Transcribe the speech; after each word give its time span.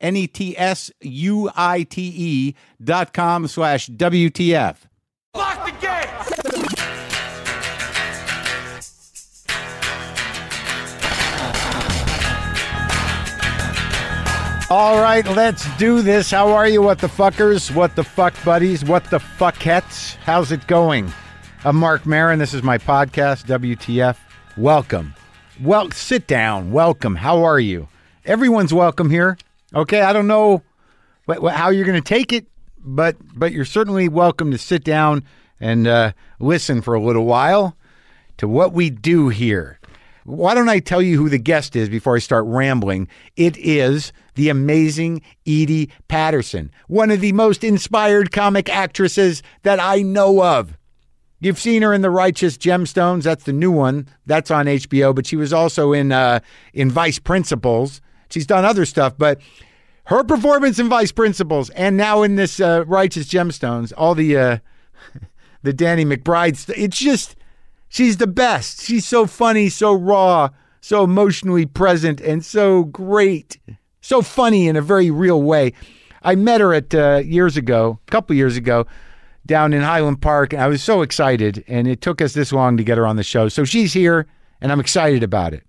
N 0.00 0.16
E 0.16 0.26
T 0.26 0.56
S 0.56 0.90
U 1.00 1.50
I 1.54 1.82
T 1.82 2.12
E 2.16 2.54
dot 2.82 3.12
com 3.12 3.46
slash 3.46 3.88
WTF. 3.88 4.76
Lock 5.34 5.64
the 5.64 5.72
gate! 5.80 6.06
All 14.72 15.00
right, 15.00 15.26
let's 15.26 15.66
do 15.78 16.00
this. 16.00 16.30
How 16.30 16.52
are 16.52 16.68
you, 16.68 16.80
what 16.80 17.00
the 17.00 17.08
fuckers? 17.08 17.74
What 17.74 17.96
the 17.96 18.04
fuck 18.04 18.34
buddies? 18.44 18.84
What 18.84 19.02
the 19.10 19.18
fuckettes? 19.18 20.14
How's 20.24 20.52
it 20.52 20.64
going? 20.68 21.12
I'm 21.64 21.74
Marc 21.74 22.06
Maron. 22.06 22.38
This 22.38 22.54
is 22.54 22.62
my 22.62 22.78
podcast, 22.78 23.46
WTF. 23.46 24.16
Welcome. 24.56 25.14
Well, 25.60 25.90
sit 25.90 26.28
down. 26.28 26.70
Welcome. 26.70 27.16
How 27.16 27.42
are 27.42 27.58
you? 27.58 27.88
Everyone's 28.24 28.72
welcome 28.72 29.10
here. 29.10 29.36
Okay, 29.74 30.00
I 30.00 30.12
don't 30.12 30.26
know 30.26 30.62
wh- 31.28 31.48
how 31.48 31.70
you're 31.70 31.84
going 31.84 32.00
to 32.00 32.08
take 32.08 32.32
it, 32.32 32.46
but 32.78 33.16
but 33.34 33.52
you're 33.52 33.64
certainly 33.64 34.08
welcome 34.08 34.50
to 34.50 34.58
sit 34.58 34.82
down 34.82 35.22
and 35.60 35.86
uh, 35.86 36.12
listen 36.40 36.82
for 36.82 36.94
a 36.94 37.00
little 37.00 37.24
while 37.24 37.76
to 38.38 38.48
what 38.48 38.72
we 38.72 38.90
do 38.90 39.28
here. 39.28 39.78
Why 40.24 40.54
don't 40.54 40.68
I 40.68 40.80
tell 40.80 41.00
you 41.00 41.16
who 41.16 41.28
the 41.28 41.38
guest 41.38 41.76
is 41.76 41.88
before 41.88 42.16
I 42.16 42.18
start 42.18 42.44
rambling? 42.46 43.08
It 43.36 43.56
is 43.58 44.12
the 44.34 44.48
amazing 44.48 45.22
Edie 45.46 45.90
Patterson, 46.08 46.70
one 46.88 47.10
of 47.10 47.20
the 47.20 47.32
most 47.32 47.64
inspired 47.64 48.32
comic 48.32 48.68
actresses 48.68 49.42
that 49.62 49.80
I 49.80 50.02
know 50.02 50.42
of. 50.42 50.76
You've 51.40 51.58
seen 51.58 51.82
her 51.82 51.94
in 51.94 52.02
The 52.02 52.10
Righteous 52.10 52.58
Gemstones. 52.58 53.22
That's 53.22 53.44
the 53.44 53.52
new 53.52 53.70
one. 53.70 54.08
That's 54.26 54.50
on 54.50 54.66
HBO. 54.66 55.14
But 55.14 55.26
she 55.26 55.36
was 55.36 55.52
also 55.52 55.92
in 55.92 56.12
uh, 56.12 56.40
in 56.74 56.90
Vice 56.90 57.18
Principals. 57.18 58.00
She's 58.30 58.46
done 58.46 58.64
other 58.64 58.84
stuff, 58.84 59.14
but 59.18 59.40
her 60.04 60.24
performance 60.24 60.78
in 60.78 60.88
Vice 60.88 61.12
Principals 61.12 61.70
and 61.70 61.96
now 61.96 62.22
in 62.22 62.36
this 62.36 62.60
uh, 62.60 62.84
Righteous 62.86 63.28
Gemstones, 63.28 63.92
all 63.96 64.14
the 64.14 64.36
uh, 64.36 64.58
the 65.62 65.72
Danny 65.72 66.04
McBride. 66.04 66.56
St- 66.56 66.78
it's 66.78 66.98
just 66.98 67.36
she's 67.88 68.16
the 68.16 68.26
best. 68.26 68.82
She's 68.82 69.06
so 69.06 69.26
funny, 69.26 69.68
so 69.68 69.92
raw, 69.92 70.50
so 70.80 71.04
emotionally 71.04 71.66
present, 71.66 72.20
and 72.20 72.44
so 72.44 72.84
great, 72.84 73.58
so 74.00 74.22
funny 74.22 74.68
in 74.68 74.76
a 74.76 74.82
very 74.82 75.10
real 75.10 75.42
way. 75.42 75.72
I 76.22 76.34
met 76.34 76.60
her 76.60 76.74
at 76.74 76.94
uh, 76.94 77.22
years 77.24 77.56
ago, 77.56 77.98
a 78.06 78.10
couple 78.10 78.36
years 78.36 78.56
ago, 78.56 78.86
down 79.46 79.72
in 79.72 79.82
Highland 79.82 80.20
Park. 80.20 80.52
and 80.52 80.62
I 80.62 80.68
was 80.68 80.82
so 80.82 81.02
excited, 81.02 81.64
and 81.66 81.88
it 81.88 82.00
took 82.00 82.20
us 82.20 82.34
this 82.34 82.52
long 82.52 82.76
to 82.76 82.84
get 82.84 82.98
her 82.98 83.06
on 83.06 83.16
the 83.16 83.22
show. 83.22 83.48
So 83.48 83.64
she's 83.64 83.92
here, 83.92 84.26
and 84.60 84.70
I'm 84.70 84.80
excited 84.80 85.22
about 85.22 85.54
it. 85.54 85.64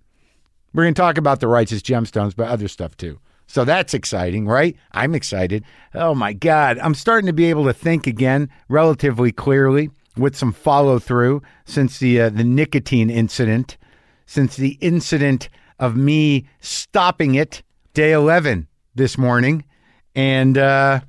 We're 0.72 0.84
going 0.84 0.94
to 0.94 1.00
talk 1.00 1.18
about 1.18 1.40
the 1.40 1.48
righteous 1.48 1.82
gemstones, 1.82 2.34
but 2.34 2.48
other 2.48 2.68
stuff 2.68 2.96
too. 2.96 3.18
So 3.46 3.64
that's 3.64 3.92
exciting, 3.92 4.46
right? 4.46 4.76
I'm 4.92 5.14
excited. 5.14 5.64
Oh 5.94 6.14
my 6.14 6.32
God. 6.32 6.78
I'm 6.78 6.94
starting 6.94 7.26
to 7.26 7.32
be 7.34 7.50
able 7.50 7.64
to 7.64 7.74
think 7.74 8.06
again 8.06 8.48
relatively 8.68 9.30
clearly 9.30 9.90
with 10.16 10.36
some 10.36 10.52
follow 10.52 10.98
through 10.98 11.42
since 11.66 11.98
the, 11.98 12.20
uh, 12.20 12.30
the 12.30 12.44
nicotine 12.44 13.10
incident, 13.10 13.76
since 14.24 14.56
the 14.56 14.78
incident 14.80 15.50
of 15.78 15.96
me 15.96 16.46
stopping 16.60 17.34
it 17.34 17.62
day 17.92 18.12
11 18.12 18.68
this 18.94 19.18
morning. 19.18 19.64
And, 20.14 20.56
uh, 20.56 21.00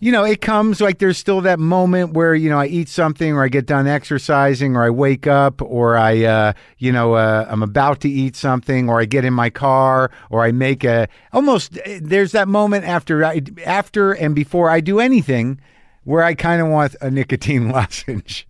you 0.00 0.12
know, 0.12 0.24
it 0.24 0.40
comes 0.40 0.80
like 0.80 0.98
there's 0.98 1.18
still 1.18 1.40
that 1.40 1.58
moment 1.58 2.12
where, 2.12 2.34
you 2.34 2.48
know, 2.48 2.58
I 2.58 2.66
eat 2.66 2.88
something 2.88 3.32
or 3.32 3.42
I 3.42 3.48
get 3.48 3.66
done 3.66 3.88
exercising 3.88 4.76
or 4.76 4.84
I 4.84 4.90
wake 4.90 5.26
up 5.26 5.60
or 5.60 5.96
I, 5.96 6.24
uh, 6.24 6.52
you 6.78 6.92
know, 6.92 7.14
uh, 7.14 7.46
I'm 7.48 7.64
about 7.64 8.00
to 8.02 8.08
eat 8.08 8.36
something 8.36 8.88
or 8.88 9.00
I 9.00 9.06
get 9.06 9.24
in 9.24 9.34
my 9.34 9.50
car 9.50 10.12
or 10.30 10.44
I 10.44 10.52
make 10.52 10.84
a 10.84 11.08
almost 11.32 11.78
there's 12.00 12.30
that 12.32 12.46
moment 12.46 12.84
after 12.84 13.24
I, 13.24 13.42
after 13.66 14.12
and 14.12 14.36
before 14.36 14.70
I 14.70 14.80
do 14.80 15.00
anything 15.00 15.60
where 16.04 16.22
I 16.22 16.34
kind 16.34 16.62
of 16.62 16.68
want 16.68 16.94
a 17.00 17.10
nicotine 17.10 17.68
lozenge. 17.72 18.46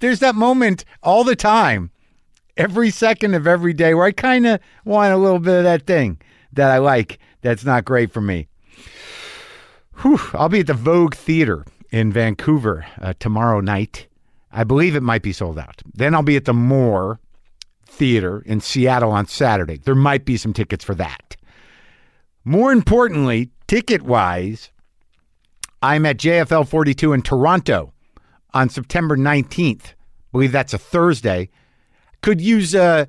there's 0.00 0.18
that 0.18 0.34
moment 0.34 0.84
all 1.04 1.22
the 1.22 1.36
time, 1.36 1.92
every 2.56 2.90
second 2.90 3.34
of 3.34 3.46
every 3.46 3.74
day 3.74 3.94
where 3.94 4.06
I 4.06 4.12
kind 4.12 4.44
of 4.44 4.60
want 4.84 5.14
a 5.14 5.18
little 5.18 5.38
bit 5.38 5.58
of 5.58 5.64
that 5.64 5.86
thing 5.86 6.20
that 6.52 6.72
I 6.72 6.78
like 6.78 7.20
that's 7.42 7.64
not 7.64 7.84
great 7.84 8.12
for 8.12 8.20
me. 8.20 8.48
Whew, 10.02 10.20
I'll 10.32 10.48
be 10.48 10.60
at 10.60 10.66
the 10.66 10.74
Vogue 10.74 11.14
Theater 11.14 11.64
in 11.90 12.12
Vancouver 12.12 12.86
uh, 13.00 13.14
tomorrow 13.18 13.60
night. 13.60 14.08
I 14.52 14.64
believe 14.64 14.94
it 14.94 15.02
might 15.02 15.22
be 15.22 15.32
sold 15.32 15.58
out. 15.58 15.82
Then 15.94 16.14
I'll 16.14 16.22
be 16.22 16.36
at 16.36 16.44
the 16.44 16.54
Moore 16.54 17.20
Theater 17.86 18.42
in 18.46 18.60
Seattle 18.60 19.12
on 19.12 19.26
Saturday. 19.26 19.78
There 19.78 19.94
might 19.94 20.24
be 20.24 20.36
some 20.36 20.52
tickets 20.52 20.84
for 20.84 20.94
that. 20.96 21.36
More 22.44 22.72
importantly, 22.72 23.50
ticket 23.66 24.02
wise, 24.02 24.70
I'm 25.82 26.06
at 26.06 26.18
JFL 26.18 26.68
42 26.68 27.12
in 27.12 27.22
Toronto 27.22 27.92
on 28.52 28.68
September 28.68 29.16
19th. 29.16 29.86
I 29.86 29.94
believe 30.32 30.52
that's 30.52 30.74
a 30.74 30.78
Thursday. 30.78 31.50
Could 32.22 32.40
use 32.40 32.74
uh, 32.74 33.06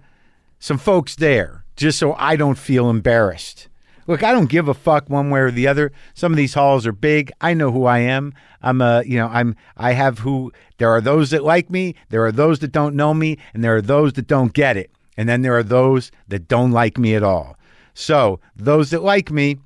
some 0.59 0.77
folks 0.77 1.15
there 1.15 1.65
just 1.75 1.99
so 1.99 2.13
I 2.13 2.35
don't 2.35 2.57
feel 2.57 2.89
embarrassed. 2.89 3.67
Look, 4.07 4.23
I 4.23 4.31
don't 4.31 4.49
give 4.49 4.67
a 4.67 4.73
fuck 4.73 5.09
one 5.09 5.29
way 5.31 5.39
or 5.39 5.51
the 5.51 5.67
other. 5.67 5.91
Some 6.13 6.31
of 6.31 6.37
these 6.37 6.53
halls 6.53 6.85
are 6.85 6.91
big. 6.91 7.31
I 7.41 7.53
know 7.53 7.71
who 7.71 7.85
I 7.85 7.99
am. 7.99 8.33
I'm 8.61 8.81
a, 8.81 9.03
you 9.03 9.17
know, 9.17 9.27
I'm 9.27 9.55
I 9.77 9.93
have 9.93 10.19
who 10.19 10.51
there 10.77 10.89
are 10.91 11.01
those 11.01 11.31
that 11.31 11.43
like 11.43 11.69
me, 11.69 11.95
there 12.09 12.25
are 12.25 12.31
those 12.31 12.59
that 12.59 12.71
don't 12.71 12.95
know 12.95 13.13
me, 13.13 13.37
and 13.53 13.63
there 13.63 13.75
are 13.75 13.81
those 13.81 14.13
that 14.13 14.27
don't 14.27 14.53
get 14.53 14.77
it. 14.77 14.91
And 15.17 15.27
then 15.29 15.41
there 15.41 15.57
are 15.57 15.63
those 15.63 16.11
that 16.27 16.47
don't 16.47 16.71
like 16.71 16.97
me 16.97 17.15
at 17.15 17.23
all. 17.23 17.57
So, 17.93 18.41
those 18.55 18.89
that 18.89 19.01
like 19.01 19.31
me, 19.31 19.57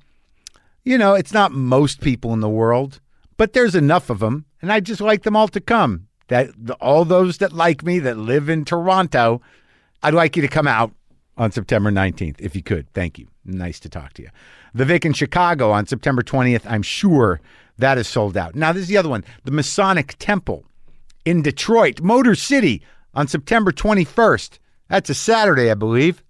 you 0.84 0.96
know, 0.96 1.14
it's 1.14 1.32
not 1.32 1.52
most 1.52 2.00
people 2.00 2.32
in 2.32 2.40
the 2.40 2.48
world, 2.48 3.00
but 3.36 3.52
there's 3.52 3.74
enough 3.74 4.08
of 4.08 4.20
them, 4.20 4.44
and 4.62 4.72
I 4.72 4.80
just 4.80 5.00
like 5.00 5.24
them 5.24 5.34
all 5.34 5.48
to 5.48 5.60
come. 5.60 6.06
That 6.28 6.50
all 6.80 7.04
those 7.04 7.38
that 7.38 7.52
like 7.52 7.82
me 7.82 7.98
that 7.98 8.16
live 8.16 8.48
in 8.48 8.64
Toronto, 8.64 9.42
I'd 10.02 10.14
like 10.14 10.36
you 10.36 10.42
to 10.42 10.48
come 10.48 10.68
out 10.68 10.92
on 11.36 11.50
September 11.50 11.90
19th, 11.90 12.36
if 12.38 12.54
you 12.54 12.62
could. 12.62 12.92
Thank 12.92 13.18
you. 13.18 13.26
Nice 13.50 13.80
to 13.80 13.88
talk 13.88 14.12
to 14.14 14.22
you. 14.22 14.28
The 14.74 14.84
Vic 14.84 15.04
in 15.04 15.12
Chicago 15.12 15.70
on 15.70 15.86
September 15.86 16.22
20th, 16.22 16.62
I'm 16.66 16.82
sure 16.82 17.40
that 17.78 17.98
is 17.98 18.08
sold 18.08 18.36
out. 18.36 18.54
Now, 18.54 18.72
this 18.72 18.82
is 18.82 18.88
the 18.88 18.96
other 18.96 19.08
one 19.08 19.24
the 19.44 19.50
Masonic 19.50 20.16
Temple 20.18 20.64
in 21.24 21.42
Detroit, 21.42 22.00
Motor 22.00 22.34
City 22.34 22.82
on 23.14 23.26
September 23.26 23.72
21st. 23.72 24.58
That's 24.88 25.10
a 25.10 25.14
Saturday, 25.14 25.70
I 25.70 25.74
believe. 25.74 26.22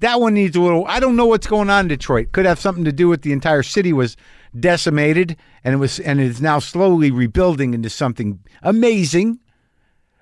That 0.00 0.20
one 0.20 0.34
needs 0.34 0.56
a 0.56 0.60
little. 0.60 0.86
I 0.86 0.98
don't 0.98 1.16
know 1.16 1.26
what's 1.26 1.46
going 1.46 1.68
on 1.68 1.84
in 1.84 1.88
Detroit. 1.88 2.32
Could 2.32 2.46
have 2.46 2.58
something 2.58 2.84
to 2.84 2.92
do 2.92 3.08
with 3.08 3.22
the 3.22 3.32
entire 3.32 3.62
city 3.62 3.92
was 3.92 4.16
decimated 4.58 5.36
and 5.62 5.74
it 5.74 5.76
was 5.76 6.00
and 6.00 6.20
it 6.20 6.26
is 6.26 6.40
now 6.40 6.58
slowly 6.58 7.10
rebuilding 7.10 7.74
into 7.74 7.90
something 7.90 8.40
amazing. 8.62 9.38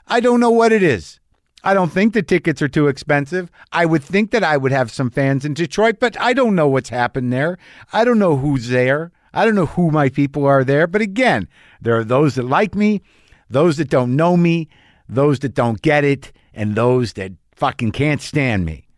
I 0.06 0.20
don't 0.20 0.40
know 0.40 0.50
what 0.50 0.72
it 0.72 0.82
is. 0.82 1.20
I 1.68 1.74
don't 1.74 1.92
think 1.92 2.14
the 2.14 2.22
tickets 2.22 2.62
are 2.62 2.68
too 2.68 2.88
expensive. 2.88 3.50
I 3.72 3.84
would 3.84 4.02
think 4.02 4.30
that 4.30 4.42
I 4.42 4.56
would 4.56 4.72
have 4.72 4.90
some 4.90 5.10
fans 5.10 5.44
in 5.44 5.52
Detroit, 5.52 6.00
but 6.00 6.18
I 6.18 6.32
don't 6.32 6.54
know 6.54 6.66
what's 6.66 6.88
happened 6.88 7.30
there. 7.30 7.58
I 7.92 8.06
don't 8.06 8.18
know 8.18 8.38
who's 8.38 8.70
there. 8.70 9.12
I 9.34 9.44
don't 9.44 9.54
know 9.54 9.66
who 9.66 9.90
my 9.90 10.08
people 10.08 10.46
are 10.46 10.64
there. 10.64 10.86
But 10.86 11.02
again, 11.02 11.46
there 11.78 11.94
are 11.98 12.04
those 12.04 12.36
that 12.36 12.44
like 12.44 12.74
me, 12.74 13.02
those 13.50 13.76
that 13.76 13.90
don't 13.90 14.16
know 14.16 14.34
me, 14.34 14.70
those 15.10 15.40
that 15.40 15.52
don't 15.52 15.82
get 15.82 16.04
it, 16.04 16.32
and 16.54 16.74
those 16.74 17.12
that 17.12 17.32
fucking 17.52 17.92
can't 17.92 18.22
stand 18.22 18.64
me. 18.64 18.88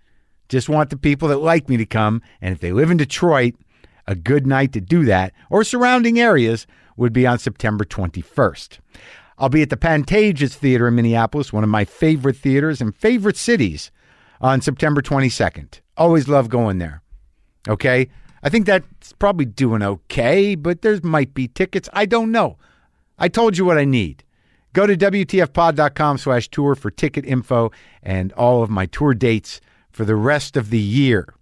Just 0.49 0.69
want 0.69 0.91
the 0.91 0.97
people 0.97 1.27
that 1.27 1.39
like 1.39 1.69
me 1.69 1.77
to 1.77 1.87
come. 1.87 2.23
And 2.41 2.53
if 2.55 2.61
they 2.61 2.71
live 2.71 2.93
in 2.93 2.99
Detroit, 2.99 3.57
A 4.07 4.15
good 4.15 4.47
night 4.47 4.73
to 4.75 4.81
do 4.81 5.05
that, 5.07 5.33
or 5.51 5.65
surrounding 5.65 6.21
areas, 6.21 6.69
would 6.97 7.13
be 7.13 7.27
on 7.27 7.41
September 7.41 7.85
21st. 7.85 8.79
I'll 9.41 9.49
be 9.49 9.63
at 9.63 9.71
the 9.71 9.77
Pantages 9.79 10.55
Theater 10.55 10.87
in 10.87 10.95
Minneapolis, 10.95 11.51
one 11.51 11.65
of 11.65 11.71
my 11.71 11.87
favorite 11.87 12.37
theaters 12.37 12.83
and 12.83 12.95
favorite 12.95 13.39
cities, 13.39 13.91
on 14.43 14.61
September 14.61 15.01
22nd. 15.01 15.81
Always 15.97 16.29
love 16.29 16.51
going 16.51 16.77
there. 16.77 17.03
Okay? 17.67 18.09
I 18.43 18.51
think 18.51 18.67
that's 18.67 19.15
probably 19.15 19.47
doing 19.47 19.83
okay, 19.83 20.55
but 20.55 20.83
there 20.83 20.99
might 21.03 21.33
be 21.33 21.49
tickets. 21.49 21.89
I 21.95 22.05
don't 22.05 22.31
know. 22.31 22.59
I 23.19 23.29
told 23.29 23.57
you 23.57 23.65
what 23.65 23.79
I 23.79 23.85
need. 23.87 24.25
Go 24.75 24.87
to 24.87 24.97
WTFpod.com 24.97 26.19
slash 26.19 26.49
tour 26.49 26.75
for 26.75 26.91
ticket 26.91 27.25
info 27.25 27.71
and 28.03 28.33
all 28.35 28.63
of 28.63 28.71
my 28.71 28.87
tour 28.87 29.15
dates 29.15 29.61
for 29.91 30.05
the 30.05 30.17
rest 30.17 30.57
of 30.57 30.69
the 30.69 30.79
year. 30.79 31.35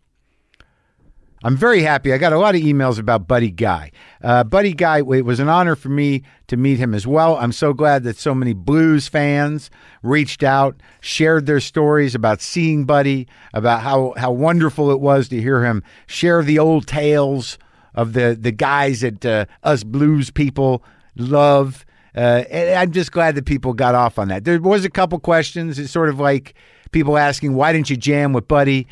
I'm 1.45 1.57
very 1.57 1.83
happy. 1.83 2.13
I 2.13 2.19
got 2.19 2.33
a 2.33 2.39
lot 2.39 2.57
of 2.57 2.63
emails 2.63 2.99
about 2.99 3.29
Buddy 3.29 3.51
Guy. 3.51 3.93
Uh, 4.23 4.43
Buddy 4.43 4.73
Guy, 4.73 4.99
it 4.99 5.25
was 5.25 5.39
an 5.39 5.49
honor 5.49 5.77
for 5.77 5.89
me 5.89 6.25
to 6.49 6.57
meet 6.57 6.79
him 6.79 6.95
as 6.95 7.07
well. 7.07 7.37
I'm 7.37 7.53
so 7.53 7.73
glad 7.73 8.03
that 8.05 8.17
so 8.17 8.35
many 8.35 8.55
blues 8.55 9.07
fans 9.07 9.71
reached 10.03 10.43
out, 10.43 10.77
shared 11.01 11.47
their 11.47 11.61
stories 11.61 12.17
about 12.17 12.41
seeing 12.41 12.85
Buddy, 12.85 13.29
about 13.55 13.83
how, 13.83 14.15
how 14.17 14.33
wonderful 14.33 14.91
it 14.91 15.01
was 15.01 15.29
to 15.29 15.41
hear 15.41 15.65
him 15.65 15.83
share 16.07 16.43
the 16.43 16.59
old 16.59 16.89
tales 16.89 17.57
of 17.95 18.15
the, 18.15 18.37
the 18.39 18.53
guys 18.53 19.01
that 19.03 19.25
uh, 19.25 19.45
us 19.63 19.85
blues 19.85 20.31
people 20.31 20.83
love. 21.17 21.87
Uh, 22.17 22.45
and 22.51 22.79
I'm 22.79 22.91
just 22.91 23.13
glad 23.13 23.37
that 23.37 23.45
people 23.45 23.75
got 23.75 23.95
off 23.95 24.19
on 24.19 24.27
that. 24.29 24.45
There 24.45 24.61
was 24.61 24.85
a 24.85 24.91
couple 24.91 25.21
questions. 25.21 25.79
It's 25.79 25.93
sort 25.93 26.09
of 26.09 26.19
like 26.19 26.55
people 26.91 27.17
asking, 27.17 27.55
why 27.55 27.73
didn't 27.73 27.91
you 27.91 27.97
jam 27.97 28.33
with 28.33 28.49
Buddy? 28.49 28.89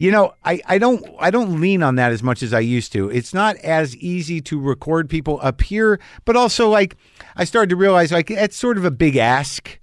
You 0.00 0.12
know, 0.12 0.32
I, 0.44 0.60
I 0.64 0.78
don't 0.78 1.04
I 1.18 1.32
don't 1.32 1.60
lean 1.60 1.82
on 1.82 1.96
that 1.96 2.12
as 2.12 2.22
much 2.22 2.44
as 2.44 2.54
I 2.54 2.60
used 2.60 2.92
to. 2.92 3.10
It's 3.10 3.34
not 3.34 3.56
as 3.56 3.96
easy 3.96 4.40
to 4.42 4.60
record 4.60 5.10
people 5.10 5.40
up 5.42 5.60
here, 5.60 5.98
but 6.24 6.36
also 6.36 6.70
like 6.70 6.96
I 7.34 7.42
started 7.42 7.70
to 7.70 7.76
realize 7.76 8.12
like 8.12 8.30
it's 8.30 8.56
sort 8.56 8.78
of 8.78 8.84
a 8.84 8.92
big 8.92 9.16
ask. 9.16 9.78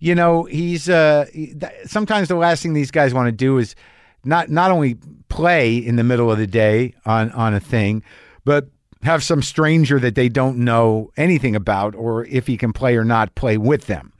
You 0.00 0.16
know, 0.16 0.44
he's 0.44 0.88
uh 0.88 1.26
sometimes 1.84 2.26
the 2.26 2.34
last 2.34 2.64
thing 2.64 2.72
these 2.72 2.90
guys 2.90 3.14
want 3.14 3.28
to 3.28 3.32
do 3.32 3.58
is 3.58 3.76
not 4.24 4.50
not 4.50 4.72
only 4.72 4.98
play 5.28 5.76
in 5.76 5.94
the 5.94 6.04
middle 6.04 6.32
of 6.32 6.38
the 6.38 6.48
day 6.48 6.94
on 7.06 7.30
on 7.30 7.54
a 7.54 7.60
thing, 7.60 8.02
but 8.44 8.68
have 9.04 9.22
some 9.22 9.40
stranger 9.40 10.00
that 10.00 10.16
they 10.16 10.28
don't 10.28 10.58
know 10.58 11.12
anything 11.16 11.54
about 11.54 11.94
or 11.94 12.24
if 12.26 12.48
he 12.48 12.56
can 12.56 12.72
play 12.72 12.96
or 12.96 13.04
not 13.04 13.36
play 13.36 13.56
with 13.56 13.86
them. 13.86 14.12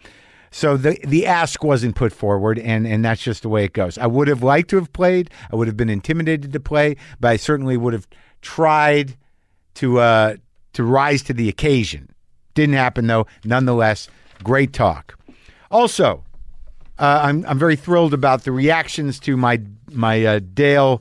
So 0.51 0.77
the 0.77 0.99
the 1.05 1.27
ask 1.27 1.63
wasn't 1.63 1.95
put 1.95 2.13
forward, 2.13 2.59
and 2.59 2.87
and 2.87 3.05
that's 3.05 3.23
just 3.23 3.43
the 3.43 3.49
way 3.49 3.65
it 3.65 3.73
goes. 3.73 3.97
I 3.99 4.07
would 4.07 4.29
have 4.29 4.43
liked 4.43 4.71
to 4.71 4.77
have 4.77 4.93
played. 4.93 5.31
I 5.53 5.57
would 5.57 5.69
have 5.69 5.77
been 5.77 5.89
intimidated 5.89 6.53
to 6.53 6.61
play, 6.61 6.97
but 7.21 7.29
I 7.29 7.37
certainly 7.37 7.77
would 7.77 7.93
have 7.93 8.09
tried 8.43 9.17
to 9.75 10.01
uh, 10.01 10.37
to 10.73 10.85
rise 10.85 11.23
to 11.25 11.33
the 11.33 11.49
occasion. 11.49 12.11
Didn't 12.55 12.75
happen 12.75 13.07
though. 13.07 13.27
Nonetheless, 13.45 14.09
great 14.43 14.73
talk. 14.73 15.17
Also, 15.71 16.25
uh, 16.99 17.21
I'm 17.23 17.45
I'm 17.47 17.59
very 17.59 17.77
thrilled 17.77 18.13
about 18.13 18.43
the 18.43 18.53
reactions 18.53 19.21
to 19.21 19.37
my 19.37 19.61
my 19.93 20.25
uh, 20.25 20.41
Dale 20.53 21.01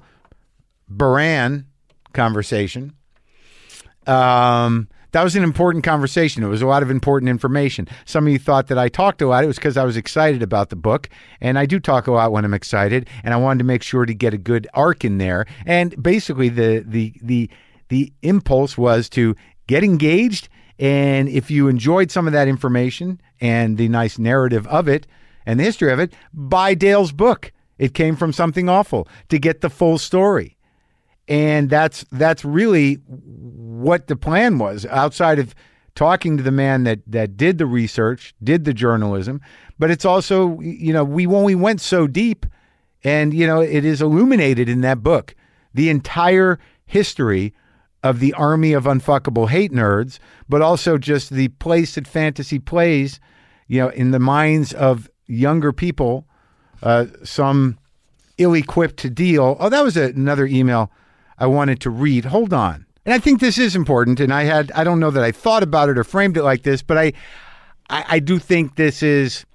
Beran 0.88 1.66
conversation. 2.14 2.94
Um, 4.06 4.88
that 5.12 5.24
was 5.24 5.36
an 5.36 5.44
important 5.44 5.84
conversation. 5.84 6.44
It 6.44 6.48
was 6.48 6.62
a 6.62 6.68
lot 6.68 6.84
of 6.84 6.92
important 6.92 7.30
information. 7.30 7.88
Some 8.06 8.28
of 8.28 8.34
you 8.34 8.40
thought 8.40 8.68
that 8.68 8.78
I 8.78 8.90
talked 8.90 9.22
a 9.22 9.28
lot. 9.28 9.44
It 9.44 9.48
was 9.48 9.58
because 9.58 9.78
I 9.78 9.84
was 9.84 9.98
excited 9.98 10.44
about 10.44 10.70
the 10.70 10.76
book, 10.76 11.10
and 11.42 11.58
I 11.58 11.66
do 11.66 11.80
talk 11.80 12.08
a 12.08 12.12
lot 12.12 12.32
when 12.32 12.46
I'm 12.46 12.54
excited. 12.54 13.10
And 13.24 13.34
I 13.34 13.38
wanted 13.38 13.60
to 13.60 13.66
make 13.66 13.84
sure 13.84 14.06
to 14.06 14.14
get 14.14 14.34
a 14.34 14.38
good 14.38 14.68
arc 14.74 15.04
in 15.04 15.18
there. 15.18 15.46
And 15.66 16.02
basically, 16.02 16.50
the 16.50 16.84
the 16.86 17.14
the 17.22 17.50
the 17.90 18.14
impulse 18.22 18.78
was 18.78 19.10
to 19.10 19.36
get 19.68 19.84
engaged. 19.84 20.50
And 20.78 21.28
if 21.28 21.52
you 21.52 21.68
enjoyed 21.68 22.12
some 22.12 22.28
of 22.28 22.34
that 22.34 22.48
information 22.48 23.20
and 23.42 23.78
the 23.78 23.90
nice 23.90 24.18
narrative 24.18 24.66
of 24.68 24.88
it 24.88 25.08
and 25.46 25.60
the 25.60 25.64
history 25.66 25.92
of 25.92 26.00
it, 26.00 26.14
buy 26.34 26.74
Dale's 26.74 27.12
book. 27.12 27.52
It 27.78 27.94
came 27.94 28.16
from 28.16 28.32
something 28.32 28.70
awful 28.70 29.08
to 29.30 29.40
get 29.40 29.62
the 29.62 29.70
full 29.70 29.98
story 29.98 30.58
and 31.30 31.70
that's 31.70 32.04
that's 32.12 32.44
really 32.44 32.98
what 33.80 34.08
the 34.08 34.16
plan 34.16 34.60
was 34.60 34.86
outside 34.88 35.40
of 35.40 35.56
talking 35.96 36.38
to 36.38 36.44
the 36.44 36.52
man 36.52 36.84
that 36.84 37.00
that 37.08 37.36
did 37.38 37.58
the 37.58 37.66
research 37.66 38.34
did 38.44 38.64
the 38.64 38.74
journalism 38.74 39.42
but 39.78 39.90
it's 39.90 40.06
also 40.06 40.60
you 40.60 40.94
know 40.94 41.04
we 41.04 41.26
only 41.26 41.56
went 41.56 41.82
so 41.82 42.08
deep 42.08 42.46
and 43.04 43.34
you 43.34 43.48
know 43.48 43.62
it 43.62 43.84
is 43.84 44.02
illuminated 44.02 44.70
in 44.70 44.82
that 44.82 45.02
book 45.02 45.36
the 45.74 45.90
entire 45.90 46.60
history 46.86 47.54
of 48.04 48.20
the 48.20 48.34
army 48.34 48.74
of 48.74 48.86
unfuckable 48.86 49.50
hate 49.50 49.72
nerds 49.72 50.20
but 50.48 50.62
also 50.62 50.98
just 50.98 51.32
the 51.32 51.48
place 51.48 51.96
that 51.96 52.08
fantasy 52.08 52.60
plays 52.60 53.20
you 53.68 53.80
know 53.80 53.90
in 53.90 54.12
the 54.12 54.20
minds 54.20 54.74
of 54.74 55.10
younger 55.28 55.74
people 55.74 56.26
uh, 56.82 57.06
some 57.24 57.78
ill-equipped 58.38 58.98
to 58.98 59.10
deal 59.10 59.58
oh 59.60 59.70
that 59.70 59.84
was 59.84 59.98
a, 59.98 60.04
another 60.04 60.46
email 60.46 60.92
I 61.40 61.48
wanted 61.48 61.80
to 61.82 61.90
read. 61.90 62.26
Hold 62.26 62.54
on. 62.54 62.86
And 63.06 63.14
I 63.14 63.20
think 63.20 63.40
this 63.40 63.58
is 63.58 63.76
important. 63.76 64.20
And 64.20 64.34
I 64.34 64.44
had, 64.44 64.72
I 64.74 64.84
don't 64.84 65.00
know 65.00 65.12
that 65.12 65.24
I 65.24 65.32
thought 65.32 65.64
about 65.64 65.90
it 65.90 65.98
or 65.98 66.04
framed 66.04 66.38
it 66.38 66.44
like 66.44 66.64
this, 66.64 66.82
but 66.82 66.98
I, 66.98 67.14
I, 67.90 68.06
I 68.08 68.20
do 68.20 68.40
think 68.40 68.76
this 68.76 69.02
is 69.02 69.46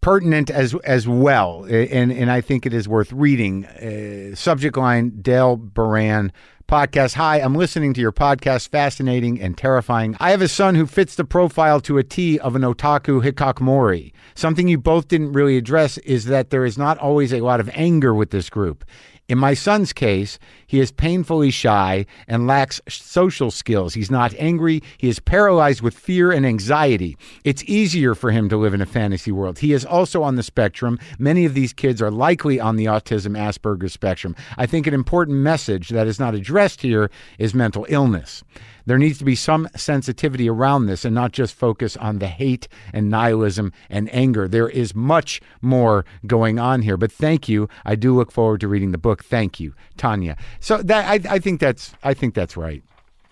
pertinent 0.00 0.48
as 0.50 0.74
as 0.84 1.08
well, 1.08 1.64
and 1.64 2.12
and 2.12 2.30
I 2.30 2.40
think 2.40 2.66
it 2.66 2.72
is 2.72 2.88
worth 2.88 3.12
reading. 3.12 3.66
Uh, 3.66 4.34
subject 4.34 4.76
line: 4.76 5.20
Dale 5.20 5.56
Beran 5.56 6.32
podcast. 6.68 7.14
Hi, 7.14 7.40
I'm 7.40 7.54
listening 7.54 7.94
to 7.94 8.00
your 8.00 8.12
podcast. 8.12 8.68
Fascinating 8.68 9.40
and 9.40 9.56
terrifying. 9.56 10.16
I 10.20 10.30
have 10.30 10.42
a 10.42 10.48
son 10.48 10.74
who 10.74 10.86
fits 10.86 11.14
the 11.14 11.24
profile 11.24 11.80
to 11.82 11.98
a 11.98 12.04
T 12.04 12.38
of 12.38 12.54
an 12.54 12.62
otaku 12.62 13.22
hikikomori. 13.22 14.12
Something 14.34 14.68
you 14.68 14.78
both 14.78 15.08
didn't 15.08 15.32
really 15.32 15.56
address 15.56 15.98
is 15.98 16.26
that 16.26 16.50
there 16.50 16.64
is 16.64 16.78
not 16.78 16.98
always 16.98 17.32
a 17.32 17.40
lot 17.40 17.60
of 17.60 17.70
anger 17.72 18.14
with 18.14 18.30
this 18.30 18.50
group. 18.50 18.84
In 19.28 19.36
my 19.36 19.52
son's 19.52 19.92
case, 19.92 20.38
he 20.66 20.80
is 20.80 20.90
painfully 20.90 21.50
shy 21.50 22.06
and 22.26 22.46
lacks 22.46 22.80
social 22.88 23.50
skills. 23.50 23.92
He's 23.92 24.10
not 24.10 24.32
angry. 24.38 24.82
He 24.96 25.10
is 25.10 25.20
paralyzed 25.20 25.82
with 25.82 25.92
fear 25.92 26.32
and 26.32 26.46
anxiety. 26.46 27.18
It's 27.44 27.62
easier 27.64 28.14
for 28.14 28.30
him 28.30 28.48
to 28.48 28.56
live 28.56 28.72
in 28.72 28.80
a 28.80 28.86
fantasy 28.86 29.30
world. 29.30 29.58
He 29.58 29.74
is 29.74 29.84
also 29.84 30.22
on 30.22 30.36
the 30.36 30.42
spectrum. 30.42 30.98
Many 31.18 31.44
of 31.44 31.52
these 31.52 31.74
kids 31.74 32.00
are 32.00 32.10
likely 32.10 32.58
on 32.58 32.76
the 32.76 32.86
autism 32.86 33.36
Asperger's 33.36 33.92
spectrum. 33.92 34.34
I 34.56 34.64
think 34.64 34.86
an 34.86 34.94
important 34.94 35.36
message 35.36 35.90
that 35.90 36.06
is 36.06 36.18
not 36.18 36.34
addressed 36.34 36.80
here 36.80 37.10
is 37.38 37.52
mental 37.52 37.84
illness. 37.90 38.42
There 38.88 38.96
needs 38.96 39.18
to 39.18 39.24
be 39.24 39.34
some 39.34 39.68
sensitivity 39.76 40.48
around 40.48 40.86
this 40.86 41.04
and 41.04 41.14
not 41.14 41.32
just 41.32 41.54
focus 41.54 41.94
on 41.98 42.20
the 42.20 42.26
hate 42.26 42.68
and 42.94 43.10
nihilism 43.10 43.70
and 43.90 44.08
anger. 44.14 44.48
There 44.48 44.70
is 44.70 44.94
much 44.94 45.42
more 45.60 46.06
going 46.26 46.58
on 46.58 46.80
here. 46.80 46.96
But 46.96 47.12
thank 47.12 47.50
you. 47.50 47.68
I 47.84 47.96
do 47.96 48.16
look 48.16 48.32
forward 48.32 48.62
to 48.62 48.68
reading 48.68 48.92
the 48.92 48.98
book. 48.98 49.22
Thank 49.22 49.60
you, 49.60 49.74
Tanya. 49.98 50.38
So 50.60 50.78
that 50.78 51.04
I, 51.06 51.34
I 51.34 51.38
think 51.38 51.60
that's 51.60 51.92
I 52.02 52.14
think 52.14 52.32
that's 52.32 52.56
right. 52.56 52.82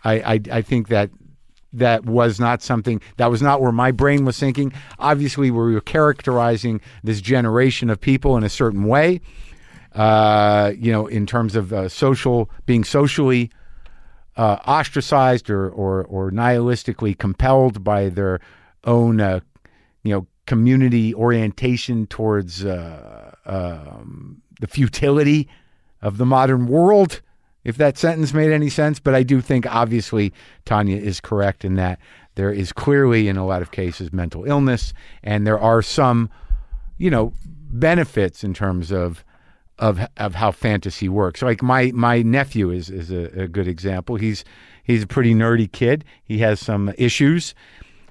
I, 0.05 0.35
I, 0.35 0.41
I 0.53 0.61
think 0.61 0.89
that 0.89 1.09
that 1.73 2.05
was 2.05 2.39
not 2.39 2.61
something 2.61 3.01
that 3.17 3.31
was 3.31 3.41
not 3.41 3.63
where 3.63 3.73
my 3.73 3.93
brain 3.93 4.27
was 4.27 4.39
thinking. 4.39 4.75
Obviously, 4.99 5.51
we 5.51 5.73
were 5.73 5.81
characterizing 5.81 6.83
this 7.03 7.23
generation 7.23 7.89
of 7.89 7.99
people 7.99 8.37
in 8.37 8.45
a 8.45 8.51
certain 8.51 8.85
way. 8.85 9.23
Uh, 9.95 10.75
you 10.77 10.93
know, 10.93 11.07
in 11.07 11.25
terms 11.25 11.57
of 11.57 11.73
uh, 11.73 11.89
social 11.89 12.51
being 12.67 12.85
socially 12.85 13.51
uh, 14.37 14.59
ostracized 14.67 15.51
or, 15.51 15.69
or 15.71 16.05
or 16.05 16.31
nihilistically 16.31 17.17
compelled 17.17 17.83
by 17.83 18.09
their 18.09 18.41
own 18.85 19.21
uh, 19.21 19.41
you 20.03 20.13
know 20.13 20.27
community 20.47 21.15
orientation 21.15 22.07
towards 22.07 22.65
uh, 22.65 23.35
um, 23.47 24.43
the 24.61 24.67
futility 24.67 25.49
of 26.03 26.19
the 26.19 26.27
modern 26.27 26.67
world. 26.67 27.21
If 27.65 27.77
that 27.79 27.99
sentence 27.99 28.33
made 28.33 28.53
any 28.53 28.71
sense, 28.71 29.01
but 29.01 29.15
I 29.15 29.25
do 29.25 29.41
think 29.41 29.67
obviously 29.67 30.33
Tanya 30.65 30.97
is 30.97 31.21
correct 31.21 31.65
in 31.65 31.75
that 31.75 31.99
there 32.37 32.53
is 32.53 32.73
clearly 32.73 33.27
in 33.27 33.37
a 33.37 33.45
lot 33.45 33.61
of 33.61 33.73
cases 33.73 34.13
mental 34.13 34.45
illness, 34.45 34.93
and 35.23 35.47
there 35.47 35.59
are 35.59 35.83
some 35.83 36.31
you 36.99 37.11
know 37.11 37.33
benefits 37.71 38.45
in 38.45 38.55
terms 38.55 38.93
of 38.93 39.25
of 39.79 40.01
of 40.17 40.35
how 40.35 40.51
fantasy 40.51 41.09
works. 41.09 41.43
Like 41.43 41.63
my 41.63 41.91
my 41.95 42.23
nephew 42.23 42.71
is 42.71 42.91
is 42.91 43.11
a, 43.11 43.43
a, 43.43 43.49
good 43.49 43.69
example. 43.69 44.17
He's 44.17 44.45
he's 44.83 45.03
a 45.03 45.07
pretty 45.07 45.35
nerdy 45.35 45.71
kid. 45.71 46.05
He 46.25 46.39
has 46.39 46.61
some 46.61 46.93
issues, 46.97 47.55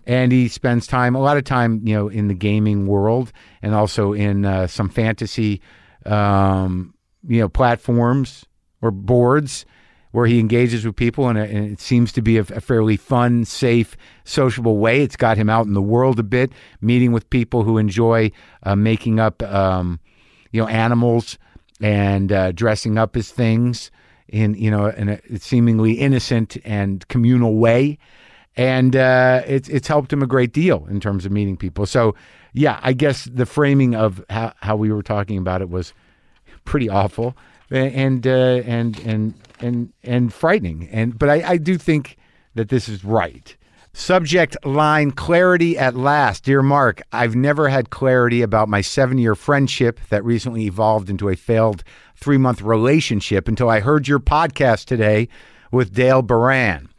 and 0.05 0.31
he 0.31 0.47
spends 0.47 0.85
time 0.87 1.15
a 1.15 1.19
lot 1.19 1.37
of 1.37 1.43
time 1.43 1.81
you 1.83 1.95
know 1.95 2.07
in 2.07 2.27
the 2.27 2.33
gaming 2.33 2.87
world 2.87 3.31
and 3.61 3.73
also 3.73 4.13
in 4.13 4.45
uh, 4.45 4.67
some 4.67 4.89
fantasy 4.89 5.61
um, 6.05 6.93
you 7.27 7.39
know 7.39 7.49
platforms 7.49 8.45
or 8.81 8.91
boards 8.91 9.65
where 10.11 10.27
he 10.27 10.39
engages 10.39 10.85
with 10.85 10.95
people 10.95 11.27
and, 11.27 11.37
and 11.37 11.73
it 11.73 11.81
seems 11.81 12.13
to 12.13 12.21
be 12.21 12.37
a, 12.37 12.41
a, 12.41 12.61
fairly 12.61 12.95
fun, 12.95 13.43
safe, 13.43 13.97
sociable 14.23 14.77
way. 14.77 15.01
It's 15.01 15.17
got 15.17 15.35
him 15.35 15.49
out 15.49 15.65
in 15.65 15.73
the 15.73 15.81
world 15.81 16.19
a 16.19 16.23
bit, 16.23 16.53
meeting 16.79 17.11
with 17.11 17.29
people 17.29 17.63
who 17.63 17.77
enjoy 17.77 18.31
uh, 18.63 18.77
making 18.77 19.19
up, 19.19 19.43
um, 19.43 19.99
you 20.53 20.61
know, 20.61 20.69
animals 20.69 21.37
and 21.81 22.31
uh, 22.31 22.51
dressing 22.51 22.97
up 22.97 23.15
as 23.15 23.31
things 23.31 23.91
in 24.27 24.55
you 24.55 24.71
know 24.71 24.87
in 24.87 25.09
a 25.09 25.19
seemingly 25.39 25.93
innocent 25.93 26.57
and 26.65 27.07
communal 27.07 27.55
way, 27.55 27.97
and 28.55 28.95
uh, 28.95 29.41
it's 29.45 29.69
it's 29.69 29.87
helped 29.87 30.11
him 30.11 30.23
a 30.23 30.27
great 30.27 30.53
deal 30.53 30.85
in 30.89 30.99
terms 30.99 31.25
of 31.25 31.31
meeting 31.31 31.57
people. 31.57 31.85
So 31.85 32.15
yeah, 32.53 32.79
I 32.81 32.93
guess 32.93 33.25
the 33.25 33.45
framing 33.45 33.95
of 33.95 34.23
how, 34.29 34.53
how 34.61 34.75
we 34.75 34.91
were 34.91 35.03
talking 35.03 35.37
about 35.37 35.61
it 35.61 35.69
was 35.69 35.93
pretty 36.63 36.89
awful 36.89 37.35
and 37.69 38.25
uh, 38.25 38.61
and 38.65 38.97
and 38.99 39.33
and 39.59 39.93
and 40.03 40.33
frightening. 40.33 40.89
And 40.91 41.17
but 41.17 41.29
I, 41.29 41.51
I 41.51 41.57
do 41.57 41.77
think 41.77 42.17
that 42.55 42.69
this 42.69 42.87
is 42.87 43.03
right. 43.03 43.55
Subject 43.97 44.57
line 44.65 45.11
clarity 45.11 45.77
at 45.77 45.95
last. 45.95 46.43
Dear 46.43 46.61
Mark, 46.61 47.01
I've 47.13 47.33
never 47.33 47.69
had 47.69 47.91
clarity 47.91 48.41
about 48.41 48.67
my 48.67 48.81
seven 48.81 49.17
year 49.17 49.35
friendship 49.35 50.01
that 50.09 50.25
recently 50.25 50.65
evolved 50.65 51.09
into 51.09 51.29
a 51.29 51.35
failed 51.37 51.81
three 52.17 52.37
month 52.37 52.61
relationship 52.61 53.47
until 53.47 53.69
I 53.69 53.79
heard 53.79 54.09
your 54.09 54.19
podcast 54.19 54.83
today 54.83 55.29
with 55.71 55.93
Dale 55.93 56.21
Beran. 56.21 56.89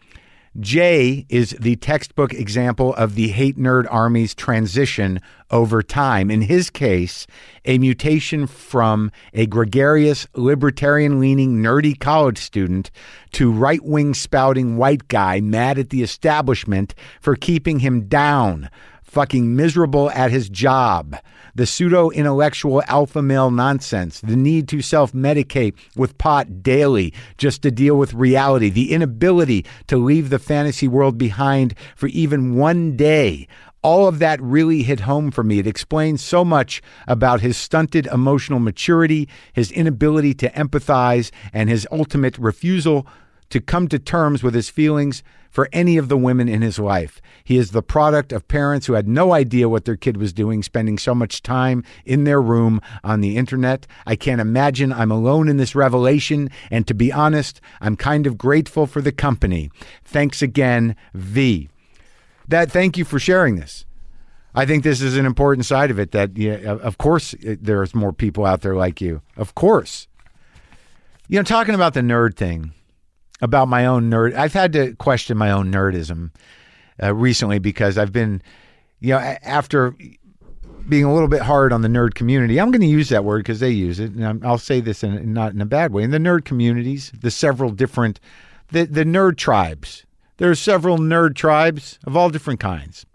Jay 0.60 1.26
is 1.28 1.50
the 1.60 1.76
textbook 1.76 2.32
example 2.32 2.94
of 2.94 3.14
the 3.14 3.28
hate 3.28 3.58
nerd 3.58 3.86
army's 3.90 4.34
transition 4.34 5.20
over 5.50 5.82
time. 5.82 6.30
In 6.30 6.42
his 6.42 6.70
case, 6.70 7.26
a 7.64 7.78
mutation 7.78 8.46
from 8.46 9.10
a 9.34 9.46
gregarious, 9.46 10.26
libertarian 10.34 11.20
leaning, 11.20 11.62
nerdy 11.62 11.98
college 11.98 12.38
student 12.38 12.90
to 13.32 13.52
right 13.52 13.84
wing 13.84 14.14
spouting 14.14 14.76
white 14.76 15.08
guy 15.08 15.40
mad 15.40 15.78
at 15.78 15.90
the 15.90 16.02
establishment 16.02 16.94
for 17.20 17.36
keeping 17.36 17.80
him 17.80 18.08
down, 18.08 18.70
fucking 19.06 19.56
miserable 19.56 20.10
at 20.10 20.30
his 20.30 20.48
job 20.48 21.16
the 21.56 21.66
pseudo 21.66 22.10
intellectual 22.10 22.82
alpha 22.86 23.22
male 23.22 23.50
nonsense, 23.50 24.20
the 24.20 24.36
need 24.36 24.68
to 24.68 24.82
self 24.82 25.12
medicate 25.12 25.75
with 25.96 26.18
pot 26.18 26.62
daily 26.62 27.14
just 27.38 27.62
to 27.62 27.70
deal 27.70 27.96
with 27.96 28.12
reality, 28.12 28.68
the 28.68 28.92
inability 28.92 29.64
to 29.86 29.96
leave 29.96 30.28
the 30.28 30.38
fantasy 30.38 30.86
world 30.86 31.16
behind 31.16 31.75
for 31.96 32.08
even 32.08 32.56
one 32.56 32.94
day. 32.94 33.48
All 33.82 34.06
of 34.06 34.18
that 34.18 34.42
really 34.42 34.82
hit 34.82 35.00
home 35.00 35.30
for 35.30 35.42
me. 35.42 35.58
It 35.58 35.66
explains 35.66 36.20
so 36.20 36.44
much 36.44 36.82
about 37.08 37.40
his 37.40 37.56
stunted 37.56 38.06
emotional 38.06 38.58
maturity, 38.58 39.28
his 39.54 39.70
inability 39.72 40.34
to 40.34 40.50
empathize, 40.50 41.30
and 41.54 41.70
his 41.70 41.86
ultimate 41.90 42.36
refusal 42.36 43.06
to 43.50 43.60
come 43.60 43.88
to 43.88 43.98
terms 43.98 44.42
with 44.42 44.54
his 44.54 44.68
feelings 44.68 45.22
for 45.50 45.68
any 45.72 45.96
of 45.96 46.08
the 46.08 46.18
women 46.18 46.50
in 46.50 46.60
his 46.60 46.78
life. 46.78 47.22
He 47.42 47.56
is 47.56 47.70
the 47.70 47.82
product 47.82 48.30
of 48.30 48.46
parents 48.46 48.86
who 48.86 48.92
had 48.92 49.08
no 49.08 49.32
idea 49.32 49.70
what 49.70 49.86
their 49.86 49.96
kid 49.96 50.18
was 50.18 50.34
doing, 50.34 50.62
spending 50.62 50.98
so 50.98 51.14
much 51.14 51.42
time 51.42 51.82
in 52.04 52.24
their 52.24 52.42
room 52.42 52.80
on 53.02 53.22
the 53.22 53.38
internet. 53.38 53.86
I 54.06 54.16
can't 54.16 54.40
imagine 54.40 54.92
I'm 54.92 55.10
alone 55.10 55.48
in 55.48 55.56
this 55.56 55.74
revelation, 55.74 56.50
and 56.70 56.86
to 56.86 56.92
be 56.92 57.10
honest, 57.10 57.62
I'm 57.80 57.96
kind 57.96 58.26
of 58.26 58.36
grateful 58.36 58.86
for 58.86 59.00
the 59.00 59.12
company. 59.12 59.70
Thanks 60.04 60.42
again, 60.42 60.94
V. 61.14 61.70
That 62.48 62.70
thank 62.70 62.98
you 62.98 63.06
for 63.06 63.18
sharing 63.18 63.56
this. 63.56 63.86
I 64.54 64.64
think 64.66 64.84
this 64.84 65.02
is 65.02 65.16
an 65.16 65.26
important 65.26 65.66
side 65.66 65.90
of 65.90 65.98
it 65.98 66.12
that 66.12 66.36
yeah, 66.36 66.54
of 66.54 66.98
course 66.98 67.34
eh, 67.44 67.56
there's 67.60 67.94
more 67.94 68.12
people 68.12 68.46
out 68.46 68.62
there 68.62 68.74
like 68.74 69.00
you. 69.00 69.22
Of 69.36 69.54
course. 69.54 70.08
You 71.28 71.38
know, 71.38 71.44
talking 71.44 71.74
about 71.74 71.94
the 71.94 72.00
nerd 72.00 72.36
thing, 72.36 72.72
about 73.40 73.68
my 73.68 73.86
own 73.86 74.10
nerd. 74.10 74.34
I've 74.34 74.52
had 74.52 74.72
to 74.74 74.94
question 74.96 75.36
my 75.36 75.50
own 75.50 75.72
nerdism 75.72 76.30
uh, 77.02 77.14
recently 77.14 77.58
because 77.58 77.98
I've 77.98 78.12
been, 78.12 78.42
you 79.00 79.10
know, 79.10 79.18
after 79.18 79.94
being 80.88 81.04
a 81.04 81.12
little 81.12 81.28
bit 81.28 81.42
hard 81.42 81.72
on 81.72 81.82
the 81.82 81.88
nerd 81.88 82.14
community. 82.14 82.60
I'm 82.60 82.70
going 82.70 82.80
to 82.80 82.86
use 82.86 83.08
that 83.08 83.24
word 83.24 83.38
because 83.38 83.60
they 83.60 83.70
use 83.70 83.98
it, 83.98 84.12
and 84.12 84.44
i 84.44 84.50
will 84.50 84.58
say 84.58 84.80
this 84.80 85.02
in 85.02 85.32
not 85.32 85.52
in 85.52 85.60
a 85.60 85.66
bad 85.66 85.92
way. 85.92 86.02
In 86.02 86.10
the 86.10 86.18
nerd 86.18 86.44
communities, 86.44 87.12
the 87.18 87.30
several 87.30 87.70
different, 87.70 88.20
the 88.70 88.84
the 88.84 89.04
nerd 89.04 89.36
tribes. 89.36 90.04
There 90.38 90.50
are 90.50 90.54
several 90.54 90.98
nerd 90.98 91.34
tribes 91.34 91.98
of 92.04 92.16
all 92.16 92.30
different 92.30 92.60
kinds. 92.60 93.06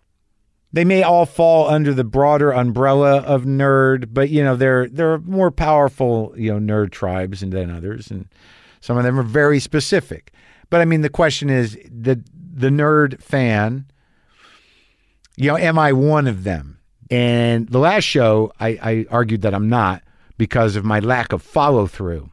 They 0.73 0.85
may 0.85 1.03
all 1.03 1.25
fall 1.25 1.69
under 1.69 1.93
the 1.93 2.03
broader 2.03 2.51
umbrella 2.51 3.17
of 3.19 3.43
nerd, 3.43 4.13
but 4.13 4.29
you 4.29 4.43
know 4.43 4.55
there 4.55 4.87
there 4.87 5.13
are 5.13 5.19
more 5.19 5.51
powerful 5.51 6.33
you 6.37 6.51
know 6.51 6.59
nerd 6.59 6.91
tribes 6.91 7.41
than 7.41 7.69
others, 7.69 8.11
and 8.11 8.27
some 8.81 8.97
of 8.97 9.03
them 9.03 9.19
are 9.19 9.23
very 9.23 9.59
specific. 9.59 10.33
But 10.69 10.81
I 10.81 10.85
mean, 10.85 11.01
the 11.01 11.09
question 11.09 11.50
is 11.50 11.77
the 11.89 12.21
the 12.35 12.69
nerd 12.69 13.21
fan. 13.21 13.85
You 15.38 15.50
know, 15.50 15.57
am 15.57 15.79
I 15.79 15.93
one 15.93 16.27
of 16.27 16.43
them? 16.43 16.79
And 17.09 17.67
the 17.67 17.79
last 17.79 18.03
show, 18.03 18.53
I, 18.59 18.67
I 18.81 19.05
argued 19.09 19.41
that 19.41 19.53
I'm 19.53 19.69
not 19.69 20.03
because 20.38 20.75
of 20.75 20.85
my 20.85 21.00
lack 21.00 21.33
of 21.33 21.41
follow 21.41 21.88
through, 21.88 22.29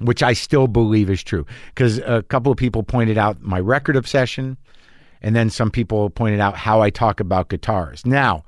which 0.00 0.22
I 0.22 0.32
still 0.34 0.66
believe 0.66 1.08
is 1.10 1.22
true. 1.22 1.46
Because 1.68 1.98
a 1.98 2.22
couple 2.22 2.52
of 2.52 2.58
people 2.58 2.82
pointed 2.82 3.18
out 3.18 3.40
my 3.40 3.60
record 3.60 3.96
obsession, 3.96 4.56
and 5.22 5.34
then 5.34 5.48
some 5.48 5.70
people 5.70 6.10
pointed 6.10 6.40
out 6.40 6.56
how 6.56 6.82
I 6.82 6.90
talk 6.90 7.20
about 7.20 7.48
guitars. 7.48 8.04
Now, 8.04 8.44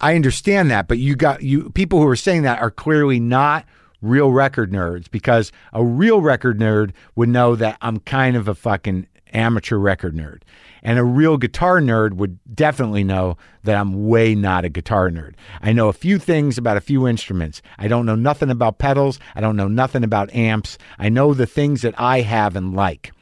I 0.00 0.16
understand 0.16 0.70
that, 0.70 0.88
but 0.88 0.98
you 0.98 1.14
got 1.14 1.42
you 1.42 1.70
people 1.70 2.00
who 2.00 2.08
are 2.08 2.16
saying 2.16 2.42
that 2.42 2.60
are 2.60 2.70
clearly 2.70 3.20
not 3.20 3.64
real 4.04 4.30
record 4.30 4.70
nerds 4.70 5.10
because 5.10 5.50
a 5.72 5.84
real 5.84 6.20
record 6.20 6.58
nerd 6.58 6.92
would 7.16 7.28
know 7.28 7.56
that 7.56 7.78
I'm 7.80 7.98
kind 8.00 8.36
of 8.36 8.48
a 8.48 8.54
fucking 8.54 9.06
amateur 9.32 9.76
record 9.76 10.14
nerd. 10.14 10.42
And 10.82 10.98
a 10.98 11.04
real 11.04 11.38
guitar 11.38 11.80
nerd 11.80 12.12
would 12.14 12.38
definitely 12.54 13.04
know 13.04 13.38
that 13.62 13.76
I'm 13.76 14.06
way 14.06 14.34
not 14.34 14.66
a 14.66 14.68
guitar 14.68 15.08
nerd. 15.10 15.34
I 15.62 15.72
know 15.72 15.88
a 15.88 15.94
few 15.94 16.18
things 16.18 16.58
about 16.58 16.76
a 16.76 16.82
few 16.82 17.08
instruments. 17.08 17.62
I 17.78 17.88
don't 17.88 18.04
know 18.04 18.14
nothing 18.14 18.50
about 18.50 18.78
pedals. 18.78 19.18
I 19.34 19.40
don't 19.40 19.56
know 19.56 19.68
nothing 19.68 20.04
about 20.04 20.34
amps. 20.34 20.76
I 20.98 21.08
know 21.08 21.32
the 21.32 21.46
things 21.46 21.80
that 21.82 21.94
I 21.98 22.20
have 22.20 22.54
and 22.54 22.74
like. 22.74 23.12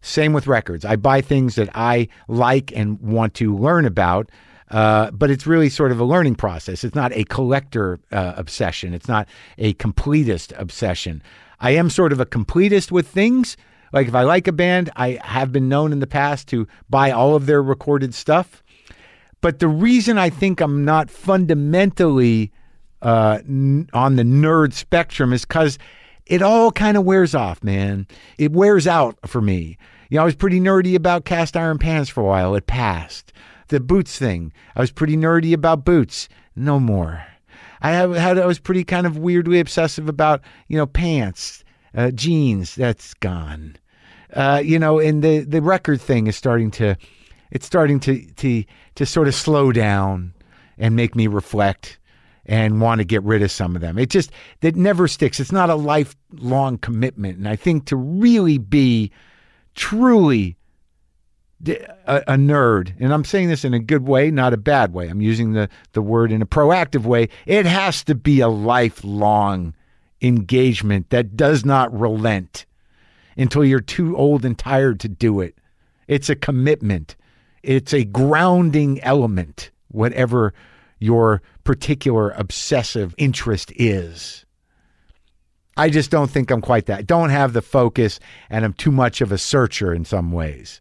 Same 0.00 0.32
with 0.32 0.48
records. 0.48 0.84
I 0.84 0.96
buy 0.96 1.20
things 1.20 1.54
that 1.54 1.70
I 1.74 2.08
like 2.28 2.72
and 2.76 3.00
want 3.00 3.34
to 3.34 3.56
learn 3.56 3.86
about. 3.86 4.28
Uh, 4.70 5.10
but 5.10 5.30
it's 5.30 5.46
really 5.46 5.68
sort 5.68 5.92
of 5.92 6.00
a 6.00 6.04
learning 6.04 6.34
process. 6.34 6.84
It's 6.84 6.94
not 6.94 7.12
a 7.12 7.24
collector 7.24 8.00
uh, 8.10 8.34
obsession. 8.36 8.94
It's 8.94 9.08
not 9.08 9.28
a 9.58 9.74
completist 9.74 10.58
obsession. 10.58 11.22
I 11.60 11.72
am 11.72 11.90
sort 11.90 12.12
of 12.12 12.20
a 12.20 12.26
completist 12.26 12.90
with 12.90 13.06
things. 13.06 13.56
Like 13.92 14.08
if 14.08 14.14
I 14.14 14.22
like 14.22 14.48
a 14.48 14.52
band, 14.52 14.90
I 14.96 15.20
have 15.22 15.52
been 15.52 15.68
known 15.68 15.92
in 15.92 16.00
the 16.00 16.06
past 16.06 16.48
to 16.48 16.66
buy 16.90 17.10
all 17.10 17.36
of 17.36 17.46
their 17.46 17.62
recorded 17.62 18.14
stuff. 18.14 18.62
But 19.40 19.58
the 19.58 19.68
reason 19.68 20.18
I 20.18 20.30
think 20.30 20.60
I'm 20.60 20.84
not 20.84 21.10
fundamentally 21.10 22.50
uh, 23.02 23.40
n- 23.46 23.88
on 23.92 24.16
the 24.16 24.22
nerd 24.22 24.72
spectrum 24.72 25.32
is 25.32 25.44
because 25.44 25.78
it 26.26 26.40
all 26.40 26.72
kind 26.72 26.96
of 26.96 27.04
wears 27.04 27.34
off, 27.34 27.62
man. 27.62 28.06
It 28.38 28.52
wears 28.52 28.86
out 28.86 29.18
for 29.26 29.42
me. 29.42 29.76
You 30.08 30.16
know, 30.16 30.22
I 30.22 30.24
was 30.24 30.34
pretty 30.34 30.58
nerdy 30.58 30.94
about 30.94 31.26
cast 31.26 31.56
iron 31.56 31.78
pans 31.78 32.08
for 32.08 32.22
a 32.22 32.24
while. 32.24 32.54
It 32.54 32.66
passed 32.66 33.32
the 33.68 33.80
boots 33.80 34.18
thing. 34.18 34.52
I 34.76 34.80
was 34.80 34.92
pretty 34.92 35.16
nerdy 35.16 35.52
about 35.52 35.84
boots. 35.84 36.28
No 36.56 36.78
more. 36.78 37.24
I 37.82 37.90
had 37.90 38.38
I 38.38 38.46
was 38.46 38.58
pretty 38.58 38.82
kind 38.82 39.06
of 39.06 39.18
weirdly 39.18 39.60
obsessive 39.60 40.08
about 40.08 40.40
you 40.68 40.76
know 40.78 40.86
pants, 40.86 41.64
uh, 41.94 42.10
jeans. 42.12 42.74
That's 42.74 43.12
gone. 43.14 43.76
Uh, 44.32 44.62
you 44.64 44.78
know, 44.78 44.98
and 44.98 45.22
the 45.22 45.40
the 45.40 45.60
record 45.60 46.00
thing 46.00 46.26
is 46.26 46.34
starting 46.34 46.70
to, 46.72 46.96
it's 47.50 47.66
starting 47.66 48.00
to 48.00 48.24
to 48.34 48.64
to 48.94 49.06
sort 49.06 49.28
of 49.28 49.34
slow 49.34 49.70
down 49.70 50.32
and 50.78 50.96
make 50.96 51.14
me 51.14 51.26
reflect 51.26 51.98
and 52.46 52.80
want 52.80 53.00
to 53.00 53.04
get 53.04 53.22
rid 53.22 53.42
of 53.42 53.50
some 53.50 53.74
of 53.74 53.82
them. 53.82 53.98
It 53.98 54.10
just 54.10 54.30
that 54.60 54.76
never 54.76 55.06
sticks. 55.06 55.38
It's 55.38 55.52
not 55.52 55.70
a 55.70 55.74
lifelong 55.74 56.78
commitment, 56.78 57.38
and 57.38 57.48
I 57.48 57.56
think 57.56 57.84
to 57.86 57.96
really 57.96 58.58
be 58.58 59.10
truly 59.74 60.56
a, 61.68 62.22
a, 62.26 62.36
nerd, 62.36 62.94
and 62.98 63.12
I'm 63.12 63.24
saying 63.24 63.48
this 63.48 63.64
in 63.64 63.74
a 63.74 63.78
good 63.78 64.06
way, 64.06 64.30
not 64.30 64.52
a 64.52 64.58
bad 64.58 64.92
way. 64.92 65.08
I'm 65.08 65.20
using 65.20 65.52
the, 65.52 65.68
the 65.92 66.02
word 66.02 66.32
in 66.32 66.42
a 66.42 66.46
proactive 66.46 67.04
way. 67.04 67.28
It 67.46 67.66
has 67.66 68.04
to 68.04 68.14
be 68.14 68.40
a 68.40 68.48
lifelong 68.48 69.74
engagement 70.20 71.10
that 71.10 71.36
does 71.36 71.64
not 71.64 71.98
relent 71.98 72.66
until 73.36 73.64
you're 73.64 73.80
too 73.80 74.16
old 74.16 74.44
and 74.44 74.58
tired 74.58 75.00
to 75.00 75.08
do 75.08 75.40
it. 75.40 75.56
It's 76.06 76.28
a 76.28 76.36
commitment, 76.36 77.16
it's 77.62 77.94
a 77.94 78.04
grounding 78.04 79.02
element, 79.02 79.70
whatever 79.88 80.52
your 80.98 81.42
particular 81.64 82.30
obsessive 82.30 83.14
interest 83.18 83.72
is. 83.76 84.44
I 85.76 85.90
just 85.90 86.10
don't 86.10 86.30
think 86.30 86.50
I'm 86.50 86.60
quite 86.60 86.86
that. 86.86 87.06
Don't 87.06 87.30
have 87.30 87.52
the 87.52 87.62
focus, 87.62 88.20
and 88.48 88.64
I'm 88.64 88.74
too 88.74 88.92
much 88.92 89.20
of 89.20 89.32
a 89.32 89.38
searcher 89.38 89.92
in 89.92 90.04
some 90.04 90.30
ways. 90.30 90.80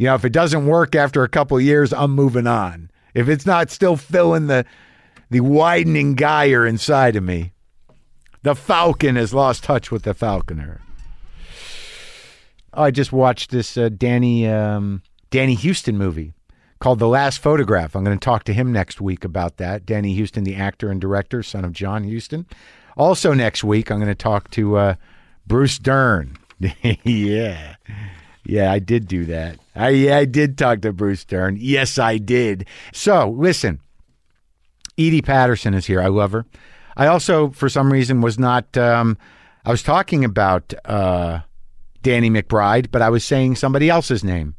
You 0.00 0.06
know, 0.06 0.14
if 0.14 0.24
it 0.24 0.32
doesn't 0.32 0.64
work 0.64 0.94
after 0.94 1.24
a 1.24 1.28
couple 1.28 1.60
years, 1.60 1.92
I'm 1.92 2.12
moving 2.12 2.46
on. 2.46 2.90
If 3.12 3.28
it's 3.28 3.44
not 3.44 3.70
still 3.70 3.98
filling 3.98 4.46
the 4.46 4.64
the 5.28 5.40
widening 5.40 6.16
gyre 6.16 6.66
inside 6.66 7.16
of 7.16 7.22
me, 7.22 7.52
the 8.42 8.54
falcon 8.54 9.16
has 9.16 9.34
lost 9.34 9.62
touch 9.62 9.90
with 9.90 10.04
the 10.04 10.14
falconer. 10.14 10.80
I 12.72 12.90
just 12.90 13.12
watched 13.12 13.50
this 13.50 13.76
uh, 13.76 13.90
Danny 13.90 14.48
um, 14.48 15.02
Danny 15.28 15.54
Huston 15.54 15.98
movie 15.98 16.32
called 16.78 16.98
The 16.98 17.06
Last 17.06 17.36
Photograph. 17.36 17.94
I'm 17.94 18.02
going 18.02 18.18
to 18.18 18.24
talk 18.24 18.44
to 18.44 18.54
him 18.54 18.72
next 18.72 19.02
week 19.02 19.22
about 19.22 19.58
that. 19.58 19.84
Danny 19.84 20.18
Huston, 20.18 20.44
the 20.44 20.56
actor 20.56 20.90
and 20.90 20.98
director, 20.98 21.42
son 21.42 21.62
of 21.62 21.74
John 21.74 22.10
Huston. 22.10 22.46
Also 22.96 23.34
next 23.34 23.62
week, 23.62 23.90
I'm 23.90 23.98
going 23.98 24.08
to 24.08 24.14
talk 24.14 24.50
to 24.52 24.76
uh, 24.78 24.94
Bruce 25.46 25.78
Dern. 25.78 26.38
yeah. 27.04 27.76
Yeah, 28.44 28.72
I 28.72 28.78
did 28.78 29.06
do 29.06 29.26
that. 29.26 29.58
I 29.80 30.18
I 30.18 30.24
did 30.24 30.58
talk 30.58 30.82
to 30.82 30.92
Bruce 30.92 31.24
Dern. 31.24 31.56
Yes, 31.58 31.98
I 31.98 32.18
did. 32.18 32.66
So, 32.92 33.30
listen. 33.30 33.80
Edie 34.98 35.22
Patterson 35.22 35.72
is 35.72 35.86
here. 35.86 36.00
I 36.00 36.08
love 36.08 36.32
her. 36.32 36.44
I 36.96 37.06
also, 37.06 37.50
for 37.50 37.68
some 37.68 37.92
reason, 37.92 38.20
was 38.20 38.38
not. 38.38 38.76
Um, 38.76 39.16
I 39.64 39.70
was 39.70 39.82
talking 39.82 40.24
about 40.24 40.74
uh, 40.84 41.40
Danny 42.02 42.30
McBride, 42.30 42.90
but 42.90 43.02
I 43.02 43.08
was 43.08 43.24
saying 43.24 43.56
somebody 43.56 43.88
else's 43.88 44.22
name. 44.22 44.54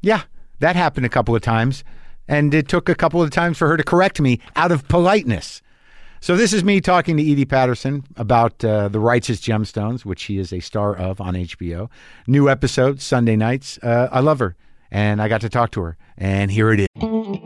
Yeah, 0.00 0.22
that 0.60 0.76
happened 0.76 1.06
a 1.06 1.10
couple 1.10 1.36
of 1.36 1.42
times, 1.42 1.84
and 2.26 2.52
it 2.52 2.68
took 2.68 2.88
a 2.88 2.94
couple 2.94 3.22
of 3.22 3.30
times 3.30 3.58
for 3.58 3.68
her 3.68 3.76
to 3.76 3.84
correct 3.84 4.20
me 4.20 4.40
out 4.56 4.72
of 4.72 4.88
politeness. 4.88 5.62
So 6.24 6.36
this 6.36 6.54
is 6.54 6.64
me 6.64 6.80
talking 6.80 7.18
to 7.18 7.22
Edie 7.22 7.44
Patterson 7.44 8.02
about 8.16 8.64
uh, 8.64 8.88
the 8.88 8.98
Righteous 8.98 9.42
Gemstones, 9.42 10.06
which 10.06 10.20
she 10.20 10.38
is 10.38 10.54
a 10.54 10.60
star 10.60 10.96
of 10.96 11.20
on 11.20 11.34
HBO. 11.34 11.90
New 12.26 12.48
episode 12.48 13.02
Sunday 13.02 13.36
nights. 13.36 13.78
Uh, 13.82 14.08
I 14.10 14.20
love 14.20 14.38
her, 14.38 14.56
and 14.90 15.20
I 15.20 15.28
got 15.28 15.42
to 15.42 15.50
talk 15.50 15.70
to 15.72 15.82
her, 15.82 15.98
and 16.16 16.50
here 16.50 16.72
it 16.72 16.80
is. 16.80 16.86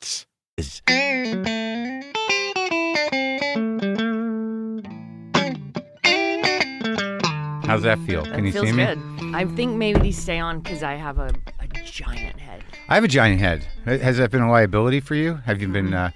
podcasts. 0.00 0.26
How's 7.66 7.82
that 7.82 7.98
feel? 8.06 8.24
Can 8.24 8.44
you 8.44 8.52
feels 8.52 8.66
see 8.66 8.72
me? 8.72 8.86
good. 8.86 9.00
I 9.34 9.44
think 9.44 9.76
maybe 9.76 9.98
these 10.00 10.16
stay 10.16 10.38
on 10.38 10.60
because 10.60 10.84
I 10.84 10.94
have 10.94 11.18
a, 11.18 11.32
a 11.58 11.66
giant 11.84 12.38
head. 12.38 12.62
I 12.88 12.94
have 12.94 13.02
a 13.02 13.08
giant 13.08 13.40
head. 13.40 13.66
Has 13.84 14.18
that 14.18 14.30
been 14.30 14.42
a 14.42 14.50
liability 14.50 15.00
for 15.00 15.16
you? 15.16 15.34
Have 15.46 15.60
you 15.60 15.68
been? 15.68 15.92
Uh, 15.92 16.10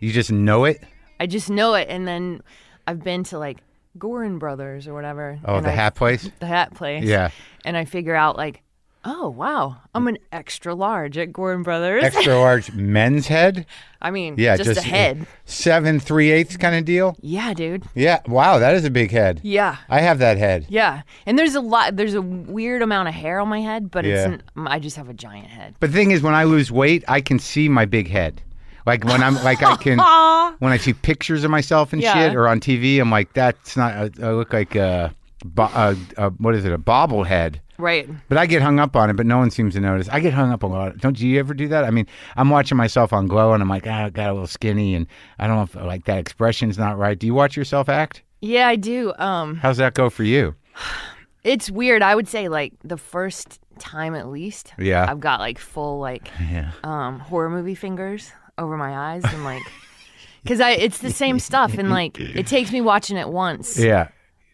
you 0.00 0.12
just 0.12 0.32
know 0.32 0.64
it? 0.64 0.82
I 1.20 1.26
just 1.26 1.48
know 1.48 1.74
it, 1.74 1.86
and 1.88 2.08
then 2.08 2.42
I've 2.88 3.04
been 3.04 3.22
to 3.24 3.38
like 3.38 3.58
Goorin 3.98 4.40
Brothers 4.40 4.88
or 4.88 4.94
whatever. 4.94 5.38
Oh, 5.44 5.56
and 5.56 5.64
the 5.64 5.70
I- 5.70 5.74
hat 5.74 5.94
place. 5.94 6.28
The 6.40 6.46
hat 6.46 6.74
place. 6.74 7.04
Yeah. 7.04 7.30
And 7.64 7.76
I 7.76 7.84
figure 7.84 8.16
out 8.16 8.36
like, 8.36 8.62
oh 9.08 9.28
wow, 9.30 9.76
I'm 9.94 10.08
an 10.08 10.18
extra 10.32 10.74
large 10.74 11.16
at 11.16 11.32
Gordon 11.32 11.62
Brothers. 11.62 12.02
Extra 12.04 12.36
large 12.38 12.72
men's 12.74 13.28
head. 13.28 13.64
I 14.02 14.10
mean, 14.10 14.34
Yeah, 14.36 14.56
just, 14.56 14.74
just 14.74 14.84
a 14.86 14.88
head. 14.88 15.26
Seven 15.46 16.00
three 16.00 16.30
eighths 16.30 16.56
kind 16.56 16.74
of 16.74 16.84
deal. 16.84 17.16
Yeah, 17.20 17.54
dude. 17.54 17.84
Yeah. 17.94 18.20
Wow, 18.26 18.58
that 18.58 18.74
is 18.74 18.84
a 18.84 18.90
big 18.90 19.10
head. 19.10 19.40
Yeah. 19.42 19.76
I 19.88 20.00
have 20.00 20.18
that 20.18 20.36
head. 20.38 20.66
Yeah, 20.68 21.02
and 21.24 21.38
there's 21.38 21.54
a 21.54 21.60
lot. 21.60 21.96
There's 21.96 22.14
a 22.14 22.20
weird 22.22 22.82
amount 22.82 23.08
of 23.08 23.14
hair 23.14 23.40
on 23.40 23.48
my 23.48 23.60
head, 23.60 23.90
but 23.90 24.04
Yeah. 24.04 24.14
it's 24.14 24.42
n- 24.56 24.66
I 24.66 24.78
just 24.80 24.96
have 24.96 25.08
a 25.08 25.14
giant 25.14 25.46
head. 25.46 25.76
But 25.80 25.92
the 25.92 25.96
thing 25.96 26.10
is, 26.10 26.20
when 26.22 26.34
I 26.34 26.44
lose 26.44 26.70
weight, 26.70 27.04
I 27.08 27.20
can 27.20 27.38
see 27.38 27.68
my 27.68 27.84
big 27.86 28.08
head. 28.08 28.42
Like 28.84 29.04
when 29.04 29.22
I'm 29.22 29.34
like 29.42 29.62
I 29.62 29.76
can 29.76 29.98
when 30.60 30.72
I 30.72 30.76
see 30.76 30.92
pictures 30.92 31.42
of 31.44 31.50
myself 31.50 31.92
and 31.92 32.02
Yeah. 32.02 32.14
shit 32.14 32.36
or 32.36 32.46
on 32.48 32.60
TV, 32.60 33.00
I'm 33.00 33.10
like 33.10 33.32
that's 33.32 33.76
not. 33.76 33.92
I, 33.94 34.10
I 34.22 34.32
look 34.32 34.52
like 34.52 34.74
a, 34.76 35.14
bo- 35.44 35.70
a, 35.74 35.96
a 36.16 36.30
what 36.30 36.54
is 36.54 36.64
it? 36.64 36.72
A 36.72 36.78
bobblehead. 36.78 37.56
Right. 37.78 38.08
But 38.28 38.38
I 38.38 38.46
get 38.46 38.62
hung 38.62 38.78
up 38.80 38.96
on 38.96 39.10
it, 39.10 39.16
but 39.16 39.26
no 39.26 39.38
one 39.38 39.50
seems 39.50 39.74
to 39.74 39.80
notice. 39.80 40.08
I 40.10 40.20
get 40.20 40.32
hung 40.34 40.50
up 40.52 40.62
a 40.62 40.66
lot. 40.66 40.98
Don't 40.98 41.18
you 41.20 41.38
ever 41.38 41.54
do 41.54 41.68
that? 41.68 41.84
I 41.84 41.90
mean, 41.90 42.06
I'm 42.36 42.50
watching 42.50 42.76
myself 42.76 43.12
on 43.12 43.26
Glow, 43.26 43.52
and 43.52 43.62
I'm 43.62 43.68
like, 43.68 43.86
ah, 43.86 44.04
I 44.04 44.10
got 44.10 44.30
a 44.30 44.32
little 44.32 44.46
skinny, 44.46 44.94
and 44.94 45.06
I 45.38 45.46
don't 45.46 45.56
know 45.56 45.62
if 45.62 45.74
like 45.74 46.04
that 46.06 46.18
expression's 46.18 46.78
not 46.78 46.98
right. 46.98 47.18
Do 47.18 47.26
you 47.26 47.34
watch 47.34 47.56
yourself 47.56 47.88
act? 47.88 48.22
Yeah, 48.40 48.68
I 48.68 48.76
do. 48.76 49.12
Um, 49.18 49.56
How's 49.56 49.76
that 49.78 49.94
go 49.94 50.10
for 50.10 50.22
you? 50.24 50.54
it's 51.44 51.70
weird. 51.70 52.02
I 52.02 52.14
would 52.14 52.28
say 52.28 52.48
like 52.48 52.72
the 52.84 52.96
first 52.96 53.60
time 53.78 54.14
at 54.14 54.28
least. 54.28 54.72
Yeah. 54.78 55.06
I've 55.08 55.20
got 55.20 55.40
like 55.40 55.58
full 55.58 55.98
like 56.00 56.28
Yeah. 56.50 56.72
um 56.82 57.18
horror 57.18 57.50
movie 57.50 57.74
fingers 57.74 58.30
over 58.58 58.76
my 58.76 59.14
eyes 59.14 59.22
and 59.24 59.44
like 59.44 59.62
because 60.42 60.60
I 60.60 60.70
it's 60.72 60.98
the 60.98 61.10
same 61.10 61.38
stuff 61.38 61.76
and 61.76 61.90
like 61.90 62.18
it 62.18 62.46
takes 62.46 62.72
me 62.72 62.80
watching 62.80 63.16
it 63.18 63.28
once 63.28 63.78
Yeah. 63.78 64.08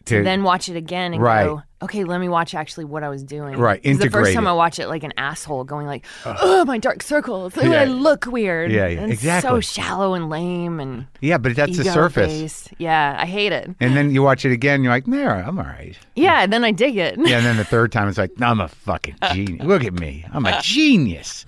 To, 0.05 0.21
then 0.21 0.43
watch 0.43 0.67
it 0.67 0.75
again 0.75 1.13
and 1.13 1.21
Right. 1.23 1.45
go 1.45 1.61
okay 1.83 2.03
let 2.03 2.19
me 2.19 2.27
watch 2.29 2.53
actually 2.55 2.85
what 2.85 3.03
I 3.03 3.09
was 3.09 3.23
doing 3.23 3.57
Right, 3.57 3.81
'Cause 3.83 3.97
the 3.99 4.09
first 4.09 4.33
time 4.33 4.45
it. 4.47 4.49
I 4.49 4.53
watch 4.53 4.79
it 4.79 4.87
like 4.87 5.03
an 5.03 5.13
asshole 5.17 5.63
going 5.63 5.85
like 5.87 6.05
oh 6.25 6.65
my 6.65 6.77
dark 6.77 7.03
circles 7.03 7.55
Yeah. 7.55 7.81
I 7.81 7.85
look 7.85 8.25
weird 8.25 8.71
Yeah, 8.71 8.87
yeah, 8.87 9.01
and 9.01 9.11
exactly. 9.11 9.49
so 9.49 9.59
shallow 9.59 10.13
and 10.13 10.29
lame 10.29 10.79
and 10.79 11.05
yeah, 11.21 11.37
but 11.37 11.55
that's 11.55 11.77
the 11.77 11.83
surface. 11.85 12.31
based. 12.41 12.73
yeah 12.77 13.15
I 13.19 13.25
hate 13.25 13.51
it 13.51 13.69
And 13.79 13.95
then 13.95 14.11
you 14.11 14.23
watch 14.23 14.45
it 14.45 14.51
again, 14.51 14.83
you're 14.83 14.91
like, 14.91 15.07
no, 15.07 15.27
I'm 15.27 15.57
all 15.59 15.65
right. 15.65 15.97
yeah 16.15 16.41
and 16.43 16.51
then 16.53 16.63
I 16.63 16.71
dig 16.71 16.97
it 16.97 17.17
Yeah, 17.17 17.37
and 17.37 17.45
then 17.45 17.57
the 17.57 17.65
third 17.65 17.91
time 17.91 18.07
it's 18.07 18.17
like, 18.17 18.31
I'm 18.41 18.59
a 18.59 18.67
fucking 18.67 19.15
genius. 19.33 19.65
Look 19.65 19.83
at 19.83 19.93
me. 19.93 20.25
I'm 20.33 20.45
a 20.45 20.59
genius. 20.61 21.45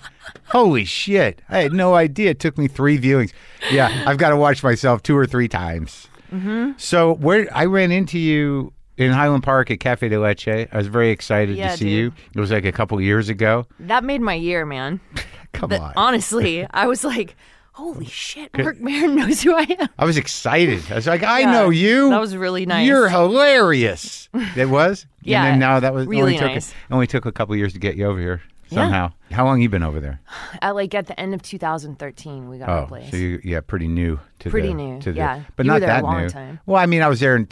Holy 0.49 0.85
shit. 0.85 1.41
I 1.49 1.59
had 1.59 1.73
no 1.73 1.93
idea. 1.95 2.31
It 2.31 2.39
took 2.39 2.57
me 2.57 2.67
three 2.67 2.97
viewings. 2.99 3.31
Yeah, 3.71 4.03
I've 4.07 4.17
got 4.17 4.29
to 4.29 4.37
watch 4.37 4.63
myself 4.63 5.03
two 5.03 5.15
or 5.17 5.25
three 5.25 5.47
times. 5.47 6.07
Mm-hmm. 6.33 6.71
So 6.77 7.13
where 7.15 7.47
I 7.55 7.65
ran 7.65 7.91
into 7.91 8.17
you 8.17 8.73
in 8.97 9.11
Highland 9.11 9.43
Park 9.43 9.69
at 9.71 9.79
Cafe 9.79 10.07
de 10.09 10.19
Leche. 10.19 10.47
I 10.47 10.67
was 10.73 10.87
very 10.87 11.09
excited 11.11 11.57
Yeah, 11.57 11.71
to 11.71 11.77
see 11.77 11.85
dude. 11.85 11.91
you. 11.93 12.13
It 12.35 12.39
was 12.39 12.51
like 12.51 12.65
a 12.65 12.71
couple 12.71 12.99
years 13.01 13.29
ago. 13.29 13.65
that 13.81 14.03
made 14.03 14.21
my 14.21 14.33
year 14.35 14.65
man 14.65 14.99
Come 15.53 15.69
But 15.69 15.81
on. 15.81 15.93
honestly, 15.95 16.65
I 16.71 16.87
was 16.87 17.03
like, 17.03 17.35
holy 17.73 18.05
shit, 18.05 18.55
Marc 18.57 18.79
Maron 18.79 19.15
knows 19.15 19.41
who 19.41 19.53
I 19.55 19.65
am. 19.79 19.89
I 19.99 20.05
was 20.05 20.17
excited. 20.17 20.83
I 20.91 20.95
was 20.95 21.07
like, 21.07 21.23
I 21.23 21.41
Yeah, 21.41 21.51
know 21.51 21.69
you. 21.69 22.09
that 22.09 22.19
was 22.21 22.35
really 22.35 22.65
nice. 22.65 22.87
You're 22.87 23.09
hilarious. 23.09 24.29
It 24.55 24.69
was? 24.69 25.05
Yeah, 25.21 25.43
And 25.43 25.53
then 25.53 25.59
now 25.59 25.79
that 25.79 25.93
was 25.93 26.07
really 26.07 26.21
only 26.33 26.37
took 26.37 26.47
nice. 26.51 26.73
only 26.91 27.07
took 27.07 27.25
a 27.25 27.31
couple 27.31 27.55
years 27.55 27.73
to 27.73 27.79
get 27.79 27.95
you 27.95 28.05
over 28.05 28.19
here 28.19 28.41
Yeah. 28.69 28.75
somehow. 28.75 29.11
How 29.31 29.45
long 29.45 29.61
you 29.61 29.69
been 29.69 29.81
over 29.83 29.99
there? 30.01 30.19
At 30.61 30.75
like 30.75 30.93
at 30.93 31.07
the 31.07 31.17
end 31.19 31.33
of 31.33 31.41
2013, 31.41 32.49
we 32.49 32.57
got 32.59 32.69
our 32.69 32.83
Oh, 32.83 32.85
place. 32.87 33.11
so 33.11 33.17
you 33.17 33.39
yeah, 33.43 33.61
pretty 33.61 33.87
new 33.87 34.19
to 34.39 34.49
Pretty 34.49 34.69
the, 34.69 34.73
new, 34.73 34.99
to 35.01 35.11
the, 35.13 35.17
yeah. 35.17 35.41
but 35.55 35.65
You 35.65 35.71
not 35.71 35.83
a 35.83 35.85
that 35.85 36.03
long 36.03 36.23
new. 36.23 36.29
time. 36.29 36.59
Well, 36.65 36.77
I 36.81 36.85
mean, 36.85 37.01
I 37.01 37.07
was 37.07 37.19
there 37.21 37.35
in 37.35 37.45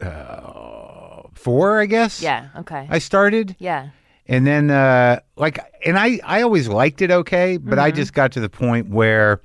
2004, 0.00 1.80
I 1.80 1.86
guess. 1.86 2.22
yeah, 2.22 2.48
okay. 2.58 2.86
I 2.90 2.98
started, 2.98 3.56
yeah. 3.58 3.90
and 4.26 4.46
then 4.46 4.70
uh, 4.70 5.20
like, 5.36 5.58
and 5.84 5.98
I 5.98 6.20
I 6.24 6.42
always 6.42 6.68
liked 6.68 7.02
it 7.02 7.10
okay, 7.10 7.56
but 7.56 7.72
Mm-hmm. 7.78 7.80
I 7.84 7.90
just 7.90 8.12
got 8.14 8.32
to 8.32 8.40
the 8.40 8.48
point 8.48 8.88
where 8.90 9.40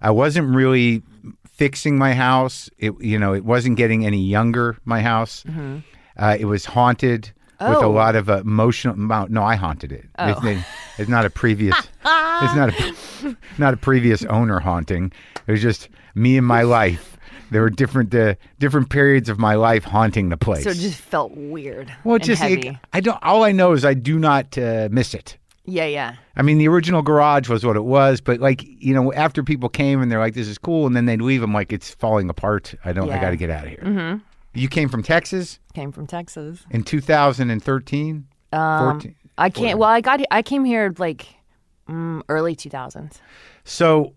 I 0.00 0.10
wasn't 0.10 0.54
really 0.54 1.02
fixing 1.50 1.98
my 1.98 2.14
house. 2.14 2.70
It 2.78 2.92
you 3.00 3.18
know, 3.18 3.34
it 3.34 3.44
wasn't 3.44 3.76
getting 3.76 4.04
any 4.06 4.22
younger. 4.22 4.76
My 4.84 5.00
house, 5.02 5.44
uh, 6.16 6.36
it 6.38 6.44
was 6.46 6.64
haunted. 6.64 7.32
With 7.60 7.66
a 7.70 7.72
Mm-hmm. 7.72 7.84
Oh. 7.86 7.90
lot 7.90 8.14
of 8.14 8.30
uh, 8.30 8.34
emotional, 8.42 8.94
no, 8.96 9.42
I 9.42 9.56
haunted 9.56 9.90
it. 9.90 10.04
It's, 10.16 10.40
Oh. 10.44 10.64
it's 10.96 11.08
not 11.10 11.26
a 11.26 11.30
previous. 11.30 11.76
it's 11.76 12.54
not 12.54 12.68
a 12.68 13.36
not 13.58 13.74
a 13.74 13.76
previous 13.76 14.24
owner 14.26 14.60
haunting. 14.60 15.10
It 15.44 15.50
was 15.50 15.60
just 15.60 15.88
me 16.14 16.36
and 16.38 16.46
my 16.46 16.62
life. 16.78 17.17
There 17.50 17.62
were 17.62 17.70
different 17.70 18.14
uh, 18.14 18.34
different 18.58 18.90
periods 18.90 19.28
of 19.28 19.38
my 19.38 19.54
life 19.54 19.84
haunting 19.84 20.28
the 20.28 20.36
place. 20.36 20.64
So 20.64 20.70
it 20.70 20.76
just 20.76 21.00
felt 21.00 21.32
weird. 21.36 21.92
well, 22.04 22.16
it 22.16 22.28
and 22.28 22.38
just 22.38 22.42
it- 22.42 22.76
I 22.92 23.00
don't. 23.00 23.18
All 23.22 23.44
I 23.44 23.52
know 23.52 23.72
is 23.72 23.84
I 23.84 23.94
do 23.94 24.18
not 24.18 24.56
uh, 24.58 24.88
miss 24.90 25.14
it. 25.14 25.36
yeah, 25.64 25.86
yeah. 25.86 26.16
I 26.36 26.42
mean, 26.42 26.58
the 26.58 26.68
original 26.68 27.02
garage 27.02 27.48
was 27.48 27.64
what 27.64 27.76
it 27.76 27.84
was, 27.84 28.20
but 28.20 28.40
like 28.40 28.62
you 28.64 28.94
know, 28.94 29.12
after 29.12 29.42
people 29.42 29.68
came 29.68 30.00
and 30.02 30.10
they're 30.10 30.18
like, 30.20 30.34
"This 30.34 30.48
is 30.48 30.58
cool," 30.58 30.86
and 30.86 30.94
then 30.96 31.06
they'd 31.06 31.20
leave, 31.22 31.42
I'm 31.42 31.52
like, 31.54 31.72
"It's 31.72 31.94
falling 31.94 32.28
apart. 32.30 32.74
I 32.84 32.92
don't. 32.92 33.10
I 33.10 33.20
got 33.20 33.30
to 33.30 33.36
get 33.36 33.50
out 33.50 33.64
of 33.64 33.70
here." 33.70 33.82
Mm-hmm. 33.82 34.18
You 34.54 34.68
came 34.68 34.88
from 34.88 35.02
Texas 35.02 35.58
Came 35.74 35.92
from 35.92 36.06
Texas. 36.06 36.64
in 36.70 36.82
2013. 36.82 38.26
Um, 38.52 38.92
14? 38.94 39.14
I 39.36 39.50
can't. 39.50 39.78
Well, 39.78 39.88
I 39.88 40.00
got. 40.00 40.20
I 40.30 40.42
came 40.42 40.64
here 40.64 40.92
like 40.98 41.26
mm, 41.88 42.22
early 42.28 42.56
2000s. 42.56 43.18
So 43.64 44.14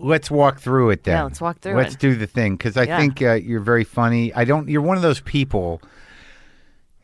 let's 0.00 0.30
walk 0.30 0.60
through 0.60 0.90
it 0.90 1.04
then. 1.04 1.16
Yeah, 1.16 1.22
let's 1.24 1.40
walk 1.40 1.60
through 1.60 1.72
it. 1.72 1.76
Let's 1.76 1.96
do 1.96 2.14
the 2.16 2.26
thing 2.26 2.56
because 2.56 2.76
I 2.76 2.84
Yeah. 2.84 2.98
think 2.98 3.22
uh, 3.22 3.34
you're 3.34 3.60
very 3.60 3.84
funny. 3.84 4.32
I 4.34 4.44
don't. 4.44 4.68
You're 4.68 4.82
one 4.82 4.96
of 4.96 5.02
those 5.02 5.20
people 5.20 5.80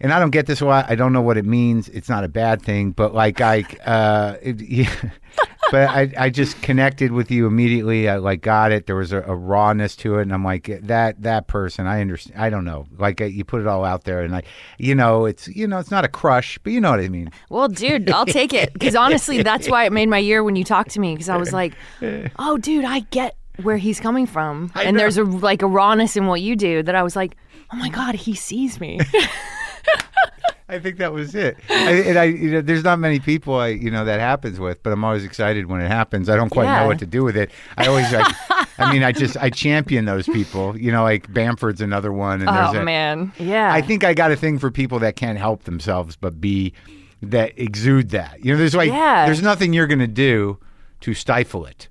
and 0.00 0.12
I 0.12 0.18
don't 0.18 0.30
get 0.30 0.46
this 0.46 0.60
a 0.60 0.66
lot. 0.66 0.90
I 0.90 0.94
don't 0.94 1.12
know 1.12 1.22
what 1.22 1.38
it 1.38 1.46
means. 1.46 1.88
It's 1.88 2.08
not 2.08 2.22
a 2.22 2.28
bad 2.28 2.60
thing, 2.60 2.90
but 2.90 3.14
like 3.14 3.40
I, 3.40 3.64
uh, 3.84 4.36
it, 4.42 4.60
yeah, 4.60 4.94
but 5.70 5.88
I, 5.88 6.12
I 6.18 6.30
just 6.30 6.60
connected 6.62 7.12
with 7.12 7.30
you 7.30 7.46
immediately. 7.46 8.08
I 8.08 8.16
like 8.16 8.42
got 8.42 8.72
it. 8.72 8.86
There 8.86 8.96
was 8.96 9.12
a, 9.12 9.22
a 9.22 9.34
rawness 9.34 9.96
to 9.96 10.18
it, 10.18 10.22
and 10.22 10.34
I'm 10.34 10.44
like 10.44 10.70
that 10.82 11.22
that 11.22 11.46
person. 11.46 11.86
I 11.86 12.00
understand. 12.00 12.38
I 12.38 12.50
don't 12.50 12.64
know. 12.64 12.86
Like 12.98 13.20
you 13.20 13.44
put 13.44 13.62
it 13.62 13.66
all 13.66 13.84
out 13.84 14.04
there, 14.04 14.20
and 14.20 14.32
like 14.32 14.46
you 14.78 14.94
know, 14.94 15.24
it's 15.24 15.48
you 15.48 15.66
know, 15.66 15.78
it's 15.78 15.90
not 15.90 16.04
a 16.04 16.08
crush, 16.08 16.58
but 16.62 16.72
you 16.72 16.80
know 16.80 16.90
what 16.90 17.00
I 17.00 17.08
mean. 17.08 17.30
Well, 17.48 17.68
dude, 17.68 18.10
I'll 18.10 18.26
take 18.26 18.52
it 18.52 18.72
because 18.74 18.94
honestly, 18.94 19.42
that's 19.42 19.68
why 19.68 19.84
it 19.84 19.92
made 19.92 20.08
my 20.08 20.18
year 20.18 20.44
when 20.44 20.56
you 20.56 20.64
talked 20.64 20.90
to 20.90 21.00
me 21.00 21.14
because 21.14 21.30
I 21.30 21.36
was 21.36 21.52
like, 21.52 21.72
oh, 22.38 22.58
dude, 22.58 22.84
I 22.84 23.00
get 23.00 23.36
where 23.62 23.78
he's 23.78 23.98
coming 23.98 24.26
from, 24.26 24.70
I 24.74 24.84
and 24.84 24.94
know. 24.94 25.00
there's 25.00 25.16
a 25.16 25.24
like 25.24 25.62
a 25.62 25.66
rawness 25.66 26.16
in 26.16 26.26
what 26.26 26.42
you 26.42 26.54
do 26.54 26.82
that 26.82 26.94
I 26.94 27.02
was 27.02 27.16
like, 27.16 27.36
oh 27.72 27.76
my 27.76 27.88
god, 27.88 28.14
he 28.14 28.34
sees 28.34 28.78
me. 28.78 29.00
I 30.68 30.80
think 30.80 30.96
that 30.98 31.12
was 31.12 31.34
it. 31.36 31.56
I, 31.70 31.92
and 31.92 32.18
I, 32.18 32.24
you 32.24 32.50
know, 32.50 32.60
there's 32.60 32.82
not 32.82 32.98
many 32.98 33.20
people 33.20 33.54
I, 33.54 33.68
you 33.68 33.88
know, 33.88 34.04
that 34.04 34.18
happens 34.18 34.58
with, 34.58 34.82
but 34.82 34.92
I'm 34.92 35.04
always 35.04 35.24
excited 35.24 35.66
when 35.66 35.80
it 35.80 35.86
happens. 35.86 36.28
I 36.28 36.34
don't 36.34 36.50
quite 36.50 36.64
Yeah. 36.64 36.80
know 36.80 36.88
what 36.88 36.98
to 36.98 37.06
do 37.06 37.22
with 37.22 37.36
it. 37.36 37.52
I 37.78 37.86
always, 37.86 38.10
like, 38.12 38.26
I 38.78 38.92
mean, 38.92 39.04
I 39.04 39.12
just, 39.12 39.36
I 39.36 39.48
champion 39.48 40.06
those 40.06 40.26
people. 40.26 40.76
You 40.76 40.90
know, 40.90 41.04
like 41.04 41.32
Bamford's 41.32 41.80
another 41.80 42.12
one, 42.12 42.40
and 42.40 42.50
oh 42.50 42.80
a, 42.80 42.82
man, 42.82 43.32
yeah. 43.38 43.72
I 43.72 43.80
think 43.80 44.02
I 44.02 44.12
got 44.12 44.32
a 44.32 44.36
thing 44.36 44.58
for 44.58 44.72
people 44.72 44.98
that 44.98 45.14
can't 45.14 45.38
help 45.38 45.62
themselves 45.64 46.16
but 46.16 46.40
be 46.40 46.72
that 47.22 47.52
exude 47.56 48.10
that. 48.10 48.44
You 48.44 48.52
know, 48.52 48.58
there's 48.58 48.74
like, 48.74 48.90
Yeah. 48.90 49.24
there's 49.26 49.42
nothing 49.42 49.72
you're 49.72 49.86
gonna 49.86 50.08
do 50.08 50.58
to 51.02 51.14
stifle 51.14 51.64
it. 51.64 51.88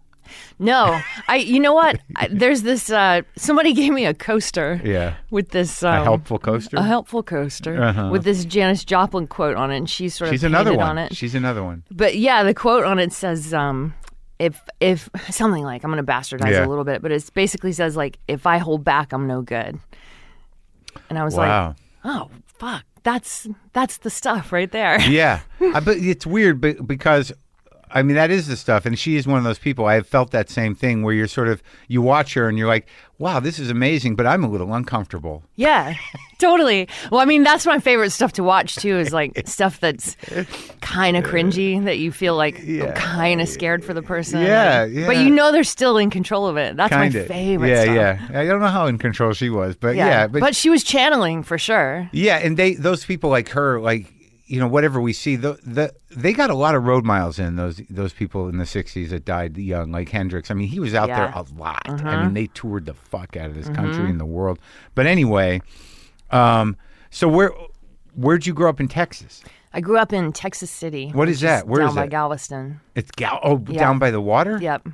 No, 0.59 0.99
I. 1.27 1.37
You 1.37 1.59
know 1.59 1.73
what? 1.73 1.99
I, 2.15 2.27
there's 2.31 2.61
this. 2.63 2.89
Uh, 2.89 3.21
somebody 3.35 3.73
gave 3.73 3.91
me 3.93 4.05
a 4.05 4.13
coaster. 4.13 4.79
Yeah, 4.83 5.15
With 5.29 5.49
this 5.49 5.83
um, 5.83 6.01
a 6.01 6.03
helpful 6.03 6.39
coaster. 6.39 6.77
a 6.77 6.83
helpful 6.83 7.23
coaster 7.23 7.81
Uh-huh. 7.81 8.09
with 8.11 8.23
this 8.23 8.45
Janis 8.45 8.85
Joplin 8.85 9.27
quote 9.27 9.57
on 9.57 9.71
it, 9.71 9.77
and 9.77 9.89
she's 9.89 10.15
sort 10.15 10.29
of 10.29 10.33
She's 10.33 10.43
another 10.43 10.73
one. 10.73 10.87
on 10.89 10.97
it. 10.97 11.15
She's 11.15 11.35
another 11.35 11.63
one. 11.63 11.83
But 11.91 12.17
yeah, 12.17 12.43
the 12.43 12.53
quote 12.53 12.85
on 12.85 12.99
it 12.99 13.11
says, 13.13 13.53
um, 13.53 13.93
if 14.39 14.61
if 14.79 15.09
something 15.29 15.63
like 15.63 15.83
I'm 15.83 15.89
gonna 15.91 16.03
bastardize 16.03 16.51
Yeah. 16.51 16.65
a 16.65 16.69
little 16.69 16.83
bit, 16.83 17.01
but 17.01 17.11
it 17.11 17.29
basically 17.33 17.71
says 17.73 17.95
like 17.95 18.17
if 18.27 18.45
I 18.45 18.57
hold 18.57 18.83
back, 18.83 19.13
I'm 19.13 19.27
no 19.27 19.41
good. 19.41 19.79
And 21.09 21.19
I 21.19 21.23
was 21.23 21.35
Wow. 21.35 21.67
like, 21.67 21.75
oh 22.05 22.29
fuck, 22.57 22.83
that's 23.03 23.47
that's 23.73 23.97
the 23.97 24.09
stuff 24.09 24.51
right 24.51 24.71
there. 24.71 24.99
yeah, 25.01 25.41
I, 25.73 25.79
but 25.83 25.97
it's 25.97 26.25
weird, 26.25 26.59
but 26.61 26.85
because 26.87 27.31
I 27.95 28.03
mean 28.03 28.15
that 28.17 28.29
is 28.29 28.47
the 28.47 28.57
stuff, 28.57 28.85
and 28.85 28.99
she 28.99 29.15
is 29.15 29.25
one 29.25 29.37
of 29.39 29.43
those 29.45 29.57
people. 29.57 29.85
I 29.85 29.95
have 29.95 30.05
felt 30.07 30.31
that 30.31 30.49
same 30.49 30.75
thing 30.75 31.01
where 31.01 31.13
you're 31.15 31.27
sort 31.27 31.47
of 31.47 31.63
you 31.87 32.01
watch 32.01 32.33
her 32.35 32.47
and 32.49 32.57
you're 32.57 32.67
like, 32.67 32.87
wow, 33.17 33.39
this 33.39 33.57
is 33.57 33.69
amazing, 33.69 34.15
but 34.15 34.25
I'm 34.27 34.43
a 34.43 34.49
little 34.49 34.73
uncomfortable. 34.73 35.43
yeah, 35.55 35.93
totally. 36.39 36.87
Well, 37.09 37.21
I 37.21 37.25
mean, 37.25 37.43
that's 37.43 37.65
my 37.65 37.79
favorite 37.79 38.09
stuff 38.11 38.33
to 38.33 38.43
watch 38.43 38.75
too. 38.75 38.97
Is 38.97 39.13
like 39.13 39.41
stuff 39.47 39.79
that's 39.79 40.17
kind 40.81 41.15
of 41.17 41.23
cringy 41.23 41.83
that 41.85 41.97
you 41.97 42.11
feel 42.11 42.35
like 42.35 42.57
kind 42.95 43.39
of 43.41 43.47
scared 43.47 43.83
for 43.85 43.93
the 43.93 44.01
person. 44.01 44.41
Yeah, 44.41 44.83
like- 44.83 44.93
yeah. 44.93 45.05
But 45.07 45.17
you 45.17 45.29
know 45.29 45.51
they're 45.51 45.63
still 45.63 45.97
in 45.97 46.09
control 46.09 46.47
of 46.47 46.57
it. 46.57 46.75
That's 46.75 46.91
Kind 46.91 47.13
my 47.13 47.23
favorite. 47.23 47.69
Yeah, 47.69 47.83
stuff. 47.83 48.29
yeah. 48.31 48.39
I 48.41 48.45
don't 48.45 48.59
know 48.59 48.67
how 48.67 48.87
in 48.87 48.97
control 48.97 49.33
she 49.33 49.49
was, 49.49 49.75
but 49.75 49.95
yeah, 49.95 50.27
but 50.27 50.55
she 50.55 50.69
was 50.69 50.83
channeling 50.83 51.43
for 51.43 51.57
sure. 51.57 52.09
Yeah, 52.11 52.37
and 52.37 52.57
they 52.57 52.73
those 52.75 53.05
people 53.05 53.29
like 53.29 53.49
her, 53.49 53.79
like 53.79 54.11
you 54.47 54.59
know, 54.59 54.67
whatever 54.67 55.01
we 55.01 55.11
see, 55.11 55.35
the, 55.35 55.57
the 55.65 55.93
they 56.11 56.31
got 56.33 56.49
a 56.49 56.53
lot 56.55 56.75
of 56.75 56.83
road 56.85 57.03
miles 57.03 57.39
in 57.39 57.55
those 57.55 57.81
those 57.89 58.13
people 58.13 58.47
in 58.47 58.57
the 58.57 58.63
'60s 58.65 59.09
that 59.09 59.25
died 59.25 59.57
young, 59.57 59.91
like 59.91 60.09
Hendrix. 60.09 60.51
I 60.51 60.53
mean, 60.53 60.67
he 60.67 60.79
was 60.79 60.93
out 60.93 61.09
Yeah. 61.09 61.31
there 61.31 61.33
a 61.35 61.45
lot. 61.59 61.81
I 62.03 62.23
mean, 62.23 62.33
they 62.33 62.47
toured 62.47 62.85
the 62.85 62.93
fuck 62.93 63.35
out 63.35 63.47
of 63.49 63.55
this 63.55 63.69
country 63.69 64.09
and 64.09 64.19
the 64.19 64.25
world. 64.25 64.59
But 64.93 65.07
anyway, 65.07 65.61
um, 66.31 66.77
so 67.09 67.27
where 67.27 67.51
where'd 68.15 68.45
you 68.45 68.53
grow 68.53 68.69
up 68.69 68.79
in 68.79 68.87
Texas? 68.87 69.41
I 69.73 69.81
grew 69.81 69.97
up 69.97 70.13
in 70.13 70.31
Texas 70.31 70.71
City. 70.71 71.09
What 71.09 71.27
is 71.27 71.41
that? 71.41 71.67
Where 71.67 71.81
down 71.81 71.95
by 71.95 72.03
that? 72.03 72.09
Galveston. 72.11 72.79
It's 72.95 73.11
Gal- 73.11 73.39
oh 73.43 73.57
down 73.57 73.99
by 73.99 74.11
the 74.11 74.21
water. 74.21 74.57
Yep. 74.61 74.87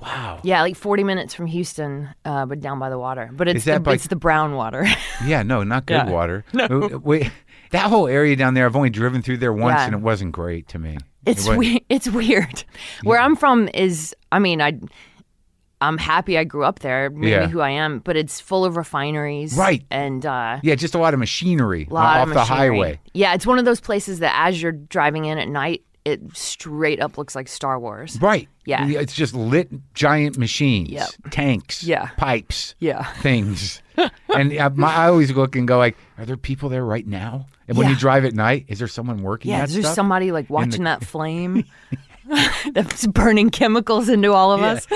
Wow. 0.00 0.40
Yeah, 0.42 0.60
like 0.62 0.76
40 0.76 1.02
minutes 1.04 1.32
from 1.34 1.46
Houston, 1.46 2.10
uh, 2.24 2.44
but 2.46 2.60
down 2.60 2.78
by 2.78 2.90
the 2.90 2.98
water. 2.98 3.30
But 3.32 3.48
it's 3.48 3.58
Is 3.58 3.64
that 3.66 3.74
the, 3.74 3.80
by- 3.80 3.94
it's 3.94 4.06
the 4.08 4.16
brown 4.16 4.54
water. 4.54 4.86
Yeah, 5.24 5.42
no, 5.42 5.62
not 5.62 5.86
good 5.86 5.94
Yeah. 5.94 6.10
water. 6.10 6.44
No. 6.52 7.00
Wait, 7.02 7.30
that 7.74 7.90
whole 7.90 8.08
area 8.08 8.34
down 8.36 8.54
there, 8.54 8.66
I've 8.66 8.74
only 8.76 8.90
driven 8.90 9.20
through 9.22 9.36
there 9.38 9.52
once, 9.52 9.76
Yeah. 9.78 9.84
and 9.86 9.94
it 9.94 10.00
wasn't 10.00 10.32
great 10.32 10.66
to 10.68 10.78
me. 10.78 10.96
it's 11.26 11.46
It 11.46 11.56
weird. 11.58 11.80
It's 11.88 12.08
weird. 12.08 12.64
Where 13.04 13.20
I'm 13.20 13.36
from 13.36 13.68
is, 13.74 14.14
I 14.32 14.38
mean, 14.38 14.60
I. 14.62 14.80
I'm 15.80 15.98
happy 15.98 16.38
I 16.38 16.44
grew 16.44 16.64
up 16.64 16.78
there, 16.78 17.10
maybe 17.10 17.30
Yeah. 17.30 17.46
who 17.48 17.60
I 17.60 17.68
am, 17.70 17.98
but 17.98 18.16
it's 18.16 18.40
full 18.40 18.64
of 18.64 18.76
refineries. 18.78 19.54
Right. 19.54 19.84
And 19.90 20.24
uh, 20.24 20.60
Yeah, 20.62 20.76
just 20.76 20.94
a 20.94 20.98
lot 20.98 21.12
of 21.12 21.20
machinery 21.20 21.86
lot 21.90 22.20
off 22.20 22.28
of 22.28 22.34
the 22.34 22.44
highway. 22.44 23.00
Yeah, 23.12 23.34
it's 23.34 23.44
one 23.46 23.58
of 23.58 23.66
those 23.66 23.80
places 23.80 24.20
that 24.20 24.32
as 24.34 24.62
you're 24.62 24.72
driving 24.72 25.26
in 25.26 25.36
at 25.36 25.48
night, 25.48 25.82
it 26.04 26.20
straight 26.36 27.00
up 27.00 27.16
looks 27.16 27.34
like 27.34 27.48
Star 27.48 27.78
Wars. 27.80 28.18
Right. 28.20 28.48
Yeah. 28.66 28.86
It's 28.86 29.14
just 29.14 29.34
lit 29.34 29.70
giant 29.94 30.36
machines, 30.38 30.90
Yep. 30.90 31.08
tanks, 31.30 31.82
Yeah. 31.82 32.08
pipes, 32.16 32.74
Yeah. 32.78 33.04
things. 33.22 33.80
and 34.34 34.56
uh, 34.58 34.70
my, 34.74 34.94
I 34.94 35.08
always 35.08 35.32
look 35.32 35.56
and 35.56 35.66
go 35.66 35.78
like, 35.78 35.96
are 36.18 36.26
there 36.26 36.36
people 36.36 36.68
there 36.68 36.84
right 36.84 37.06
now? 37.06 37.46
And 37.68 37.78
when 37.78 37.88
you 37.88 37.96
drive 37.96 38.24
at 38.26 38.34
night, 38.34 38.66
is 38.68 38.78
there 38.78 38.88
someone 38.88 39.22
working 39.22 39.50
Yeah, 39.50 39.64
is 39.64 39.72
there 39.74 39.82
somebody 39.82 40.30
like 40.32 40.50
watching 40.50 40.84
that 40.84 41.02
flame 41.06 41.64
that's 42.72 43.06
burning 43.06 43.50
chemicals 43.50 44.08
into 44.08 44.32
all 44.32 44.52
of 44.52 44.60
us? 44.62 44.86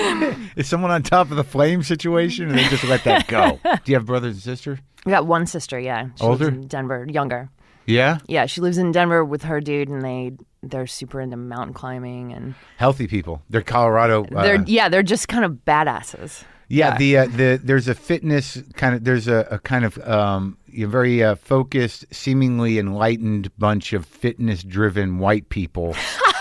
Is 0.55 0.67
someone 0.67 0.91
on 0.91 1.01
top 1.03 1.31
of 1.31 1.37
the 1.37 1.43
flame 1.43 1.81
situation, 1.83 2.49
and 2.49 2.57
they 2.57 2.67
just 2.67 2.83
let 2.83 3.03
that 3.05 3.27
go? 3.27 3.59
Do 3.63 3.91
you 3.91 3.95
have 3.95 4.05
brothers 4.05 4.33
and 4.35 4.43
sisters? 4.43 4.79
We 5.05 5.11
got 5.11 5.25
one 5.25 5.45
sister, 5.47 5.79
yeah. 5.79 6.09
She 6.15 6.23
Older? 6.23 6.51
Denver, 6.51 7.07
younger. 7.09 7.49
Yeah, 7.89 8.19
Yeah, 8.27 8.45
she 8.45 8.61
lives 8.61 8.77
in 8.77 8.91
Denver 8.91 9.25
with 9.25 9.43
her 9.43 9.59
dude, 9.59 9.89
and 9.89 10.01
they 10.01 10.33
they're 10.61 10.87
super 10.87 11.21
into 11.21 11.37
mountain 11.37 11.73
climbing, 11.73 12.33
and 12.33 12.55
healthy 12.77 13.07
people. 13.07 13.41
They're 13.49 13.61
Colorado. 13.61 14.25
uh, 14.25 14.43
they're 14.43 14.63
yeah, 14.65 14.89
they're 14.89 15.03
just 15.03 15.27
kind 15.27 15.45
of 15.45 15.53
badasses. 15.65 16.43
Yeah, 16.67 16.97
the 16.97 17.17
uh, 17.17 17.25
the 17.25 17.59
there's 17.63 17.87
a 17.87 17.95
fitness 17.95 18.61
kind 18.75 18.95
of 18.95 19.03
there's 19.03 19.27
a, 19.27 19.47
a 19.49 19.59
kind 19.59 19.85
of 19.85 19.97
um, 20.07 20.57
a 20.77 20.83
very 20.83 21.23
uh, 21.23 21.35
focused, 21.35 22.05
seemingly 22.11 22.77
enlightened 22.77 23.55
bunch 23.57 23.93
of 23.93 24.05
fitness 24.05 24.63
driven 24.63 25.17
white 25.17 25.49
people 25.49 25.95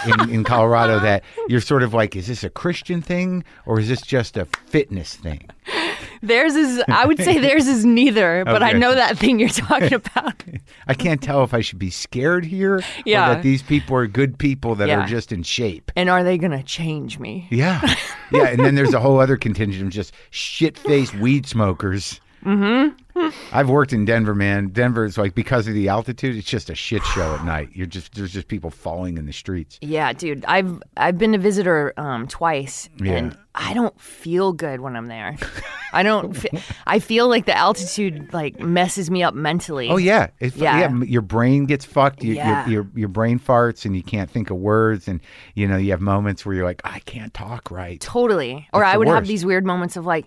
in, 0.06 0.30
in 0.30 0.44
Colorado 0.44 0.98
that 1.00 1.24
you're 1.48 1.60
sort 1.60 1.82
of 1.82 1.94
like, 1.94 2.14
is 2.14 2.26
this 2.26 2.44
a 2.44 2.50
Christian 2.50 3.00
thing 3.00 3.42
or 3.64 3.80
is 3.80 3.88
this 3.88 4.02
just 4.02 4.36
a 4.36 4.44
fitness 4.44 5.14
thing? 5.14 5.48
Theirs 6.22 6.54
is, 6.54 6.82
I 6.88 7.06
would 7.06 7.18
say 7.18 7.38
theirs 7.38 7.66
is 7.66 7.84
neither, 7.84 8.44
but 8.46 8.62
I 8.62 8.72
know 8.72 8.94
that 8.94 9.18
thing 9.18 9.38
you're 9.38 9.48
talking 9.48 9.94
about. 9.94 10.42
I 10.86 10.94
can't 10.94 11.22
tell 11.22 11.44
if 11.44 11.52
I 11.54 11.60
should 11.60 11.78
be 11.78 11.90
scared 11.90 12.44
here 12.44 12.82
Yeah. 13.04 13.30
or 13.30 13.34
that 13.34 13.42
these 13.42 13.62
people 13.62 13.96
are 13.96 14.06
good 14.06 14.38
people 14.38 14.74
that 14.76 14.88
Yeah. 14.88 15.04
are 15.04 15.06
just 15.06 15.32
in 15.32 15.42
shape. 15.42 15.92
And 15.96 16.08
are 16.08 16.24
they 16.24 16.38
gonna 16.38 16.62
change 16.62 17.18
me? 17.18 17.46
Yeah, 17.50 17.80
yeah, 18.32 18.48
and 18.48 18.60
then 18.60 18.74
there's 18.74 18.94
a 18.94 19.00
whole 19.00 19.20
other 19.20 19.36
contingent 19.36 19.84
of 19.84 19.90
just 19.90 20.12
shit 20.30 20.78
faced 20.78 21.14
weed 21.14 21.46
smokers. 21.46 22.20
Mm-hmm. 22.44 23.28
I've 23.52 23.68
worked 23.68 23.92
in 23.92 24.04
Denver, 24.04 24.34
man. 24.34 24.68
Denver 24.68 25.04
is 25.04 25.18
like 25.18 25.34
because 25.34 25.66
of 25.66 25.74
the 25.74 25.88
altitude, 25.88 26.36
it's 26.36 26.46
just 26.46 26.70
a 26.70 26.74
shit 26.74 27.02
show 27.02 27.34
at 27.34 27.44
night. 27.44 27.70
You're 27.72 27.86
just 27.86 28.14
there's 28.14 28.32
just 28.32 28.46
people 28.48 28.70
falling 28.70 29.18
in 29.18 29.26
the 29.26 29.32
streets. 29.32 29.78
Yeah, 29.80 30.12
dude, 30.12 30.44
I've 30.46 30.80
I've 30.96 31.18
been 31.18 31.34
a 31.34 31.38
visitor 31.38 31.92
um, 31.96 32.28
twice, 32.28 32.88
Yeah. 33.02 33.12
and 33.14 33.38
I 33.56 33.74
don't 33.74 34.00
feel 34.00 34.52
good 34.52 34.80
when 34.80 34.94
I'm 34.94 35.06
there. 35.06 35.36
I 35.92 36.04
don't. 36.04 36.32
Fe- 36.36 36.62
I 36.86 37.00
feel 37.00 37.28
like 37.28 37.46
the 37.46 37.56
altitude 37.56 38.32
like 38.32 38.60
messes 38.60 39.10
me 39.10 39.24
up 39.24 39.34
mentally. 39.34 39.88
Oh 39.90 39.96
yeah, 39.96 40.28
it's, 40.38 40.54
yeah. 40.56 40.78
Yeah. 40.78 41.02
Your 41.04 41.22
brain 41.22 41.66
gets 41.66 41.84
fucked. 41.84 42.22
You, 42.22 42.34
Yeah. 42.34 42.66
your, 42.68 42.84
your 42.84 42.90
your 42.94 43.08
brain 43.08 43.40
farts, 43.40 43.84
and 43.84 43.96
you 43.96 44.02
can't 44.04 44.30
think 44.30 44.50
of 44.50 44.58
words. 44.58 45.08
And 45.08 45.20
you 45.54 45.66
know 45.66 45.76
you 45.76 45.90
have 45.90 46.00
moments 46.00 46.46
where 46.46 46.54
you're 46.54 46.64
like, 46.64 46.82
I 46.84 47.00
can't 47.00 47.34
talk 47.34 47.70
right. 47.72 48.00
totally. 48.00 48.68
Or 48.72 48.82
It's 48.84 48.94
I 48.94 48.96
would 48.96 49.08
have 49.08 49.26
these 49.26 49.44
weird 49.44 49.66
moments 49.66 49.96
of 49.96 50.06
like, 50.06 50.26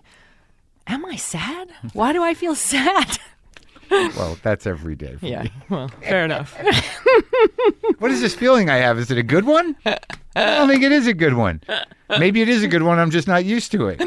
am 0.86 1.04
I 1.06 1.16
sad? 1.16 1.68
Why 1.92 2.12
do 2.12 2.22
I 2.22 2.34
feel 2.34 2.54
sad? 2.54 3.18
Well, 4.16 4.38
that's 4.42 4.66
every 4.66 4.94
day. 4.94 5.16
For 5.16 5.26
Yeah. 5.26 5.42
me. 5.42 5.52
Well, 5.68 5.88
fair 6.00 6.24
enough. 6.24 6.56
What 7.98 8.10
is 8.10 8.22
this 8.22 8.34
feeling 8.34 8.70
I 8.70 8.76
have? 8.76 8.98
Is 8.98 9.10
it 9.10 9.18
a 9.18 9.22
good 9.22 9.44
one? 9.44 9.76
I 9.84 9.98
don't 10.34 10.66
think 10.66 10.82
it 10.82 10.92
is 10.92 11.06
a 11.06 11.12
good 11.12 11.34
one. 11.34 11.60
Maybe 12.18 12.40
it 12.40 12.48
is 12.48 12.62
a 12.62 12.68
good 12.68 12.82
one. 12.84 12.98
I'm 12.98 13.10
just 13.10 13.28
not 13.28 13.44
used 13.44 13.70
to 13.72 13.88
it. 13.88 14.02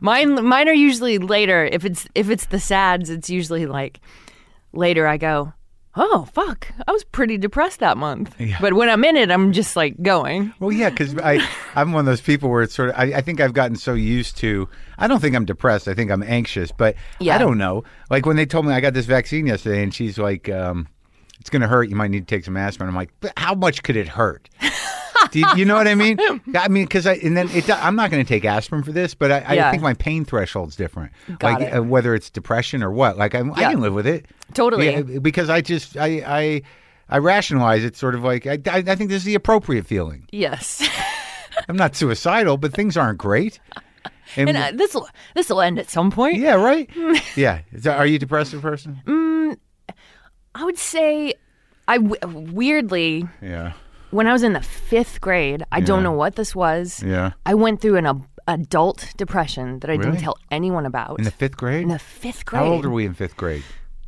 Mine 0.00 0.44
mine 0.44 0.68
are 0.68 0.72
usually 0.74 1.18
later. 1.18 1.64
If 1.64 1.84
it's 1.84 2.08
if 2.16 2.30
it's 2.30 2.46
the 2.46 2.58
sads, 2.58 3.10
it's 3.10 3.30
usually 3.30 3.66
like 3.66 4.00
later 4.72 5.06
I 5.06 5.18
go, 5.18 5.52
Oh 6.00 6.28
fuck. 6.32 6.72
I 6.86 6.92
was 6.92 7.02
pretty 7.02 7.38
depressed 7.38 7.80
that 7.80 7.96
month. 7.96 8.32
Yeah. 8.40 8.56
But 8.60 8.74
when 8.74 8.88
I'm 8.88 9.04
in 9.04 9.16
it, 9.16 9.32
I'm 9.32 9.52
just 9.52 9.74
like 9.74 10.00
going. 10.00 10.54
Well, 10.60 10.70
yeah, 10.70 10.90
because 10.90 11.18
I 11.18 11.44
I'm 11.74 11.92
one 11.92 12.00
of 12.00 12.06
those 12.06 12.20
people 12.20 12.48
where 12.50 12.62
it's 12.62 12.74
sort 12.74 12.90
of 12.90 12.94
I, 12.96 13.14
I 13.14 13.20
think 13.20 13.40
I've 13.40 13.52
gotten 13.52 13.74
so 13.74 13.94
used 13.94 14.36
to. 14.38 14.68
I 14.96 15.08
don't 15.08 15.18
think 15.18 15.34
I'm 15.34 15.44
depressed. 15.44 15.88
I 15.88 15.94
think 15.94 16.12
I'm 16.12 16.22
anxious, 16.22 16.70
but 16.70 16.94
yeah. 17.18 17.34
I 17.34 17.38
don't 17.38 17.58
know. 17.58 17.82
Like 18.10 18.26
when 18.26 18.36
they 18.36 18.46
told 18.46 18.64
me 18.64 18.72
I 18.72 18.80
got 18.80 18.94
this 18.94 19.06
vaccine 19.06 19.46
yesterday, 19.46 19.82
and 19.82 19.92
she's 19.92 20.18
like, 20.18 20.48
um, 20.48 20.86
"It's 21.40 21.50
going 21.50 21.62
to 21.62 21.68
hurt. 21.68 21.88
You 21.90 21.96
might 21.96 22.12
need 22.12 22.28
to 22.28 22.32
take 22.36 22.44
some 22.44 22.56
aspirin." 22.56 22.88
I'm 22.88 22.94
like, 22.94 23.10
"But 23.18 23.32
how 23.36 23.56
much 23.56 23.82
could 23.82 23.96
it 23.96 24.06
hurt?" 24.06 24.48
Do 25.30 25.40
you, 25.40 25.46
you 25.56 25.64
know 25.64 25.74
what 25.74 25.86
I 25.88 25.94
mean? 25.94 26.18
I 26.56 26.68
mean, 26.68 26.84
because 26.84 27.06
I 27.06 27.14
and 27.14 27.36
then 27.36 27.48
it, 27.50 27.68
I'm 27.70 27.96
not 27.96 28.10
going 28.10 28.24
to 28.24 28.28
take 28.28 28.44
aspirin 28.44 28.82
for 28.82 28.92
this, 28.92 29.14
but 29.14 29.30
I, 29.32 29.44
I 29.66 29.70
think 29.70 29.82
my 29.82 29.94
pain 29.94 30.24
threshold's 30.24 30.76
different. 30.76 31.12
Got 31.38 31.42
like 31.60 31.62
it. 31.68 31.76
uh, 31.76 31.82
whether 31.82 32.14
it's 32.14 32.30
depression 32.30 32.82
or 32.82 32.90
what. 32.90 33.16
Like 33.18 33.34
I, 33.34 33.40
I 33.40 33.60
Yeah. 33.60 33.70
can 33.72 33.80
live 33.80 33.94
with 33.94 34.06
it 34.06 34.26
Totally. 34.54 34.90
Yeah, 34.90 35.02
because 35.20 35.50
I 35.50 35.60
just 35.60 35.96
I 35.96 36.22
I 36.26 36.62
I 37.08 37.18
rationalize 37.18 37.84
it 37.84 37.96
sort 37.96 38.14
of 38.14 38.22
like 38.24 38.46
I 38.46 38.58
I, 38.70 38.78
I 38.86 38.94
think 38.94 39.10
this 39.10 39.18
is 39.18 39.24
the 39.24 39.34
appropriate 39.34 39.86
feeling. 39.86 40.26
Yes. 40.32 40.86
I'm 41.68 41.76
not 41.76 41.96
suicidal, 41.96 42.56
but 42.56 42.72
things 42.72 42.96
aren't 42.96 43.18
great. 43.18 43.58
And, 44.36 44.48
and 44.50 44.58
uh, 44.58 44.70
this 44.74 44.94
will 44.94 45.08
this 45.34 45.48
will 45.48 45.60
end 45.60 45.78
at 45.78 45.90
some 45.90 46.10
point. 46.10 46.36
yeah, 46.38 46.54
right. 46.54 46.88
yeah. 47.36 47.60
Is 47.72 47.82
that- 47.84 47.96
are 47.98 48.06
you 48.06 48.16
a 48.16 48.18
depressive 48.18 48.60
person? 48.62 49.00
I 50.54 50.64
would 50.64 50.78
say, 50.78 51.34
I 51.86 51.98
w- 51.98 52.20
weirdly 52.52 53.28
Yeah. 53.40 53.72
When 54.10 54.26
I 54.26 54.32
was 54.32 54.42
in 54.42 54.52
the 54.54 54.60
fifth 54.62 55.20
grade, 55.20 55.62
I 55.72 55.78
Yeah. 55.78 55.84
don't 55.84 56.02
know 56.02 56.12
what 56.12 56.36
this 56.36 56.54
was. 56.54 57.02
Yeah. 57.04 57.32
I 57.46 57.54
went 57.54 57.80
through 57.80 57.96
an 57.96 58.06
ab- 58.06 58.26
adult 58.46 59.12
depression 59.16 59.80
that 59.80 59.90
I 59.90 59.94
Really? 59.94 60.04
didn't 60.12 60.20
tell 60.20 60.36
anyone 60.50 60.86
about. 60.86 61.18
In 61.18 61.24
the 61.24 61.30
fifth 61.30 61.56
grade. 61.56 61.82
In 61.82 61.88
the 61.88 61.98
fifth 61.98 62.44
grade. 62.46 62.62
How 62.64 62.68
old 62.72 62.84
are 62.86 62.90
we 62.90 63.04
in 63.04 63.14
fifth 63.14 63.36
grade? 63.36 63.62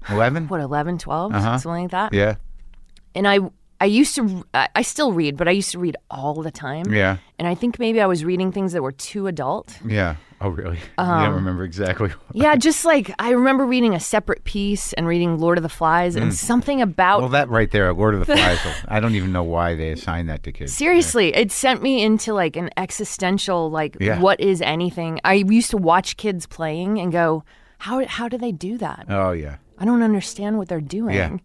Eleven. 0.09 0.49
What, 0.49 0.61
11, 0.61 0.97
12, 0.99 1.35
Uh-huh. 1.35 1.59
something 1.59 1.83
like 1.83 1.91
that? 1.91 2.13
Yeah. 2.15 2.37
And 3.15 3.29
I, 3.29 3.41
I 3.81 3.87
used 3.87 4.15
to, 4.17 4.45
I 4.53 4.83
still 4.83 5.13
read, 5.13 5.37
but 5.39 5.49
I 5.49 5.53
used 5.53 5.71
to 5.73 5.79
read 5.79 5.97
all 6.11 6.43
the 6.43 6.51
time. 6.51 6.93
Yeah. 6.93 7.17
And 7.39 7.49
I 7.49 7.55
think 7.55 7.79
maybe 7.79 8.01
I 8.01 8.07
was 8.07 8.25
reading 8.25 8.53
things 8.53 8.73
that 8.75 8.83
were 8.83 8.93
too 8.93 9.27
adult. 9.27 9.79
Yeah. 9.87 10.17
Oh, 10.43 10.49
really? 10.51 10.77
you 10.99 11.05
Um, 11.05 11.25
don't 11.25 11.35
remember 11.35 11.65
exactly. 11.65 12.11
Yeah, 12.35 12.57
just 12.57 12.85
like 12.85 13.15
I 13.19 13.31
remember 13.31 13.65
reading 13.65 13.95
a 13.95 14.01
Separate 14.01 14.45
Peace 14.45 14.93
and 14.95 15.07
reading 15.07 15.39
Lord 15.39 15.57
of 15.59 15.63
the 15.63 15.69
Flies 15.71 16.15
and 16.17 16.35
something 16.35 16.81
about 16.83 17.19
Mm. 17.19 17.23
Well, 17.23 17.29
that 17.31 17.49
right 17.49 17.71
there, 17.71 17.93
Lord 17.95 18.15
of 18.15 18.21
the 18.21 18.27
Flies. 18.37 18.59
I 18.89 19.01
don't 19.01 19.15
even 19.15 19.33
know 19.33 19.43
why 19.43 19.75
they 19.75 19.91
assigned 19.93 20.29
that 20.29 20.43
to 20.45 20.53
kids. 20.53 20.73
Seriously, 20.75 21.35
it 21.35 21.51
sent 21.51 21.83
me 21.83 22.03
into 22.03 22.33
like 22.35 22.57
an 22.57 22.69
existential 22.77 23.71
like 23.71 23.97
Yeah. 24.01 24.21
what 24.21 24.41
is 24.41 24.61
anything? 24.63 25.21
I 25.25 25.35
used 25.35 25.71
to 25.71 25.77
watch 25.79 26.17
kids 26.17 26.47
playing 26.47 26.99
and 27.01 27.11
go, 27.13 27.45
how 27.79 28.05
how 28.07 28.29
do 28.29 28.37
they 28.39 28.53
do 28.53 28.77
that? 28.79 29.07
Oh 29.09 29.33
yeah, 29.33 29.57
I 29.79 29.85
don't 29.87 30.03
understand 30.03 30.59
what 30.59 30.69
they're 30.69 30.81
doing. 30.83 31.17
yeah, 31.17 31.37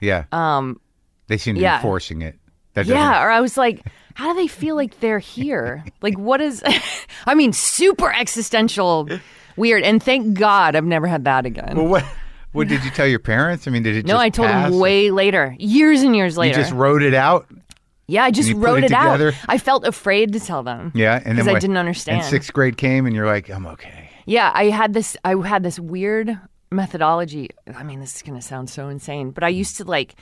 yeah. 0.00 0.24
Um 0.32 0.80
they 1.28 1.36
seem 1.38 1.54
to 1.56 1.60
yeah. 1.60 1.78
be 1.78 1.82
forcing 1.82 2.22
it. 2.22 2.38
That 2.74 2.82
doesn't- 2.82 2.96
yeah, 2.96 3.22
or 3.24 3.30
I 3.30 3.40
was 3.40 3.56
like, 3.56 3.82
how 4.14 4.32
do 4.32 4.38
they 4.38 4.46
feel 4.48 4.76
like 4.76 5.00
they're 5.00 5.18
here? 5.18 5.84
like 6.02 6.18
what 6.18 6.40
is 6.40 6.62
I 7.26 7.34
mean, 7.34 7.52
super 7.52 8.12
existential 8.12 9.08
weird. 9.56 9.82
And 9.82 10.02
thank 10.02 10.38
God 10.38 10.76
I've 10.76 10.84
never 10.84 11.06
had 11.06 11.24
that 11.24 11.46
again. 11.46 11.76
Well, 11.76 11.86
what? 11.88 12.04
What 12.52 12.68
did 12.68 12.84
you 12.84 12.90
tell 12.90 13.06
your 13.06 13.18
parents? 13.18 13.68
I 13.68 13.70
mean, 13.70 13.82
did 13.82 13.96
it? 13.96 14.06
no, 14.06 14.16
I 14.16 14.30
told 14.30 14.48
pass? 14.48 14.70
them 14.70 14.80
way 14.80 15.10
later, 15.10 15.54
years 15.58 16.00
and 16.02 16.16
years 16.16 16.38
later. 16.38 16.56
You 16.56 16.64
just 16.64 16.72
wrote 16.72 17.02
it 17.02 17.12
out. 17.12 17.46
yeah, 18.06 18.24
I 18.24 18.30
just 18.30 18.50
wrote 18.54 18.78
it 18.78 18.84
it, 18.84 18.92
out. 18.92 19.20
I 19.46 19.58
felt 19.58 19.86
afraid 19.86 20.32
to 20.32 20.40
tell 20.40 20.62
them. 20.62 20.90
Yeah, 20.94 21.16
and 21.22 21.36
then 21.36 21.44
'Cause 21.44 21.54
I 21.54 21.58
didn't 21.58 21.76
understand. 21.76 22.22
And 22.22 22.26
sixth 22.26 22.54
grade 22.54 22.78
came, 22.78 23.04
and 23.04 23.14
you're 23.14 23.26
like, 23.26 23.50
I'm 23.50 23.66
okay. 23.66 24.08
Yeah, 24.24 24.50
I 24.54 24.70
had 24.70 24.94
this. 24.94 25.18
I 25.22 25.34
had 25.46 25.64
this 25.64 25.78
weird 25.78 26.38
methodology. 26.70 27.50
I 27.74 27.82
mean, 27.82 28.00
this 28.00 28.16
is 28.16 28.22
gonna 28.22 28.40
sound 28.40 28.70
so 28.70 28.88
insane, 28.88 29.32
but 29.32 29.44
I 29.44 29.48
used 29.48 29.76
to 29.76 29.84
like 29.84 30.14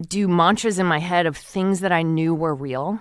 do 0.00 0.28
mantras 0.28 0.78
in 0.78 0.86
my 0.86 0.98
head 0.98 1.26
of 1.26 1.36
things 1.36 1.80
that 1.80 1.92
I 1.92 2.02
knew 2.02 2.34
were 2.34 2.54
real. 2.54 3.00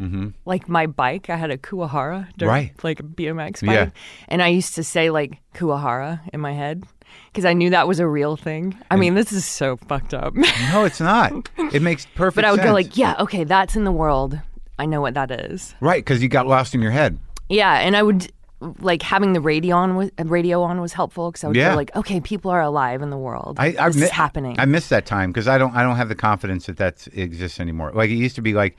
Mm-hmm. 0.00 0.28
Like 0.46 0.68
my 0.68 0.86
bike, 0.86 1.28
I 1.30 1.36
had 1.36 1.50
a 1.50 1.58
Kuwahara, 1.58 2.26
Right. 2.40 2.72
Like 2.82 3.00
a 3.00 3.02
BMX 3.04 3.64
bike, 3.64 3.74
Yeah. 3.74 3.90
and 4.28 4.42
I 4.42 4.48
used 4.48 4.74
to 4.76 4.82
say 4.82 5.10
like 5.10 5.38
Kuwahara 5.54 6.20
in 6.32 6.40
my 6.40 6.52
head 6.52 6.82
because 7.30 7.44
I 7.44 7.52
knew 7.52 7.70
that 7.70 7.86
was 7.86 8.00
a 8.00 8.06
real 8.08 8.36
thing. 8.36 8.76
I 8.90 8.96
mean, 8.96 9.14
this 9.14 9.32
is 9.32 9.44
so 9.44 9.76
fucked 9.76 10.14
up, 10.14 10.34
No, 10.72 10.84
it's 10.84 11.00
not. 11.00 11.50
It 11.72 11.82
makes 11.82 12.06
perfect. 12.14 12.36
but 12.36 12.44
I 12.46 12.50
would 12.50 12.58
sense. 12.60 12.68
go 12.70 12.72
like, 12.72 12.96
yeah, 12.96 13.14
okay, 13.20 13.44
that's 13.44 13.76
in 13.76 13.84
the 13.84 13.92
world. 13.92 14.38
I 14.78 14.86
know 14.86 15.00
what 15.02 15.14
that 15.14 15.30
is. 15.30 15.74
right, 15.80 16.02
because 16.02 16.22
you 16.22 16.28
got 16.28 16.46
lost 16.46 16.74
in 16.74 16.80
your 16.80 16.90
head. 16.90 17.18
Yeah, 17.50 17.74
and 17.74 17.94
I 17.96 18.02
would 18.02 18.32
like 18.80 19.02
having 19.02 19.32
the 19.32 19.40
radio 19.40 19.76
on 19.76 19.96
was 19.96 20.10
radio 20.24 20.62
on 20.62 20.80
was 20.80 20.92
helpful 20.92 21.30
because 21.30 21.44
I 21.44 21.48
would 21.48 21.56
Yeah. 21.56 21.70
go 21.70 21.76
like, 21.76 21.94
okay, 21.96 22.20
people 22.20 22.50
are 22.50 22.60
alive 22.62 23.02
in 23.02 23.10
the 23.10 23.18
world. 23.18 23.56
I, 23.58 23.74
I 23.78 23.88
this 23.88 23.96
mi- 23.96 24.02
is 24.04 24.10
happening. 24.10 24.56
I 24.58 24.64
miss 24.64 24.88
that 24.88 25.06
time 25.06 25.30
because 25.30 25.48
I 25.48 25.58
don't. 25.58 25.74
I 25.74 25.82
don't 25.82 25.96
have 25.96 26.08
the 26.08 26.14
confidence 26.14 26.66
that 26.66 26.76
that 26.78 27.06
exists 27.12 27.60
anymore. 27.60 27.92
Like 27.94 28.10
it 28.10 28.14
used 28.14 28.36
to 28.36 28.42
be 28.42 28.54
like, 28.54 28.76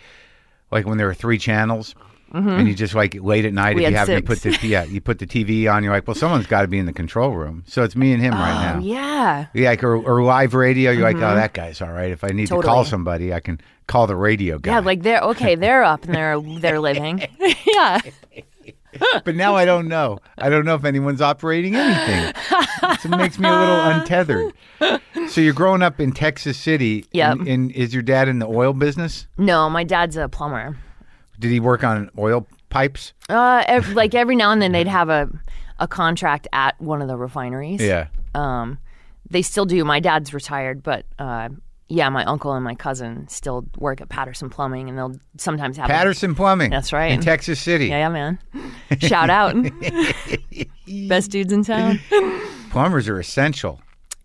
like 0.72 0.86
when 0.86 0.98
there 0.98 1.08
were 1.08 1.14
three 1.14 1.38
channels. 1.38 1.96
And 2.36 2.68
you 2.68 2.74
just 2.74 2.96
like 2.96 3.14
late 3.22 3.46
at 3.46 3.54
night 3.54 3.76
Mm-hmm. 3.76 3.78
We 3.78 3.86
if 3.86 3.92
you 3.92 3.96
happen 3.98 4.16
to 4.16 4.22
put 4.24 4.42
the 4.42 4.58
yeah 4.68 4.86
you 4.86 5.00
put 5.02 5.20
the 5.20 5.28
TV 5.28 5.72
on 5.72 5.84
you're 5.84 5.94
like 5.94 6.08
well 6.08 6.16
someone's 6.16 6.48
got 6.48 6.64
to 6.64 6.68
be 6.68 6.80
in 6.80 6.88
the 6.88 6.92
control 6.92 7.30
room 7.36 7.64
so 7.68 7.84
it's 7.84 7.96
me 7.96 8.12
and 8.12 8.20
him 8.24 8.34
right 8.34 8.60
now 8.60 8.78
oh 8.78 8.82
yeah, 8.82 9.46
Yeah, 9.54 9.70
like 9.70 9.84
or, 9.84 9.98
or 9.98 10.24
live 10.24 10.56
radio. 10.56 10.90
You're 10.90 11.04
like, 11.04 11.18
oh, 11.18 11.20
that 11.36 11.54
guy's 11.54 11.80
all 11.80 11.92
right. 11.92 12.10
If 12.10 12.24
I 12.24 12.30
need 12.30 12.48
to 12.48 12.60
call 12.60 12.82
Mm-hmm. 12.86 12.90
Somebody, 12.90 13.34
I 13.36 13.40
can 13.40 13.62
call 13.86 14.08
the 14.08 14.16
radio 14.16 14.58
guy. 14.58 14.72
yeah. 14.72 14.80
Like 14.80 15.04
they're 15.04 15.22
okay. 15.22 15.54
They're 15.54 15.84
up 15.84 16.06
and 16.06 16.16
they're 16.16 16.42
they're 16.42 16.80
living. 16.80 17.22
yeah, 17.68 18.00
but 19.24 19.36
now 19.36 19.56
I 19.56 19.66
don't 19.66 19.88
know. 19.88 20.20
I 20.38 20.50
don't 20.50 20.66
know 20.66 20.76
if 20.76 20.86
anyone's 20.86 21.22
operating 21.22 21.76
anything. 21.76 22.34
so 23.00 23.10
it 23.14 23.18
makes 23.18 23.40
me 23.40 23.48
a 23.50 23.52
little 23.52 23.80
untethered. 23.82 24.54
So 25.30 25.42
you're 25.42 25.54
growing 25.54 25.82
up 25.82 26.00
in 26.00 26.12
Texas 26.12 26.58
City. 26.58 27.06
Yeah. 27.12 27.32
And, 27.32 27.48
and 27.48 27.72
is 27.72 27.94
your 27.94 28.04
dad 28.04 28.28
in 28.28 28.40
the 28.40 28.48
oil 28.48 28.74
business? 28.74 29.28
no, 29.38 29.70
my 29.70 29.84
dad's 29.84 30.18
a 30.18 30.28
plumber. 30.30 30.78
Did 31.40 31.52
he 31.52 31.60
work 31.60 31.84
on 31.84 32.10
oil 32.18 32.48
pipes? 32.70 33.14
Uh, 33.30 33.64
ev- 33.68 33.90
like 33.94 34.14
every 34.16 34.36
now 34.36 34.52
and 34.52 34.62
then 34.62 34.72
they'd 34.72 34.88
have 34.88 35.10
a 35.10 35.30
a 35.80 35.88
contract 35.88 36.48
at 36.54 36.80
one 36.80 37.02
of 37.02 37.08
the 37.08 37.18
refineries. 37.18 37.82
Yeah. 37.82 38.08
Um, 38.36 38.78
they 39.30 39.42
still 39.42 39.66
do. 39.66 39.84
My 39.84 40.00
dad's 40.00 40.34
retired, 40.34 40.84
but 40.84 41.06
uh, 41.18 41.50
yeah, 41.94 42.10
my 42.10 42.26
uncle 42.26 42.54
and 42.54 42.64
my 42.64 42.74
cousin 42.74 43.28
still 43.28 43.68
work 43.78 44.02
at 44.02 44.10
Patterson 44.10 44.50
Plumbing, 44.50 44.90
and 44.90 44.98
they'll 44.98 45.14
sometimes 45.38 45.78
have 45.78 45.86
a- 45.86 45.94
Patterson 45.94 46.34
Plumbing. 46.34 46.72
That's 46.72 46.92
right. 46.92 47.12
In 47.12 47.22
Texas 47.22 47.62
City. 47.62 47.86
Yeah, 47.88 48.00
yeah, 48.00 48.10
man. 48.10 48.40
Shout 49.00 49.30
out. 49.30 49.56
Best 51.08 51.32
dudes 51.32 51.54
in 51.54 51.64
town. 51.64 52.00
Plumbers 52.72 53.08
are 53.08 53.20
essential. 53.20 53.80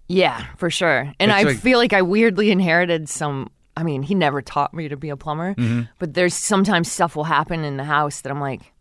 Yeah, 0.08 0.46
for 0.56 0.70
sure. 0.70 1.12
And 1.20 1.30
It's 1.30 1.40
I 1.40 1.42
like- 1.42 1.58
feel 1.58 1.78
like 1.78 1.92
I 1.92 2.02
weirdly 2.02 2.50
inherited 2.50 3.08
some. 3.08 3.50
I 3.76 3.82
mean, 3.82 4.02
he 4.02 4.14
never 4.14 4.40
taught 4.42 4.72
me 4.74 4.88
to 4.88 4.96
be 4.96 5.10
a 5.10 5.16
plumber, 5.16 5.54
Mm-hmm. 5.54 5.82
but 5.98 6.14
there's 6.14 6.34
sometimes 6.34 6.90
stuff 6.90 7.14
will 7.14 7.24
happen 7.24 7.64
in 7.64 7.76
the 7.76 7.84
house 7.84 8.22
that 8.22 8.30
I'm 8.32 8.40
like, 8.40 8.72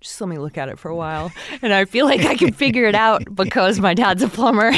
just 0.00 0.20
let 0.20 0.28
me 0.28 0.38
look 0.38 0.56
at 0.56 0.68
it 0.68 0.78
for 0.78 0.88
a 0.88 0.94
while. 0.96 1.32
And 1.62 1.72
I 1.72 1.84
feel 1.84 2.06
like 2.06 2.20
I 2.24 2.34
can 2.36 2.52
figure 2.52 2.84
it 2.84 2.94
out 2.94 3.22
because 3.34 3.80
my 3.80 3.94
dad's 3.94 4.22
a 4.22 4.28
plumber. 4.28 4.72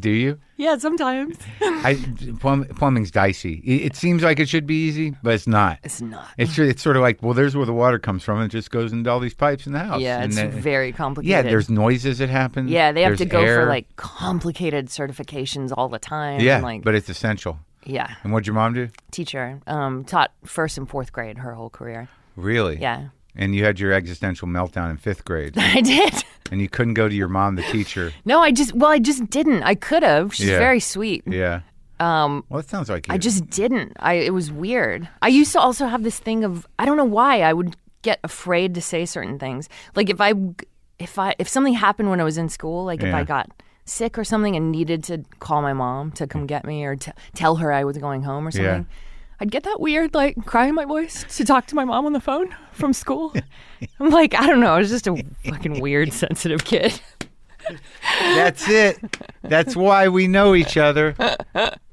Do 0.00 0.10
you? 0.10 0.38
yeah, 0.56 0.78
sometimes. 0.78 1.36
I, 1.60 1.94
plum, 2.40 2.64
plumbing's 2.64 3.10
dicey. 3.10 3.60
It, 3.64 3.82
it 3.92 3.96
seems 3.96 4.22
like 4.22 4.40
it 4.40 4.48
should 4.48 4.66
be 4.66 4.86
easy, 4.86 5.14
but 5.22 5.34
it's 5.34 5.46
not. 5.46 5.78
It's 5.82 6.00
not. 6.00 6.28
It's 6.38 6.58
it's 6.58 6.82
sort 6.82 6.96
of 6.96 7.02
like 7.02 7.22
well, 7.22 7.34
there's 7.34 7.54
where 7.56 7.66
the 7.66 7.72
water 7.72 7.98
comes 7.98 8.22
from, 8.24 8.38
and 8.40 8.46
it 8.46 8.56
just 8.56 8.70
goes 8.70 8.92
into 8.92 9.10
all 9.10 9.20
these 9.20 9.34
pipes 9.34 9.66
in 9.66 9.72
the 9.72 9.80
house. 9.80 10.00
Yeah, 10.00 10.22
And 10.22 10.32
it's 10.38 10.56
very 10.56 10.92
complicated. 10.92 11.30
yeah. 11.30 11.42
There's 11.42 11.68
noises 11.68 12.18
that 12.18 12.30
happen. 12.30 12.68
Yeah, 12.68 12.92
they 12.92 13.02
have 13.02 13.18
to 13.18 13.24
go 13.26 13.42
air. 13.42 13.62
for 13.62 13.66
like 13.68 13.94
complicated 13.96 14.86
certifications 14.88 15.72
all 15.76 15.88
the 15.88 15.98
time. 15.98 16.40
yeah, 16.40 16.54
and, 16.56 16.64
like 16.64 16.82
but 16.82 16.94
it's 16.94 17.08
essential. 17.10 17.58
yeah, 17.84 18.14
And 18.24 18.32
what'd 18.32 18.46
your 18.46 18.54
mom 18.54 18.72
do? 18.74 18.88
teacher 19.10 19.60
um, 19.66 20.04
taught 20.04 20.32
first 20.44 20.78
and 20.78 20.88
fourth 20.88 21.12
grade 21.12 21.38
her 21.38 21.52
whole 21.54 21.68
career. 21.70 22.08
Really? 22.36 22.78
Yeah, 22.80 23.08
And 23.34 23.54
you 23.54 23.64
had 23.64 23.80
your 23.80 23.92
existential 23.92 24.46
meltdown 24.46 24.90
in 24.90 24.96
fifth 24.98 25.24
grade, 25.24 25.54
I 25.56 25.80
did. 25.80 26.12
and 26.50 26.60
you 26.60 26.68
couldn't 26.68 26.94
go 26.94 27.08
to 27.08 27.14
your 27.14 27.28
mom, 27.28 27.54
the 27.56 27.62
teacher. 27.62 28.12
No, 28.24 28.40
I 28.40 28.50
just 28.52 28.74
well, 28.74 28.90
I 28.90 28.98
just 28.98 29.30
didn't. 29.30 29.62
I 29.62 29.74
could 29.74 30.02
have. 30.02 30.34
She's 30.34 30.48
Yeah. 30.48 30.58
very 30.58 30.80
sweet. 30.80 31.22
Yeah. 31.26 31.60
Um, 31.98 32.44
Well, 32.48 32.60
it 32.60 32.68
sounds 32.68 32.90
like 32.90 33.06
you. 33.08 33.14
I 33.14 33.18
just 33.18 33.48
didn't. 33.48 33.92
I 34.00 34.14
it 34.14 34.34
was 34.34 34.50
weird. 34.52 35.08
I 35.22 35.28
used 35.28 35.52
to 35.52 35.60
also 35.60 35.86
have 35.86 36.02
this 36.02 36.18
thing 36.18 36.44
of 36.44 36.66
I 36.78 36.84
don't 36.84 36.96
know 36.96 37.04
why 37.04 37.40
I 37.42 37.52
would 37.52 37.76
get 38.02 38.18
afraid 38.24 38.74
to 38.74 38.82
say 38.82 39.04
certain 39.06 39.38
things. 39.38 39.68
Like 39.94 40.10
if 40.10 40.20
I 40.20 40.34
if 40.98 41.18
I 41.18 41.34
if 41.38 41.48
something 41.48 41.74
happened 41.74 42.10
when 42.10 42.20
I 42.20 42.24
was 42.24 42.36
in 42.36 42.48
school, 42.48 42.84
like 42.84 43.00
if 43.02 43.06
Yeah. 43.08 43.16
I 43.18 43.24
got 43.24 43.50
sick 43.84 44.18
or 44.18 44.24
something 44.24 44.54
and 44.56 44.70
needed 44.70 45.04
to 45.04 45.24
call 45.40 45.62
my 45.62 45.72
mom 45.72 46.10
to 46.12 46.26
come 46.26 46.46
get 46.46 46.64
me 46.64 46.84
or 46.84 46.96
to 46.96 47.14
tell 47.34 47.56
her 47.56 47.72
I 47.72 47.84
was 47.84 47.96
going 47.98 48.22
home 48.24 48.46
or 48.46 48.50
Yeah. 48.50 48.62
something. 48.76 48.86
I'd 49.42 49.50
get 49.50 49.64
that 49.64 49.80
weird, 49.80 50.14
like, 50.14 50.36
cry 50.46 50.68
in 50.68 50.74
my 50.76 50.84
voice 50.84 51.24
to 51.36 51.44
talk 51.44 51.66
to 51.66 51.74
my 51.74 51.84
mom 51.84 52.06
on 52.06 52.12
the 52.12 52.20
phone 52.20 52.54
from 52.70 52.92
school. 52.92 53.34
I'm 53.98 54.10
like, 54.10 54.36
I 54.36 54.46
don't 54.46 54.60
know. 54.60 54.72
I 54.72 54.78
was 54.78 54.88
just 54.88 55.08
a 55.08 55.20
fucking 55.44 55.80
weird, 55.80 56.12
sensitive 56.24 56.64
kid. 56.64 57.00
That's 58.20 58.68
it. 58.68 58.98
That's 59.42 59.74
why 59.74 60.06
we 60.06 60.28
know 60.28 60.54
each 60.54 60.76
other. 60.76 61.16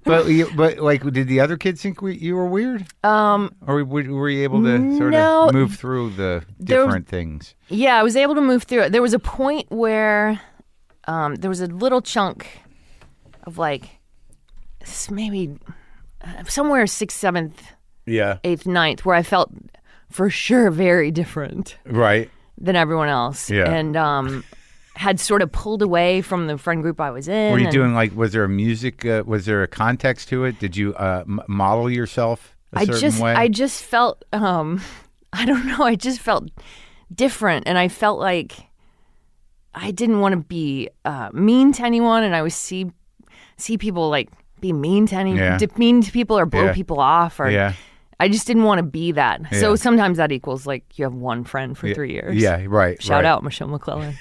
But 0.04 0.28
but 0.56 0.78
like, 0.78 1.04
did 1.12 1.28
the 1.28 1.40
other 1.40 1.58
kids 1.58 1.82
think 1.82 2.04
we, 2.04 2.18
you 2.18 2.36
were 2.36 2.46
weird? 2.46 2.86
Um, 3.04 3.56
Or 3.66 3.84
were, 3.84 4.04
were 4.04 4.30
you 4.30 4.44
able 4.44 4.62
to 4.64 4.98
sort 4.98 5.12
No. 5.14 5.48
of 5.48 5.54
move 5.56 5.74
through 5.76 6.12
the 6.12 6.44
different 6.64 7.08
things? 7.08 7.56
Yeah, 7.68 7.98
I 8.00 8.04
was 8.04 8.16
able 8.16 8.36
to 8.36 8.42
move 8.42 8.62
through 8.64 8.82
it. 8.84 8.92
There 8.92 9.02
was 9.02 9.16
a 9.16 9.20
point 9.20 9.72
where 9.72 10.40
um, 11.08 11.34
there 11.34 11.50
was 11.50 11.62
a 11.62 11.68
little 11.68 12.02
chunk 12.04 12.48
of 13.48 13.58
like 13.58 13.90
maybe 15.10 15.58
somewhere 16.48 16.86
sixth, 16.88 17.18
seventh, 17.18 17.62
Yeah. 18.06 18.38
eighth, 18.44 18.66
ninth, 18.66 19.06
where 19.06 19.16
I 19.16 19.24
felt 19.24 19.52
for 20.10 20.30
sure 20.30 20.72
very 20.72 21.12
different 21.12 21.78
Right. 21.86 22.30
than 22.58 22.76
everyone 22.76 23.10
else, 23.10 23.50
Yeah. 23.50 23.70
and 23.72 23.96
um, 23.96 24.44
had 24.96 25.20
sort 25.20 25.42
of 25.42 25.52
pulled 25.52 25.82
away 25.82 26.22
from 26.22 26.48
the 26.48 26.58
friend 26.58 26.82
group 26.82 27.00
I 27.00 27.10
was 27.12 27.28
in. 27.28 27.52
Were 27.54 27.60
you 27.60 27.66
and- 27.66 27.74
doing 27.74 27.94
like? 27.94 28.16
Was 28.16 28.32
there 28.34 28.44
a 28.44 28.50
music? 28.50 29.06
Uh, 29.06 29.24
was 29.26 29.46
there 29.46 29.64
a 29.64 29.68
context 29.68 30.28
to 30.30 30.44
it? 30.46 30.60
Did 30.60 30.76
you 30.76 30.94
uh, 30.96 31.24
m- 31.28 31.42
model 31.48 31.90
yourself 31.90 32.56
a 32.74 32.80
I 32.80 32.86
just 32.86 33.22
way? 33.22 33.34
I 33.34 33.48
just 33.48 33.82
felt 33.84 34.26
um 34.34 34.82
I 35.34 35.46
don't 35.46 35.66
know, 35.68 35.84
I 35.84 35.96
just 35.96 36.20
felt 36.20 36.50
different 37.14 37.68
and 37.68 37.78
I 37.78 37.88
felt 37.88 38.20
like 38.20 38.66
I 39.76 39.92
didn't 39.92 40.20
want 40.20 40.34
to 40.34 40.40
be 40.40 40.90
uh, 41.06 41.30
mean 41.34 41.72
to 41.74 41.84
anyone 41.86 42.24
and 42.24 42.36
I 42.36 42.42
would 42.42 42.52
see 42.54 42.92
see 43.58 43.78
people 43.78 44.10
like 44.10 44.30
be 44.62 44.74
mean 44.74 45.08
to 45.08 45.16
any 45.16 45.36
Yeah. 45.36 45.58
to 45.58 45.68
mean 45.78 46.02
to 46.02 46.12
people 46.12 46.38
or 46.38 46.46
blow 46.46 46.66
Yeah. 46.66 46.74
people 46.74 47.00
off 47.00 47.40
or 47.40 47.50
yeah. 47.50 47.74
I 48.22 48.28
just 48.28 48.46
didn't 48.46 48.64
want 48.64 48.80
to 48.80 48.84
be 48.84 49.14
that. 49.14 49.42
Yeah. 49.50 49.60
So 49.60 49.76
sometimes 49.78 50.18
that 50.18 50.32
equals 50.34 50.68
like 50.68 50.84
you 51.00 51.06
have 51.06 51.14
one 51.14 51.46
friend 51.46 51.78
for 51.78 51.94
three 51.94 52.12
years. 52.12 52.36
Yeah, 52.36 52.66
right. 52.68 53.02
Shout 53.02 53.24
right. 53.24 53.26
out 53.26 53.44
Michelle 53.46 53.70
McClellan. 53.70 54.18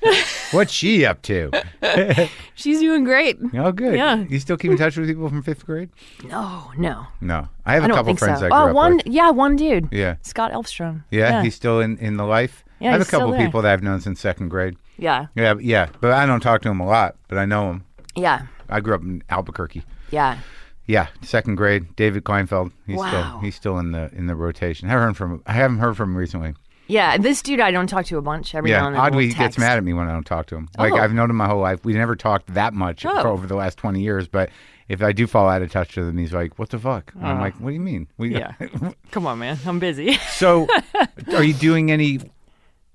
What's 0.52 0.72
she 0.72 1.04
up 1.04 1.22
to? 1.22 1.50
She's 2.54 2.78
doing 2.78 3.02
great. 3.02 3.38
Oh, 3.54 3.72
good. 3.72 3.96
Yeah. 3.96 4.24
You 4.28 4.38
still 4.38 4.56
keep 4.56 4.70
in 4.70 4.76
touch 4.76 4.96
with 4.96 5.08
people 5.08 5.28
from 5.28 5.42
fifth 5.42 5.66
grade? 5.66 5.90
No, 6.24 6.70
no. 6.76 7.06
No. 7.20 7.48
I 7.66 7.74
have 7.74 7.84
I 7.84 7.86
a 7.86 7.90
couple 7.90 8.14
friends 8.16 8.40
so. 8.40 8.46
Oh, 8.46 8.54
I 8.54 8.62
grew 8.62 8.70
oh, 8.70 8.74
one 8.74 8.96
with. 8.98 9.06
yeah, 9.06 9.30
one 9.30 9.56
dude. 9.56 9.88
Yeah. 9.90 10.16
Scott 10.22 10.52
Elfstrom. 10.52 11.02
yeah. 11.10 11.42
He's 11.42 11.56
still 11.56 11.80
in, 11.80 11.98
in 11.98 12.18
the 12.18 12.24
life. 12.24 12.64
Yeah, 12.78 12.90
I 12.90 12.92
have 12.92 13.00
a 13.00 13.04
couple 13.04 13.36
people 13.36 13.62
that 13.62 13.72
I've 13.72 13.82
known 13.82 14.00
since 14.00 14.20
second 14.20 14.50
grade. 14.50 14.76
yeah. 14.98 15.26
Yeah, 15.34 15.54
yeah. 15.60 15.88
But 16.00 16.12
I 16.12 16.26
don't 16.26 16.40
talk 16.40 16.62
to 16.62 16.68
him 16.68 16.80
a 16.80 16.86
lot, 16.86 17.16
but 17.28 17.38
I 17.38 17.44
know 17.44 17.70
him. 17.70 17.84
Yeah. 18.14 18.42
I 18.72 18.80
grew 18.80 18.94
up 18.94 19.02
in 19.02 19.22
Albuquerque. 19.30 19.82
Yeah. 20.10 20.38
Yeah, 20.86 21.06
second 21.22 21.54
grade. 21.54 21.94
David 21.94 22.24
Kleinfeld. 22.24 22.72
He's 22.86 22.96
Wow. 22.98 23.08
still 23.08 23.38
he's 23.40 23.54
still 23.54 23.78
in 23.78 23.92
the 23.92 24.10
in 24.14 24.26
the 24.26 24.34
rotation. 24.34 24.88
I 24.88 24.92
haven't 24.92 25.06
heard 25.08 25.16
from 25.16 25.42
I 25.46 25.52
haven't 25.52 25.78
heard 25.78 25.96
from 25.96 26.10
him 26.10 26.16
recently. 26.16 26.54
Yeah. 26.88 27.16
This 27.18 27.40
dude 27.40 27.60
I 27.60 27.70
don't 27.70 27.86
talk 27.86 28.04
to 28.06 28.18
a 28.18 28.22
bunch. 28.22 28.54
Every 28.54 28.70
now 28.70 28.76
Yeah, 28.80 28.86
and 28.88 28.94
then 28.96 29.00
oddly 29.00 29.26
we'll 29.26 29.34
he 29.34 29.38
gets 29.38 29.56
mad 29.58 29.78
at 29.78 29.84
me 29.84 29.92
when 29.92 30.08
I 30.08 30.12
don't 30.12 30.26
talk 30.26 30.46
to 30.46 30.56
him. 30.56 30.68
Like 30.76 30.92
Oh. 30.92 30.96
I've 30.96 31.12
known 31.12 31.30
him 31.30 31.36
my 31.36 31.46
whole 31.46 31.60
life. 31.60 31.84
We 31.84 31.92
never 31.94 32.16
talked 32.16 32.52
that 32.54 32.74
much 32.74 33.06
Oh. 33.06 33.22
for 33.22 33.28
over 33.28 33.46
the 33.46 33.54
last 33.54 33.78
twenty 33.78 34.00
years. 34.02 34.26
But 34.26 34.50
if 34.88 35.00
I 35.02 35.12
do 35.12 35.28
fall 35.28 35.48
out 35.48 35.62
of 35.62 35.70
touch 35.70 35.96
with 35.96 36.08
him, 36.08 36.18
he's 36.18 36.32
like, 36.34 36.58
"What 36.58 36.70
the 36.70 36.78
fuck?" 36.80 37.12
And 37.14 37.24
I'm 37.26 37.40
like, 37.40 37.54
"What 37.60 37.68
do 37.70 37.74
you 37.74 37.80
mean?" 37.80 38.08
We, 38.18 38.34
Uh. 38.34 38.50
Yeah. 38.60 38.68
Come 39.12 39.26
on, 39.28 39.38
man. 39.38 39.58
I'm 39.64 39.78
busy. 39.78 40.14
so, 40.32 40.66
are 41.32 41.44
you 41.44 41.54
doing 41.54 41.92
any 41.92 42.18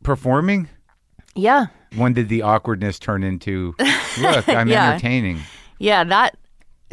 performing? 0.04 0.68
yeah. 1.36 1.68
When 1.96 2.12
did 2.14 2.28
the 2.28 2.42
awkwardness 2.42 3.00
turn 3.00 3.24
into? 3.24 3.74
Look, 4.20 4.50
I'm 4.50 4.68
Yeah. 4.68 4.90
entertaining. 4.92 5.40
Yeah, 5.80 6.04
that 6.06 6.38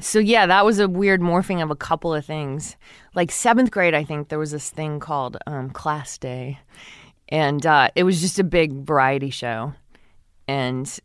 so 0.00 0.18
yeah, 0.18 0.46
that 0.46 0.64
was 0.64 0.80
a 0.80 0.88
weird 0.88 1.20
morphing 1.20 1.62
of 1.62 1.70
a 1.70 1.76
couple 1.76 2.12
of 2.14 2.24
things. 2.24 2.76
Like 3.14 3.30
seventh 3.30 3.70
grade, 3.70 3.94
I 3.94 4.04
think 4.04 4.28
there 4.28 4.38
was 4.38 4.50
this 4.50 4.70
thing 4.70 5.00
called 5.00 5.36
um, 5.46 5.70
class 5.70 6.18
day, 6.18 6.58
and 7.28 7.64
uh, 7.64 7.90
it 7.94 8.02
was 8.02 8.20
just 8.20 8.38
a 8.38 8.44
big 8.44 8.72
variety 8.72 9.30
show. 9.30 9.74
And 10.48 10.98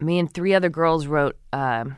me 0.00 0.18
and 0.18 0.32
three 0.32 0.54
other 0.54 0.68
girls 0.68 1.06
wrote 1.06 1.36
um, 1.52 1.96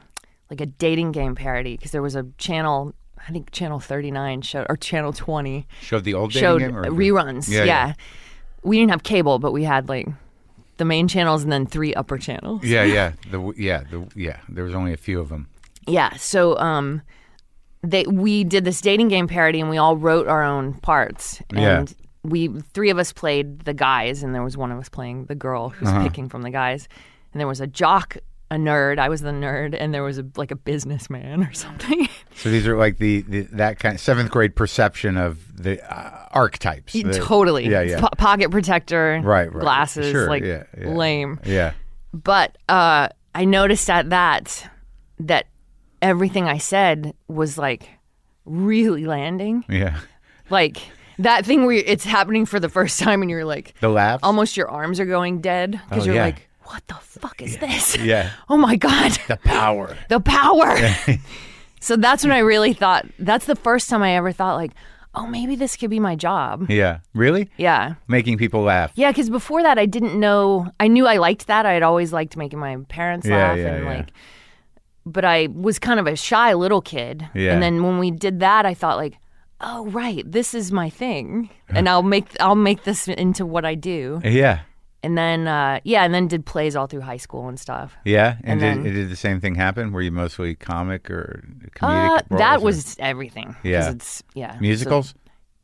like 0.49 0.61
a 0.61 0.67
dating 0.67 1.13
game 1.13 1.35
parody 1.35 1.77
because 1.77 1.91
there 1.91 2.03
was 2.03 2.15
a 2.15 2.27
channel, 2.39 2.95
I 3.27 3.33
think 3.33 3.51
channel 3.51 3.81
thirty 3.81 4.11
nine 4.11 4.43
showed 4.43 4.67
or 4.69 4.77
channel 4.77 5.13
twenty 5.13 5.67
Showed 5.81 6.05
the 6.05 6.15
old 6.15 6.31
dating 6.31 6.41
showed 6.41 6.59
game 6.61 6.77
or 6.77 6.85
reruns. 6.85 7.49
Yeah, 7.49 7.59
Yeah, 7.59 7.65
yeah. 7.65 7.93
we 8.63 8.79
didn't 8.79 8.93
have 8.93 9.03
cable, 9.03 9.41
but 9.41 9.53
we 9.53 9.65
had 9.65 9.89
like 9.89 10.07
the 10.81 10.85
main 10.85 11.07
channels 11.07 11.45
and 11.45 11.53
then 11.53 11.65
three 11.67 11.95
upper 11.95 12.19
channels. 12.19 12.65
Yeah, 12.65 12.83
yeah, 12.83 13.13
the 13.31 13.53
yeah, 13.57 13.85
the 13.91 14.09
yeah. 14.17 14.39
There 14.49 14.65
was 14.65 14.75
only 14.75 14.93
a 14.93 14.97
few 14.97 15.21
of 15.21 15.29
them. 15.29 15.47
Yeah. 15.87 16.17
So 16.17 16.59
um 16.59 17.03
they 17.83 18.05
we 18.05 18.43
did 18.45 18.65
this 18.65 18.81
dating 18.81 19.09
game 19.09 19.29
parody 19.29 19.61
and 19.61 19.71
we 19.71 19.77
all 19.79 19.97
wrote 19.97 20.27
our 20.27 20.43
own 20.43 20.75
parts. 20.75 21.41
Yeah. 21.55 21.79
And 21.81 21.95
we 22.25 22.49
three 22.75 22.91
of 22.91 22.99
us 22.99 23.13
played 23.13 23.61
the 23.61 23.73
guys 23.75 24.23
and 24.23 24.35
there 24.35 24.43
was 24.43 24.57
one 24.57 24.73
of 24.73 24.79
us 24.79 24.89
playing 24.89 25.27
the 25.27 25.35
girl 25.37 25.69
who's 25.71 25.89
Uh-huh. 25.89 26.03
picking 26.03 26.29
from 26.29 26.43
the 26.43 26.51
guys. 26.51 26.89
And 27.33 27.41
there 27.41 27.47
was 27.49 27.61
a 27.61 27.67
jock, 27.67 28.17
a 28.51 28.57
nerd, 28.57 28.99
I 28.99 29.09
was 29.09 29.21
the 29.21 29.31
nerd, 29.31 29.77
and 29.79 29.95
there 29.95 30.03
was 30.03 30.19
a 30.19 30.27
like 30.37 30.51
a 30.51 30.57
businessman 30.57 31.45
or 31.45 31.53
something. 31.65 32.09
So 32.43 32.51
these 32.51 32.67
are 32.67 32.77
like 32.77 32.99
the, 32.99 33.21
the 33.23 33.41
that 33.53 33.79
kind 33.79 33.95
of 33.95 34.01
seventh 34.01 34.31
grade 34.31 34.57
perception 34.57 35.17
of 35.17 35.63
the 35.63 35.81
uh, 35.95 36.27
archetypes. 36.33 36.93
The- 36.93 37.13
totally. 37.13 37.69
Yeah, 37.69 37.83
yeah. 37.83 38.01
Po- 38.01 38.09
pocket 38.17 38.51
protector. 38.51 39.21
Right, 39.23 39.53
right. 39.53 39.61
Glasses. 39.61 40.11
Sure, 40.11 40.27
like 40.29 40.43
yeah, 40.43 40.65
yeah. 40.79 40.89
lame. 40.89 41.39
yeah. 41.45 41.73
But 42.15 42.57
uh, 42.69 43.09
I 43.35 43.45
noticed 43.45 43.89
at 43.91 44.11
that 44.11 44.69
that 45.21 45.47
everything 46.03 46.49
I 46.49 46.59
said 46.59 47.13
was 47.29 47.59
like 47.59 47.89
really 48.47 49.05
landing. 49.05 49.65
Yeah. 49.69 49.99
Like 50.49 50.79
that 51.19 51.45
thing 51.45 51.67
where 51.67 51.77
it's 51.77 52.05
happening 52.05 52.47
for 52.47 52.59
the 52.59 52.69
first 52.71 52.99
time 53.01 53.21
and 53.23 53.31
you're 53.31 53.45
like, 53.45 53.75
The 53.81 53.89
laugh. 53.91 54.21
almost 54.23 54.57
your 54.57 54.69
arms 54.71 54.99
are 54.99 55.05
going 55.07 55.41
dead 55.43 55.73
because 55.91 56.05
Oh, 56.05 56.07
you're 56.07 56.15
yeah. 56.15 56.25
like, 56.25 56.49
what 56.63 56.83
the 56.89 56.95
fuck 56.95 57.43
is 57.43 57.59
this? 57.59 57.97
Yeah. 57.99 58.31
Oh 58.49 58.57
my 58.57 58.77
God, 58.77 59.13
The 59.29 59.37
power. 59.37 59.97
the 60.09 60.21
power. 60.21 60.77
so 61.81 61.97
that's 61.97 62.23
when 62.23 62.33
I 62.33 62.39
really 62.39 62.73
thought, 62.73 63.07
that's 63.19 63.47
the 63.47 63.57
first 63.57 63.91
time 63.91 64.03
I 64.03 64.17
ever 64.17 64.33
thought, 64.33 64.57
like, 64.57 64.73
oh, 65.15 65.27
maybe 65.27 65.57
this 65.57 65.77
could 65.77 65.91
be 65.91 65.99
my 65.99 66.15
job. 66.15 66.71
Yeah. 66.71 67.01
Really? 67.15 67.51
Yeah. 67.57 67.95
Making 68.07 68.39
people 68.39 68.63
laugh. 68.63 68.93
Yeah, 68.95 69.11
because 69.11 69.29
before 69.29 69.63
that, 69.63 69.79
I 69.79 69.87
didn't 69.87 70.19
know. 70.19 70.71
I 70.79 70.87
knew 70.87 71.07
I 71.07 71.17
liked 71.17 71.49
that. 71.49 71.67
I 71.67 71.73
had 71.73 71.83
always 71.83 72.13
liked 72.13 72.37
making 72.37 72.61
my 72.61 72.77
parents 72.89 73.27
Yeah, 73.27 73.37
laugh, 73.37 73.59
yeah, 73.59 73.75
and 73.75 73.85
yeah. 73.85 73.91
like, 73.91 74.13
but 75.05 75.25
I 75.25 75.49
was 75.53 75.79
kind 75.79 75.99
of 75.99 76.07
a 76.07 76.15
shy 76.15 76.55
little 76.55 76.81
kid. 76.81 77.29
Yeah. 77.35 77.53
And 77.53 77.63
then 77.63 77.83
when 77.83 77.99
we 77.99 78.11
did 78.11 78.41
that, 78.41 78.67
I 78.67 78.75
thought 78.75 78.97
like, 78.97 79.17
oh 79.61 79.87
right, 79.89 80.31
this 80.31 80.55
is 80.55 80.71
my 80.73 80.89
thing, 80.89 81.51
and 81.69 81.89
I'll 81.89 82.03
make 82.03 82.29
I'll 82.41 82.55
make 82.55 82.85
this 82.85 83.09
into 83.09 83.45
what 83.45 83.65
I 83.65 83.75
do. 83.75 84.21
Yeah. 84.25 84.61
And 85.03 85.17
then 85.17 85.49
uh, 85.49 85.81
yeah, 85.85 86.05
and 86.05 86.13
then 86.13 86.29
did 86.29 86.45
plays 86.45 86.77
all 86.77 86.87
through 86.87 87.01
high 87.01 87.17
school 87.17 87.49
and 87.49 87.59
stuff. 87.59 87.97
Yeah. 88.05 88.37
And, 88.45 88.61
And 88.63 88.85
did, 88.85 88.93
then- 88.93 88.95
did 88.95 89.11
the 89.11 89.17
same 89.17 89.41
thing 89.41 89.55
happen? 89.55 89.93
Were 89.93 90.03
you 90.03 90.13
mostly 90.13 90.55
comic 90.55 91.11
or 91.11 91.43
comedic? 91.75 92.23
Uh, 92.31 92.37
that 92.37 92.59
or 92.61 92.65
was 92.65 92.97
everything. 92.99 93.57
Yeah. 93.63 93.91
It's, 93.93 94.23
yeah. 94.35 94.55
So- 94.55 94.61
musicals. 94.61 95.15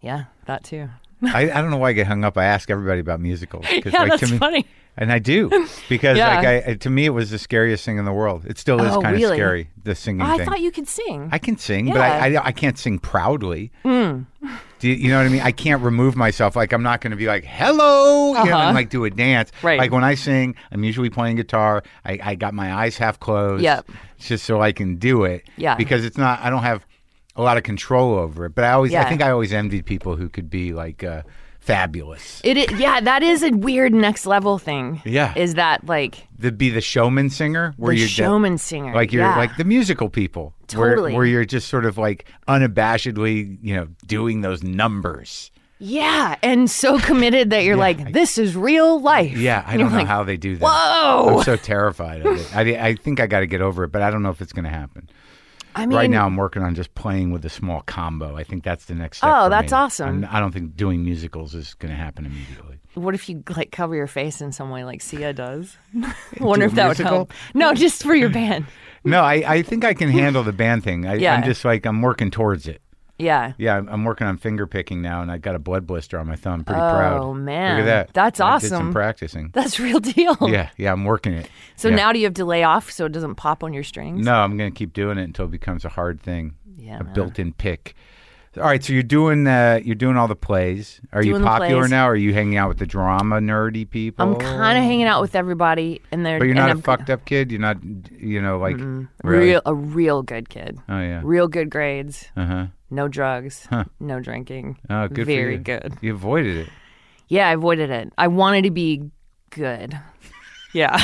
yeah, 0.00 0.24
that 0.46 0.64
too. 0.64 0.88
I, 1.22 1.50
I 1.50 1.62
don't 1.62 1.70
know 1.70 1.78
why 1.78 1.90
I 1.90 1.92
get 1.94 2.06
hung 2.06 2.24
up. 2.24 2.36
I 2.36 2.44
ask 2.44 2.70
everybody 2.70 3.00
about 3.00 3.20
musicals. 3.20 3.64
Yeah, 3.70 4.02
like, 4.02 4.20
that's 4.20 4.30
me, 4.30 4.38
funny. 4.38 4.66
And 4.98 5.10
I 5.12 5.18
do 5.18 5.48
because 5.88 6.16
Yeah. 6.16 6.34
like 6.36 6.46
I, 6.68 6.74
to 6.74 6.88
me 6.90 7.04
it 7.04 7.10
was 7.10 7.30
the 7.30 7.38
scariest 7.38 7.84
thing 7.84 7.98
in 7.98 8.04
the 8.06 8.12
world. 8.12 8.44
It 8.46 8.58
still 8.58 8.80
is 8.82 8.92
Oh, 8.94 9.00
kind 9.02 9.16
of 9.16 9.20
really? 9.22 9.36
scary. 9.36 9.70
The 9.84 9.94
singing 9.94 10.22
Oh, 10.22 10.26
I 10.30 10.36
thing. 10.38 10.46
thought 10.46 10.60
you 10.60 10.70
could 10.70 10.88
sing. 10.88 11.28
I 11.32 11.38
can 11.38 11.56
sing, 11.58 11.86
but 11.88 12.00
I, 12.00 12.34
I 12.36 12.46
I 12.46 12.52
can't 12.52 12.78
sing 12.78 12.98
proudly. 12.98 13.70
Do 14.78 14.88
you, 14.88 14.94
you 14.94 15.08
know 15.08 15.18
what 15.18 15.26
I 15.26 15.30
mean? 15.30 15.40
I 15.42 15.52
can't 15.52 15.82
remove 15.82 16.16
myself. 16.16 16.54
Like 16.56 16.72
I'm 16.72 16.82
not 16.82 17.00
going 17.00 17.12
to 17.12 17.16
be 17.16 17.26
like 17.26 17.44
hello, 17.44 18.28
you 18.28 18.34
know, 18.34 18.40
Uh-huh. 18.42 18.56
and 18.68 18.74
like 18.74 18.90
do 18.90 19.04
a 19.04 19.10
dance. 19.10 19.50
Right. 19.62 19.78
Like 19.78 19.90
when 19.90 20.04
I 20.04 20.14
sing, 20.14 20.54
I'm 20.70 20.84
usually 20.84 21.08
playing 21.10 21.36
guitar. 21.36 21.82
I, 22.04 22.18
I 22.22 22.34
got 22.34 22.52
my 22.54 22.74
eyes 22.74 22.98
half 22.98 23.18
closed. 23.18 23.62
Yep. 23.62 23.88
Just 24.18 24.44
so 24.44 24.60
I 24.60 24.72
can 24.72 24.96
do 24.96 25.24
it. 25.24 25.48
Yeah. 25.56 25.76
Because 25.76 26.04
it's 26.04 26.18
not. 26.18 26.40
I 26.40 26.50
don't 26.50 26.62
have 26.62 26.84
a 27.36 27.42
lot 27.42 27.56
of 27.56 27.62
control 27.62 28.14
over 28.14 28.46
it. 28.46 28.54
But 28.54 28.64
I 28.64 28.72
always. 28.72 28.92
Yeah. 28.92 29.02
I 29.04 29.08
think 29.08 29.22
I 29.22 29.30
always 29.30 29.52
envied 29.52 29.86
people 29.86 30.16
who 30.16 30.28
could 30.28 30.50
be 30.50 30.72
like 30.72 31.02
uh, 31.04 31.22
fabulous. 31.66 32.40
It 32.44 32.56
is, 32.56 32.78
yeah, 32.80 33.00
that 33.00 33.22
is 33.22 33.42
a 33.42 33.50
weird 33.50 33.92
next 33.92 34.24
level 34.24 34.58
thing. 34.58 35.02
Yeah. 35.04 35.34
Is 35.36 35.54
that 35.54 35.84
like 35.86 36.26
the 36.38 36.52
be 36.52 36.70
the 36.70 36.80
showman 36.80 37.28
singer, 37.30 37.74
where 37.76 37.92
the 37.92 37.98
you're 38.00 38.06
de- 38.08 38.12
showman 38.12 38.58
singer? 38.58 38.94
like 38.94 39.12
you're 39.12 39.24
yeah. 39.24 39.36
like 39.36 39.56
the 39.56 39.64
musical 39.64 40.08
people 40.08 40.54
where, 40.74 40.90
Totally. 40.90 41.14
where 41.14 41.24
you're 41.26 41.44
just 41.44 41.68
sort 41.68 41.84
of 41.84 41.98
like 41.98 42.24
unabashedly 42.48 43.58
you 43.62 43.74
know 43.76 43.88
doing 44.06 44.40
those 44.42 44.62
numbers 44.62 45.50
Yeah, 45.78 46.36
and 46.42 46.70
so 46.70 46.98
committed 46.98 47.50
that 47.50 47.64
you're 47.64 47.76
like, 47.76 48.12
this 48.12 48.38
is 48.38 48.56
real 48.56 49.00
life. 49.00 49.36
yeah 49.36 49.62
i 49.66 49.76
don't 49.76 49.92
know 49.92 49.98
like, 49.98 50.06
how 50.06 50.24
they 50.24 50.36
do 50.36 50.56
that 50.56 50.64
Whoa! 50.64 51.36
i'm 51.38 51.42
so 51.44 51.56
terrified 51.56 52.24
of 52.26 52.38
it 52.40 52.56
i, 52.56 52.88
I 52.88 52.94
think 52.96 53.20
i 53.20 53.26
got 53.26 53.40
to 53.40 53.46
get 53.46 53.60
over 53.60 53.84
it 53.84 53.92
but 53.92 54.02
i 54.02 54.10
don't 54.10 54.22
know 54.22 54.30
if 54.30 54.40
it's 54.40 54.52
going 54.52 54.64
to 54.64 54.70
happen 54.70 55.08
I 55.76 55.86
mean, 55.86 55.96
right 55.96 56.10
now 56.10 56.26
i'm 56.26 56.36
working 56.36 56.62
on 56.62 56.74
just 56.74 56.94
playing 56.94 57.30
with 57.30 57.44
a 57.44 57.48
small 57.50 57.82
combo 57.82 58.36
i 58.36 58.42
think 58.44 58.64
that's 58.64 58.86
the 58.86 58.94
next 58.94 59.18
step 59.18 59.30
Oh, 59.32 59.48
that's 59.48 59.72
me. 59.72 59.78
awesome. 59.78 60.24
I'm, 60.24 60.28
i 60.34 60.40
don't 60.40 60.52
think 60.52 60.74
doing 60.76 61.04
musicals 61.04 61.54
is 61.54 61.74
going 61.74 61.90
to 61.90 61.96
happen 61.96 62.24
immediately 62.26 62.78
what 62.94 63.14
if 63.14 63.28
you 63.28 63.42
like 63.54 63.72
cover 63.72 63.94
your 63.94 64.06
face 64.06 64.40
in 64.40 64.52
some 64.52 64.70
way 64.70 64.82
like 64.84 65.02
Sia 65.02 65.34
does? 65.34 65.76
Wonder 66.40 66.64
a 66.64 66.68
if 66.68 66.74
that 66.76 66.88
would 66.88 66.96
help. 66.96 67.30
No, 67.52 67.74
just 67.74 68.02
for 68.02 68.14
your 68.14 68.30
band. 68.30 68.64
no 69.04 69.20
i, 69.20 69.34
I 69.46 69.62
think 69.62 69.84
i 69.84 69.92
can 69.94 70.08
handle 70.10 70.42
the 70.42 70.52
band 70.52 70.82
thing 70.82 71.06
I, 71.06 71.14
Yeah. 71.16 71.34
i'm 71.34 71.44
just 71.44 71.64
like 71.64 71.84
i'm 71.86 72.00
working 72.02 72.30
towards 72.30 72.66
it 72.66 72.80
Yeah. 73.18 73.52
yeah, 73.58 73.74
I'm- 73.74 73.88
I'm 73.90 74.04
working 74.04 74.26
on 74.26 74.36
finger 74.36 74.66
picking 74.66 75.00
now, 75.00 75.22
and 75.22 75.30
I 75.30 75.38
got 75.38 75.54
a 75.54 75.58
blood 75.58 75.86
blister 75.86 76.18
on 76.18 76.26
my 76.26 76.36
thumb. 76.36 76.64
Pretty 76.64 76.78
proud. 76.78 77.20
Oh, 77.20 77.32
man. 77.34 77.76
look 77.78 77.82
at 77.82 77.86
that. 77.86 78.14
That's 78.14 78.40
I 78.40 78.58
Did 78.58 78.68
some 78.68 78.92
practicing. 78.92 79.50
That's 79.52 79.80
real 79.86 80.00
deal. 80.00 80.36
Yeah, 80.42 80.68
yeah, 80.76 80.92
I'm 80.92 81.04
working 81.04 81.32
it. 81.32 81.48
So 81.76 81.88
Yeah. 81.88 81.96
now 81.96 82.12
do 82.12 82.18
you 82.18 82.26
have 82.26 82.34
to 82.34 82.44
lay 82.44 82.62
off 82.62 82.90
so 82.90 83.06
it 83.06 83.12
doesn't 83.12 83.36
pop 83.36 83.64
on 83.64 83.72
your 83.72 83.84
strings? 83.84 84.24
No, 84.24 84.34
I'm 84.34 84.56
going 84.56 84.70
to 84.72 84.76
keep 84.78 84.92
doing 84.92 85.16
it 85.18 85.24
until 85.24 85.46
it 85.46 85.50
becomes 85.50 85.84
a 85.84 85.88
hard 85.88 86.20
thing. 86.20 86.54
Yeah, 86.76 86.98
a 87.00 87.04
man. 87.04 87.14
built-in 87.14 87.52
pick. 87.54 87.94
All 88.58 88.62
right, 88.62 88.82
so 88.82 88.94
you're 88.94 89.02
doing 89.02 89.46
uh, 89.46 89.80
you're 89.84 89.94
doing 89.94 90.16
all 90.16 90.28
the 90.28 90.34
plays. 90.36 90.98
Are 91.12 91.22
you 91.22 91.32
Doing 91.32 91.42
the 91.42 91.46
popular 91.48 91.88
now? 91.88 92.06
Or 92.08 92.12
are 92.12 92.16
you 92.16 92.32
hanging 92.32 92.56
out 92.56 92.68
with 92.68 92.78
the 92.78 92.86
drama 92.86 93.36
nerdy 93.38 93.88
people? 93.88 94.26
I'm 94.26 94.36
kind 94.36 94.78
of 94.78 94.84
hanging 94.84 95.04
out 95.04 95.20
with 95.20 95.34
everybody, 95.34 96.00
and 96.10 96.24
they're. 96.24 96.38
But 96.38 96.46
you're 96.46 96.54
not 96.54 96.68
a 96.70 96.72
I'm 96.72 96.80
fucked 96.80 97.10
up 97.10 97.26
kid. 97.26 97.50
You're 97.52 97.60
not, 97.60 97.76
you 98.18 98.40
know, 98.40 98.58
like 98.58 98.76
really. 99.22 99.48
real 99.48 99.62
a 99.66 99.74
real 99.74 100.22
good 100.22 100.48
kid. 100.48 100.78
Oh 100.88 100.98
yeah. 101.00 101.20
Real 101.22 101.48
good 101.48 101.68
grades. 101.68 102.28
Uh 102.34 102.46
huh. 102.46 102.66
No 102.90 103.08
drugs. 103.08 103.66
No 104.00 104.20
drinking. 104.20 104.78
Oh, 104.88 105.08
good. 105.08 105.26
Very 105.26 105.44
for 105.44 105.50
you. 105.52 105.58
good. 105.58 105.98
You 106.00 106.14
avoided 106.14 106.56
it. 106.56 106.68
Yeah, 107.28 107.48
I 107.48 107.52
avoided 107.52 107.90
it. 107.90 108.12
I 108.16 108.28
wanted 108.28 108.62
to 108.62 108.70
be 108.70 109.10
good. 109.50 109.98
Yeah. 110.72 110.96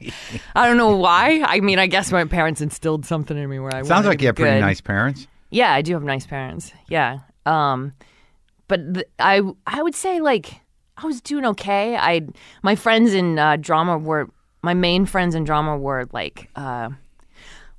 I 0.56 0.66
don't 0.66 0.78
know 0.78 0.96
why. 0.96 1.42
I 1.44 1.60
mean, 1.60 1.78
I 1.78 1.86
guess 1.86 2.10
my 2.10 2.24
parents 2.24 2.60
instilled 2.62 3.04
something 3.04 3.36
in 3.36 3.48
me 3.50 3.58
where 3.58 3.74
I 3.74 3.82
Sounds 3.82 4.06
like 4.06 4.22
you 4.22 4.28
have 4.28 4.36
pretty 4.36 4.60
nice 4.60 4.80
parents. 4.80 5.26
Yeah, 5.50 5.72
I 5.72 5.82
do 5.82 5.92
have 5.92 6.02
nice 6.02 6.26
parents. 6.26 6.72
Yeah. 6.88 7.18
Um, 7.44 7.92
but 8.68 8.94
th- 8.94 9.06
I 9.18 9.42
I 9.66 9.82
would 9.82 9.94
say 9.94 10.20
like 10.20 10.60
I 10.96 11.06
was 11.06 11.20
doing 11.20 11.44
okay. 11.44 11.96
I 11.96 12.22
my 12.62 12.76
friends 12.76 13.12
in 13.12 13.38
uh, 13.38 13.56
drama 13.56 13.98
were 13.98 14.30
my 14.62 14.74
main 14.74 15.06
friends 15.06 15.34
in 15.34 15.44
drama 15.44 15.76
were 15.76 16.06
like 16.12 16.48
uh, 16.56 16.90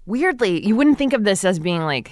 weirdly 0.05 0.65
you 0.65 0.75
wouldn't 0.75 0.97
think 0.97 1.13
of 1.13 1.23
this 1.23 1.45
as 1.45 1.59
being 1.59 1.81
like 1.81 2.11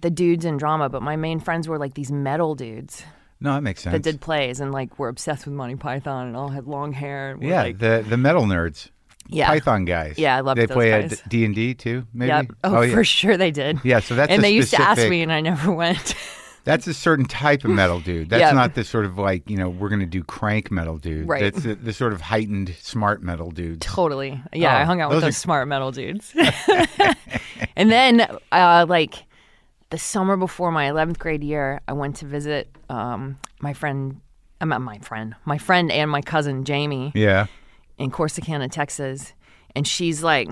the 0.00 0.10
dudes 0.10 0.44
in 0.44 0.56
drama, 0.56 0.88
but 0.88 1.02
my 1.02 1.16
main 1.16 1.40
friends 1.40 1.68
were 1.68 1.78
like 1.78 1.94
these 1.94 2.10
metal 2.12 2.54
dudes 2.54 3.02
No, 3.40 3.54
that 3.54 3.62
makes 3.62 3.82
sense. 3.82 3.92
that 3.92 4.02
did 4.02 4.20
plays 4.20 4.60
and 4.60 4.72
like 4.72 4.98
were 4.98 5.08
obsessed 5.08 5.44
with 5.46 5.54
Monty 5.54 5.76
Python 5.76 6.26
and 6.28 6.36
all 6.36 6.48
had 6.48 6.66
long 6.66 6.92
hair. 6.92 7.30
and 7.32 7.40
were, 7.42 7.48
yeah, 7.48 7.62
like- 7.62 7.78
the 7.78 8.04
the 8.08 8.16
metal 8.16 8.44
nerds. 8.44 8.90
Yeah. 9.30 9.48
Python 9.48 9.84
guys. 9.84 10.16
Yeah, 10.18 10.36
I 10.36 10.40
loved 10.40 10.58
They 10.58 10.64
those 10.64 10.74
play. 10.74 11.08
D 11.28 11.44
and 11.44 11.54
D 11.54 11.74
too. 11.74 12.06
Maybe. 12.14 12.28
Yep. 12.28 12.46
Oh, 12.64 12.80
yeah. 12.80 12.94
for 12.94 13.04
sure 13.04 13.36
they 13.36 13.50
did. 13.50 13.78
Yeah, 13.84 14.00
so 14.00 14.14
that's 14.14 14.32
and 14.32 14.42
they 14.42 14.52
used 14.52 14.70
to 14.70 14.80
ask 14.80 15.06
me, 15.06 15.20
and 15.20 15.30
I 15.30 15.42
never 15.42 15.70
went. 15.84 16.14
That's 16.64 16.86
a 16.86 16.94
certain 16.94 17.26
type 17.26 17.62
of 17.64 17.70
metal 17.70 18.00
dude. 18.00 18.30
That's 18.30 18.40
Yeah. 18.40 18.52
not 18.52 18.74
the 18.74 18.84
sort 18.84 19.04
of 19.04 19.18
like 19.18 19.48
you 19.50 19.58
know 19.58 19.68
we're 19.68 19.90
going 19.90 20.00
to 20.00 20.06
do 20.06 20.24
crank 20.24 20.70
metal 20.70 20.96
dude. 20.96 21.28
Right. 21.28 21.42
That's 21.42 21.62
the, 21.62 21.74
the 21.74 21.92
sort 21.92 22.14
of 22.14 22.22
heightened 22.22 22.74
smart 22.80 23.22
metal 23.22 23.50
dude. 23.50 23.82
Totally. 23.82 24.40
Yeah, 24.54 24.74
Oh, 24.74 24.80
I 24.80 24.84
hung 24.84 25.02
out 25.02 25.10
with 25.10 25.16
those 25.16 25.22
those 25.24 25.34
are- 25.36 25.40
smart 25.40 25.68
metal 25.68 25.92
dudes. 25.92 26.32
and 27.76 27.90
then, 27.90 28.26
uh, 28.52 28.86
like, 28.88 29.14
the 29.90 29.98
summer 29.98 30.36
before 30.36 30.70
my 30.70 30.88
11th 30.90 31.18
grade 31.18 31.42
year, 31.42 31.80
I 31.88 31.92
went 31.94 32.16
to 32.16 32.26
visit 32.26 32.68
um, 32.90 33.38
my 33.60 33.72
friend, 33.72 34.20
I'm 34.60 34.68
not 34.68 34.82
my 34.82 34.98
friend, 34.98 35.34
my 35.44 35.58
friend 35.58 35.90
and 35.90 36.10
my 36.10 36.20
cousin 36.20 36.64
Jamie 36.64 37.12
Yeah. 37.14 37.46
in 37.96 38.10
Corsicana, 38.10 38.70
Texas. 38.70 39.32
And 39.74 39.86
she's 39.86 40.22
like, 40.22 40.48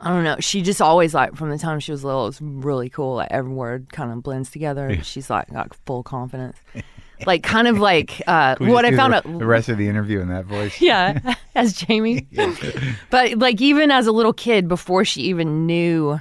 I 0.00 0.08
don't 0.10 0.22
know. 0.24 0.36
She 0.38 0.62
just 0.62 0.80
always 0.80 1.12
like 1.14 1.34
from 1.34 1.50
the 1.50 1.58
time 1.58 1.80
she 1.80 1.90
was 1.90 2.04
little, 2.04 2.24
it 2.24 2.28
was 2.28 2.40
really 2.42 2.88
cool. 2.88 3.16
Like 3.16 3.28
every 3.30 3.52
word 3.52 3.92
kind 3.92 4.12
of 4.12 4.22
blends 4.22 4.50
together. 4.50 5.02
She's 5.02 5.28
like 5.28 5.50
got 5.52 5.74
full 5.86 6.02
confidence, 6.04 6.56
like 7.26 7.42
kind 7.42 7.66
of 7.66 7.78
like 7.78 8.22
uh, 8.28 8.54
what 8.60 8.84
I 8.84 8.94
found 8.94 9.12
the, 9.12 9.16
out. 9.16 9.24
the 9.38 9.46
rest 9.46 9.68
of 9.68 9.76
the 9.76 9.88
interview 9.88 10.20
in 10.20 10.28
that 10.28 10.44
voice. 10.44 10.80
Yeah, 10.80 11.34
as 11.56 11.72
Jamie. 11.72 12.28
but 13.10 13.38
like 13.38 13.60
even 13.60 13.90
as 13.90 14.06
a 14.06 14.12
little 14.12 14.32
kid, 14.32 14.68
before 14.68 15.04
she 15.04 15.22
even 15.22 15.66
knew 15.66 16.20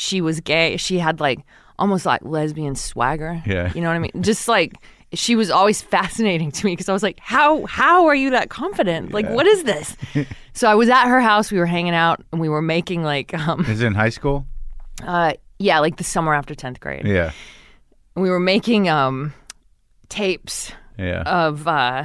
she 0.00 0.20
was 0.20 0.38
gay, 0.40 0.76
she 0.76 1.00
had 1.00 1.18
like 1.18 1.40
almost 1.76 2.06
like 2.06 2.20
lesbian 2.24 2.76
swagger. 2.76 3.42
Yeah. 3.44 3.72
you 3.74 3.80
know 3.80 3.88
what 3.88 3.96
I 3.96 3.98
mean. 3.98 4.12
Just 4.20 4.46
like 4.46 4.74
she 5.12 5.34
was 5.34 5.50
always 5.50 5.82
fascinating 5.82 6.52
to 6.52 6.64
me 6.66 6.72
because 6.72 6.88
I 6.88 6.92
was 6.92 7.02
like, 7.02 7.18
how 7.20 7.66
how 7.66 8.06
are 8.06 8.14
you 8.14 8.30
that 8.30 8.48
confident? 8.48 9.10
Like, 9.12 9.28
what 9.28 9.46
is 9.46 9.64
this? 9.64 9.96
so 10.52 10.70
I 10.70 10.76
was 10.76 10.88
at 10.88 11.06
her 11.08 11.20
house. 11.20 11.50
We 11.50 11.58
were 11.58 11.66
hanging 11.66 11.94
out 11.94 12.22
and 12.30 12.40
we 12.40 12.48
were 12.48 12.62
making 12.62 13.02
like 13.02 13.34
um 13.34 13.64
Is 13.66 13.80
it 13.80 13.86
in 13.86 13.94
high 13.94 14.10
school? 14.10 14.46
uh 15.02 15.32
yeah 15.58 15.78
like 15.80 15.96
the 15.96 16.04
summer 16.04 16.32
after 16.32 16.54
tenth 16.54 16.78
grade. 16.78 17.04
Yeah. 17.06 17.32
We 18.14 18.30
were 18.30 18.40
making 18.40 18.88
um 18.88 19.32
tapes 20.08 20.72
Yeah. 20.96 21.22
of 21.26 21.66
uh 21.66 22.04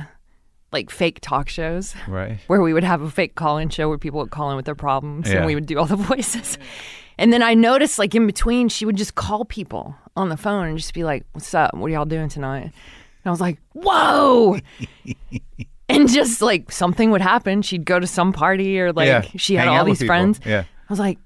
like 0.71 0.89
fake 0.89 1.19
talk 1.21 1.49
shows. 1.49 1.93
right. 2.07 2.39
where 2.47 2.61
we 2.61 2.73
would 2.73 2.83
have 2.83 3.01
a 3.03 3.09
fake 3.11 3.35
call-in 3.35 3.69
show 3.69 3.87
where 3.89 3.99
people 3.99 4.19
would 4.19 4.31
call 4.31 4.49
in 4.49 4.55
with 4.55 4.65
their 4.65 4.73
problems 4.75 5.29
Yeah. 5.29 5.37
and 5.37 5.45
we 5.45 5.53
would 5.55 5.67
do 5.67 5.77
all 5.77 5.85
the 5.85 5.95
voices. 6.13 6.57
And 7.17 7.31
then 7.31 7.43
I 7.43 7.53
noticed, 7.53 7.99
like 7.99 8.15
in 8.15 8.25
between, 8.25 8.69
she 8.69 8.85
would 8.85 8.95
just 8.97 9.15
call 9.15 9.45
people 9.45 9.95
on 10.15 10.29
the 10.29 10.37
phone 10.37 10.67
and 10.67 10.77
just 10.77 10.93
be 10.93 11.03
like, 11.03 11.25
"What's 11.33 11.53
up? 11.53 11.73
What 11.73 11.87
are 11.87 11.89
y'all 11.93 12.05
doing 12.05 12.29
tonight?" 12.29 12.63
And 12.63 12.71
I 13.25 13.29
was 13.29 13.41
like, 13.41 13.59
"Whoa!" 13.73 14.59
and 15.89 16.09
just 16.09 16.41
like 16.41 16.71
something 16.71 17.11
would 17.11 17.21
happen. 17.21 17.61
She'd 17.61 17.85
go 17.85 17.99
to 17.99 18.07
some 18.07 18.33
party 18.33 18.79
or 18.79 18.91
like 18.93 19.07
Yeah. 19.07 19.21
she 19.37 19.55
had 19.55 19.67
Hang 19.67 19.77
all 19.77 19.85
these 19.85 19.99
people. 19.99 20.07
friends. 20.07 20.39
Yeah. 20.45 20.61
I 20.61 20.93
was 20.93 20.99
like, 20.99 21.17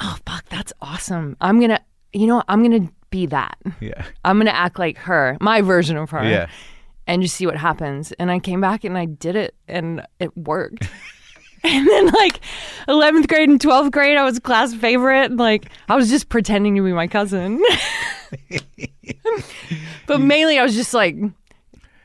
"Oh 0.00 0.16
fuck, 0.26 0.44
that's 0.48 0.72
awesome! 0.80 1.36
I'm 1.40 1.60
gonna, 1.60 1.80
you 2.12 2.26
know, 2.26 2.42
I'm 2.48 2.62
gonna 2.62 2.90
be 3.10 3.26
that. 3.26 3.56
Yeah. 3.80 4.04
I'm 4.24 4.38
gonna 4.38 4.50
act 4.50 4.78
like 4.78 4.98
her, 4.98 5.36
my 5.40 5.60
version 5.62 5.96
of 5.96 6.10
her." 6.10 6.24
Yeah. 6.28 6.46
and 7.08 7.22
just 7.22 7.36
see 7.36 7.46
what 7.46 7.56
happens. 7.56 8.10
And 8.18 8.32
I 8.32 8.40
came 8.40 8.60
back 8.60 8.82
and 8.82 8.98
I 8.98 9.04
did 9.04 9.36
it 9.36 9.54
and 9.68 10.04
it 10.18 10.36
worked. 10.36 10.88
and 11.70 11.88
then 11.88 12.06
like 12.06 12.40
11th 12.88 13.28
grade 13.28 13.48
and 13.48 13.60
12th 13.60 13.90
grade, 13.90 14.16
I 14.16 14.24
was 14.24 14.38
class 14.38 14.72
favorite. 14.74 15.30
And 15.30 15.38
like 15.38 15.68
I 15.88 15.96
was 15.96 16.08
just 16.08 16.28
pretending 16.28 16.76
to 16.76 16.82
be 16.82 16.92
my 16.92 17.06
cousin. 17.06 17.60
but 20.06 20.20
mainly 20.20 20.58
I 20.58 20.62
was 20.62 20.74
just 20.74 20.94
like 20.94 21.16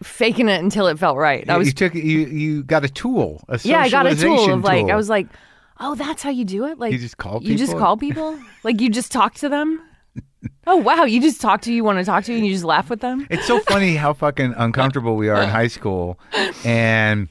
faking 0.04 0.50
it 0.50 0.60
until 0.62 0.88
it 0.88 0.98
felt 0.98 1.18
right. 1.18 1.48
I 1.50 1.54
you 1.54 1.60
was 1.60 1.74
took 1.74 1.94
you 1.94 2.02
you 2.02 2.64
got 2.64 2.84
a 2.84 2.90
tool. 2.90 3.44
A 3.50 3.60
yeah, 3.64 3.80
I 3.82 3.90
got 3.90 4.08
a 4.08 4.16
tool 4.16 4.52
of 4.52 4.64
like 4.64 4.82
tool. 4.82 4.92
I 4.92 4.96
was 4.96 5.10
like, 5.10 5.28
"Oh, 5.80 5.96
that's 5.96 6.24
how 6.24 6.30
you 6.30 6.46
do 6.46 6.66
it?" 6.66 6.80
Like 6.80 6.92
You 6.92 6.98
just 6.98 7.18
call 7.18 7.42
You 7.44 7.56
just 7.58 7.72
people? 7.72 7.80
call 7.80 7.98
people? 7.98 8.40
like 8.64 8.82
you 8.82 8.90
just 8.90 9.12
talk 9.12 9.36
to 9.36 9.50
them? 9.50 9.82
Oh, 10.66 10.78
wow, 10.78 11.04
you 11.04 11.22
just 11.22 11.40
talk 11.40 11.62
to 11.62 11.74
you 11.74 11.84
want 11.84 12.00
to 12.00 12.06
talk 12.06 12.24
to 12.24 12.32
you 12.32 12.38
and 12.40 12.48
you 12.48 12.54
just 12.54 12.64
laugh 12.66 12.90
with 12.90 13.00
them? 13.02 13.28
It's 13.30 13.46
so 13.46 13.60
funny 13.60 13.96
how 13.96 14.14
fucking 14.14 14.56
uncomfortable 14.58 15.16
we 15.16 15.30
are 15.30 15.42
in 15.42 15.50
high 15.50 15.68
school, 15.68 16.20
and 16.66 17.30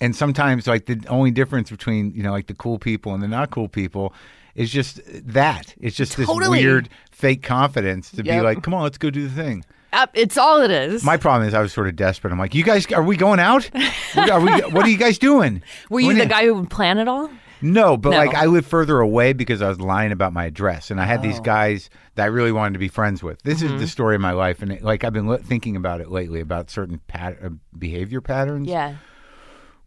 and 0.00 0.14
sometimes 0.16 0.66
like 0.66 0.86
the 0.86 1.00
only 1.08 1.30
difference 1.30 1.70
between 1.70 2.12
you 2.14 2.22
know 2.22 2.32
like 2.32 2.46
the 2.46 2.54
cool 2.54 2.78
people 2.78 3.14
and 3.14 3.22
the 3.22 3.28
not 3.28 3.50
cool 3.50 3.68
people 3.68 4.12
is 4.54 4.70
just 4.70 5.00
that. 5.32 5.74
It's 5.80 5.96
just 5.96 6.16
this 6.16 6.28
weird 6.28 6.88
fake 7.12 7.42
confidence 7.42 8.10
to 8.12 8.22
be 8.24 8.40
like, 8.40 8.62
come 8.62 8.74
on, 8.74 8.82
let's 8.82 8.98
go 8.98 9.08
do 9.10 9.28
the 9.28 9.34
thing. 9.34 9.64
Uh, 9.92 10.06
It's 10.14 10.36
all 10.36 10.60
it 10.60 10.70
is. 10.70 11.02
My 11.04 11.16
problem 11.16 11.48
is 11.48 11.54
I 11.54 11.60
was 11.60 11.72
sort 11.72 11.88
of 11.88 11.96
desperate. 11.96 12.32
I'm 12.32 12.38
like, 12.38 12.54
you 12.54 12.62
guys, 12.64 12.86
are 12.92 13.02
we 13.02 13.16
going 13.16 13.40
out? 13.40 13.68
Are 14.16 14.40
we? 14.40 14.50
What 14.50 14.84
are 14.84 14.88
you 14.88 14.96
guys 14.98 15.18
doing? 15.18 15.62
Were 15.88 16.00
you 16.00 16.08
When 16.08 16.18
the 16.18 16.24
it- 16.24 16.28
guy 16.28 16.44
who 16.44 16.54
would 16.54 16.70
plan 16.70 16.98
it 16.98 17.08
all? 17.08 17.30
No, 17.62 17.96
but 17.96 18.10
No. 18.10 18.16
like 18.16 18.34
I 18.34 18.46
lived 18.46 18.66
further 18.68 19.00
away 19.00 19.32
because 19.34 19.60
I 19.60 19.68
was 19.68 19.80
lying 19.80 20.12
about 20.12 20.32
my 20.32 20.46
address, 20.46 20.90
and 20.90 20.98
I 21.00 21.04
had 21.04 21.20
Oh. 21.20 21.22
these 21.24 21.40
guys 21.40 21.90
that 22.14 22.22
I 22.22 22.26
really 22.26 22.52
wanted 22.52 22.72
to 22.72 22.78
be 22.78 22.88
friends 22.88 23.22
with. 23.22 23.42
This 23.42 23.62
Mm-hmm. 23.62 23.74
is 23.74 23.80
the 23.82 23.86
story 23.86 24.14
of 24.14 24.20
my 24.22 24.32
life, 24.32 24.62
and 24.62 24.72
it, 24.72 24.82
like 24.82 25.04
I've 25.04 25.12
been 25.12 25.26
li- 25.28 25.38
thinking 25.44 25.76
about 25.76 26.00
it 26.00 26.10
lately 26.10 26.40
about 26.40 26.70
certain 26.70 27.00
pat- 27.06 27.36
uh, 27.44 27.50
behavior 27.78 28.20
patterns. 28.20 28.66
Yeah. 28.68 28.94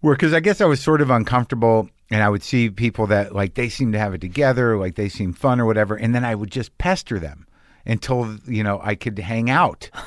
Where 0.03 0.15
because 0.15 0.33
I 0.33 0.39
guess 0.41 0.59
I 0.61 0.65
was 0.65 0.79
sort 0.81 1.01
of 1.01 1.09
uncomfortable, 1.09 1.89
and 2.11 2.21
I 2.21 2.29
would 2.29 2.43
see 2.43 2.69
people 2.69 3.07
that 3.07 3.33
like 3.33 3.55
they 3.55 3.69
seem 3.69 3.91
to 3.93 3.97
have 3.99 4.13
it 4.13 4.21
together, 4.21 4.77
like 4.77 4.95
they 4.95 5.09
seem 5.09 5.33
fun 5.33 5.59
or 5.59 5.65
whatever, 5.65 5.95
and 5.95 6.13
then 6.13 6.23
I 6.25 6.35
would 6.35 6.51
just 6.51 6.77
pester 6.77 7.19
them 7.19 7.47
until 7.85 8.37
you 8.47 8.63
know 8.63 8.79
I 8.83 8.95
could 8.95 9.17
hang 9.17 9.49
out. 9.49 9.89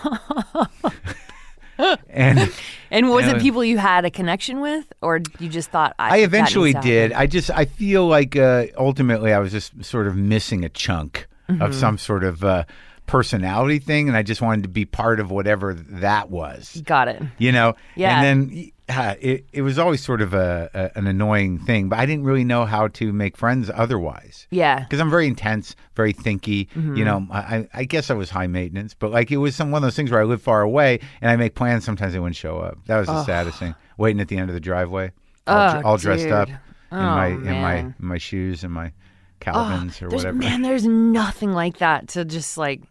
and 2.08 2.50
And 2.90 3.10
was 3.10 3.26
Yeah. 3.26 3.36
it 3.36 3.42
people 3.42 3.62
you 3.64 3.78
had 3.78 4.04
a 4.04 4.10
connection 4.10 4.60
with, 4.60 4.90
or 5.02 5.20
you 5.38 5.48
just 5.48 5.70
thought 5.70 5.94
I? 5.98 6.16
I 6.16 6.18
eventually 6.22 6.72
did. 6.74 7.12
I 7.12 7.26
just 7.26 7.50
I 7.50 7.64
feel 7.66 8.06
like 8.06 8.36
uh, 8.36 8.66
ultimately 8.78 9.32
I 9.32 9.38
was 9.38 9.52
just 9.52 9.84
sort 9.84 10.06
of 10.06 10.16
missing 10.16 10.64
a 10.64 10.68
chunk 10.68 11.26
Mm-hmm. 11.48 11.62
of 11.62 11.76
some 11.76 11.96
sort 11.96 12.24
of 12.24 12.42
uh, 12.42 12.64
personality 13.06 13.78
thing, 13.78 14.08
and 14.08 14.16
I 14.16 14.24
just 14.24 14.42
wanted 14.42 14.64
to 14.64 14.68
be 14.68 14.84
part 14.84 15.20
of 15.20 15.30
whatever 15.30 15.74
that 15.74 16.28
was. 16.28 16.82
Got 16.84 17.06
it. 17.06 17.22
You 17.38 17.52
know. 17.52 17.74
Yeah. 17.94 18.20
And 18.20 18.50
then 18.50 18.72
uh, 18.88 19.14
it 19.20 19.46
it 19.52 19.62
was 19.62 19.78
always 19.78 20.00
sort 20.00 20.20
of 20.20 20.32
a, 20.32 20.70
a 20.72 20.98
an 20.98 21.06
annoying 21.08 21.58
thing, 21.58 21.88
but 21.88 21.98
I 21.98 22.06
didn't 22.06 22.24
really 22.24 22.44
know 22.44 22.64
how 22.64 22.86
to 22.88 23.12
make 23.12 23.36
friends 23.36 23.70
otherwise. 23.74 24.46
Yeah. 24.50 24.80
Because 24.80 25.00
I'm 25.00 25.10
very 25.10 25.26
intense, 25.26 25.74
very 25.96 26.12
thinky. 26.14 26.68
Mm-hmm. 26.68 26.96
You 26.96 27.04
know, 27.04 27.26
I, 27.30 27.68
I- 27.74 27.84
guess 27.84 28.10
I 28.10 28.14
was 28.14 28.30
high 28.30 28.46
maintenance, 28.46 28.94
but 28.94 29.10
like 29.10 29.30
it 29.32 29.38
was 29.38 29.56
some 29.56 29.70
one 29.72 29.82
of 29.82 29.86
those 29.86 29.96
things 29.96 30.10
where 30.10 30.20
I 30.20 30.24
live 30.24 30.40
far 30.40 30.62
away 30.62 31.00
and 31.20 31.30
I 31.30 31.36
make 31.36 31.54
plans. 31.56 31.84
Sometimes 31.84 32.12
they 32.12 32.20
wouldn't 32.20 32.36
show 32.36 32.58
up. 32.58 32.78
That 32.86 32.98
was 32.98 33.08
the 33.08 33.24
saddest 33.24 33.58
thing. 33.58 33.74
Waiting 33.98 34.20
at 34.20 34.28
the 34.28 34.38
end 34.38 34.50
of 34.50 34.54
the 34.54 34.60
driveway, 34.60 35.10
all, 35.46 35.76
Oh, 35.76 35.82
all 35.84 35.96
dressed 35.96 36.28
up 36.28 36.48
in 36.48 36.56
my 36.98 37.26
Oh, 37.32 37.34
in 37.34 37.44
my 37.60 37.74
in 37.76 37.94
my 37.98 38.18
shoes 38.18 38.62
and 38.62 38.72
my 38.72 38.92
Calvins 39.40 40.00
or 40.00 40.08
whatever. 40.08 40.36
Man, 40.38 40.62
there's 40.62 40.86
nothing 40.86 41.52
like 41.52 41.78
that 41.78 42.08
to 42.08 42.24
just 42.24 42.56
like. 42.56 42.82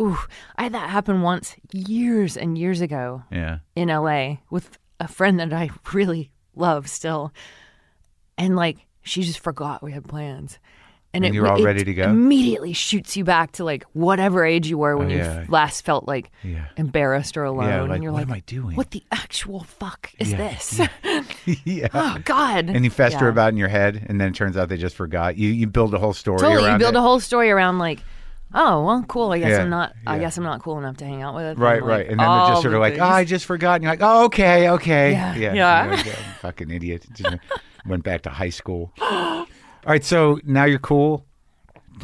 Ooh, 0.00 0.16
I 0.56 0.62
had 0.64 0.72
that 0.72 0.88
happen 0.88 1.20
once 1.20 1.54
years 1.74 2.38
and 2.38 2.56
years 2.56 2.80
ago 2.80 3.22
Yeah. 3.30 3.58
in 3.76 3.88
LA 3.88 4.36
with 4.48 4.78
a 5.04 5.08
friend 5.08 5.38
that 5.40 5.52
I 5.52 5.70
really 5.92 6.30
love 6.54 6.88
still, 6.88 7.32
and 8.38 8.56
like 8.56 8.78
she 9.02 9.22
just 9.22 9.40
forgot 9.40 9.82
we 9.82 9.92
had 9.92 10.06
plans. 10.08 10.58
And 11.14 11.26
it, 11.26 11.34
you're 11.34 11.46
all 11.46 11.60
it 11.60 11.64
ready 11.64 11.84
to 11.84 11.92
go? 11.92 12.04
Immediately 12.04 12.72
shoots 12.72 13.18
you 13.18 13.24
back 13.24 13.52
to 13.52 13.64
like 13.64 13.84
whatever 13.92 14.46
age 14.46 14.66
you 14.68 14.78
were 14.78 14.96
when 14.96 15.08
Oh, 15.08 15.14
yeah. 15.14 15.42
you 15.42 15.46
last 15.50 15.84
felt 15.84 16.08
like 16.08 16.30
Yeah. 16.42 16.64
embarrassed 16.78 17.36
or 17.36 17.44
alone. 17.44 17.68
Yeah, 17.68 17.82
like, 17.82 17.90
and 17.96 18.02
you're 18.02 18.12
what 18.12 18.20
like, 18.20 18.28
am 18.28 18.32
I 18.32 18.40
doing? 18.46 18.76
What 18.76 18.92
the 18.92 19.02
actual 19.12 19.62
fuck 19.64 20.10
is 20.18 20.30
this? 20.30 20.80
yeah. 21.66 21.88
oh 21.92 22.16
God! 22.24 22.70
And 22.70 22.82
you 22.82 22.90
fester 22.90 23.28
about 23.28 23.50
in 23.50 23.58
your 23.58 23.68
head, 23.68 24.06
and 24.08 24.18
then 24.18 24.28
it 24.30 24.34
turns 24.34 24.56
out 24.56 24.70
they 24.70 24.78
just 24.78 24.96
forgot. 24.96 25.36
You 25.36 25.48
you 25.50 25.66
build 25.66 25.92
a 25.92 25.98
whole 25.98 26.14
story 26.14 26.38
Totally, 26.38 26.72
you 26.72 26.78
build 26.78 26.94
it. 26.94 26.98
a 26.98 27.02
whole 27.02 27.20
story 27.20 27.50
around 27.50 27.78
like, 27.78 28.00
oh 28.54 28.84
well, 28.84 29.02
cool. 29.08 29.32
I 29.32 29.38
guess 29.38 29.50
Yeah, 29.50 29.62
I'm 29.62 29.70
not. 29.70 29.92
I 30.06 30.18
guess 30.18 30.36
I'm 30.36 30.44
not 30.44 30.62
cool 30.62 30.78
enough 30.78 30.96
to 30.98 31.04
hang 31.04 31.22
out 31.22 31.34
with. 31.34 31.44
It 31.44 31.58
Right, 31.58 31.80
like, 31.82 31.88
right. 31.88 32.00
And 32.08 32.18
then 32.18 32.18
they're 32.18 32.28
all 32.28 32.48
just 32.50 32.62
sort 32.62 32.72
the 32.72 32.76
of 32.76 32.80
like, 32.80 32.94
things. 32.94 33.02
oh, 33.02 33.06
I 33.06 33.24
just 33.24 33.46
forgot. 33.46 33.74
And 33.76 33.84
you're 33.84 33.92
like, 33.92 34.02
oh, 34.02 34.24
okay, 34.26 34.68
okay. 34.70 35.12
Yeah, 35.12 35.34
yeah. 35.36 35.54
yeah. 35.54 35.84
You're 35.84 35.96
like, 35.96 36.06
"Yeah, 36.06 36.32
fucking 36.40 36.70
idiot. 36.70 37.06
Just 37.14 37.36
went 37.86 38.04
back 38.04 38.22
to 38.22 38.30
high 38.30 38.50
school. 38.50 38.92
All 39.00 39.46
right, 39.86 40.04
so 40.04 40.38
now 40.44 40.64
you're 40.64 40.78
cool. 40.78 41.26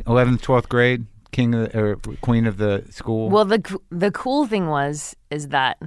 11th, 0.06 0.40
12th 0.40 0.68
grade, 0.68 1.06
king 1.32 1.54
of 1.54 1.72
the, 1.72 1.78
or 1.80 1.96
queen 2.20 2.46
of 2.46 2.56
the 2.56 2.84
school. 2.90 3.30
Well, 3.30 3.44
the 3.44 3.62
c- 3.66 3.76
the 3.90 4.10
cool 4.10 4.46
thing 4.46 4.68
was 4.68 5.16
is 5.30 5.48
that 5.48 5.80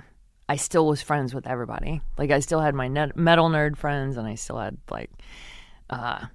I 0.50 0.56
still 0.56 0.88
was 0.88 1.02
friends 1.02 1.34
with 1.34 1.48
everybody. 1.48 2.02
Like 2.18 2.32
I 2.32 2.40
still 2.40 2.60
had 2.60 2.76
my 2.76 2.88
net, 2.88 3.16
metal 3.16 3.50
nerd 3.50 3.78
friends, 3.78 4.18
and 4.18 4.28
I 4.28 4.36
still 4.36 4.58
had 4.58 4.78
like, 4.90 5.10
uh, 5.90 6.26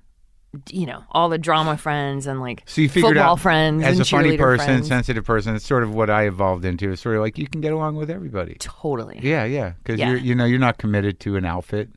you 0.70 0.86
know, 0.86 1.02
all 1.12 1.28
the 1.28 1.38
drama 1.38 1.76
friends 1.76 2.26
and 2.26 2.40
like 2.40 2.62
So 2.66 2.80
you 2.80 2.88
figured 2.88 3.14
football 3.16 3.32
out 3.32 3.40
friends 3.40 3.82
as 3.84 3.98
a 4.00 4.04
funny 4.04 4.36
person, 4.36 4.66
friends. 4.66 4.88
sensitive 4.88 5.24
person. 5.24 5.54
It's 5.56 5.64
sort 5.66 5.82
of 5.82 5.94
what 5.94 6.10
I 6.10 6.26
evolved 6.26 6.64
into. 6.64 6.90
It's 6.92 7.02
sort 7.02 7.16
of 7.16 7.22
like 7.22 7.38
you 7.38 7.46
can 7.46 7.60
get 7.60 7.72
along 7.72 7.96
with 7.96 8.10
everybody. 8.10 8.56
totally. 8.58 9.20
Yeah, 9.22 9.44
yeah, 9.44 9.72
because 9.82 9.98
Yeah. 10.00 10.10
you're 10.10 10.18
you 10.18 10.34
know 10.34 10.44
you're 10.44 10.58
not 10.58 10.78
committed 10.78 11.20
to 11.20 11.36
an 11.36 11.44
outfit 11.44 11.88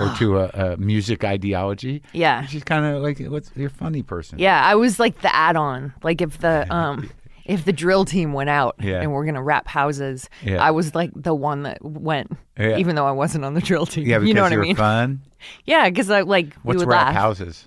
or 0.00 0.08
to 0.18 0.38
a, 0.38 0.48
a 0.48 0.76
music 0.78 1.22
ideology. 1.24 2.02
Yeah. 2.12 2.46
You're 2.50 2.62
kind 2.62 2.84
of 2.86 3.02
like 3.02 3.18
what's 3.28 3.50
you're 3.54 3.66
a 3.66 3.70
funny 3.70 4.02
person. 4.02 4.38
Yeah, 4.38 4.62
I 4.64 4.74
was 4.74 4.98
like 4.98 5.20
the 5.22 5.34
add-on. 5.34 5.92
Like 6.02 6.20
if 6.22 6.38
the 6.38 6.72
um 6.72 7.10
if 7.44 7.64
the 7.64 7.72
drill 7.72 8.04
team 8.04 8.32
went 8.32 8.48
out 8.50 8.76
Yeah. 8.80 9.00
and 9.02 9.12
we're 9.12 9.24
gonna 9.26 9.42
wrap 9.42 9.66
houses, 9.66 10.30
Yeah. 10.44 10.62
I 10.62 10.70
was 10.70 10.94
like 10.94 11.10
the 11.16 11.34
one 11.34 11.64
that 11.64 11.84
went, 11.84 12.30
Yeah. 12.58 12.76
even 12.78 12.94
though 12.94 13.06
I 13.06 13.10
wasn't 13.10 13.44
on 13.44 13.54
the 13.54 13.60
drill 13.60 13.84
team. 13.84 14.06
Yeah, 14.06 14.18
because 14.18 14.28
you 14.28 14.34
know 14.34 14.42
what 14.42 14.52
I 14.52 14.54
you're 14.54 14.62
mean? 14.64 14.76
fun. 14.76 15.20
Yeah, 15.64 15.88
because 15.88 16.08
I 16.08 16.20
like 16.20 16.46
we 16.46 16.52
What's 16.62 16.78
would 16.78 16.88
wrap 16.88 17.06
laugh. 17.06 17.14
houses? 17.16 17.66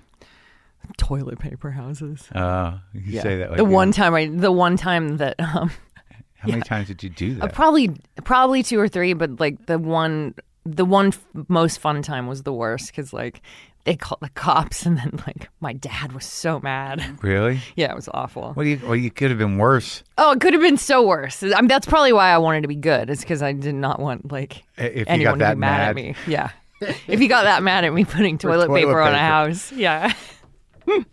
Toilet 0.96 1.38
paper 1.38 1.70
houses. 1.70 2.28
Uh, 2.34 2.78
you 2.92 3.20
say 3.20 3.38
that 3.38 3.50
like 3.50 3.56
the 3.58 3.64
you 3.64 3.70
one 3.70 3.92
time 3.92 4.14
I, 4.14 4.26
the 4.26 4.52
one 4.52 4.76
time 4.76 5.16
that 5.18 5.36
um, 5.38 5.70
How 6.38 6.48
many 6.48 6.62
times 6.62 6.88
did 6.88 7.02
you 7.02 7.10
do 7.10 7.34
that? 7.36 7.52
probably 7.52 7.90
probably 8.24 8.62
two 8.62 8.78
or 8.78 8.88
three, 8.88 9.12
but 9.14 9.40
like 9.40 9.66
the 9.66 9.78
one 9.78 10.34
the 10.64 10.84
one 10.84 11.08
f- 11.08 11.24
most 11.48 11.78
fun 11.80 12.02
time 12.02 12.26
was 12.26 12.42
the 12.42 12.52
worst 12.52 12.88
because 12.88 13.12
like 13.12 13.40
they 13.84 13.94
called 13.96 14.18
the 14.20 14.28
cops 14.30 14.84
and 14.86 14.98
then 14.98 15.20
like 15.26 15.48
my 15.60 15.72
dad 15.72 16.12
was 16.12 16.24
so 16.24 16.58
mad. 16.60 17.02
really? 17.22 17.60
Yeah, 17.76 17.92
it 17.92 17.96
was 17.96 18.08
awful. 18.12 18.52
Do 18.54 18.62
you? 18.64 18.80
Well, 18.84 18.96
you 18.96 19.10
could 19.10 19.30
have 19.30 19.38
been 19.38 19.58
worse 19.58 20.02
Oh, 20.18 20.32
it 20.32 20.40
could 20.40 20.52
have 20.54 20.62
been 20.62 20.76
so 20.76 21.06
worse. 21.06 21.42
I 21.42 21.48
mean, 21.60 21.68
that's 21.68 21.86
probably 21.86 22.12
why 22.12 22.30
I 22.30 22.38
wanted 22.38 22.62
to 22.62 22.68
be 22.68 22.74
good. 22.76 23.10
It's 23.10 23.20
because 23.22 23.42
I 23.42 23.52
did 23.52 23.74
not 23.74 24.00
want 24.00 24.30
like 24.30 24.64
if 24.76 25.06
anyone 25.08 25.38
got 25.38 25.44
that 25.44 25.50
to 25.50 25.56
be 25.56 25.60
mad, 25.60 25.78
mad. 25.78 25.88
at 25.90 25.94
me. 25.96 26.14
Yeah. 26.26 26.50
if 26.80 27.20
you 27.20 27.28
got 27.28 27.44
that 27.44 27.62
mad 27.62 27.84
at 27.84 27.92
me 27.94 28.04
putting 28.04 28.36
toilet, 28.36 28.66
toilet 28.66 28.80
paper 28.80 29.00
on 29.00 29.14
a 29.14 29.18
house, 29.18 29.72
yeah. 29.72 30.12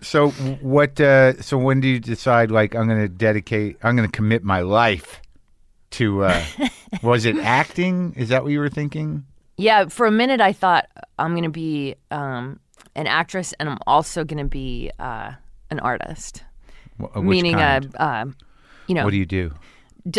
So 0.02 0.30
what? 0.62 1.00
Uh, 1.00 1.42
so 1.42 1.58
when 1.58 1.80
do 1.82 1.88
you 1.88 2.00
decide? 2.00 2.52
Like, 2.52 2.76
I'm 2.76 2.88
going 2.88 3.02
to 3.02 3.08
dedicate. 3.10 3.78
I'm 3.84 3.96
going 3.96 4.08
to 4.08 4.12
commit 4.16 4.44
my 4.44 4.62
life 4.62 5.22
to. 5.92 6.24
Uh, 6.26 6.44
was 7.04 7.26
it 7.26 7.38
acting? 7.38 8.14
Is 8.16 8.30
that 8.30 8.44
what 8.44 8.52
you 8.52 8.60
were 8.60 8.70
thinking? 8.70 9.26
Yeah, 9.58 9.88
for 9.88 10.06
a 10.08 10.12
minute 10.12 10.42
I 10.42 10.52
thought 10.52 10.88
I'm 11.20 11.32
going 11.34 11.44
to 11.44 11.50
be 11.50 11.96
um, 12.12 12.60
an 12.96 13.06
actress 13.08 13.54
and 13.60 13.70
I'm 13.70 13.78
also 13.86 14.24
going 14.24 14.40
to 14.44 14.50
be 14.50 14.90
uh, 15.00 15.34
an 15.70 15.80
artist. 15.80 16.44
Wh- 17.00 17.16
Meaning, 17.18 17.56
uh, 17.56 17.80
kind? 17.82 17.96
uh, 17.98 18.26
you 18.88 18.96
know, 18.96 19.04
what 19.06 19.12
do 19.12 19.18
you 19.18 19.26
do? 19.28 19.54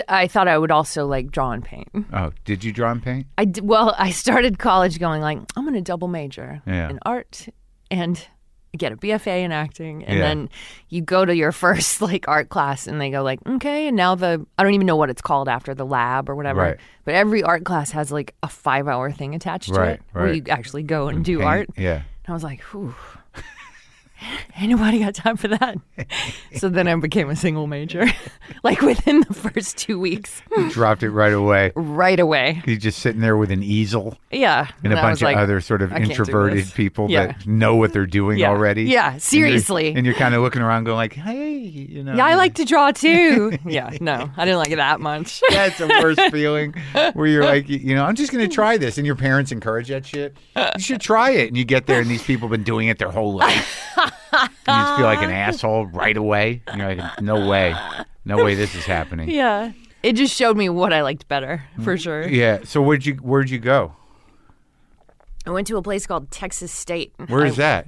I 0.09 0.29
thought 0.29 0.49
I 0.49 0.57
would 0.57 0.71
also 0.71 1.07
like 1.07 1.31
draw 1.31 1.51
and 1.51 1.63
paint. 1.65 1.89
Oh, 2.13 2.33
did 2.45 2.63
you 2.65 2.73
draw 2.73 2.91
and 2.93 3.03
paint? 3.03 3.27
I 3.37 3.45
d- 3.45 3.61
well, 3.61 3.95
I 3.99 4.11
started 4.13 4.59
college 4.59 4.99
going 4.99 5.21
like 5.21 5.39
I'm 5.57 5.65
going 5.65 5.75
to 5.75 5.81
double 5.83 6.09
major 6.09 6.63
Yeah. 6.67 6.89
in 6.91 6.99
art 7.05 7.49
and 7.91 8.25
get 8.77 8.93
a 8.93 8.97
BFA 8.97 9.43
in 9.45 9.53
acting, 9.53 10.05
and 10.05 10.19
Yeah. 10.19 10.25
then 10.25 10.49
you 10.89 11.01
go 11.01 11.25
to 11.25 11.35
your 11.35 11.53
first 11.65 12.01
like 12.03 12.27
art 12.29 12.49
class, 12.49 12.87
and 12.87 13.01
they 13.01 13.11
go 13.11 13.23
like, 13.23 13.41
okay, 13.47 13.89
and 13.89 13.97
now 13.97 14.15
the 14.15 14.45
I 14.59 14.63
don't 14.63 14.75
even 14.75 14.87
know 14.87 14.97
what 14.97 15.11
it's 15.11 15.23
called 15.23 15.49
after 15.49 15.75
the 15.75 15.87
lab 15.87 16.29
or 16.29 16.35
whatever, 16.35 16.61
Right. 16.61 16.77
but 17.05 17.15
every 17.15 17.43
art 17.43 17.65
class 17.65 17.91
has 17.93 18.11
like 18.13 18.35
a 18.43 18.49
five 18.49 18.89
hour 18.89 19.11
thing 19.11 19.35
attached 19.35 19.73
to 19.75 19.81
Right, 19.81 19.91
it 19.95 20.03
where 20.13 20.33
you 20.33 20.43
actually 20.49 20.83
go 20.83 21.09
and 21.09 21.25
do 21.25 21.39
Paint, 21.39 21.49
art. 21.49 21.71
Yeah. 21.77 21.95
And 22.27 22.29
I 22.29 22.33
was 22.33 22.43
like, 22.45 22.61
whew. 22.73 22.95
Ain't 24.57 24.71
nobody 24.71 25.01
got 25.01 25.15
time 25.15 25.37
for 25.37 25.49
that. 25.49 25.77
so 26.57 26.69
then 26.69 26.87
I 26.89 26.95
became 26.97 27.29
a 27.29 27.37
single 27.37 27.67
major, 27.67 28.07
like 28.63 28.81
within 28.83 29.21
the 29.21 29.35
first 29.35 29.77
two 29.77 29.99
weeks, 29.99 30.43
You 30.57 30.71
dropped 30.71 31.03
it 31.03 31.11
right 31.11 31.33
away. 31.33 31.73
right 31.75 32.19
away. 32.21 32.63
You're 32.67 32.77
just 32.77 33.01
sitting 33.01 33.21
there 33.21 33.37
with 33.37 33.51
an 33.51 33.63
easel 33.63 34.17
Yeah. 34.31 34.69
and 34.83 34.93
a 34.93 34.97
bunch 34.97 35.19
of 35.19 35.23
like, 35.27 35.37
other 35.37 35.61
sort 35.61 35.83
of 35.83 35.93
introverted 35.93 36.73
people 36.75 37.11
Yeah. 37.11 37.27
that 37.29 37.47
know 37.47 37.75
what 37.77 37.93
they're 37.93 38.07
doing 38.07 38.39
Yeah. 38.39 38.51
already. 38.51 38.85
Yeah, 38.85 39.05
And 39.05 39.13
you're- 39.15 39.21
seriously. 39.21 39.95
And 39.95 40.07
you're, 40.07 40.15
kind 40.15 40.35
of 40.35 40.43
looking 40.43 40.63
around, 40.63 40.85
going 40.85 40.97
like, 40.97 41.13
"Hey, 41.15 41.57
you 41.59 42.05
know." 42.05 42.15
Yeah, 42.15 42.25
I 42.27 42.35
like 42.37 42.55
to 42.55 42.65
draw 42.65 42.93
too. 42.93 43.59
yeah, 43.67 43.91
no, 44.01 44.31
I 44.37 44.45
didn't 44.45 44.59
like 44.59 44.71
it 44.71 44.77
that 44.77 45.01
much. 45.01 45.43
That's 45.51 45.79
the 45.79 45.89
worst 45.89 46.21
feeling 46.31 46.73
where 47.15 47.27
you're 47.27 47.45
like, 47.45 47.69
you 47.69 47.95
know, 47.97 48.05
I'm 48.05 48.15
just 48.15 48.33
going 48.33 48.49
to 48.49 48.55
try 48.55 48.77
this. 48.77 48.97
And 48.97 49.05
your 49.07 49.17
parents 49.17 49.51
encourage 49.51 49.89
that 49.89 50.07
shit. 50.07 50.37
You 50.57 50.81
should 50.81 51.01
try 51.01 51.31
it. 51.31 51.49
And 51.49 51.57
you 51.57 51.65
get 51.65 51.87
there 51.87 52.01
and 52.01 52.09
these 52.09 52.23
people 52.23 52.47
have 52.49 52.53
been 52.53 52.63
doing 52.63 52.87
it 52.89 52.99
their 52.99 53.11
whole 53.11 53.35
life. 53.35 53.81
And 54.33 54.51
you 54.69 54.75
just 54.75 54.97
feel 54.97 55.07
like 55.07 55.23
an 55.23 55.31
asshole 55.31 55.87
right 55.87 56.17
away. 56.17 56.63
And 56.67 56.81
you're 56.81 56.95
like, 56.95 57.21
no 57.23 57.49
way. 57.49 57.75
No 58.25 58.43
way 58.45 58.55
this 58.55 58.75
is 58.75 58.85
happening. 58.85 59.29
yeah, 59.29 59.73
it 60.03 60.15
just 60.15 60.35
showed 60.35 60.57
me 60.57 60.69
what 60.69 60.93
I 60.93 61.03
liked 61.03 61.29
better 61.29 61.65
for 61.83 61.97
sure. 61.99 62.27
Yeah. 62.27 62.61
So 62.65 62.81
where'd 62.83 63.05
you 63.07 63.15
where'd 63.17 63.51
you 63.51 63.59
go? 63.59 63.95
I 65.47 65.51
went 65.51 65.67
to 65.67 65.77
a 65.77 65.83
place 65.83 66.07
called 66.07 66.31
Texas 66.31 66.73
State. 66.73 67.13
Where 67.29 67.45
is 67.45 67.59
I- 67.59 67.63
that? 67.63 67.87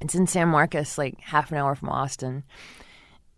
It's 0.00 0.14
in 0.16 0.26
San 0.26 0.48
Marcos, 0.48 0.98
like 0.98 1.20
half 1.20 1.52
an 1.52 1.58
hour 1.58 1.74
from 1.76 1.88
Austin. 1.88 2.42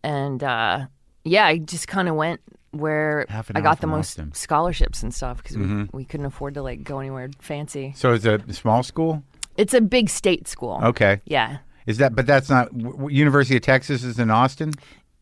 And 0.03 0.43
uh, 0.43 0.87
yeah, 1.25 1.45
I 1.47 1.59
just 1.59 1.89
kind 1.89 2.09
of 2.09 2.15
went 2.15 2.41
where 2.71 3.27
I 3.55 3.61
got 3.61 3.81
the 3.81 3.87
most 3.87 4.13
Austin. 4.13 4.25
Mm-hmm. 4.27 4.35
scholarships 4.35 5.03
and 5.03 5.15
stuff 5.15 5.43
because 5.43 5.57
we, 5.59 5.89
we 5.93 6.05
couldn't 6.05 6.27
afford 6.27 6.55
to 6.55 6.63
like 6.63 6.83
go 6.83 6.99
anywhere 7.01 7.29
fancy. 7.39 7.93
So 7.97 8.15
it's 8.15 8.25
a 8.25 8.41
small 8.53 8.83
school. 8.83 9.23
It's 9.57 9.75
a 9.75 9.81
big 9.81 10.09
state 10.11 10.49
school. 10.49 10.81
Okay. 10.83 11.21
Yeah, 11.27 11.59
Is 11.87 11.99
that? 11.99 12.15
But 12.15 12.27
that's 12.27 12.49
not. 12.51 12.69
University 13.11 13.57
of 13.57 13.63
Texas 13.63 14.05
is 14.05 14.19
in 14.19 14.31
Austin. 14.31 14.73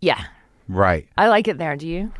yeah, 0.00 0.24
Right. 0.68 1.06
I 1.16 1.28
like 1.28 1.48
it 1.48 1.58
there. 1.58 1.76
Do 1.76 1.86
you? 1.88 2.12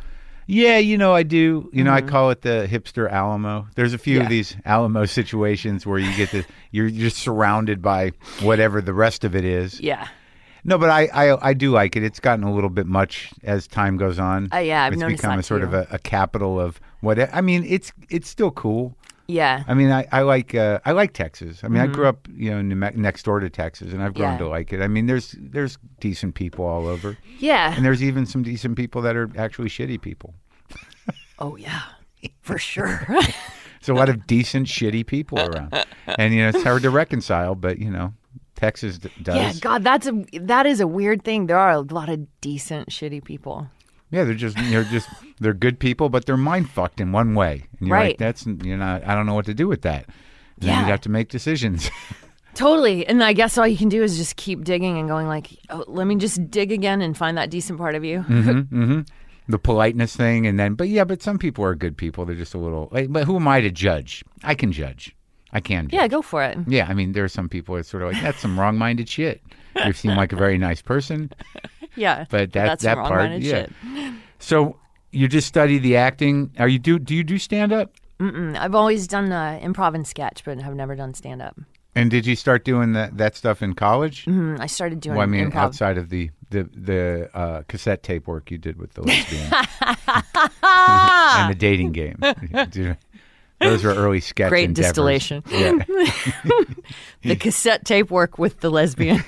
Yeah, 0.49 0.79
you 0.79 0.99
know, 0.99 1.15
I 1.15 1.23
do. 1.23 1.71
You 1.73 1.85
know, 1.85 1.93
I 1.93 2.03
call 2.03 2.31
it 2.31 2.43
the 2.43 2.69
hipster 2.71 3.11
Alamo. 3.11 3.69
There's 3.77 3.95
a 3.95 3.99
few 3.99 4.15
Mm-hmm. 4.15 4.21
Yeah. 4.21 4.25
of 4.25 4.31
these 4.31 4.57
Alamo 4.65 5.05
situations 5.19 5.87
where 5.87 5.99
you 5.99 6.15
get 6.17 6.31
to 6.31 6.43
you're 6.73 6.91
just 6.91 7.17
surrounded 7.19 7.81
by 7.81 8.13
whatever 8.41 8.83
the 8.83 8.93
rest 8.93 9.25
of 9.25 9.37
it 9.37 9.45
is. 9.45 9.81
Yeah. 9.81 10.09
No, 10.65 10.79
but 10.79 10.91
I, 10.91 11.07
I 11.13 11.49
I 11.51 11.55
do 11.55 11.71
like 11.71 11.97
it. 11.97 12.03
It's 12.05 12.21
gotten 12.21 12.45
a 12.45 12.53
little 12.53 12.71
bit 12.71 12.87
much 12.87 13.31
as 13.45 13.67
time 13.67 13.97
goes 13.97 14.19
on. 14.19 14.49
Uh, 14.53 14.59
yeah, 14.59 14.85
I've 14.85 14.93
it's 14.93 15.01
noticed 15.01 15.23
become 15.23 15.39
a 15.39 15.43
sort 15.43 15.61
too. 15.63 15.67
of 15.69 15.75
a, 15.75 15.87
a 15.91 15.99
capital 15.99 16.61
of 16.61 16.81
what 17.01 17.19
I 17.35 17.41
mean. 17.41 17.65
It's 17.67 17.93
it's 18.11 18.29
still 18.29 18.51
cool. 18.51 18.97
Yeah. 19.29 19.63
I 19.67 19.75
mean, 19.75 19.91
I, 19.91 20.07
I 20.13 20.23
like 20.23 20.55
uh, 20.55 20.81
I 20.85 20.93
like 20.93 21.13
Texas. 21.15 21.63
I 21.65 21.69
mean, 21.69 21.81
I 21.81 21.87
grew 21.87 22.07
up 22.07 22.27
you 22.35 22.51
know 22.51 22.63
next 22.95 23.23
door 23.25 23.41
to 23.41 23.49
Texas, 23.49 23.93
and 23.93 24.03
I've 24.03 24.15
grown 24.15 24.33
Mm-hmm. 24.35 24.43
Yeah. 24.43 24.47
to 24.47 24.51
like 24.51 24.73
it. 24.73 24.81
I 24.83 24.89
mean, 24.89 25.07
there's 25.07 25.35
there's 25.39 25.79
decent 26.01 26.35
people 26.35 26.65
all 26.67 26.87
over, 26.87 27.17
Yeah. 27.39 27.75
and 27.75 27.85
there's 27.85 28.03
even 28.03 28.27
some 28.27 28.43
decent 28.43 28.77
people 28.77 29.01
that 29.03 29.17
are 29.17 29.31
actually 29.37 29.69
shitty 29.69 30.01
people. 30.01 30.35
Oh 31.39 31.57
yeah, 31.57 31.83
for 32.41 32.59
sure. 32.59 33.07
There's 33.85 33.89
a 33.89 33.95
lot 33.99 34.09
of 34.09 34.29
decent, 34.29 34.69
shitty 34.69 35.05
people 35.05 35.41
around, 35.41 35.75
and 36.07 36.33
you 36.33 36.43
know 36.43 36.51
it's 36.51 36.63
hard 36.63 36.83
to 36.83 36.91
reconcile. 36.91 37.57
But 37.57 37.79
you 37.81 37.91
know, 37.91 38.13
Texas 38.55 38.99
d- 38.99 39.11
does. 39.21 39.35
yeah, 39.35 39.53
God, 39.61 39.83
that's 39.83 40.07
a 40.07 40.25
that 40.41 40.67
is 40.67 40.79
a 40.79 40.87
weird 40.87 41.25
thing. 41.25 41.47
There 41.49 41.59
are 41.59 41.73
a 41.73 41.81
lot 41.81 42.09
of 42.09 42.21
decent, 42.41 42.91
shitty 42.91 43.25
people. 43.25 43.67
Yeah, 44.13 44.23
they're 44.25 44.35
just 44.35 44.57
they're 44.57 44.85
just 44.85 45.09
they're 45.41 45.55
good 45.55 45.81
people, 45.81 46.09
but 46.09 46.27
they're 46.27 46.37
mind 46.37 46.71
fucked 46.71 47.01
in 47.01 47.11
one 47.13 47.35
way. 47.35 47.65
And 47.81 47.89
you're 47.89 47.97
like, 47.97 48.05
Right. 48.05 48.19
that's 48.19 48.47
you 48.47 48.77
know, 48.77 49.01
I 49.05 49.15
don't 49.17 49.27
know 49.27 49.35
what 49.35 49.47
to 49.47 49.55
do 49.55 49.67
with 49.67 49.83
that. 49.83 50.05
And 50.07 50.15
Then 50.59 50.69
Yeah. 50.69 50.81
you'd 50.83 50.91
have 50.91 51.01
to 51.03 51.11
make 51.11 51.29
decisions. 51.31 51.91
Totally. 52.55 53.07
And 53.07 53.25
I 53.25 53.33
guess 53.33 53.57
all 53.57 53.67
you 53.67 53.79
can 53.79 53.89
do 53.89 54.03
is 54.03 54.19
just 54.19 54.37
keep 54.37 54.63
digging 54.65 54.99
and 54.99 55.09
going 55.09 55.27
like, 55.27 55.49
oh, 55.71 55.85
let 55.89 56.07
me 56.07 56.17
just 56.17 56.51
dig 56.51 56.71
again 56.71 57.01
and 57.01 57.17
find 57.17 57.39
that 57.39 57.49
decent 57.51 57.79
part 57.79 57.95
of 57.95 58.05
you. 58.05 58.21
Mm-hmm. 58.29 59.01
the 59.49 59.59
politeness 59.59 60.15
thing, 60.15 60.47
and 60.47 60.59
then, 60.61 60.75
but 60.75 60.89
yeah, 60.89 61.05
but 61.05 61.23
some 61.23 61.39
people 61.39 61.65
are 61.65 61.75
good 61.75 61.97
people. 61.97 62.25
They're 62.27 62.37
just 62.37 62.55
a 62.55 62.59
little. 62.59 62.89
Like, 62.93 63.11
but 63.11 63.25
who 63.25 63.37
am 63.37 63.49
I 63.49 63.61
to 63.63 63.71
judge? 63.71 64.23
I 64.45 64.55
can 64.55 64.71
judge. 64.71 65.17
I 65.53 65.61
can. 65.61 65.89
Judge. 65.89 65.95
Yeah, 65.99 66.07
go 66.09 66.21
for 66.23 66.43
it. 66.45 66.59
Yeah, 66.67 66.87
I 66.89 66.95
mean, 66.95 67.13
there 67.13 67.25
are 67.25 67.29
some 67.29 67.49
people 67.49 67.75
that 67.77 67.87
sort 67.87 68.03
of 68.03 68.13
like 68.13 68.23
that's 68.23 68.41
some 68.41 68.59
wrong-minded 68.61 69.09
shit. 69.09 69.43
You 69.87 69.93
seem 69.93 70.17
like 70.17 70.33
a 70.33 70.37
very 70.37 70.59
nice 70.59 70.83
person, 70.83 71.31
Yeah. 71.97 72.25
but 72.31 72.53
that 72.53 72.67
that's 72.67 72.83
that 72.85 72.97
part, 72.97 73.31
yeah. 73.41 73.67
shit. 73.67 73.73
So 74.39 74.77
you 75.11 75.29
just 75.29 75.47
study 75.49 75.79
the 75.79 75.97
acting. 75.97 76.51
Are 76.59 76.69
you 76.69 76.79
do 76.79 76.99
do 76.99 77.15
you 77.15 77.25
do 77.25 77.39
stand 77.39 77.73
up? 77.73 77.93
I've 78.21 78.75
always 78.75 79.07
done 79.09 79.33
uh, 79.33 79.59
improv 79.63 79.95
and 79.95 80.07
sketch, 80.07 80.43
but 80.45 80.61
have 80.61 80.75
never 80.75 80.95
done 80.95 81.13
stand 81.15 81.43
up. 81.43 81.59
And 81.95 82.11
did 82.11 82.25
you 82.25 82.37
start 82.37 82.65
doing 82.65 82.93
that 82.93 83.17
that 83.19 83.37
stuff 83.37 83.63
in 83.63 83.75
college? 83.75 84.25
Mm, 84.27 84.61
I 84.61 84.67
started 84.67 85.01
doing 85.01 85.17
Well, 85.17 85.25
I 85.25 85.27
mean, 85.27 85.51
improv. 85.51 85.57
outside 85.57 85.99
of 85.99 86.09
the 86.09 86.31
the 86.51 86.63
the 86.75 87.31
uh, 87.35 87.63
cassette 87.69 88.03
tape 88.03 88.27
work 88.27 88.51
you 88.51 88.59
did 88.59 88.79
with 88.79 88.95
the 88.95 89.03
lesbian 89.03 89.53
and 90.63 91.51
the 91.51 91.57
dating 91.59 91.93
game. 91.93 92.17
Those 93.61 93.85
were 93.85 93.95
early 93.95 94.21
sketch 94.21 94.49
Great 94.49 94.65
endeavors. 94.71 94.89
distillation. 94.91 95.45
Yeah. 95.49 95.73
the 97.23 97.37
cassette 97.37 97.85
tape 97.85 98.11
work 98.11 98.37
with 98.39 98.59
the 98.61 98.71
lesbian. 98.71 99.23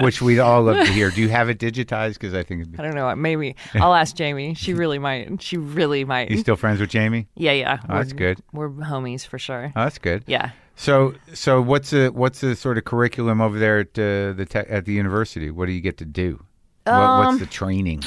Which 0.00 0.20
we'd 0.22 0.38
all 0.38 0.62
love 0.62 0.86
to 0.86 0.92
hear. 0.92 1.10
Do 1.10 1.20
you 1.20 1.28
have 1.28 1.48
it 1.48 1.58
digitized? 1.58 2.14
Because 2.14 2.34
I 2.34 2.42
think 2.42 2.62
it'd 2.62 2.78
I 2.80 2.82
don't 2.84 2.94
know. 2.94 3.14
Maybe 3.16 3.56
I'll 3.74 3.94
ask 3.94 4.14
Jamie. 4.16 4.54
She 4.54 4.74
really 4.74 4.98
might. 4.98 5.42
She 5.42 5.56
really 5.56 6.04
might. 6.04 6.30
you 6.30 6.38
still 6.38 6.56
friends 6.56 6.80
with 6.80 6.90
Jamie. 6.90 7.28
yeah, 7.36 7.52
yeah. 7.52 7.78
Oh, 7.88 7.96
that's 7.98 8.12
good. 8.12 8.40
We're 8.52 8.68
homies 8.70 9.26
for 9.26 9.38
sure. 9.38 9.72
Oh, 9.76 9.84
that's 9.84 9.98
good. 9.98 10.24
Yeah. 10.26 10.50
So, 10.76 11.14
so 11.34 11.60
what's 11.60 11.90
the 11.90 12.08
what's 12.08 12.40
the 12.40 12.54
sort 12.54 12.78
of 12.78 12.84
curriculum 12.84 13.40
over 13.40 13.58
there 13.58 13.78
at 13.80 13.98
uh, 13.98 14.32
the 14.32 14.46
te- 14.48 14.58
at 14.60 14.84
the 14.84 14.92
university? 14.92 15.50
What 15.50 15.66
do 15.66 15.72
you 15.72 15.80
get 15.80 15.96
to 15.98 16.04
do? 16.04 16.44
what, 16.84 16.92
Um, 16.94 17.26
what's 17.26 17.40
the 17.40 17.46
training? 17.46 18.04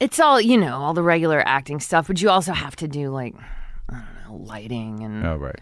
It's 0.00 0.20
all, 0.20 0.40
you 0.40 0.58
know, 0.58 0.76
all 0.76 0.94
the 0.94 1.02
regular 1.02 1.42
acting 1.46 1.80
stuff, 1.80 2.08
but 2.08 2.20
you 2.20 2.28
also 2.28 2.52
have 2.52 2.76
to 2.76 2.88
do 2.88 3.10
like 3.10 3.34
I 3.88 3.94
don't 3.94 4.24
know, 4.40 4.44
lighting 4.46 5.02
and 5.02 5.24
Oh, 5.26 5.36
right. 5.36 5.58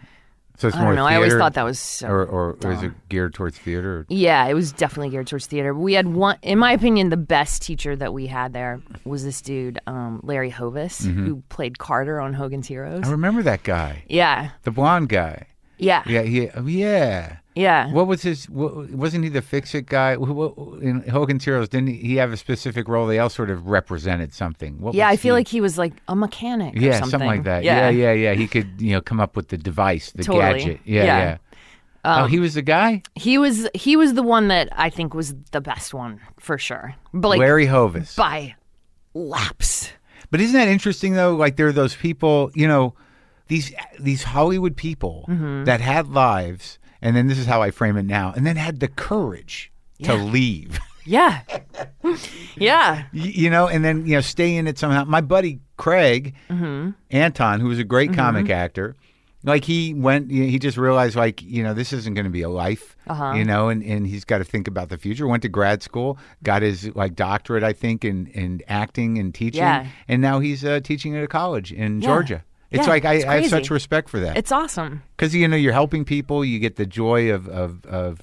So 0.57 0.67
it's 0.69 0.77
I 0.77 0.81
more 0.81 0.89
don't 0.91 0.95
know. 0.97 1.05
I 1.05 1.15
always 1.15 1.33
thought 1.33 1.53
that 1.55 1.63
was 1.63 1.79
so. 1.79 2.07
or 2.07 2.25
or, 2.25 2.57
or 2.63 2.71
is 2.71 2.81
it 2.83 2.91
geared 3.09 3.33
towards 3.33 3.57
theater? 3.57 3.99
Or, 3.99 4.05
yeah, 4.09 4.45
it 4.47 4.53
was 4.53 4.71
definitely 4.71 5.09
geared 5.09 5.27
towards 5.27 5.47
theater. 5.47 5.73
We 5.73 5.93
had 5.93 6.07
one, 6.07 6.37
in 6.41 6.57
my 6.59 6.71
opinion, 6.71 7.09
the 7.09 7.17
best 7.17 7.61
teacher 7.61 7.95
that 7.95 8.13
we 8.13 8.27
had 8.27 8.53
there 8.53 8.81
was 9.03 9.23
this 9.23 9.41
dude, 9.41 9.79
um, 9.87 10.21
Larry 10.23 10.49
Hovis, 10.51 11.01
Mm-hmm. 11.01 11.25
who 11.25 11.43
played 11.49 11.77
Carter 11.77 12.21
on 12.21 12.33
Hogan's 12.33 12.67
Heroes. 12.67 13.03
I 13.05 13.11
remember 13.11 13.43
that 13.43 13.63
guy, 13.63 14.03
Yeah, 14.07 14.51
the 14.63 14.71
blonde 14.71 15.09
guy. 15.09 15.47
yeah, 15.77 16.03
Yeah, 16.05 16.21
he, 16.21 16.49
oh, 16.51 16.65
yeah. 16.67 17.37
Yeah. 17.55 17.91
What 17.91 18.07
was 18.07 18.21
his? 18.21 18.49
What, 18.49 18.91
wasn't 18.91 19.23
he 19.23 19.29
the 19.29 19.41
fix 19.41 19.73
it 19.73 19.85
guy 19.87 20.15
what- 20.17 20.81
in 20.81 21.01
Hogan's 21.09 21.43
Heroes? 21.45 21.69
Didn't 21.69 21.87
he, 21.89 22.15
have 22.17 22.31
a 22.31 22.37
specific 22.37 22.87
role? 22.87 23.07
They 23.07 23.19
all 23.19 23.29
sort 23.29 23.49
of 23.49 23.67
represented 23.67 24.33
something. 24.33 24.79
What 24.79 24.93
Yeah, 24.93 25.07
I 25.07 25.15
feel 25.15 25.35
he? 25.35 25.39
like 25.39 25.47
he 25.47 25.61
was 25.61 25.77
like 25.77 25.93
a 26.07 26.15
mechanic. 26.15 26.75
or 26.75 26.79
yeah, 26.79 26.99
something. 27.01 27.21
like 27.27 27.43
that. 27.43 27.63
Yeah, 27.63 27.89
Yeah. 27.89 28.11
yeah, 28.11 28.11
yeah, 28.13 28.33
He 28.33 28.47
could 28.47 28.79
you 28.81 28.91
know 28.93 29.01
come 29.01 29.19
up 29.19 29.35
with 29.35 29.47
the 29.49 29.57
device, 29.57 30.11
the 30.11 30.23
Totally. 30.23 30.59
gadget. 30.59 30.79
Yeah, 30.85 31.03
Yeah. 31.05 31.17
yeah. 31.19 31.37
oh, 32.23 32.25
he 32.27 32.39
was 32.39 32.53
the 32.53 32.61
guy, 32.61 33.01
He 33.15 33.37
was 33.37 33.67
he 33.73 33.95
was 33.95 34.13
the 34.13 34.21
one 34.23 34.47
that 34.49 34.69
I 34.73 34.89
think 34.89 35.13
was 35.13 35.33
the 35.51 35.61
best 35.61 35.93
one 35.93 36.19
for 36.39 36.57
sure. 36.57 36.93
But 37.13 37.29
like 37.29 37.39
Larry 37.39 37.65
Hovis. 37.67 38.15
by 38.15 38.55
laps. 39.13 39.91
But 40.31 40.41
isn't 40.41 40.57
that 40.59 40.67
interesting 40.67 41.13
though? 41.13 41.35
Like 41.35 41.55
there 41.55 41.67
are 41.67 41.71
those 41.71 41.95
people, 41.95 42.51
you 42.53 42.67
know, 42.67 42.93
these 43.47 43.73
these 43.99 44.23
Hollywood 44.23 44.75
people 44.75 45.25
Mm-hmm. 45.29 45.63
that 45.65 45.81
had 45.81 46.09
lives, 46.09 46.77
and 47.01 47.15
then 47.15 47.27
this 47.27 47.37
is 47.37 47.45
how 47.45 47.61
I 47.61 47.71
frame 47.71 47.97
it 47.97 48.05
now, 48.05 48.33
and 48.35 48.45
then 48.45 48.55
had 48.55 48.79
the 48.79 48.87
courage 48.87 49.71
to 50.03 50.13
leave. 50.15 50.79
Yeah, 51.07 51.41
yeah, 52.57 53.03
you 53.11 53.49
know, 53.49 53.67
and 53.67 53.83
then 53.85 54.05
you 54.07 54.15
know 54.15 54.21
stay 54.21 54.55
in 54.55 54.67
it 54.67 54.77
somehow. 54.79 55.03
My 55.05 55.21
buddy 55.21 55.59
Craig 55.77 56.33
Mm-hmm. 56.49 56.91
Anton, 57.11 57.59
who 57.59 57.67
was 57.67 57.77
a 57.79 57.83
great 57.83 58.13
comic 58.13 58.49
actor, 58.49 58.95
like 59.43 59.65
he 59.65 59.93
went, 59.93 60.31
he 60.31 60.57
just 60.57 60.77
realized 60.77 61.15
like 61.15 61.41
you 61.43 61.61
know 61.63 61.75
this 61.75 61.93
isn't 61.93 62.13
going 62.15 62.25
to 62.25 62.31
be 62.31 62.41
a 62.41 62.49
life, 62.49 62.95
Uh-huh. 63.07 63.33
you 63.35 63.45
know, 63.45 63.69
and 63.69 63.83
and 63.83 64.07
he's 64.07 64.25
got 64.25 64.39
to 64.39 64.43
think 64.43 64.67
about 64.67 64.89
the 64.89 64.97
future. 64.97 65.27
Went 65.27 65.43
to 65.43 65.49
grad 65.49 65.83
school, 65.83 66.17
got 66.43 66.61
his 66.63 66.93
like 66.95 67.15
doctorate, 67.15 67.63
I 67.63 67.73
think, 67.73 68.03
in 68.03 68.27
in 68.27 68.61
acting 68.67 69.17
and 69.19 69.33
teaching, 69.33 69.59
Yeah. 69.61 69.85
and 70.07 70.21
now 70.23 70.39
he's 70.39 70.65
uh, 70.65 70.79
teaching 70.79 71.15
at 71.15 71.23
a 71.23 71.27
college 71.27 71.71
in 71.71 72.01
Yeah. 72.01 72.07
Georgia. 72.07 72.43
It's 72.71 72.85
Yeah, 72.85 72.89
like 72.93 73.05
I, 73.05 73.13
it's 73.15 73.25
I 73.25 73.35
have 73.41 73.49
such 73.49 73.69
respect 73.69 74.09
for 74.09 74.19
that 74.19 74.37
it's 74.37 74.51
awesome. 74.51 75.03
because 75.15 75.33
you 75.35 75.47
know 75.47 75.55
you're 75.55 75.73
helping 75.73 76.03
people, 76.05 76.43
you 76.43 76.59
get 76.59 76.75
the 76.75 76.85
joy 76.85 77.31
of 77.31 77.47
of 77.47 77.85
of 77.85 78.21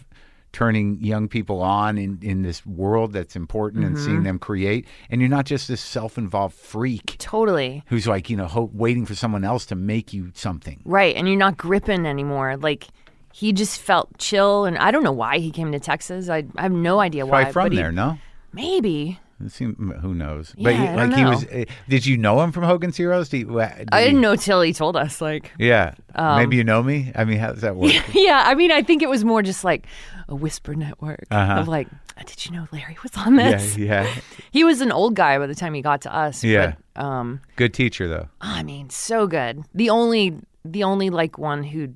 turning 0.53 1.01
young 1.01 1.29
people 1.29 1.63
on 1.63 1.97
in, 1.97 2.19
in 2.21 2.43
this 2.43 2.67
world 2.67 3.13
that's 3.15 3.35
important 3.37 3.85
and 3.87 3.97
Mm-hmm. 3.97 4.05
seeing 4.05 4.23
them 4.23 4.39
create 4.39 4.87
and 5.09 5.23
you're 5.23 5.31
not 5.31 5.47
just 5.47 5.67
this 5.67 5.81
self-involved 5.81 6.55
freak 6.55 7.17
Totally 7.19 7.83
who's 7.87 8.07
like 8.07 8.29
you 8.29 8.37
know 8.37 8.47
ho- 8.47 8.69
waiting 8.75 9.07
for 9.07 9.15
someone 9.15 9.45
else 9.45 9.65
to 9.67 9.75
make 9.75 10.13
you 10.13 10.31
something 10.35 10.81
right, 10.85 11.17
and 11.17 11.27
you're 11.27 11.39
not 11.39 11.57
gripping 11.57 12.05
anymore. 12.05 12.57
Like 12.59 12.89
he 13.33 13.55
just 13.55 13.81
felt 13.81 14.19
chill, 14.19 14.67
and 14.67 14.77
I 14.77 14.91
don't 14.91 15.03
know 15.03 15.11
why 15.13 15.39
he 15.39 15.51
came 15.51 15.73
to 15.73 15.81
Texas. 15.81 16.29
I, 16.29 16.45
I 16.57 16.63
have 16.63 16.73
no 16.73 17.01
idea 17.01 17.25
why. 17.25 17.45
probably 17.45 17.53
from 17.53 17.63
but 17.65 17.73
he- 17.73 17.79
there 17.79 17.93
no 17.93 18.19
Maybe 18.53 19.19
It 19.47 19.53
seem- 19.53 19.75
who 20.01 20.15
knows 20.15 20.55
Yeah, 20.57 20.65
but 20.71 20.75
he, 20.75 20.97
like 20.97 21.15
he 21.15 21.25
was 21.25 21.45
uh, 21.47 21.65
did 21.89 22.07
you 22.07 22.17
know 22.17 22.41
him 22.43 22.53
from 22.53 22.65
hogan's 22.65 22.97
heroes 22.97 23.29
did, 23.29 23.51
uh, 23.51 23.69
did 23.77 23.89
I 23.93 24.05
didn't 24.05 24.21
know 24.21 24.37
till 24.37 24.61
he 24.63 24.73
told 24.73 24.97
us. 24.97 25.21
Like, 25.21 25.53
yeah 25.59 25.95
Um, 26.15 26.37
maybe 26.39 26.57
you 26.57 26.65
know 26.65 26.83
me 26.83 27.13
i 27.15 27.25
mean 27.25 27.39
how 27.39 27.53
does 27.53 27.63
that 27.63 27.77
work 27.77 27.93
yeah, 28.15 28.43
I 28.47 28.55
mean, 28.55 28.71
I 28.73 28.83
think 28.83 29.03
it 29.03 29.09
was 29.09 29.25
more 29.25 29.43
just 29.43 29.65
like 29.65 29.87
a 30.29 30.35
whisper 30.35 30.75
network 30.75 31.25
Uh-huh. 31.31 31.61
of 31.61 31.69
like, 31.69 31.89
did 32.27 32.47
you 32.47 32.53
know 32.53 32.67
Larry 32.73 32.97
was 33.03 33.13
on 33.17 33.37
yeah 33.39 33.51
this? 33.53 33.77
yeah 33.77 34.07
He 34.53 34.65
was 34.65 34.81
an 34.81 34.93
old 34.93 35.15
guy 35.17 35.39
by 35.39 35.47
the 35.47 35.55
time 35.55 35.75
he 35.75 35.83
got 35.83 36.03
to 36.03 36.15
us. 36.15 36.45
Yeah. 36.45 36.75
But, 36.95 37.03
um, 37.05 37.41
good 37.57 37.73
teacher 37.75 38.07
though 38.09 38.29
I 38.41 38.63
mean, 38.63 38.91
so 38.91 39.27
good. 39.27 39.65
The 39.75 39.91
only, 39.91 40.37
the 40.65 40.85
only 40.85 41.11
like 41.11 41.39
one 41.39 41.63
who 41.65 41.89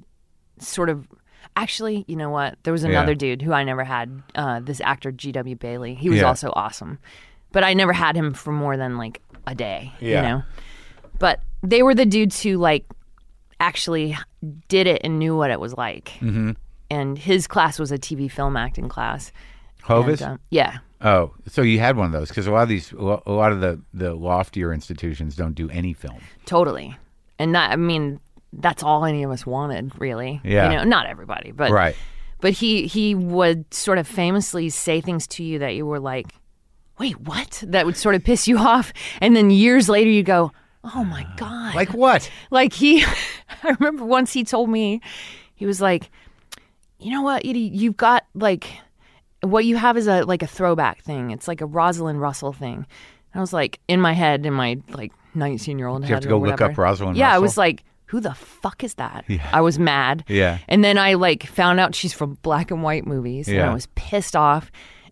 sort 0.58 0.88
of, 0.88 1.06
actually, 1.54 2.04
you 2.08 2.16
know 2.16 2.30
what? 2.30 2.56
There 2.64 2.72
was 2.72 2.82
another 2.84 3.12
Yeah. 3.12 3.18
dude 3.24 3.42
who 3.42 3.52
I 3.52 3.62
never 3.62 3.84
had. 3.84 4.22
Uh, 4.34 4.60
this 4.60 4.80
actor 4.80 5.12
G.W. 5.12 5.56
Bailey. 5.56 5.94
He 5.94 6.08
was 6.08 6.18
Yeah. 6.20 6.24
also 6.28 6.50
awesome, 6.56 6.98
but 7.52 7.64
I 7.64 7.74
never 7.74 7.92
had 7.92 8.16
him 8.16 8.34
for 8.34 8.52
more 8.52 8.76
than 8.76 8.96
like 8.98 9.20
a 9.46 9.54
day. 9.54 9.92
Yeah. 10.00 10.16
You 10.16 10.28
know. 10.28 10.42
But 11.18 11.40
they 11.62 11.82
were 11.82 11.94
the 11.94 12.06
dudes 12.06 12.42
who 12.42 12.56
like 12.58 12.84
actually 13.60 14.16
did 14.68 14.86
it 14.86 15.00
and 15.04 15.18
knew 15.18 15.36
what 15.36 15.50
it 15.50 15.60
was 15.60 15.74
like. 15.74 16.12
Mm-hmm. 16.20 16.52
And 16.90 17.18
his 17.18 17.46
class 17.46 17.78
was 17.78 17.90
a 17.90 17.98
TV 17.98 18.30
film 18.30 18.56
acting 18.56 18.88
class. 18.88 19.32
hovis 19.82 20.20
And, 20.20 20.32
um, 20.32 20.40
yeah. 20.50 20.78
Oh, 21.00 21.34
so 21.48 21.62
you 21.62 21.78
had 21.78 21.96
one 21.96 22.06
of 22.06 22.12
those 22.12 22.28
because 22.28 22.46
a 22.46 22.50
lot 22.52 22.62
of 22.62 22.68
these, 22.68 22.92
a 22.92 22.96
lot 23.02 23.52
of 23.52 23.60
the 23.60 23.80
the 23.92 24.14
loftier 24.14 24.72
institutions 24.72 25.36
don't 25.36 25.54
do 25.54 25.68
any 25.70 25.92
film. 25.92 26.18
Totally. 26.46 26.96
And 27.38 27.54
that, 27.54 27.70
I 27.70 27.76
mean, 27.76 28.18
that's 28.52 28.82
all 28.82 29.04
any 29.04 29.22
of 29.22 29.30
us 29.30 29.44
wanted, 29.44 29.92
really. 30.00 30.40
Yeah. 30.42 30.70
You 30.70 30.76
know, 30.78 30.84
not 30.84 31.06
everybody, 31.06 31.50
but 31.50 31.70
Right. 31.70 31.94
but 32.40 32.52
he 32.52 32.86
he 32.86 33.14
would 33.14 33.72
sort 33.74 33.98
of 33.98 34.06
famously 34.06 34.70
say 34.70 35.00
things 35.02 35.26
to 35.28 35.44
you 35.44 35.58
that 35.58 35.74
you 35.74 35.84
were 35.84 36.00
like, 36.00 36.28
"Wait, 36.98 37.20
what?" 37.20 37.62
That 37.66 37.86
would 37.86 37.96
sort 37.96 38.14
of 38.14 38.24
piss 38.24 38.46
you 38.48 38.58
off, 38.58 38.92
and 39.20 39.36
then 39.36 39.50
years 39.50 39.88
later 39.88 40.10
you 40.10 40.22
go, 40.22 40.52
"Oh 40.84 41.04
my 41.04 41.22
uh, 41.22 41.36
god!" 41.36 41.74
Like 41.74 41.92
what? 41.92 42.30
like 42.50 42.72
he, 42.72 43.04
I 43.62 43.76
remember 43.78 44.04
once 44.04 44.32
he 44.32 44.44
told 44.44 44.70
me, 44.70 45.00
he 45.54 45.66
was 45.66 45.80
like, 45.80 46.10
"You 46.98 47.10
know 47.10 47.22
what, 47.22 47.44
Edie, 47.44 47.60
you've 47.60 47.96
got 47.96 48.24
like, 48.34 48.66
what 49.42 49.64
you 49.64 49.76
have 49.76 49.96
is 49.96 50.06
a 50.06 50.22
like 50.22 50.42
a 50.42 50.46
throwback 50.46 51.02
thing. 51.02 51.30
It's 51.30 51.48
like 51.48 51.60
a 51.60 51.66
Rosalind 51.66 52.20
Russell 52.20 52.52
thing." 52.52 52.86
And 53.32 53.40
I 53.40 53.40
was 53.40 53.52
like, 53.52 53.80
in 53.88 54.00
my 54.00 54.12
head, 54.12 54.46
in 54.46 54.54
my 54.54 54.78
like 54.88 55.12
nineteen 55.34 55.78
year 55.78 55.88
old 55.88 56.02
head, 56.02 56.08
you 56.08 56.14
have 56.14 56.22
to 56.22 56.28
go 56.28 56.38
look 56.38 56.60
up 56.60 56.76
Rosalind 56.76 57.16
Yeah, 57.16 57.34
I 57.34 57.38
was 57.38 57.56
like. 57.56 57.82
Who 58.10 58.20
the 58.20 58.34
fuck 58.34 58.84
is 58.84 58.94
that? 58.94 59.24
Yeah. 59.28 59.50
I 59.52 59.60
was 59.60 59.80
mad. 59.80 60.22
Yeah. 60.28 60.58
And 60.68 60.84
then 60.84 60.96
I 60.96 61.14
like 61.14 61.44
found 61.44 61.80
out 61.80 61.92
she's 61.92 62.12
from 62.12 62.34
black 62.42 62.70
and 62.70 62.84
white 62.84 63.04
movies 63.04 63.48
and 63.48 63.56
Yeah. 63.56 63.68
I 63.68 63.74
was 63.74 63.88
pissed 63.96 64.36
off. 64.36 64.70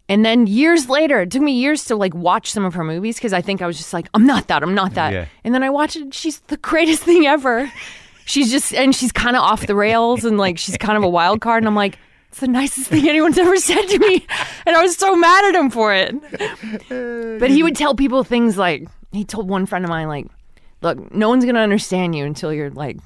And 0.08 0.24
then 0.24 0.46
years 0.46 0.88
later, 0.88 1.22
it 1.22 1.30
took 1.30 1.40
me 1.42 1.52
years 1.52 1.86
to 1.86 1.96
like 1.96 2.14
watch 2.14 2.50
some 2.50 2.64
of 2.64 2.74
her 2.74 2.84
movies 2.84 3.16
because 3.16 3.32
I 3.32 3.40
think 3.40 3.62
I 3.62 3.66
was 3.66 3.78
just 3.78 3.92
like, 3.92 4.08
I'm 4.12 4.26
not 4.26 4.48
that, 4.48 4.62
I'm 4.62 4.74
not 4.74 4.94
that. 4.94 5.12
Yeah. 5.12 5.26
And 5.44 5.54
then 5.54 5.62
I 5.62 5.70
watched 5.70 5.96
it, 5.96 6.12
she's 6.12 6.40
the 6.40 6.58
greatest 6.58 7.02
thing 7.04 7.26
ever. 7.26 7.70
She's 8.26 8.50
just 8.50 8.74
and 8.74 8.94
she's 8.94 9.12
kind 9.12 9.36
of 9.36 9.42
off 9.42 9.66
the 9.66 9.74
rails 9.74 10.24
and 10.24 10.38
like 10.38 10.58
she's 10.58 10.76
kind 10.76 10.96
of 10.96 11.04
a 11.04 11.08
wild 11.08 11.40
card 11.40 11.62
and 11.62 11.68
I'm 11.68 11.74
like, 11.74 11.98
it's 12.28 12.40
the 12.40 12.48
nicest 12.48 12.88
thing 12.88 13.08
anyone's 13.08 13.38
ever 13.38 13.56
said 13.56 13.82
to 13.86 13.98
me. 13.98 14.26
And 14.66 14.74
I 14.74 14.80
was 14.80 14.96
so 14.96 15.14
mad 15.14 15.44
at 15.44 15.54
him 15.54 15.68
for 15.68 15.92
it. 15.92 17.38
But 17.38 17.50
he 17.50 17.62
would 17.62 17.76
tell 17.76 17.94
people 17.94 18.24
things 18.24 18.56
like 18.56 18.88
he 19.12 19.24
told 19.24 19.46
one 19.46 19.66
friend 19.66 19.84
of 19.84 19.90
mine 19.90 20.08
like, 20.08 20.26
look, 20.80 21.14
no 21.14 21.28
one's 21.28 21.44
gonna 21.44 21.60
understand 21.60 22.14
you 22.14 22.24
until 22.24 22.50
you're 22.52 22.70
like 22.70 22.96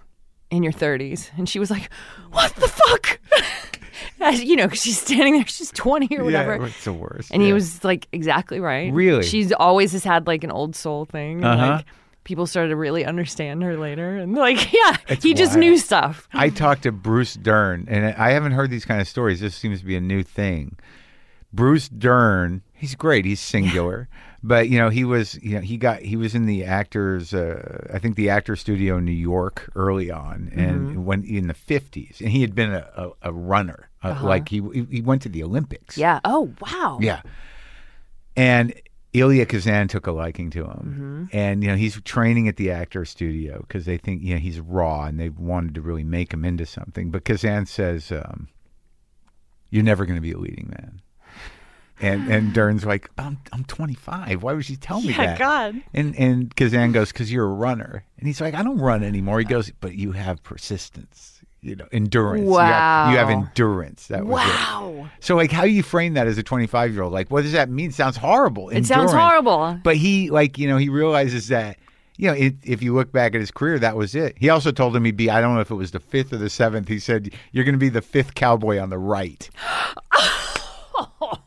in 0.50 0.62
your 0.62 0.72
30s. 0.72 1.30
And 1.36 1.48
she 1.48 1.58
was 1.58 1.68
like, 1.70 1.90
what 2.30 2.54
the 2.54 2.68
fuck? 2.68 3.18
As, 4.20 4.42
you 4.42 4.56
know, 4.56 4.68
'cause 4.68 4.82
she's 4.82 5.00
standing 5.00 5.34
there, 5.34 5.46
she's 5.48 5.70
20 5.72 6.16
or 6.18 6.24
whatever. 6.24 6.56
Yeah, 6.56 6.66
it's 6.66 6.84
the 6.84 6.92
worst. 6.92 7.30
and 7.32 7.42
he 7.42 7.52
was 7.52 7.82
like, 7.84 8.08
exactly 8.12 8.60
right. 8.60 8.92
Really? 8.92 9.22
She's 9.24 9.52
always 9.52 9.92
has 9.92 10.04
had 10.04 10.26
like 10.26 10.44
an 10.44 10.50
old 10.50 10.74
soul 10.76 11.04
thing. 11.04 11.44
Uh-huh. 11.44 11.66
like, 11.76 11.86
people 12.24 12.46
started 12.46 12.68
to 12.68 12.76
really 12.76 13.06
understand 13.06 13.62
her 13.62 13.78
later. 13.78 14.16
And 14.18 14.34
like, 14.34 14.72
yeah, 14.72 14.96
It's 15.08 15.24
he 15.24 15.32
just 15.34 15.56
knew 15.56 15.78
stuff. 15.78 16.28
I 16.34 16.50
talked 16.50 16.82
to 16.82 16.92
Bruce 16.92 17.34
Dern, 17.34 17.86
and 17.88 18.14
I 18.14 18.30
haven't 18.32 18.52
heard 18.52 18.70
these 18.70 18.84
kind 18.84 19.00
of 19.00 19.08
stories. 19.08 19.40
This 19.40 19.54
seems 19.54 19.80
to 19.80 19.86
be 19.86 19.96
a 19.96 20.00
new 20.00 20.22
thing. 20.22 20.76
Bruce 21.52 21.88
Dern, 21.88 22.60
he's 22.74 22.94
great. 22.94 23.24
He's 23.24 23.40
singular, 23.40 24.08
but 24.42 24.68
you 24.68 24.78
know 24.78 24.90
he 24.90 25.04
was, 25.04 25.42
you 25.42 25.54
know, 25.54 25.60
he 25.62 25.78
got 25.78 26.00
he 26.02 26.14
was 26.16 26.34
in 26.34 26.44
the 26.44 26.64
actors, 26.64 27.32
uh, 27.32 27.88
I 27.92 27.98
think 27.98 28.16
the 28.16 28.28
actor 28.28 28.54
studio 28.54 28.98
in 28.98 29.06
New 29.06 29.12
York 29.12 29.70
early 29.74 30.10
on, 30.10 30.52
and 30.54 31.06
when 31.06 31.24
in 31.24 31.48
the 31.48 31.54
fifties, 31.54 32.20
and 32.20 32.28
he 32.28 32.42
had 32.42 32.54
been 32.54 32.72
a, 32.74 32.86
a, 33.22 33.30
a 33.30 33.32
runner, 33.32 33.87
uh, 34.02 34.18
like 34.22 34.48
he 34.48 34.62
he 34.90 35.00
went 35.00 35.22
to 35.22 35.28
the 35.28 35.42
Olympics. 35.42 35.96
Yeah. 35.98 36.20
Oh, 36.24 36.52
wow. 36.60 36.98
Yeah. 37.00 37.22
And 38.36 38.72
Elia 39.14 39.46
Kazan 39.46 39.88
took 39.88 40.06
a 40.06 40.12
liking 40.12 40.50
to 40.50 40.64
him. 40.64 41.28
And, 41.32 41.62
you 41.62 41.70
know, 41.70 41.76
he's 41.76 42.00
training 42.02 42.46
at 42.46 42.56
the 42.56 42.70
actor 42.70 43.04
studio 43.04 43.58
because 43.62 43.84
they 43.84 43.96
think, 43.98 44.22
you 44.22 44.34
know, 44.34 44.40
he's 44.40 44.60
raw 44.60 45.04
and 45.06 45.18
they 45.18 45.30
wanted 45.30 45.74
to 45.74 45.80
really 45.80 46.04
make 46.04 46.32
him 46.32 46.44
into 46.44 46.66
something. 46.66 47.10
But 47.10 47.24
Kazan 47.24 47.66
says, 47.66 48.12
um, 48.12 48.48
You're 49.70 49.82
never 49.82 50.04
going 50.04 50.16
to 50.16 50.20
be 50.22 50.32
a 50.32 50.38
leading 50.38 50.68
man. 50.68 51.00
And 52.00 52.30
and 52.30 52.52
Dern's 52.54 52.84
like, 52.84 53.10
I'm, 53.18 53.38
I'm 53.52 53.64
25. 53.64 54.42
Why 54.42 54.52
would 54.52 54.64
she 54.64 54.76
tell 54.76 55.00
me 55.00 55.08
Yeah, 55.08 55.26
that? 55.26 55.38
God. 55.38 55.82
And 55.92 56.14
and 56.16 56.54
Kazan 56.54 56.92
goes, 56.92 57.10
because 57.10 57.32
you're 57.32 57.46
a 57.46 57.54
runner. 57.54 58.04
And 58.18 58.26
he's 58.28 58.40
like, 58.40 58.54
I 58.54 58.62
don't 58.62 58.78
run 58.78 59.02
anymore. 59.02 59.38
He 59.40 59.44
goes, 59.46 59.72
but 59.80 59.94
you 59.94 60.12
have 60.12 60.42
persistence, 60.44 61.37
you 61.60 61.76
know, 61.76 61.86
endurance. 61.92 62.44
You 62.44 62.56
have, 62.56 63.12
you 63.12 63.18
have 63.18 63.30
endurance. 63.30 64.06
That 64.08 64.26
was 64.26 64.42
it. 64.42 64.46
Wow. 64.46 65.10
So, 65.20 65.34
like, 65.34 65.50
how 65.50 65.64
you 65.64 65.82
frame 65.82 66.14
that 66.14 66.26
as 66.26 66.38
a 66.38 66.42
25 66.42 66.92
year 66.92 67.02
old? 67.02 67.12
Like, 67.12 67.30
what 67.30 67.42
does 67.42 67.52
that 67.52 67.68
mean? 67.68 67.90
Sounds 67.92 68.16
horrible. 68.16 68.70
It 68.70 68.86
sounds 68.86 69.12
horrible. 69.12 69.78
But 69.82 69.96
he, 69.96 70.30
like, 70.30 70.58
you 70.58 70.68
know, 70.68 70.76
he 70.76 70.88
realizes 70.88 71.48
that, 71.48 71.78
you 72.16 72.28
know, 72.28 72.34
it, 72.34 72.54
if 72.62 72.82
you 72.82 72.94
look 72.94 73.12
back 73.12 73.34
at 73.34 73.40
his 73.40 73.50
career, 73.50 73.78
that 73.78 73.96
was 73.96 74.14
it. 74.14 74.36
He 74.38 74.48
also 74.48 74.70
told 74.70 74.94
him 74.94 75.04
he'd 75.04 75.16
be, 75.16 75.30
I 75.30 75.40
don't 75.40 75.54
know 75.54 75.60
if 75.60 75.70
it 75.70 75.76
was 75.76 75.90
the 75.90 76.00
fifth 76.00 76.32
or 76.32 76.38
the 76.38 76.50
seventh. 76.50 76.88
He 76.88 76.98
said, 76.98 77.32
You're 77.52 77.64
going 77.64 77.74
to 77.74 77.78
be 77.78 77.88
the 77.88 78.02
fifth 78.02 78.34
cowboy 78.34 78.78
on 78.78 78.90
the 78.90 78.98
right. 78.98 79.48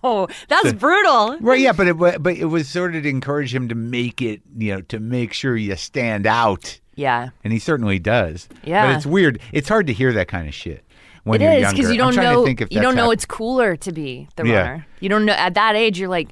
Oh, 0.03 0.27
that's 0.47 0.73
brutal. 0.73 1.37
Right. 1.41 1.59
Yeah. 1.59 1.73
But 1.73 1.87
it, 1.87 1.97
but 1.97 2.35
it 2.35 2.45
was 2.45 2.67
sort 2.67 2.95
of 2.95 3.03
to 3.03 3.09
encourage 3.09 3.53
him 3.53 3.67
to 3.69 3.75
make 3.75 4.21
it, 4.21 4.41
you 4.57 4.73
know, 4.73 4.81
to 4.81 4.99
make 4.99 5.33
sure 5.33 5.55
you 5.55 5.75
stand 5.75 6.25
out 6.25 6.79
Yeah. 6.95 7.29
and 7.43 7.53
he 7.53 7.59
certainly 7.59 7.99
does. 7.99 8.47
Yeah. 8.63 8.87
but 8.87 8.95
it's 8.97 9.05
weird. 9.05 9.39
It's 9.51 9.69
hard 9.69 9.87
to 9.87 9.93
hear 9.93 10.11
that 10.13 10.27
kind 10.27 10.47
of 10.47 10.53
shit 10.53 10.83
when 11.23 11.41
It 11.41 11.45
you're 11.45 11.53
is 11.53 11.61
younger. 11.61 11.75
because 11.77 11.91
you 11.91 11.97
don't 11.97 12.15
know 12.15 12.45
think 12.45 12.61
if 12.61 12.71
you 12.71 12.81
don't 12.81 12.95
know 12.95 13.05
hap- 13.05 13.13
it's 13.13 13.25
cooler 13.25 13.75
to 13.77 13.91
be 13.91 14.27
the 14.35 14.45
Yeah. 14.45 14.55
runner. 14.61 14.87
You 14.99 15.09
don't 15.09 15.25
know 15.25 15.33
at 15.33 15.53
that 15.55 15.75
age. 15.75 15.99
You're 15.99 16.09
like, 16.09 16.29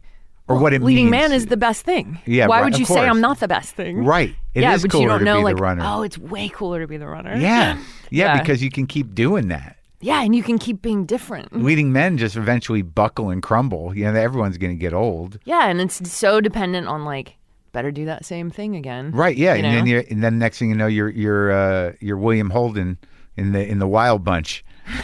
Or 0.48 0.56
well, 0.56 0.64
what 0.64 0.74
it 0.74 0.82
leading 0.82 1.06
means. 1.12 1.12
man 1.30 1.32
is 1.32 1.46
the 1.46 1.58
best 1.58 1.84
thing. 1.86 2.20
Yeah, 2.26 2.48
Why 2.48 2.58
right, 2.58 2.66
would 2.66 2.80
you 2.80 2.86
say. 2.86 3.08
I'm 3.08 3.22
not 3.22 3.40
the 3.40 3.48
best 3.48 3.76
thing? 3.76 4.04
right. 4.04 4.34
It 4.56 4.62
yeah, 4.64 4.74
is 4.74 4.82
but 4.82 4.92
cooler 4.92 5.04
you 5.04 5.10
don't 5.10 5.20
to 5.20 5.26
know 5.26 5.38
be 5.40 5.44
like 5.44 5.56
the 5.58 5.62
runner. 5.62 5.84
oh, 5.86 6.02
it's 6.02 6.18
way 6.18 6.50
cooler 6.50 6.82
to 6.82 6.88
be 6.88 6.98
the 6.98 7.08
runner. 7.08 7.36
yeah. 7.36 7.76
yeah, 7.78 7.78
Yeah. 8.10 8.40
because 8.40 8.62
you 8.64 8.70
can 8.72 8.88
keep 8.88 9.14
doing 9.14 9.48
that. 9.50 9.76
Yeah, 10.02 10.24
and 10.24 10.34
you 10.34 10.44
can 10.44 10.58
keep 10.58 10.82
being 10.82 11.06
different. 11.06 11.52
Leading 11.62 11.92
men 11.92 12.18
just 12.18 12.38
eventually 12.38 12.82
buckle 12.82 13.30
and 13.30 13.44
crumble. 13.44 13.94
You 13.96 14.06
know, 14.06 14.14
everyone's 14.18 14.58
going 14.58 14.74
to 14.74 14.80
get 14.80 14.94
old. 14.94 15.40
Yeah, 15.44 15.68
and 15.68 15.82
it's 15.82 16.10
so 16.10 16.40
dependent 16.40 16.88
on 16.88 17.04
like 17.04 17.36
better 17.72 17.92
do 17.92 18.06
that 18.06 18.26
same 18.26 18.50
thing 18.50 18.76
again. 18.76 19.12
Right. 19.12 19.36
Yeah. 19.38 19.54
You 19.56 19.64
and 19.66 19.76
then 19.76 19.86
know? 19.86 19.92
you 19.92 20.04
and 20.10 20.24
then 20.24 20.40
next 20.40 20.60
thing 20.60 20.70
you 20.70 20.76
know, 20.76 20.88
you're 20.88 21.10
you're 21.10 21.52
uh, 21.52 21.94
you're 22.00 22.18
William 22.18 22.50
Holden 22.50 22.98
in 23.38 23.52
the 23.54 23.66
in 23.66 23.80
the 23.80 23.88
Wild 23.88 24.24
Bunch, 24.24 24.64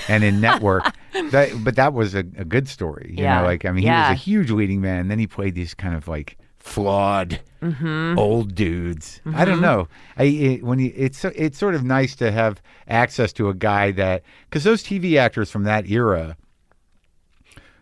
and 0.10 0.24
in 0.24 0.42
Network. 0.42 0.84
that, 1.32 1.52
but 1.64 1.76
that 1.78 1.94
was 1.94 2.14
a, 2.16 2.20
a 2.38 2.44
good 2.46 2.68
story. 2.68 3.14
You 3.18 3.24
Yeah. 3.24 3.40
know, 3.42 3.46
like 3.48 3.66
I 3.66 3.72
mean, 3.72 3.82
he 3.84 3.88
Yeah. 3.88 4.10
was 4.12 4.20
a 4.20 4.22
huge 4.22 4.52
leading 4.52 4.82
man. 4.82 5.00
And 5.02 5.12
then 5.12 5.20
he 5.20 5.28
played 5.28 5.56
these 5.56 5.74
kind 5.74 5.96
of 5.96 6.08
like 6.08 6.38
flawed 6.58 7.40
Mm-hmm. 7.62 8.20
old 8.20 8.54
dudes. 8.54 9.22
I 9.34 9.44
don't 9.44 9.60
know. 9.62 9.88
I 10.18 10.24
it, 10.26 10.64
when 10.64 10.78
you, 10.78 10.94
it's 10.96 11.26
it's 11.26 11.58
sort 11.58 11.74
of 11.74 11.84
nice 11.84 12.16
to 12.18 12.32
have 12.32 12.62
access 12.88 13.34
to 13.34 13.50
a 13.50 13.56
guy 13.56 13.90
that 13.94 14.22
because 14.50 14.64
those 14.64 14.84
TV 14.84 15.18
actors 15.18 15.50
from 15.50 15.64
that 15.64 15.90
era. 15.90 16.38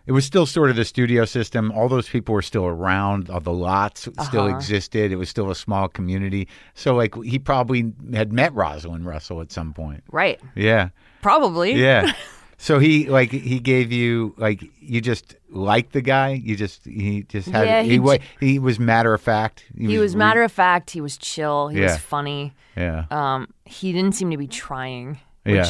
It 0.06 0.12
was 0.12 0.26
still 0.26 0.46
sort 0.46 0.70
of 0.70 0.76
the 0.76 0.84
studio 0.86 1.24
system. 1.26 1.72
All 1.72 1.88
those 1.88 2.10
people 2.10 2.34
were 2.36 2.42
still 2.42 2.66
around. 2.66 3.30
All 3.30 3.40
the 3.40 3.54
lots 3.54 4.02
still 4.02 4.46
Uh-huh. 4.48 4.56
existed. 4.58 5.12
It 5.12 5.16
was 5.16 5.30
still 5.30 5.50
a 5.50 5.56
small 5.56 5.88
community. 5.88 6.48
So, 6.74 6.94
like, 6.94 7.16
he 7.24 7.40
probably 7.40 7.94
had 8.14 8.34
met 8.34 8.54
Rosalind 8.54 9.06
Russell 9.06 9.40
at 9.42 9.52
some 9.52 9.72
point. 9.74 10.04
Right. 10.12 10.42
Yeah, 10.56 10.90
Probably. 11.22 11.74
yeah. 11.76 12.12
so 12.58 12.80
he 12.80 13.08
like 13.10 13.32
he 13.32 13.60
gave 13.60 13.92
you 13.94 14.34
like 14.38 14.64
you 14.80 15.00
just 15.02 15.36
liked 15.50 15.94
the 15.94 16.02
guy. 16.02 16.30
You 16.34 16.56
just 16.58 16.84
he 16.86 17.24
just 17.24 17.48
had 17.48 17.66
Yeah, 17.68 17.82
he, 17.84 17.92
he 17.92 18.00
wa- 18.00 18.18
j- 18.18 18.24
he 18.42 18.60
was 18.60 18.80
matter 18.80 19.14
of 19.14 19.22
fact. 19.22 19.64
He 19.78 19.98
was 19.98 20.16
re- 20.16 20.20
matter 20.20 20.44
of 20.44 20.52
fact. 20.52 20.90
He 20.92 21.00
was 21.00 21.18
chill. 21.18 21.70
He 21.70 21.78
Yeah. 21.80 21.86
was 21.94 21.98
funny. 21.98 22.54
Yeah, 22.76 23.06
Um, 23.10 23.48
he 23.66 23.92
didn't 23.94 24.16
seem 24.16 24.32
to 24.32 24.38
be 24.38 24.48
trying. 24.48 25.20
Which 25.44 25.56
Yeah. 25.56 25.64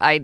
I, 0.00 0.20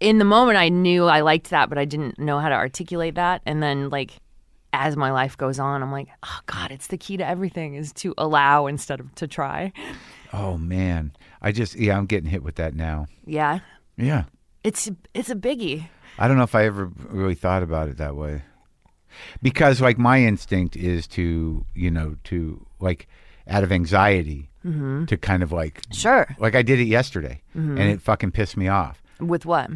in 0.00 0.18
the 0.18 0.24
moment, 0.24 0.58
I 0.58 0.68
knew 0.68 1.06
I 1.06 1.20
liked 1.20 1.50
that, 1.50 1.68
but 1.68 1.78
I 1.78 1.84
didn't 1.84 2.18
know 2.18 2.38
how 2.38 2.48
to 2.48 2.54
articulate 2.54 3.14
that. 3.14 3.42
And 3.46 3.62
then, 3.62 3.90
like, 3.90 4.12
as 4.72 4.96
my 4.96 5.10
life 5.10 5.36
goes 5.36 5.58
on, 5.58 5.82
I'm 5.82 5.92
like, 5.92 6.08
oh 6.22 6.38
God, 6.46 6.70
it's 6.70 6.88
the 6.88 6.98
key 6.98 7.16
to 7.16 7.26
everything 7.26 7.74
is 7.74 7.92
to 7.94 8.14
allow 8.18 8.66
instead 8.66 9.00
of 9.00 9.14
to 9.16 9.26
try. 9.26 9.72
Oh 10.32 10.58
man, 10.58 11.12
I 11.40 11.52
just 11.52 11.76
yeah, 11.76 11.96
I'm 11.96 12.06
getting 12.06 12.28
hit 12.28 12.42
with 12.42 12.56
that 12.56 12.74
now. 12.74 13.06
Yeah, 13.24 13.60
Yeah, 13.96 14.24
it's 14.62 14.90
it's 15.14 15.30
a 15.30 15.36
biggie. 15.36 15.88
I 16.18 16.28
don't 16.28 16.36
know 16.36 16.42
if 16.42 16.54
I 16.54 16.64
ever 16.64 16.90
really 17.08 17.34
thought 17.34 17.62
about 17.62 17.88
it 17.88 17.98
that 17.98 18.16
way. 18.16 18.42
Because 19.40 19.80
like 19.80 19.98
my 19.98 20.20
instinct 20.20 20.76
is 20.76 21.06
to, 21.08 21.64
you 21.74 21.90
know, 21.90 22.16
to 22.24 22.66
like 22.80 23.08
out 23.48 23.62
of 23.62 23.72
anxiety 23.72 24.50
mm-hmm. 24.64 25.04
to 25.06 25.16
kind 25.16 25.42
of 25.42 25.52
like 25.52 25.80
Sure. 25.92 26.26
like 26.38 26.54
I 26.54 26.62
did 26.62 26.80
it 26.80 26.86
yesterday 26.86 27.42
mm-hmm. 27.56 27.78
and 27.78 27.90
it 27.90 28.02
fucking 28.02 28.32
pissed 28.32 28.56
me 28.56 28.68
off. 28.68 29.02
With 29.20 29.46
what? 29.46 29.70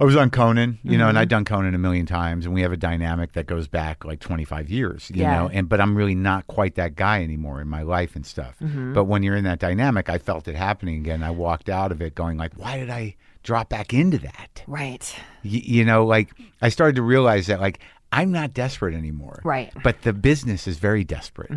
I 0.00 0.04
was 0.04 0.16
on 0.16 0.30
Conan, 0.30 0.80
you 0.82 0.98
know, 0.98 1.04
and 1.06 1.14
Mm-hmm. 1.14 1.18
I'd 1.22 1.28
done 1.28 1.44
Conan 1.44 1.74
a 1.74 1.78
million 1.78 2.06
times, 2.06 2.44
and 2.44 2.52
we 2.54 2.62
have 2.62 2.72
a 2.72 2.76
dynamic 2.76 3.34
that 3.34 3.46
goes 3.46 3.68
back 3.68 4.04
like 4.04 4.18
25 4.18 4.68
years, 4.68 5.10
you 5.14 5.20
Yeah. 5.22 5.38
know, 5.38 5.48
and 5.48 5.68
but 5.68 5.80
I'm 5.80 5.94
really 5.94 6.16
not 6.16 6.46
quite 6.48 6.74
that 6.74 6.96
guy 6.96 7.22
anymore 7.22 7.60
in 7.60 7.68
my 7.68 7.82
life 7.82 8.16
and 8.16 8.26
stuff. 8.26 8.56
Mm-hmm. 8.60 8.94
But 8.94 9.04
when 9.04 9.22
you're 9.22 9.36
in 9.36 9.44
that 9.44 9.60
dynamic, 9.60 10.08
I 10.08 10.18
felt 10.18 10.48
it 10.48 10.56
happening 10.56 10.96
again. 10.96 11.22
I 11.22 11.30
walked 11.30 11.68
out 11.68 11.92
of 11.92 12.02
it 12.02 12.16
going 12.16 12.36
like, 12.36 12.54
why 12.54 12.78
did 12.78 12.90
I 12.90 13.14
drop 13.44 13.68
back 13.68 13.94
into 13.94 14.18
that? 14.18 14.64
Right. 14.66 15.14
Y- 15.44 15.62
you 15.64 15.84
know, 15.84 16.04
like 16.04 16.30
I 16.60 16.68
started 16.68 16.96
to 16.96 17.02
realize 17.02 17.46
that 17.46 17.60
like 17.60 17.78
I'm 18.10 18.32
not 18.32 18.54
desperate 18.54 18.94
anymore. 18.94 19.40
Right. 19.44 19.68
Mm-hmm. 19.70 19.80
But 19.84 20.02
the 20.02 20.12
business 20.12 20.66
is 20.66 20.78
very 20.78 21.04
desperate. 21.04 21.50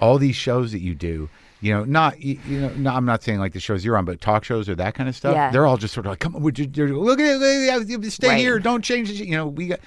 All 0.00 0.18
these 0.18 0.36
shows 0.36 0.72
that 0.72 0.80
you 0.80 0.94
do, 0.94 1.30
you 1.60 1.72
know, 1.72 1.84
not 1.84 2.20
you, 2.20 2.38
know, 2.48 2.68
no, 2.76 2.90
I'm 2.94 3.04
not 3.04 3.22
saying 3.22 3.38
like 3.38 3.52
the 3.52 3.60
shows 3.60 3.84
you're 3.84 3.96
on, 3.96 4.04
but 4.04 4.20
talk 4.20 4.44
shows 4.44 4.68
or 4.68 4.74
that 4.76 4.94
kind 4.94 5.08
of 5.08 5.16
stuff. 5.16 5.34
Yeah. 5.34 5.50
They're 5.50 5.66
all 5.66 5.76
just 5.78 5.94
sort 5.94 6.06
of 6.06 6.10
like, 6.10 6.20
come 6.20 6.36
on, 6.36 6.42
would 6.42 6.58
you, 6.58 6.70
you're- 6.72 6.92
look 6.92 7.18
at 7.18 7.26
it, 7.26 7.36
look 7.38 7.90
at 7.90 8.04
it, 8.04 8.10
stay 8.10 8.28
Right. 8.28 8.38
here, 8.38 8.58
don't 8.58 8.82
change 8.84 9.10
it. 9.10 9.16
You 9.24 9.32
know, 9.32 9.46
we 9.46 9.68
got, 9.68 9.80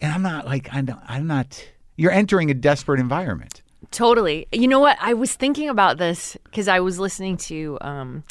and 0.00 0.12
I'm 0.12 0.22
not 0.22 0.46
like 0.46 0.68
I'm 0.72 0.86
not, 0.86 1.02
I'm 1.08 1.26
not. 1.26 1.64
You're 1.96 2.10
entering 2.12 2.50
a 2.50 2.54
desperate 2.54 2.98
environment. 3.00 3.62
Totally. 3.90 4.48
You 4.50 4.66
know 4.66 4.80
what? 4.80 4.96
I 5.00 5.14
was 5.14 5.34
thinking 5.34 5.68
about 5.68 5.98
this 5.98 6.36
because 6.44 6.66
I 6.66 6.80
was 6.80 6.98
listening 6.98 7.36
to 7.36 7.78
um, 7.80 8.24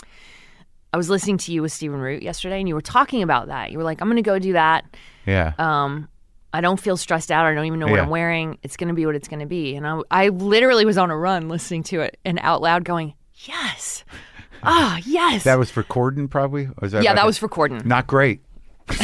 I 0.92 0.98
was 0.98 1.10
listening 1.10 1.38
to 1.40 1.54
you 1.54 1.62
with 1.62 1.72
Stephen 1.72 2.00
Root 2.00 2.22
yesterday, 2.22 2.60
and 2.60 2.68
you 2.68 2.76
were 2.76 2.82
talking 2.82 3.24
about 3.24 3.48
that. 3.48 3.72
You 3.72 3.78
were 3.78 3.84
like, 3.86 4.02
"I'm 4.02 4.08
going 4.10 4.18
to 4.18 4.22
go 4.22 4.38
do 4.40 4.54
that. 4.54 4.84
Yeah. 5.26 5.54
Um, 5.58 6.10
I 6.54 6.62
don't 6.62 6.80
feel 6.80 6.96
stressed 6.98 7.32
out. 7.32 7.46
I 7.46 7.54
don't 7.54 7.66
even 7.66 7.80
know 7.80 7.88
what 7.88 7.96
Yeah. 7.96 8.04
I'm 8.04 8.10
wearing. 8.10 8.60
It's 8.64 8.78
going 8.78 8.90
to 8.90 8.94
be 8.94 9.06
what 9.06 9.16
it's 9.16 9.28
going 9.28 9.40
to 9.42 9.46
be." 9.46 9.76
And 9.76 9.86
I, 9.88 10.00
I 10.12 10.28
literally 10.30 10.86
was 10.86 10.98
on 10.98 11.10
a 11.12 11.18
run 11.18 11.50
listening 11.50 11.84
to 11.84 12.02
it 12.02 12.18
and 12.24 12.40
out 12.44 12.62
loud 12.62 12.86
going, 12.86 13.14
"Yes, 13.34 14.04
ah, 14.64 15.00
yes." 15.06 15.44
that 15.46 15.58
was 15.58 15.72
for 15.72 15.84
Corden, 15.84 16.30
probably. 16.30 16.70
Was 16.80 16.92
that 16.92 17.04
yeah, 17.04 17.12
about 17.12 17.22
that 17.22 17.26
was 17.26 17.38
for 17.38 17.50
Corden. 17.50 17.84
not 17.86 18.08
great. 18.08 18.42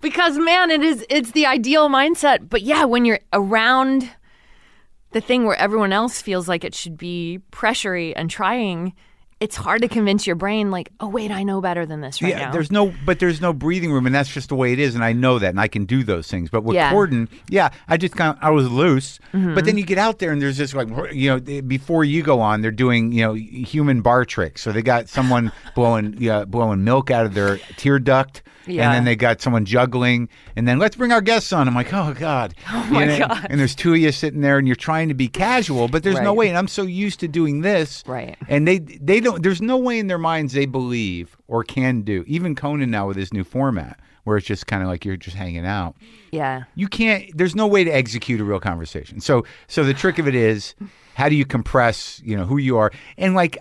because 0.00 0.38
man 0.38 0.70
it 0.70 0.82
is 0.82 1.04
it's 1.08 1.30
the 1.32 1.46
ideal 1.46 1.88
mindset 1.88 2.48
but 2.48 2.62
yeah 2.62 2.84
when 2.84 3.04
you're 3.04 3.20
around 3.32 4.10
the 5.12 5.20
thing 5.20 5.44
where 5.44 5.56
everyone 5.56 5.92
else 5.92 6.20
feels 6.20 6.48
like 6.48 6.64
it 6.64 6.74
should 6.74 6.96
be 6.98 7.40
pressury 7.50 8.12
and 8.16 8.28
trying 8.30 8.92
it's 9.40 9.54
hard 9.56 9.82
to 9.82 9.88
convince 9.88 10.26
your 10.26 10.34
brain 10.36 10.70
like 10.70 10.90
oh 11.00 11.06
wait 11.08 11.30
i 11.30 11.42
know 11.44 11.60
better 11.60 11.86
than 11.86 12.00
this 12.00 12.20
right 12.20 12.30
yeah, 12.30 12.46
now 12.46 12.52
there's 12.52 12.72
no, 12.72 12.92
but 13.04 13.18
there's 13.20 13.40
no 13.40 13.52
breathing 13.52 13.92
room, 13.92 14.04
and 14.06 14.14
that's 14.14 14.28
just 14.32 14.48
the 14.48 14.54
way 14.56 14.72
it 14.72 14.78
is, 14.78 14.94
and 14.94 15.04
I 15.04 15.12
know 15.12 15.38
that, 15.38 15.50
and 15.50 15.60
I 15.60 15.68
can 15.68 15.84
do 15.84 16.02
those 16.02 16.28
things. 16.28 16.50
But 16.50 16.64
with 16.64 16.74
Yeah. 16.74 16.92
Corden, 16.92 17.28
yeah, 17.48 17.70
I 17.88 17.96
just 17.96 18.16
kind 18.16 18.36
of, 18.36 18.42
I 18.42 18.50
was 18.50 18.68
loose, 18.70 19.20
Mm-hmm. 19.32 19.54
but 19.54 19.64
then 19.64 19.76
you 19.78 19.84
get 19.84 19.98
out 19.98 20.18
there, 20.18 20.32
and 20.32 20.40
there's 20.42 20.56
just 20.56 20.74
like, 20.74 20.88
you 21.12 21.28
know, 21.30 21.62
before 21.62 22.02
you 22.04 22.22
go 22.22 22.40
on, 22.40 22.62
they're 22.62 22.70
doing, 22.70 23.12
you 23.12 23.22
know, 23.22 23.34
human 23.34 24.00
bar 24.00 24.24
tricks. 24.24 24.62
So 24.62 24.72
they 24.72 24.82
got 24.82 25.08
someone 25.08 25.52
blowing, 25.74 26.16
yeah, 26.18 26.44
blowing 26.44 26.82
milk 26.84 27.10
out 27.10 27.26
of 27.26 27.34
their 27.34 27.58
tear 27.76 27.98
duct. 27.98 28.42
Yeah. 28.66 28.84
And 28.84 28.94
then 28.94 29.04
they 29.06 29.16
got 29.16 29.40
someone 29.40 29.64
juggling, 29.64 30.28
and 30.54 30.68
then 30.68 30.78
let's 30.78 30.94
bring 30.94 31.10
our 31.10 31.22
guests 31.22 31.54
on. 31.54 31.66
I'm 31.68 31.74
like, 31.74 31.94
oh 31.94 32.12
god, 32.12 32.54
oh 32.70 32.86
my 32.90 33.18
God. 33.18 33.46
And 33.48 33.58
there's 33.58 33.74
two 33.74 33.92
of 33.94 33.98
you 33.98 34.12
sitting 34.12 34.42
there, 34.42 34.58
and 34.58 34.66
you're 34.68 34.76
trying 34.76 35.08
to 35.08 35.14
be 35.14 35.26
casual, 35.28 35.88
but 35.88 36.02
there's 36.02 36.20
no 36.20 36.34
way. 36.34 36.48
And 36.50 36.58
I'm 36.58 36.68
so 36.68 36.82
used 36.82 37.20
to 37.20 37.28
doing 37.28 37.62
this, 37.62 38.04
Right. 38.06 38.36
and 38.46 38.68
they 38.68 38.78
they 38.80 39.20
don't. 39.30 39.42
There's 39.42 39.62
no 39.62 39.76
way 39.76 39.98
in 39.98 40.06
their 40.06 40.18
minds 40.18 40.52
they 40.52 40.66
believe 40.66 41.36
or 41.46 41.64
can 41.64 42.02
do. 42.02 42.24
Even 42.26 42.54
Conan 42.54 42.90
now 42.90 43.06
with 43.06 43.16
his 43.16 43.32
new 43.32 43.44
format, 43.44 43.98
where 44.24 44.36
it's 44.36 44.46
just 44.46 44.66
kind 44.66 44.82
of 44.82 44.88
like 44.88 45.04
you're 45.04 45.16
just 45.16 45.36
hanging 45.36 45.66
out. 45.66 45.96
yeah 46.32 46.64
You 46.74 46.88
can't. 46.88 47.36
There's 47.36 47.54
no 47.54 47.66
way 47.66 47.84
to 47.84 47.90
execute 47.90 48.40
a 48.40 48.44
real 48.44 48.60
conversation. 48.60 49.20
So 49.20 49.44
so 49.66 49.84
the 49.84 49.94
trick 49.94 50.18
of 50.18 50.26
it 50.26 50.34
is, 50.34 50.74
how 51.14 51.28
do 51.28 51.34
you 51.34 51.44
compress? 51.44 52.20
You 52.24 52.36
know 52.36 52.44
who 52.44 52.58
you 52.58 52.78
are, 52.78 52.90
and 53.16 53.34
like. 53.34 53.58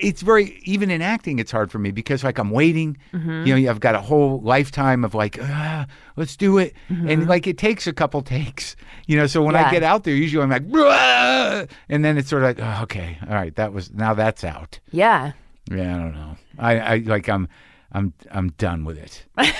It's 0.00 0.22
very 0.22 0.60
even 0.64 0.90
in 0.90 1.02
acting. 1.02 1.38
It's 1.38 1.52
hard 1.52 1.70
for 1.70 1.78
me 1.78 1.90
because 1.90 2.24
like 2.24 2.38
I'm 2.38 2.50
waiting. 2.50 2.96
Mm-hmm. 3.12 3.46
You 3.46 3.58
know, 3.60 3.70
I've 3.70 3.80
got 3.80 3.94
a 3.94 4.00
whole 4.00 4.40
lifetime 4.40 5.04
of 5.04 5.14
like, 5.14 5.38
ah, 5.40 5.86
let's 6.16 6.36
do 6.36 6.58
it, 6.58 6.74
Mm-hmm. 6.90 7.08
and 7.08 7.28
like 7.28 7.46
it 7.46 7.58
takes 7.58 7.86
a 7.86 7.92
couple 7.92 8.22
takes. 8.22 8.76
You 9.06 9.16
know, 9.16 9.26
so 9.26 9.42
when 9.42 9.56
I 9.56 9.70
get 9.70 9.82
out 9.82 10.04
there, 10.04 10.14
usually 10.14 10.42
I'm 10.42 10.50
like, 10.50 10.68
"Bruh," 10.68 11.68
and 11.88 12.04
then 12.04 12.18
it's 12.18 12.28
sort 12.28 12.42
of 12.42 12.48
like, 12.48 12.58
oh, 12.60 12.82
okay, 12.84 13.18
all 13.28 13.34
right, 13.34 13.54
that 13.56 13.72
was 13.72 13.92
now 13.92 14.14
that's 14.14 14.44
out. 14.44 14.78
yeah 14.90 15.32
Yeah, 15.70 15.96
I 15.96 15.98
don't 15.98 16.14
know. 16.14 16.36
I, 16.58 16.78
I 16.78 16.96
like 16.98 17.28
I'm 17.28 17.48
I'm 17.92 18.12
I'm 18.30 18.50
done 18.58 18.84
with 18.84 18.98
it. 18.98 19.24
I, 19.36 19.54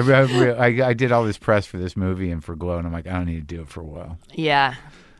re- 0.00 0.14
I, 0.14 0.20
re- 0.22 0.54
I, 0.82 0.88
I 0.88 0.92
did 0.94 1.12
all 1.12 1.24
this 1.24 1.38
press 1.38 1.66
for 1.66 1.78
this 1.78 1.96
movie 1.96 2.30
and 2.30 2.42
for 2.44 2.56
Glow, 2.56 2.78
and 2.78 2.86
I'm 2.86 2.92
like, 2.92 3.06
I 3.06 3.12
don't 3.12 3.26
need 3.26 3.48
to 3.48 3.56
do 3.56 3.62
it 3.62 3.68
for 3.68 3.80
a 3.80 3.84
while. 3.84 4.18
yeah 4.34 4.74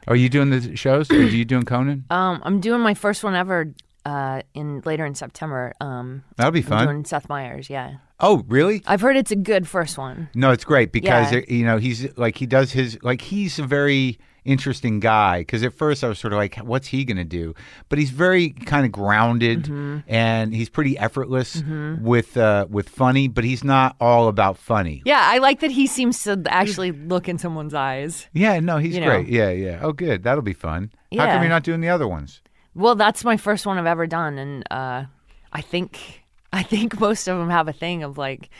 Are 0.08 0.16
you 0.16 0.28
doing 0.28 0.50
the 0.50 0.76
shows? 0.76 1.10
Or 1.10 1.16
are 1.16 1.22
you 1.22 1.44
doing 1.44 1.64
Conan? 1.64 2.04
um 2.10 2.40
i'm 2.44 2.60
doing 2.60 2.80
my 2.80 2.94
first 2.94 3.24
one 3.24 3.34
ever 3.34 3.72
uh 4.04 4.40
in 4.54 4.80
later 4.84 5.04
in 5.04 5.14
september 5.14 5.72
um 5.80 6.22
That'll 6.36 6.52
be 6.52 6.60
I'm 6.60 6.64
fun. 6.66 6.86
doing 6.86 7.04
seth 7.04 7.28
meyers 7.28 7.68
yeah 7.68 7.96
Oh, 8.20 8.44
really? 8.48 8.82
i've 8.86 9.00
heard 9.02 9.16
it's 9.16 9.30
a 9.32 9.36
good 9.36 9.66
first 9.68 9.98
one 9.98 10.28
No, 10.34 10.50
it's 10.50 10.64
great 10.64 10.90
because 10.92 11.32
Yeah. 11.32 11.38
it- 11.38 11.48
you 11.50 11.64
know 11.66 11.78
he's 11.78 12.16
like 12.16 12.36
he 12.38 12.46
does 12.46 12.72
his 12.72 12.98
like 13.02 13.20
he's 13.20 13.58
a 13.58 13.64
very 13.66 14.18
interesting 14.46 15.00
guy 15.00 15.40
because 15.40 15.62
at 15.62 15.72
first 15.74 16.02
I 16.04 16.08
was 16.08 16.18
sort 16.18 16.32
of 16.32 16.38
like 16.38 16.56
what's 16.56 16.88
he 16.88 17.04
going 17.04 17.16
to 17.18 17.24
do 17.24 17.54
but 17.88 17.98
he's 17.98 18.10
very 18.10 18.50
kind 18.50 18.86
of 18.86 18.92
grounded 18.92 19.64
Mm-hmm. 19.64 19.98
and 20.08 20.54
he's 20.54 20.68
pretty 20.68 20.96
effortless 20.98 21.62
with 22.00 22.36
uh 22.36 22.66
with 22.70 22.88
funny 22.88 23.28
but 23.28 23.44
he's 23.44 23.64
not 23.64 23.96
all 24.00 24.28
about 24.28 24.56
funny 24.58 25.02
yeah 25.04 25.20
i 25.24 25.38
like 25.38 25.60
that 25.60 25.70
he 25.70 25.86
seems 25.86 26.22
to 26.24 26.42
actually 26.48 26.92
look 26.92 27.28
in 27.28 27.38
someone's 27.38 27.74
eyes 27.74 28.26
Yeah, 28.32 28.60
no, 28.60 28.78
he's 28.78 28.94
You 28.94 29.00
know. 29.00 29.06
great. 29.06 29.28
Yeah, 29.28 29.50
yeah. 29.50 29.80
Oh, 29.82 29.92
good. 29.92 30.22
That'll 30.22 30.42
be 30.42 30.52
fun. 30.52 30.90
How 31.16 31.26
come 31.26 31.42
you're 31.42 31.48
not 31.48 31.62
doing 31.64 31.80
the 31.80 31.88
other 31.88 32.06
ones? 32.06 32.40
Well, 32.74 32.94
that's 32.94 33.24
my 33.24 33.36
first 33.36 33.66
one 33.66 33.78
I've 33.78 33.86
ever 33.86 34.06
done, 34.06 34.36
and 34.38 34.64
uh, 34.70 35.04
I 35.52 35.60
think 35.62 36.22
I 36.52 36.62
think 36.62 37.00
most 37.08 37.26
of 37.28 37.38
them 37.38 37.48
have 37.50 37.68
a 37.68 37.72
thing 37.72 38.02
of 38.02 38.18
like, 38.18 38.50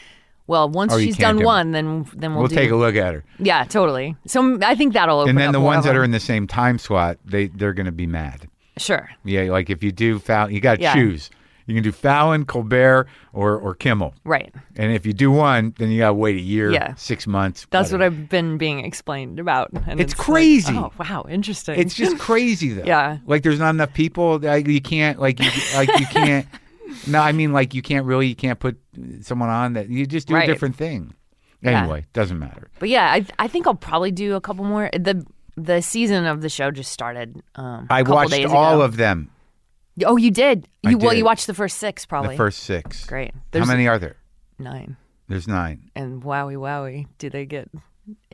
Well, 0.47 0.69
once 0.69 0.93
you 0.95 1.01
she's 1.01 1.17
done 1.17 1.39
do 1.39 1.45
one, 1.45 1.73
then 1.73 2.07
then 2.15 2.33
we'll, 2.33 2.41
We'll 2.43 2.49
do, 2.49 2.55
take 2.55 2.71
a 2.71 2.77
look 2.77 2.95
at 2.97 3.15
her. 3.15 3.25
Yeah, 3.39 3.65
totally. 3.65 4.15
So 4.27 4.59
I 4.63 4.75
think 4.77 4.93
that'll 4.93 5.19
open 5.21 5.31
And 5.31 5.39
then 5.39 5.53
the 5.53 5.61
ones 5.61 5.85
that 5.85 5.97
are 5.97 6.05
in 6.05 6.13
the 6.13 6.21
same 6.21 6.47
time 6.47 6.79
slot, 6.79 7.19
they 7.25 7.49
they're 7.49 7.73
going 7.75 7.87
to 7.87 7.93
be 7.93 8.07
mad. 8.07 8.49
sure. 8.77 9.09
Yeah, 9.25 9.45
like 9.51 9.71
if 9.71 9.83
you 9.83 9.91
do 9.93 10.19
Fallon, 10.19 10.55
you 10.55 10.61
got 10.61 10.77
to 10.77 10.83
Yeah. 10.83 10.95
choose. 10.95 11.31
You 11.69 11.75
can 11.75 11.83
do 11.83 11.91
Fallon, 11.91 12.45
Colbert, 12.45 13.09
or 13.33 13.57
or 13.59 13.75
Kimmel. 13.75 14.15
Right. 14.23 14.55
And 14.77 14.93
if 14.93 15.05
you 15.05 15.13
do 15.13 15.33
one, 15.33 15.75
then 15.79 15.91
you 15.91 15.99
got 15.99 16.09
to 16.11 16.15
wait 16.15 16.37
a 16.37 16.41
year, 16.41 16.71
Yeah. 16.71 16.95
six 16.95 17.27
months. 17.27 17.67
That's 17.71 17.91
what. 17.91 18.03
I've 18.03 18.29
been 18.29 18.57
being 18.57 18.85
explained 18.85 19.41
about. 19.41 19.71
And 19.89 20.01
It's 20.01 20.17
like, 20.17 20.25
crazy. 20.27 20.75
oh 20.77 20.93
wow, 20.97 21.27
interesting. 21.29 21.77
It's 21.81 21.95
just 21.95 22.19
crazy 22.21 22.69
though. 22.73 22.85
Yeah. 22.85 23.19
Like 23.27 23.43
there's 23.43 23.59
not 23.59 23.71
enough 23.71 23.93
people. 23.95 24.39
Like 24.39 24.69
you 24.69 24.81
can't. 24.81 25.19
Like 25.19 25.41
you. 25.41 25.51
Like 25.75 25.89
you 25.99 26.07
can't. 26.07 26.47
No, 27.07 27.21
I 27.21 27.33
mean 27.33 27.53
like 27.53 27.75
you 27.75 27.83
can't 27.83 28.07
really. 28.07 28.27
You 28.29 28.37
can't 28.37 28.59
put 28.59 28.79
someone 29.23 29.49
on 29.49 29.75
that. 29.75 29.89
You 29.89 30.07
just 30.07 30.29
do 30.29 30.35
Right. 30.35 30.49
a 30.49 30.53
different 30.53 30.77
thing. 30.77 31.15
Yeah. 31.63 31.83
Anyway, 31.83 32.05
doesn't 32.13 32.39
matter. 32.39 32.71
But 32.79 32.89
yeah, 32.91 33.11
I 33.13 33.27
I 33.39 33.49
think 33.49 33.67
I'll 33.67 33.75
probably 33.75 34.13
do 34.13 34.35
a 34.37 34.41
couple 34.41 34.65
more. 34.65 34.91
The 34.93 35.25
the 35.57 35.81
season 35.81 36.27
of 36.27 36.43
the 36.43 36.49
show 36.49 36.71
just 36.71 36.93
started. 36.93 37.43
Um, 37.55 37.87
I 37.91 38.01
a 38.01 38.05
watched 38.05 38.31
days 38.31 38.53
all 38.53 38.83
of 38.83 38.97
them. 38.97 39.31
Oh, 40.05 40.17
you 40.19 40.31
did. 40.31 40.69
I 40.85 40.91
You 40.91 40.99
well, 40.99 41.11
did. 41.11 41.19
you 41.19 41.25
watched 41.25 41.47
the 41.47 41.55
first 41.55 41.79
six 41.79 42.05
probably. 42.05 42.35
The 42.35 42.37
first 42.37 42.65
six. 42.65 43.07
Great. 43.07 43.33
How 43.55 43.65
many 43.65 43.89
are 43.89 43.99
there? 43.99 44.17
nine. 44.59 44.97
There's 45.29 45.49
nine. 45.49 45.91
And 45.97 46.23
wowie 46.23 46.57
wowie, 46.57 47.07
do 47.19 47.31
they 47.31 47.47
get 47.47 47.69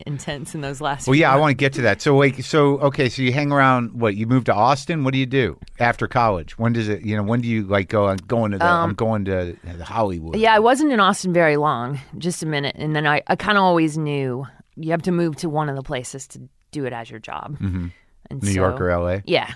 intense 0.06 0.54
in 0.54 0.60
those 0.60 0.80
last? 0.80 1.06
Well, 1.06 1.14
yeah, 1.14 1.32
I 1.32 1.36
want 1.36 1.50
to 1.50 1.54
get 1.54 1.72
to 1.74 1.82
that. 1.82 2.00
So, 2.02 2.14
wait, 2.14 2.44
so 2.44 2.78
okay, 2.80 3.08
so 3.08 3.22
you 3.22 3.32
hang 3.32 3.52
around. 3.52 4.00
What 4.00 4.16
you 4.16 4.26
move 4.26 4.44
to 4.44 4.54
Austin? 4.54 5.04
What 5.04 5.12
do 5.12 5.18
you 5.18 5.26
do 5.26 5.58
after 5.78 6.06
college? 6.06 6.58
When 6.58 6.72
does 6.72 6.88
it? 6.88 7.02
You 7.02 7.16
know, 7.16 7.22
when 7.22 7.40
do 7.40 7.48
you 7.48 7.64
like 7.64 7.88
go? 7.88 8.06
I'm 8.08 8.16
going 8.18 8.52
to 8.52 8.58
the. 8.58 8.64
I'm 8.64 8.94
going 8.94 9.24
to 9.26 9.56
the 9.62 9.84
Hollywood. 9.84 10.34
Um, 10.36 10.40
Yeah, 10.40 10.54
I 10.54 10.58
wasn't 10.58 10.92
in 10.92 11.00
Austin 11.00 11.32
very 11.32 11.56
long, 11.56 12.00
just 12.18 12.42
a 12.42 12.46
minute, 12.46 12.76
and 12.78 12.94
then 12.94 13.06
I, 13.06 13.22
I 13.26 13.36
kind 13.36 13.56
of 13.58 13.64
always 13.64 13.96
knew 13.98 14.46
you 14.76 14.90
have 14.90 15.02
to 15.02 15.12
move 15.12 15.36
to 15.36 15.48
one 15.48 15.68
of 15.68 15.76
the 15.76 15.82
places 15.82 16.26
to 16.28 16.40
do 16.70 16.84
it 16.86 16.92
as 16.92 17.10
your 17.10 17.20
job. 17.20 17.58
Mm-hmm. 17.58 17.88
And 18.30 18.42
New 18.42 18.48
so, 18.52 18.54
York 18.60 18.80
or 18.80 18.88
L.A. 18.90 19.22
Yeah, 19.26 19.52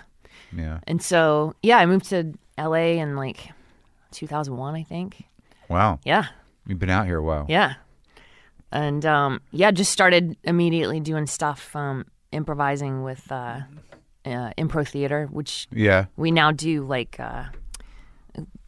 Yeah. 0.55 0.81
and 0.87 1.01
so 1.03 1.55
yeah, 1.62 1.79
I 1.79 1.87
moved 1.87 2.07
to 2.11 2.33
L.A. 2.59 2.99
in 2.99 3.17
like 3.17 3.51
2001, 4.12 4.75
I 4.75 4.83
think. 4.83 5.25
Wow. 5.69 5.99
Yeah, 6.05 6.27
You've 6.67 6.79
been 6.79 6.91
out 6.91 7.07
here 7.07 7.19
a 7.19 7.23
while. 7.23 7.47
yeah, 7.49 7.75
and 8.77 9.05
um, 9.07 9.41
yeah, 9.53 9.70
just 9.70 9.91
started 9.93 10.37
immediately 10.45 11.01
doing 11.01 11.27
stuff, 11.27 11.74
um, 11.74 12.05
improvising 12.33 13.03
with 13.03 13.31
uh, 13.33 13.61
uh, 14.24 14.51
improv 14.59 14.89
theater, 14.89 15.27
which 15.31 15.66
Yeah. 15.72 16.07
we 16.16 16.31
now 16.31 16.53
do 16.53 16.85
like 16.85 17.18
uh, 17.18 17.45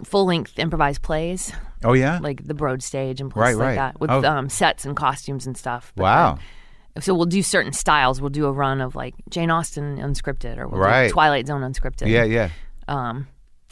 full 0.05 0.27
length 0.27 0.59
improvised 0.59 1.03
plays. 1.03 1.53
Oh 1.85 1.93
yeah. 1.93 2.19
like 2.21 2.45
the 2.47 2.55
Broad 2.55 2.83
stage 2.83 3.21
and 3.21 3.31
places 3.31 3.57
Right, 3.57 3.65
right. 3.65 3.77
like 3.77 3.77
that 3.95 4.01
with 4.01 4.11
Oh. 4.11 4.25
um, 4.25 4.49
sets 4.49 4.85
and 4.85 4.97
costumes 4.97 5.47
and 5.47 5.57
stuff. 5.57 5.93
But 5.95 6.03
wow. 6.03 6.35
then- 6.35 7.03
so 7.03 7.15
we'll 7.15 7.27
do 7.27 7.43
certain 7.45 7.73
styles. 7.73 8.21
We'll 8.21 8.31
do 8.31 8.47
a 8.47 8.53
run 8.53 8.81
of 8.81 8.97
like 8.97 9.15
Jane 9.31 9.51
Austen 9.51 9.99
unscripted, 9.99 10.59
or 10.59 10.67
we'll 10.67 10.81
Right. 10.81 11.07
do 11.07 11.13
Twilight 11.13 11.47
Zone 11.47 11.61
unscripted. 11.61 12.09
Yeah. 12.09 12.25
Yeah. 12.25 12.49
Um, 12.89 13.29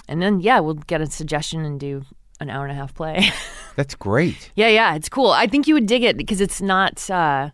and 0.09 0.23
then 0.23 0.39
yeah, 0.41 0.61
we'll 0.61 0.75
get 0.75 1.01
a 1.01 1.07
suggestion 1.07 1.65
and 1.65 1.81
do 1.81 2.05
an 2.41 2.51
hour 2.51 2.65
and 2.65 2.73
a 2.73 2.75
half 2.75 2.95
play. 2.95 3.31
That's 3.77 3.95
great. 3.95 4.51
yeah, 4.55 4.69
yeah, 4.69 4.95
it's 4.95 5.09
cool. 5.09 5.31
I 5.31 5.47
think 5.47 5.67
you 5.67 5.75
would 5.75 5.87
dig 5.87 6.03
it 6.03 6.17
because 6.17 6.41
it's 6.41 6.61
not. 6.61 7.09
Uh, 7.11 7.51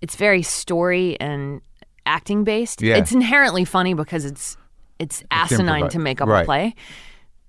it's 0.00 0.16
very 0.16 0.42
story 0.42 1.18
and 1.20 1.60
acting 2.06 2.44
based. 2.44 2.82
Yeah. 2.82 2.96
It's 2.96 3.12
inherently 3.12 3.64
funny 3.64 3.94
because 3.94 4.24
it's 4.24 4.56
it's 4.98 5.22
asinine 5.30 5.88
to 5.90 5.98
make 5.98 6.20
up 6.20 6.28
right. 6.28 6.42
a 6.42 6.44
play, 6.44 6.74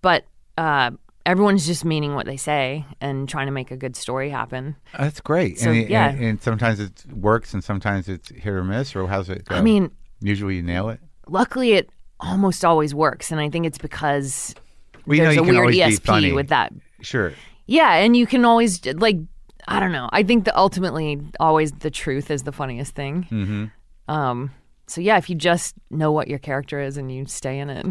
but 0.02 0.26
uh, 0.58 0.91
everyone's 1.26 1.66
just 1.66 1.84
meaning 1.84 2.16
what 2.16 2.26
they 2.26 2.38
say 2.38 2.86
and 2.99 3.28
trying 3.28 3.47
to 3.47 3.52
make 3.52 3.72
a 3.72 3.78
good 3.78 3.95
story 3.95 4.30
happen. 4.30 4.76
That's 4.97 5.22
great. 5.22 5.60
So, 5.60 5.72
and, 5.72 5.89
yeah. 5.89 6.10
and, 6.10 6.24
and 6.24 6.41
sometimes 6.41 6.80
it 6.80 7.06
works, 7.12 7.54
and 7.54 7.64
sometimes 7.64 8.08
it's 8.08 8.30
hit 8.30 8.47
or 8.47 8.64
miss. 8.64 8.95
Or 8.95 9.08
how's 9.08 9.30
it 9.30 9.45
go? 9.45 9.56
I 9.56 9.62
mean, 9.62 9.91
usually 10.22 10.56
you 10.56 10.64
nail 10.64 10.89
it. 10.89 10.99
luckily 11.28 11.74
it 11.74 11.89
almost 12.20 12.64
always 12.64 12.93
works, 12.93 13.32
and 13.32 13.41
I 13.41 13.49
think 13.49 13.66
it's 13.66 13.78
because 13.78 14.56
You 15.08 15.18
there's 15.18 15.36
know, 15.36 15.43
a 15.43 15.45
can 15.45 15.56
weird 15.56 15.74
ESP 15.74 16.36
with 16.36 16.49
that. 16.49 16.74
Sure. 17.02 17.34
Yeah, 17.68 17.93
and 17.95 18.16
you 18.16 18.26
can 18.28 18.45
always 18.45 18.86
like 18.86 19.18
I 19.68 19.80
don't 19.80 19.91
know. 19.91 20.10
I 20.12 20.24
think 20.24 20.45
that 20.45 20.56
ultimately 20.58 21.20
always 21.39 21.72
the 21.72 21.91
truth 21.91 22.32
is 22.32 22.43
the 22.43 22.52
funniest 22.52 22.95
thing. 22.95 23.28
Mm-hmm. 23.32 24.12
Um. 24.12 24.52
So 24.88 24.99
yeah, 25.02 25.18
if 25.18 25.30
you 25.30 25.36
just 25.36 25.76
know 25.89 26.12
what 26.12 26.28
your 26.28 26.39
character 26.39 26.82
is 26.82 26.97
and 26.97 27.12
you 27.12 27.26
stay 27.26 27.60
in 27.60 27.70
it, 27.70 27.86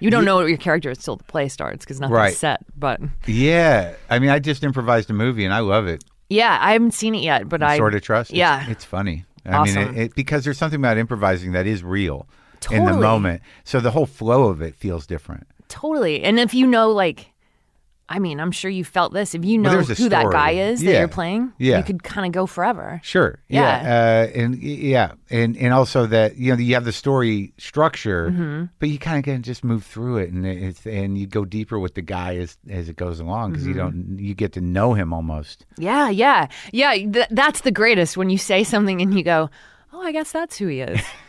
you 0.00 0.10
don't 0.10 0.24
know 0.24 0.36
what 0.36 0.48
your 0.48 0.56
character 0.58 0.90
is 0.90 0.98
till 0.98 1.16
the 1.16 1.24
play 1.24 1.48
starts 1.48 1.84
because 1.84 2.00
nothing's 2.00 2.16
Right. 2.16 2.34
set. 2.36 2.64
But 2.76 3.00
Yeah. 3.26 3.94
I 4.08 4.18
mean, 4.18 4.30
I 4.30 4.40
just 4.40 4.64
improvised 4.64 5.10
a 5.10 5.12
movie, 5.12 5.44
and 5.44 5.54
I 5.54 5.60
love 5.60 5.86
it. 5.86 6.02
yeah, 6.28 6.58
I 6.60 6.72
haven't 6.72 6.92
seen 6.94 7.14
it 7.14 7.22
yet, 7.22 7.48
but 7.48 7.62
I 7.62 7.76
sort 7.76 7.94
of 7.94 8.02
trust. 8.02 8.32
Yeah, 8.32 8.68
it's, 8.68 8.84
funny. 8.84 9.24
I 9.46 9.50
mean, 9.50 9.56
Awesome. 9.76 9.96
it, 9.96 10.02
it, 10.06 10.14
because 10.16 10.42
there's 10.44 10.58
something 10.58 10.80
about 10.80 10.98
improvising 10.98 11.52
that 11.52 11.66
is 11.66 11.84
real 11.84 12.26
in 12.70 12.84
the 12.84 12.94
moment. 12.94 13.42
So 13.64 13.78
the 13.80 13.90
whole 13.92 14.06
flow 14.06 14.48
of 14.48 14.60
it 14.60 14.74
feels 14.74 15.06
different. 15.06 15.46
Totally. 15.70 16.22
And 16.22 16.38
if 16.38 16.52
you 16.52 16.66
know, 16.66 16.90
like, 16.90 17.32
I 18.12 18.18
mean, 18.18 18.40
I'm 18.40 18.50
sure 18.50 18.68
you 18.70 18.84
felt 18.84 19.12
this. 19.12 19.36
If 19.36 19.44
you 19.44 19.56
know 19.56 19.78
a 19.78 19.82
who 19.84 20.08
that 20.08 20.32
guy 20.32 20.50
is 20.50 20.80
that 20.82 20.98
you're 20.98 21.06
playing, 21.06 21.52
Yeah. 21.58 21.78
you 21.78 21.84
could 21.84 22.02
kind 22.02 22.26
of 22.26 22.32
go 22.32 22.44
forever. 22.44 23.00
Sure. 23.04 23.38
Yeah. 23.48 24.26
Uh, 24.26 24.36
and 24.36 24.56
yeah, 24.60 25.12
and 25.30 25.56
and 25.56 25.72
also 25.72 26.06
that 26.06 26.36
you 26.36 26.52
know 26.52 26.58
you 26.58 26.74
have 26.74 26.84
the 26.84 26.90
story 26.92 27.52
structure, 27.56 28.30
Mm-hmm. 28.30 28.64
but 28.80 28.88
you 28.88 28.98
kind 28.98 29.18
of 29.18 29.24
can 29.24 29.42
just 29.42 29.62
move 29.62 29.84
through 29.84 30.16
it, 30.18 30.32
and 30.32 30.44
it's 30.44 30.84
and 30.86 31.16
you 31.16 31.28
go 31.28 31.44
deeper 31.44 31.78
with 31.78 31.94
the 31.94 32.02
guy 32.02 32.34
as 32.38 32.58
as 32.68 32.88
it 32.88 32.96
goes 32.96 33.20
along 33.20 33.52
because 33.52 33.62
Mm-hmm. 33.64 33.72
you 33.72 33.78
don't 33.78 34.18
you 34.18 34.34
get 34.34 34.54
to 34.54 34.60
know 34.60 34.92
him 34.94 35.12
almost. 35.12 35.64
Yeah, 35.78 36.08
yeah, 36.10 36.48
yeah. 36.72 36.94
Th- 36.94 37.28
that's 37.30 37.60
the 37.60 37.70
greatest 37.70 38.16
when 38.16 38.28
you 38.28 38.38
say 38.38 38.64
something 38.64 39.00
and 39.00 39.14
you 39.16 39.22
go, 39.22 39.50
"Oh, 39.92 40.00
I 40.02 40.12
guess 40.12 40.32
that's 40.32 40.56
who 40.58 40.66
he 40.68 40.80
is." 40.80 41.00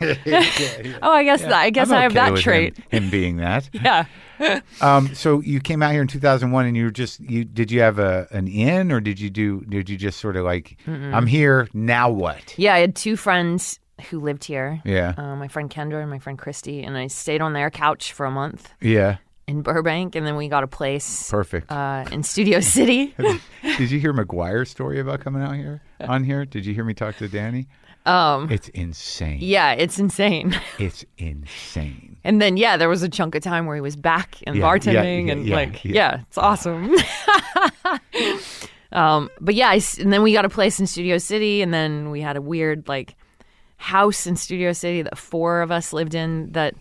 Oh, 1.02 1.10
I 1.12 1.24
guess 1.24 1.42
I 1.44 1.70
guess 1.70 1.90
I'm 1.90 1.98
I 1.98 2.02
have 2.02 2.14
that 2.14 2.36
trait. 2.36 2.76
Him, 2.90 3.04
him 3.04 3.10
being 3.10 3.36
that. 3.38 3.68
Yeah. 3.82 4.04
Um, 4.80 5.14
so 5.14 5.40
you 5.40 5.60
came 5.60 5.82
out 5.84 5.92
here 5.92 6.02
in 6.02 6.08
2001, 6.08 6.66
and 6.66 6.76
you 6.76 6.84
were 6.84 6.90
just 6.90 7.20
you 7.20 7.44
did 7.44 7.70
you 7.70 7.80
have 7.80 8.00
a 8.00 8.26
an 8.32 8.48
inn 8.48 8.90
or 8.90 9.00
did 9.00 9.20
you 9.20 9.30
do 9.30 9.60
did 9.68 9.88
you 9.88 9.96
just 9.96 10.18
sort 10.18 10.36
of 10.36 10.44
like 10.44 10.76
I'm 10.88 11.26
here 11.28 11.68
now 11.72 12.10
what? 12.10 12.58
Yeah, 12.58 12.74
I 12.74 12.78
had 12.80 12.96
two 12.96 13.16
friends 13.16 13.78
who 14.10 14.18
lived 14.18 14.44
here. 14.44 14.80
Yeah. 14.84 15.14
Uh, 15.16 15.36
my 15.36 15.46
friend 15.46 15.70
Kendra 15.70 16.00
and 16.00 16.10
my 16.10 16.18
friend 16.18 16.36
Christy, 16.36 16.82
and 16.82 16.96
I 16.98 17.06
stayed 17.06 17.40
on 17.40 17.52
their 17.52 17.70
couch 17.70 18.12
for 18.12 18.26
a 18.26 18.32
month 18.32 18.68
Yeah. 18.80 19.18
in 19.46 19.62
Burbank, 19.62 20.16
and 20.16 20.26
then 20.26 20.34
we 20.34 20.48
got 20.48 20.64
a 20.64 20.68
place 20.68 21.30
Perfect. 21.30 21.70
uh, 21.70 22.04
in 22.10 22.24
Studio 22.24 22.58
City. 22.58 23.14
Did 23.62 23.90
you 23.92 24.00
hear 24.00 24.12
McGuire's 24.12 24.70
story 24.70 24.98
about 24.98 25.20
coming 25.20 25.40
out 25.42 25.54
here 25.54 25.82
on 26.00 26.24
here? 26.24 26.44
Did 26.44 26.66
you 26.66 26.74
hear 26.74 26.84
me 26.84 26.94
talk 26.94 27.16
to 27.18 27.28
Danny? 27.28 27.68
Um, 28.04 28.50
It's 28.50 28.68
insane. 28.70 29.38
yeah, 29.40 29.72
it's 29.72 29.98
insane. 29.98 30.58
It's 30.78 31.04
insane. 31.18 32.16
And 32.24 32.40
then 32.42 32.56
yeah, 32.56 32.76
there 32.76 32.88
was 32.88 33.02
a 33.02 33.08
chunk 33.08 33.34
of 33.34 33.42
time 33.42 33.66
where 33.66 33.76
he 33.76 33.80
was 33.80 33.96
back 33.96 34.36
and 34.46 34.56
Yeah, 34.56 34.62
bartending, 34.64 35.26
yeah, 35.26 35.32
and 35.32 35.46
yeah, 35.46 35.54
like 35.56 35.84
yeah. 35.84 36.20
it's 36.28 36.38
awesome. 36.38 36.94
um, 38.92 39.30
but 39.40 39.54
yeah, 39.54 39.68
I 39.70 39.80
and 40.00 40.12
then 40.12 40.22
we 40.22 40.32
got 40.32 40.44
a 40.44 40.48
place 40.48 40.78
in 40.80 40.86
Studio 40.86 41.18
City, 41.18 41.62
and 41.62 41.72
then 41.72 42.10
we 42.10 42.20
had 42.20 42.36
a 42.36 42.42
weird 42.42 42.88
like 42.88 43.14
house 43.76 44.26
in 44.26 44.36
Studio 44.36 44.72
City 44.72 45.02
that 45.02 45.16
four 45.18 45.62
of 45.62 45.70
us 45.70 45.92
lived 45.92 46.14
in. 46.14 46.52
That 46.52 46.74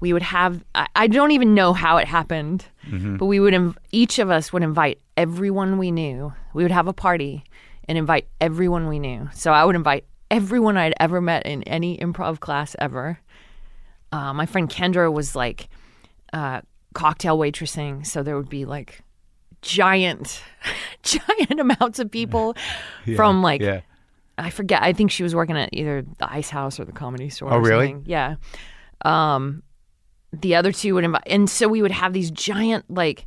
we 0.00 0.12
would 0.12 0.22
have. 0.22 0.64
I, 0.74 0.86
I 0.94 1.06
don't 1.06 1.30
even 1.32 1.54
know 1.54 1.72
how 1.72 1.96
it 1.98 2.06
happened, 2.08 2.64
Mm-hmm. 2.88 3.16
but 3.16 3.26
we 3.26 3.38
would 3.40 3.52
inv- 3.54 3.76
each 3.92 4.18
of 4.18 4.30
us 4.30 4.52
would 4.52 4.62
invite 4.62 4.98
everyone 5.16 5.76
we 5.78 5.90
knew. 5.90 6.32
We 6.54 6.62
would 6.62 6.72
have 6.72 6.88
a 6.88 6.92
party 6.94 7.44
and 7.86 7.98
invite 7.98 8.26
everyone 8.40 8.88
we 8.88 8.98
knew. 8.98 9.28
So 9.34 9.52
I 9.52 9.64
would 9.64 9.76
invite 9.76 10.04
everyone 10.30 10.76
I'd 10.76 10.94
ever 11.00 11.20
met 11.20 11.46
in 11.46 11.62
any 11.64 11.96
improv 11.98 12.40
class 12.40 12.76
ever. 12.78 13.18
Uh, 14.12 14.32
my 14.32 14.46
friend 14.46 14.68
Kendra 14.68 15.12
was 15.12 15.36
like 15.36 15.68
uh, 16.32 16.62
cocktail 16.94 17.38
waitressing, 17.38 18.06
so 18.06 18.22
there 18.22 18.36
would 18.36 18.48
be 18.48 18.64
like 18.64 19.02
giant, 19.62 20.42
giant 21.02 21.60
amounts 21.60 21.98
of 21.98 22.10
people 22.10 22.56
from 23.16 23.42
like 23.42 23.60
yeah. 23.60 23.80
I 24.36 24.50
forget. 24.50 24.82
I 24.82 24.92
think 24.92 25.10
she 25.10 25.22
was 25.22 25.34
working 25.34 25.56
at 25.56 25.70
either 25.72 26.04
the 26.18 26.32
Ice 26.32 26.48
House 26.48 26.78
or 26.78 26.84
the 26.84 26.92
Comedy 26.92 27.28
Store. 27.28 27.52
Oh, 27.52 27.58
really? 27.58 27.88
something. 27.88 28.04
Yeah. 28.06 28.36
Um, 29.04 29.62
the 30.32 30.54
other 30.54 30.70
two 30.72 30.94
would 30.94 31.04
invite, 31.04 31.24
and 31.26 31.50
so 31.50 31.66
we 31.68 31.82
would 31.82 31.90
have 31.90 32.12
these 32.12 32.30
giant 32.30 32.84
like 32.88 33.26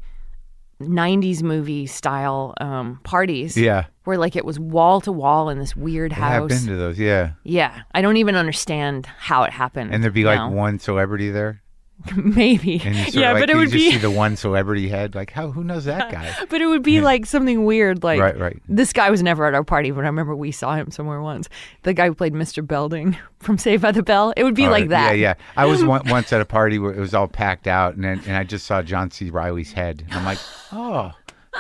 '90s 0.88 1.42
movie 1.44 1.86
style 1.88 2.54
um, 2.60 3.00
parties. 3.04 3.58
Yeah. 3.58 3.86
Where 4.04 4.18
like 4.18 4.36
it 4.36 4.44
was 4.46 4.60
wall 4.60 5.00
to 5.02 5.12
wall 5.12 5.50
in 5.50 5.60
this 5.60 5.76
weird 5.76 6.12
Yeah, 6.12 6.26
I've 6.26 6.34
house. 6.34 6.50
been 6.50 6.68
to 6.70 6.76
those. 6.76 6.98
Yeah. 7.00 7.34
yeah, 7.44 7.84
I 7.94 8.02
don't 8.02 8.18
even 8.18 8.36
understand 8.36 9.06
how 9.06 9.44
it 9.44 9.52
happened. 9.52 9.94
And 9.94 10.04
there'd 10.04 10.14
be 10.14 10.24
like 10.24 10.38
now. 10.40 10.50
one 10.52 10.80
celebrity 10.80 11.30
there. 11.30 11.61
maybe. 12.16 12.82
Yeah, 12.84 13.34
like, 13.34 13.42
but 13.44 13.50
it 13.50 13.54
you 13.54 13.58
would 13.60 13.64
just 13.70 13.74
be 13.74 13.92
see 13.92 13.98
the 13.98 14.12
one 14.12 14.36
celebrity 14.36 14.90
head. 14.90 15.16
Like, 15.16 15.32
how? 15.32 15.52
Who 15.52 15.64
knows 15.64 15.86
that 15.86 16.12
guy? 16.12 16.34
But 16.50 16.62
it 16.62 16.66
would 16.68 16.84
be 16.84 17.02
like 17.02 17.26
something 17.26 17.66
weird. 17.66 18.04
Like 18.04 18.20
Right, 18.20 18.38
right. 18.40 18.62
this 18.68 18.94
guy 18.94 19.10
was 19.10 19.22
never 19.24 19.46
at 19.46 19.54
our 19.54 19.64
party, 19.64 19.92
but 19.92 20.02
I 20.04 20.08
remember 20.08 20.36
we 20.36 20.52
saw 20.52 20.76
him 20.76 20.92
somewhere 20.92 21.22
once. 21.22 21.48
The 21.84 21.94
guy 21.94 22.08
who 22.08 22.14
played 22.14 22.34
Mr. 22.34 22.66
Belding 22.66 23.18
from 23.40 23.58
Saved 23.58 23.82
by 23.82 23.92
the 23.92 24.04
Bell. 24.04 24.34
It 24.36 24.44
would 24.44 24.56
be 24.56 24.66
All 24.66 24.72
like 24.72 24.90
that. 24.90 25.12
Yeah, 25.18 25.22
yeah. 25.30 25.34
I 25.56 25.66
was 25.66 25.84
one, 25.84 26.02
once 26.08 26.32
at 26.34 26.42
a 26.42 26.46
party 26.46 26.80
where 26.80 26.94
it 26.94 27.00
was 27.00 27.14
all 27.14 27.28
packed 27.28 27.68
out, 27.68 27.96
and 27.96 28.06
and 28.06 28.36
I 28.36 28.44
just 28.44 28.66
saw 28.66 28.82
John 28.82 29.12
C. 29.12 29.30
Reilly's 29.30 29.72
head. 29.72 30.04
And 30.06 30.14
I'm 30.14 30.26
like, 30.26 30.40
oh, 30.72 31.12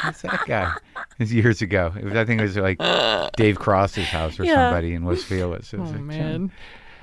Who's 0.04 0.22
that 0.22 0.46
guy? 0.48 0.72
It 0.96 1.20
was 1.20 1.34
years 1.34 1.62
ago. 1.62 1.92
It 1.98 2.06
was, 2.06 2.14
I 2.16 2.24
think 2.24 2.39
it 2.39 2.44
was 2.44 2.56
like 2.58 2.78
Dave 3.36 3.60
Cross's 3.60 4.08
house 4.08 4.39
or 4.39 4.46
Yeah. 4.46 4.70
somebody 4.70 4.94
in 4.94 5.04
Los 5.04 5.24
Feliz. 5.24 5.74
It 5.74 5.80
was 5.80 5.89
Oh 5.89 5.94
like, 5.94 6.02
man. 6.02 6.52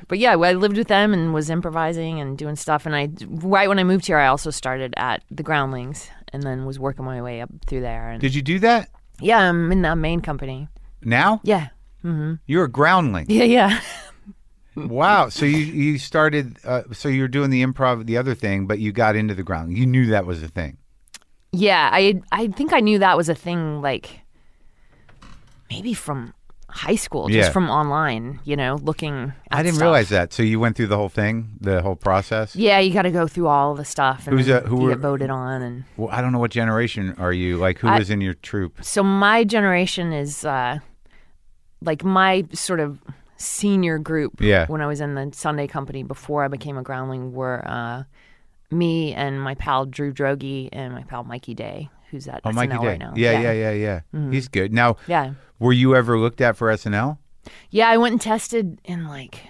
But 0.07 0.19
yeah, 0.19 0.33
I 0.37 0.53
lived 0.53 0.77
with 0.77 0.89
them 0.89 1.13
and 1.13 1.35
was 1.35 1.51
improvising 1.51 2.21
and 2.21 2.39
doing 2.39 2.57
stuff. 2.57 2.87
And 2.87 2.95
I, 2.95 3.09
right 3.27 3.69
when 3.69 3.79
I 3.79 3.85
moved 3.85 4.07
here, 4.07 4.19
I 4.19 4.29
also 4.29 4.51
started 4.51 4.95
at 4.97 5.23
the 5.31 5.43
Groundlings 5.43 6.09
and 6.33 6.43
then 6.43 6.65
was 6.67 6.79
working 6.79 7.05
my 7.05 7.21
way 7.21 7.41
up 7.41 7.51
through 7.67 7.81
there. 7.81 8.11
And 8.11 8.21
Did 8.21 8.35
you 8.35 8.43
do 8.43 8.59
that 8.61 8.91
yeah, 9.21 9.39
I'm 9.39 9.73
in 9.73 9.83
the 9.83 9.97
main 9.97 10.21
company. 10.21 10.69
now? 11.03 11.41
Yeah, 11.43 11.69
You're 12.47 12.65
a 12.65 12.71
groundling. 12.71 13.27
yeah, 13.29 13.45
yeah. 13.45 13.81
Wow. 14.77 15.29
So 15.29 15.45
you 15.45 15.59
you 15.59 15.99
started. 15.99 16.57
Uh, 16.65 16.83
so 16.93 17.09
you 17.09 17.23
were 17.23 17.29
doing 17.29 17.51
the 17.51 17.65
improv, 17.65 18.07
the 18.07 18.17
other 18.17 18.37
thing, 18.37 18.69
but 18.69 18.79
you 18.79 18.93
got 18.93 19.17
into 19.17 19.35
the 19.35 19.43
groundling. 19.43 19.77
You 19.77 19.87
knew 19.87 20.07
that 20.07 20.25
was 20.25 20.41
a 20.41 20.47
thing. 20.49 20.77
Yeah, 21.51 21.91
I 21.93 22.23
I 22.31 22.47
think 22.47 22.73
I 22.73 22.79
knew 22.79 23.01
that 23.01 23.17
was 23.17 23.29
a 23.29 23.35
thing 23.35 23.83
like 23.83 24.21
maybe 25.69 25.95
from 25.95 26.33
high 26.71 26.97
school, 26.97 27.29
just 27.29 27.49
Yeah. 27.49 27.53
from 27.53 27.71
online, 27.71 28.41
you 28.45 28.55
know, 28.55 28.77
looking 28.83 29.33
at 29.51 29.59
I 29.59 29.63
didn't 29.63 29.77
stuff. 29.77 29.83
realize 29.83 30.09
that. 30.11 30.33
So 30.35 30.43
you 30.43 30.61
went 30.61 30.77
through 30.77 30.89
the 30.89 30.97
whole 30.97 31.09
thing, 31.09 31.49
the 31.61 31.81
whole 31.83 31.97
process. 31.97 32.55
Yeah, 32.55 32.79
you 32.79 32.93
got 32.93 33.03
to 33.03 33.11
go 33.11 33.27
through 33.27 33.47
all 33.49 33.75
the 33.75 33.85
stuff 33.87 34.27
and 34.27 34.37
Who's 34.37 34.47
then 34.47 34.63
that- 34.65 34.69
who 34.69 34.77
you 34.77 34.83
were- 34.85 34.91
get 34.91 34.99
voted 34.99 35.31
on 35.31 35.63
and 35.63 35.85
Well, 35.97 36.11
I 36.13 36.21
don't 36.21 36.31
know 36.33 36.39
what 36.39 36.51
generation 36.51 37.15
are 37.19 37.33
you. 37.33 37.57
Like, 37.57 37.79
who 37.79 37.89
was 37.89 38.11
in 38.11 38.21
your 38.21 38.35
troop? 38.35 38.77
so 38.83 39.03
my 39.03 39.45
generation 39.45 40.13
is 40.13 40.45
uh 40.45 40.79
like 41.81 42.05
my 42.05 42.45
sort 42.53 42.81
of 42.81 42.99
senior 43.37 43.99
group 43.99 44.41
Yeah. 44.41 44.67
when 44.67 44.81
I 44.81 44.87
was 44.87 45.01
in 45.01 45.15
the 45.15 45.31
Sunday 45.33 45.67
company 45.69 46.03
before 46.03 46.45
I 46.45 46.49
became 46.49 46.77
a 46.77 46.83
groundling 46.83 47.33
were 47.33 47.63
uh 47.67 48.03
me 48.71 49.15
and 49.15 49.41
my 49.41 49.55
pal 49.55 49.87
Drew 49.87 50.13
Droege 50.13 50.69
and 50.73 50.93
my 50.93 51.03
pal 51.05 51.25
Mikey 51.25 51.55
Day, 51.55 51.89
who's 52.11 52.27
at 52.29 52.41
Oh, 52.45 52.51
SNL 52.51 52.55
Mikey 52.55 52.79
Day. 52.79 52.87
right 52.87 52.99
now. 52.99 53.13
Yeah, 53.17 53.41
yeah, 53.41 53.53
yeah, 53.53 53.73
yeah. 53.73 54.01
Mm-hmm. 54.15 54.33
He's 54.33 54.49
good. 54.49 54.73
Now, 54.73 54.97
Yeah. 55.07 55.33
were 55.59 55.73
you 55.73 55.95
ever 55.97 56.19
looked 56.19 56.41
at 56.41 56.57
for 56.57 56.69
SNL? 56.69 57.19
Yeah, 57.71 57.89
I 57.89 57.97
went 57.97 58.13
and 58.13 58.21
tested 58.21 58.81
in 58.85 59.07
like 59.09 59.41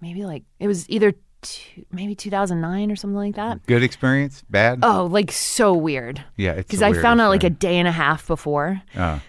maybe 0.00 0.24
like 0.24 0.44
it 0.58 0.66
was 0.66 0.88
either 0.90 1.14
two, 1.42 1.84
maybe 1.90 2.14
2009 2.14 2.90
or 2.90 2.96
something 2.96 3.16
like 3.16 3.36
that. 3.36 3.64
Good 3.66 3.82
experience? 3.82 4.44
Bad? 4.48 4.80
Oh, 4.82 5.06
like 5.06 5.32
so 5.32 5.74
weird. 5.74 6.22
yeah, 6.36 6.52
it's 6.52 6.68
Because 6.68 6.82
I 6.82 6.92
found 6.92 7.20
out 7.20 7.28
like 7.30 7.44
a 7.44 7.50
day 7.50 7.78
and 7.78 7.88
a 7.88 7.92
half 7.92 8.26
before. 8.26 8.80
Oh. 8.96 9.20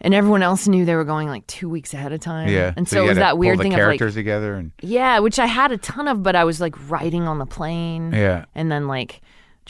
and 0.00 0.14
everyone 0.14 0.42
else 0.42 0.66
knew 0.66 0.84
they 0.86 0.94
were 0.94 1.04
going 1.04 1.28
like 1.28 1.46
two 1.46 1.68
weeks 1.68 1.92
ahead 1.92 2.12
of 2.12 2.20
time. 2.20 2.48
yeah. 2.48 2.72
and 2.76 2.88
so, 2.88 2.96
so, 2.96 3.04
it 3.04 3.08
was 3.08 3.18
that 3.18 3.36
weird 3.38 3.58
thing 3.58 3.70
the 3.70 3.76
of 3.76 3.80
characters 3.80 4.14
like, 4.16 4.20
together 4.24 4.54
and 4.54 4.72
yeah, 4.80 5.18
which 5.18 5.38
I 5.38 5.46
had 5.46 5.72
a 5.72 5.76
ton 5.78 6.08
of, 6.08 6.22
but 6.22 6.34
I 6.34 6.44
was 6.44 6.60
like 6.60 6.74
writing 6.88 7.24
on 7.28 7.38
the 7.38 7.46
plane, 7.46 8.12
yeah. 8.12 8.46
and 8.54 8.72
then 8.72 8.88
like 8.88 9.20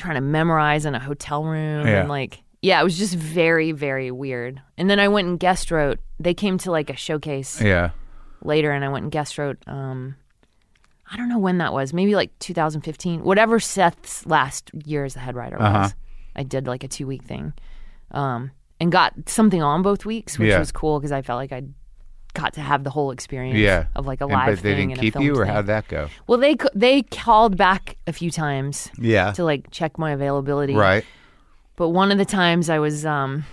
trying 0.01 0.17
to 0.17 0.21
memorize 0.21 0.85
in 0.87 0.95
a 0.95 0.99
hotel 1.01 1.45
room, 1.45 1.87
Yeah. 1.87 2.01
and 2.01 2.09
like 2.09 2.43
yeah, 2.63 2.81
it 2.81 2.85
was 2.85 2.99
just 2.99 3.15
very 3.15 3.73
very 3.73 4.11
weird. 4.11 4.61
And 4.77 4.89
then 4.91 4.99
I 5.01 5.09
went 5.09 5.29
and 5.29 5.39
guest 5.39 5.71
wrote. 5.71 5.99
They 6.19 6.35
came 6.35 6.59
to 6.59 6.71
like 6.71 6.91
a 6.91 6.97
showcase. 6.97 7.61
Yeah. 7.61 7.91
later 8.43 8.71
and 8.73 8.83
I 8.85 8.89
went 8.89 9.03
and 9.05 9.13
guest 9.13 9.37
wrote 9.39 9.59
um 9.67 10.17
I 11.13 11.17
don't 11.17 11.29
know 11.29 11.39
when 11.41 11.59
that 11.59 11.73
was, 11.73 11.93
maybe 11.93 12.15
like 12.15 12.31
2015, 12.39 13.25
whatever 13.25 13.59
Seth's 13.59 14.25
last 14.27 14.71
year 14.87 15.05
as 15.05 15.15
the 15.15 15.21
head 15.21 15.35
writer 15.35 15.57
was. 15.59 15.67
Uh-huh. 15.67 15.89
I 16.37 16.43
did 16.45 16.67
like 16.69 16.85
a 16.85 16.89
two 16.89 17.07
week 17.07 17.25
thing, 17.25 17.53
um, 18.13 18.53
and 18.79 18.93
got 18.93 19.15
something 19.29 19.61
on 19.63 19.83
both 19.83 20.05
weeks, 20.07 20.39
which 20.39 20.49
Yeah. 20.51 20.59
was 20.61 20.71
cool 20.73 20.99
because 21.01 21.11
I 21.13 21.23
felt 21.23 21.39
like 21.39 21.51
I 21.53 21.63
got 22.35 22.55
to 22.55 22.61
have 22.61 22.85
the 22.85 22.91
whole 22.91 23.11
experience 23.11 23.59
Yeah. 23.59 23.87
of 23.95 24.07
like 24.07 24.21
a 24.21 24.25
And- 24.25 24.33
live 24.33 24.47
but 24.57 24.63
they 24.63 24.75
thing 24.75 24.89
didn't 24.91 24.91
and 24.93 25.01
keep 25.15 25.21
you, 25.23 25.35
or 25.37 25.45
thing. 25.45 25.55
how'd 25.55 25.67
that 25.67 25.89
go? 25.89 26.09
Well, 26.27 26.39
they 26.39 26.57
they 26.75 27.03
called 27.03 27.57
back 27.57 27.97
a 28.07 28.13
few 28.13 28.31
times 28.31 28.91
Yeah. 28.99 29.33
to 29.33 29.45
like 29.45 29.71
check 29.71 29.99
my 29.99 30.13
availability, 30.13 30.75
Right. 30.75 31.05
but 31.77 31.89
one 31.91 32.11
of 32.13 32.19
the 32.19 32.25
times 32.25 32.69
I 32.71 32.79
was 32.79 33.05
um, 33.07 33.45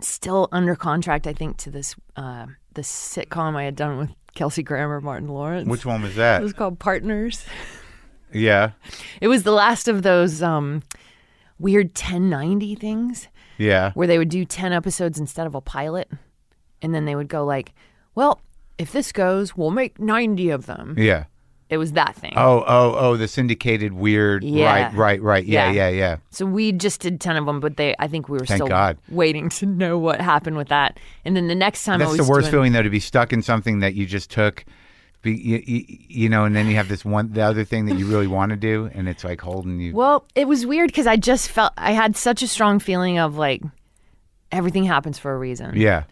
still 0.00 0.48
under 0.52 0.74
contract, 0.74 1.26
I 1.26 1.32
think, 1.32 1.56
to 1.58 1.70
this 1.70 1.94
uh, 2.16 2.46
this 2.74 2.88
sitcom 2.90 3.56
I 3.56 3.64
had 3.64 3.76
done 3.76 3.98
with 3.98 4.10
Kelsey 4.34 4.62
Grammer, 4.62 5.00
Martin 5.00 5.28
Lawrence. 5.28 5.68
Which 5.68 5.86
one 5.86 6.02
was 6.02 6.16
that? 6.16 6.40
It 6.40 6.44
was 6.44 6.52
called 6.52 6.78
Partners. 6.78 7.44
Yeah. 8.32 8.72
It 9.20 9.28
was 9.28 9.44
the 9.44 9.52
last 9.52 9.86
of 9.86 10.02
those 10.02 10.42
um, 10.42 10.82
weird 11.60 11.94
1090 11.94 12.74
things 12.74 13.28
Yeah. 13.58 13.92
where 13.92 14.08
they 14.08 14.18
would 14.18 14.28
do 14.28 14.44
10 14.44 14.72
episodes 14.72 15.20
instead 15.20 15.46
of 15.46 15.54
a 15.54 15.60
pilot. 15.60 16.10
And 16.82 16.94
then 16.94 17.04
they 17.04 17.14
would 17.16 17.28
go 17.28 17.44
like, 17.44 17.72
well, 18.14 18.40
if 18.78 18.92
this 18.92 19.12
goes, 19.12 19.56
we'll 19.56 19.70
make 19.70 19.98
90 20.00 20.50
of 20.50 20.66
them. 20.66 20.94
Yeah. 20.98 21.24
It 21.70 21.78
was 21.78 21.92
that 21.92 22.14
thing. 22.14 22.34
Oh, 22.36 22.62
oh, 22.66 22.94
oh, 22.96 23.16
the 23.16 23.26
syndicated 23.26 23.94
weird. 23.94 24.44
Yeah. 24.44 24.64
Right, 24.84 24.92
right, 24.94 25.22
right. 25.22 25.44
Yeah, 25.44 25.70
yeah, 25.70 25.88
Yeah. 25.88 25.96
yeah. 25.96 26.16
So 26.30 26.44
we 26.44 26.72
just 26.72 27.00
did 27.00 27.20
10 27.20 27.36
of 27.36 27.46
them, 27.46 27.58
but 27.60 27.78
they 27.78 27.94
I 27.98 28.06
think 28.06 28.28
we 28.28 28.38
were 28.38 28.44
Thank 28.44 28.58
still 28.58 28.68
God. 28.68 28.98
waiting 29.08 29.48
to 29.48 29.66
know 29.66 29.98
what 29.98 30.20
happened 30.20 30.56
with 30.58 30.68
that. 30.68 31.00
And 31.24 31.34
then 31.34 31.48
the 31.48 31.54
next 31.54 31.84
time 31.84 31.94
I 31.94 32.04
That's 32.04 32.18
was 32.18 32.26
the 32.26 32.30
worst 32.30 32.44
doing, 32.46 32.52
feeling, 32.52 32.72
though, 32.72 32.82
to 32.82 32.90
be 32.90 33.00
stuck 33.00 33.32
in 33.32 33.40
something 33.42 33.78
that 33.80 33.94
you 33.94 34.04
just 34.04 34.30
took, 34.30 34.64
be, 35.22 35.32
you, 35.34 35.62
you, 35.66 35.84
you 35.88 36.28
know, 36.28 36.44
and 36.44 36.54
then 36.54 36.66
you 36.66 36.76
have 36.76 36.88
this 36.88 37.02
one, 37.04 37.32
the 37.32 37.40
other 37.40 37.64
thing 37.64 37.86
that 37.86 37.96
you 37.96 38.06
really 38.06 38.26
want 38.38 38.50
to 38.50 38.56
do, 38.56 38.90
and 38.92 39.08
it's 39.08 39.24
like 39.24 39.40
holding 39.40 39.80
you. 39.80 39.94
Well, 39.94 40.26
it 40.34 40.46
was 40.46 40.66
weird 40.66 40.88
because 40.88 41.06
I 41.06 41.16
just 41.16 41.48
felt 41.48 41.72
I 41.78 41.92
had 41.92 42.14
such 42.14 42.42
a 42.42 42.46
strong 42.46 42.78
feeling 42.78 43.18
of 43.18 43.38
like 43.38 43.62
everything 44.52 44.84
happens 44.84 45.18
for 45.18 45.32
a 45.32 45.38
reason. 45.38 45.76
yeah, 45.76 46.04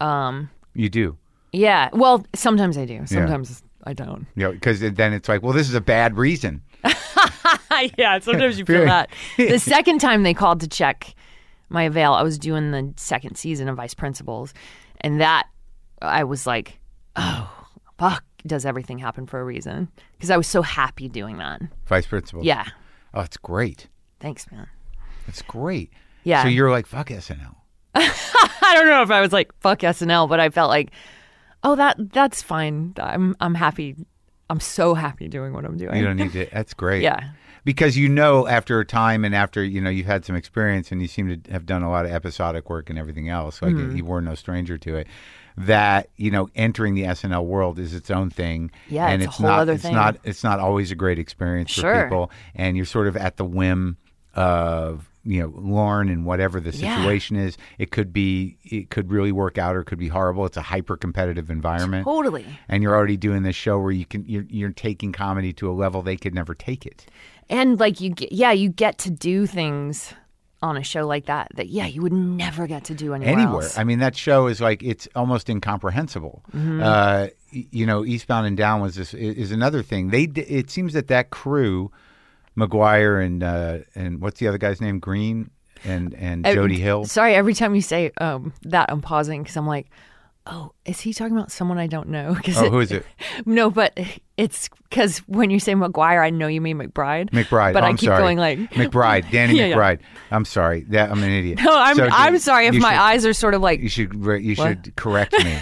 Um, 0.00 0.50
you 0.74 0.88
do. 0.88 1.16
yeah. 1.52 1.90
Well, 1.92 2.24
sometimes 2.34 2.78
I 2.78 2.84
do. 2.86 3.06
Sometimes 3.06 3.62
I 3.84 3.92
don't. 3.92 4.26
Yeah, 4.36 4.50
because 4.50 4.80
then 4.80 5.12
it's 5.12 5.28
like, 5.28 5.42
well, 5.42 5.52
this 5.52 5.68
is 5.68 5.74
a 5.74 5.80
bad 5.80 6.16
reason. 6.16 6.62
yeah, 7.98 8.18
sometimes 8.20 8.58
you 8.58 8.64
feel 8.64 8.84
that. 8.84 9.10
The 9.36 9.58
second 9.76 10.00
time 10.00 10.22
they 10.22 10.34
called 10.34 10.60
to 10.60 10.68
check 10.68 11.14
my 11.68 11.84
avail, 11.84 12.12
I 12.12 12.22
was 12.22 12.38
doing 12.38 12.70
the 12.70 12.92
second 12.96 13.36
season 13.36 13.68
of 13.68 13.76
Vice 13.76 13.94
Principals, 13.94 14.54
and 15.00 15.20
that 15.20 15.46
I 16.02 16.24
was 16.24 16.46
like, 16.46 16.78
oh, 17.16 17.50
fuck, 17.98 18.24
does 18.46 18.64
everything 18.64 18.98
happen 18.98 19.26
for 19.26 19.40
a 19.40 19.44
reason? 19.44 19.88
Because 20.12 20.30
I 20.30 20.36
was 20.36 20.46
so 20.46 20.62
happy 20.62 21.08
doing 21.08 21.38
that. 21.38 21.60
Vice 21.86 22.06
principal. 22.06 22.44
Yeah. 22.44 22.64
Oh, 23.12 23.20
it's 23.20 23.36
great. 23.36 23.88
Thanks, 24.20 24.50
man. 24.50 24.66
It's 25.26 25.42
great. 25.42 25.90
Yeah. 26.24 26.42
So 26.42 26.48
you're 26.48 26.70
like, 26.70 26.86
fuck 26.86 27.08
SNL. 27.08 27.56
I 27.94 28.72
don't 28.74 28.86
know 28.86 29.02
if 29.02 29.10
I 29.10 29.20
was 29.20 29.32
like 29.32 29.52
fuck 29.60 29.80
SNL, 29.80 30.28
but 30.28 30.40
I 30.40 30.50
felt 30.50 30.68
like, 30.70 30.90
oh, 31.64 31.74
that 31.76 32.12
that's 32.12 32.42
fine. 32.42 32.94
I'm 32.98 33.36
I'm 33.40 33.54
happy. 33.54 33.96
I'm 34.48 34.60
so 34.60 34.94
happy 34.94 35.28
doing 35.28 35.52
what 35.52 35.64
I'm 35.64 35.76
doing. 35.76 35.96
You 35.96 36.04
don't 36.04 36.16
need 36.16 36.32
to. 36.32 36.46
That's 36.52 36.74
great. 36.74 37.02
yeah. 37.02 37.30
Because 37.62 37.96
you 37.96 38.08
know, 38.08 38.46
after 38.48 38.80
a 38.80 38.86
time 38.86 39.24
and 39.24 39.34
after 39.34 39.62
you 39.62 39.80
know 39.80 39.90
you've 39.90 40.06
had 40.06 40.24
some 40.24 40.34
experience 40.34 40.90
and 40.92 41.02
you 41.02 41.08
seem 41.08 41.42
to 41.42 41.52
have 41.52 41.66
done 41.66 41.82
a 41.82 41.90
lot 41.90 42.06
of 42.06 42.10
episodic 42.10 42.70
work 42.70 42.88
and 42.90 42.98
everything 42.98 43.28
else, 43.28 43.60
like 43.60 43.74
Mm-hmm. 43.74 43.96
you 43.96 44.04
were 44.04 44.20
no 44.22 44.34
stranger 44.34 44.78
to 44.78 44.96
it. 44.96 45.06
That 45.58 46.08
you 46.16 46.30
know, 46.30 46.48
entering 46.54 46.94
the 46.94 47.02
SNL 47.02 47.44
world 47.44 47.78
is 47.78 47.92
its 47.92 48.10
own 48.10 48.30
thing. 48.30 48.70
Yeah, 48.88 49.08
and 49.08 49.20
it's 49.22 49.38
a 49.38 49.42
whole 49.42 49.50
not. 49.50 49.58
other 49.60 49.72
it's 49.74 49.82
thing. 49.82 49.94
not. 49.94 50.16
It's 50.24 50.42
not 50.42 50.58
always 50.58 50.90
a 50.90 50.94
great 50.94 51.18
experience 51.18 51.74
for 51.74 51.80
Sure. 51.82 52.04
people, 52.04 52.30
and 52.54 52.76
you're 52.78 52.86
sort 52.86 53.08
of 53.08 53.16
at 53.16 53.36
the 53.36 53.44
whim 53.44 53.98
of 54.34 55.09
you 55.24 55.40
know 55.40 55.52
Lorne 55.54 56.08
and 56.08 56.24
whatever 56.24 56.60
the 56.60 56.70
Yeah. 56.70 56.96
situation 56.96 57.36
is. 57.36 57.56
It 57.78 57.90
could 57.90 58.12
be. 58.12 58.56
It 58.64 58.90
could 58.90 59.10
really 59.10 59.32
work 59.32 59.58
out, 59.58 59.76
or 59.76 59.80
it 59.80 59.84
could 59.84 59.98
be 59.98 60.08
horrible. 60.08 60.46
It's 60.46 60.56
a 60.56 60.62
hyper 60.62 60.96
competitive 60.96 61.50
environment. 61.50 62.04
Totally. 62.06 62.46
and 62.68 62.82
you're 62.82 62.94
already 62.94 63.16
doing 63.16 63.42
this 63.42 63.56
show 63.56 63.78
where 63.78 63.92
you 63.92 64.06
can 64.06 64.24
you're, 64.26 64.44
you're 64.48 64.70
taking 64.70 65.12
comedy 65.12 65.52
to 65.54 65.70
a 65.70 65.72
level 65.72 66.02
they 66.02 66.16
could 66.16 66.34
never 66.34 66.54
take 66.54 66.86
it. 66.86 67.06
And 67.48 67.80
like 67.80 68.00
you 68.00 68.10
get, 68.10 68.32
yeah, 68.32 68.52
you 68.52 68.68
get 68.70 68.98
to 68.98 69.10
do 69.10 69.44
things 69.46 70.14
on 70.62 70.76
a 70.76 70.82
show 70.84 71.06
like 71.06 71.24
that 71.26 71.48
that 71.56 71.68
yeah, 71.68 71.86
you 71.86 72.02
would 72.02 72.12
never 72.12 72.66
get 72.66 72.84
to 72.84 72.94
do 72.94 73.14
anywhere. 73.14 73.32
anywhere. 73.34 73.62
else. 73.62 73.78
I 73.78 73.82
mean, 73.84 73.98
that 74.00 74.14
show 74.14 74.46
is 74.46 74.60
like 74.60 74.82
it's 74.82 75.08
almost 75.16 75.48
incomprehensible. 75.48 76.44
Mm-hmm. 76.54 76.82
Uh, 76.82 77.26
you 77.50 77.86
know, 77.86 78.04
Eastbound 78.04 78.46
and 78.46 78.56
Down 78.56 78.80
was 78.80 78.94
this 78.94 79.12
is 79.14 79.52
another 79.52 79.82
thing. 79.82 80.10
They 80.10 80.24
it 80.24 80.70
seems 80.70 80.92
that 80.92 81.08
that 81.08 81.30
crew, 81.30 81.90
McGuire 82.56 83.24
and 83.24 83.42
uh, 83.42 83.78
and 83.94 84.20
what's 84.20 84.40
the 84.40 84.48
other 84.48 84.58
guy's 84.58 84.80
name? 84.80 84.98
Green 84.98 85.50
and 85.84 86.14
and 86.14 86.46
Uh, 86.46 86.54
Jody 86.54 86.78
Hill. 86.78 87.04
Sorry, 87.06 87.34
every 87.34 87.54
time 87.54 87.74
you 87.74 87.80
say 87.82 88.12
um, 88.20 88.52
that, 88.62 88.90
I'm 88.90 89.00
pausing 89.00 89.42
because 89.42 89.56
I'm 89.56 89.66
like, 89.66 89.86
oh, 90.46 90.72
is 90.84 91.00
he 91.00 91.12
talking 91.14 91.36
about 91.36 91.50
someone 91.52 91.78
I 91.78 91.86
don't 91.86 92.08
know? 92.08 92.34
'Cause 92.44 92.58
Oh, 92.58 92.64
it- 92.66 92.70
who 92.72 92.80
is 92.80 92.92
it? 92.92 93.06
No, 93.46 93.70
but 93.70 93.98
it's 94.36 94.68
because 94.90 95.18
when 95.20 95.50
you 95.50 95.58
say 95.60 95.74
McGuire, 95.74 96.22
I 96.22 96.30
know 96.30 96.46
you 96.48 96.60
mean 96.60 96.78
McBride. 96.78 97.30
McBride. 97.30 97.72
But 97.72 97.82
Oh, 97.82 97.86
I 97.86 97.90
I'm 97.90 97.96
keep 97.96 98.08
sorry. 98.08 98.20
going 98.22 98.38
like 98.38 98.58
McBride, 98.72 99.30
Danny 99.30 99.56
Yeah, 99.58 99.66
yeah. 99.66 99.76
McBride. 99.76 99.98
I'm 100.30 100.44
sorry. 100.44 100.82
That 100.88 101.10
I'm 101.10 101.22
an 101.22 101.30
idiot. 101.30 101.60
No, 101.62 101.74
I'm 101.76 101.96
So, 101.96 102.08
I'm 102.10 102.38
sorry 102.38 102.66
if 102.66 102.74
my 102.74 102.90
should- 102.92 102.98
eyes 102.98 103.26
are 103.26 103.32
sort 103.32 103.54
of 103.54 103.62
like 103.62 103.80
You 103.80 103.88
should 103.88 104.12
you 104.14 104.20
What? 104.56 104.68
should 104.84 104.96
correct 104.96 105.32
me 105.44 105.58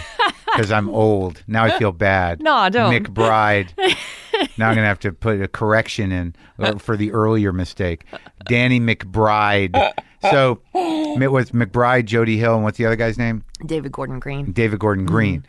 because 0.55 0.71
I'm 0.71 0.89
old 0.89 1.43
now. 1.47 1.65
I 1.65 1.77
feel 1.77 1.91
bad. 1.91 2.41
No, 2.41 2.69
don't. 2.69 2.93
McBride. 2.93 3.69
now 4.57 4.69
I'm 4.69 4.75
gonna 4.75 4.87
have 4.87 4.99
to 4.99 5.11
put 5.11 5.41
a 5.41 5.47
correction 5.47 6.11
in 6.11 6.35
uh, 6.59 6.77
for 6.77 6.97
the 6.97 7.11
earlier 7.11 7.51
mistake. 7.53 8.05
Danny 8.47 8.79
McBride. 8.79 9.93
So 10.21 10.61
it 10.73 11.31
was 11.31 11.51
McBride, 11.51 12.05
Jody 12.05 12.37
Hill, 12.37 12.55
and 12.55 12.63
what's 12.63 12.77
the 12.77 12.85
other 12.85 12.95
guy's 12.95 13.17
name? 13.17 13.43
David 13.65 13.91
Gordon 13.91 14.19
Green. 14.19 14.51
David 14.51 14.79
Gordon 14.79 15.05
Green. 15.05 15.45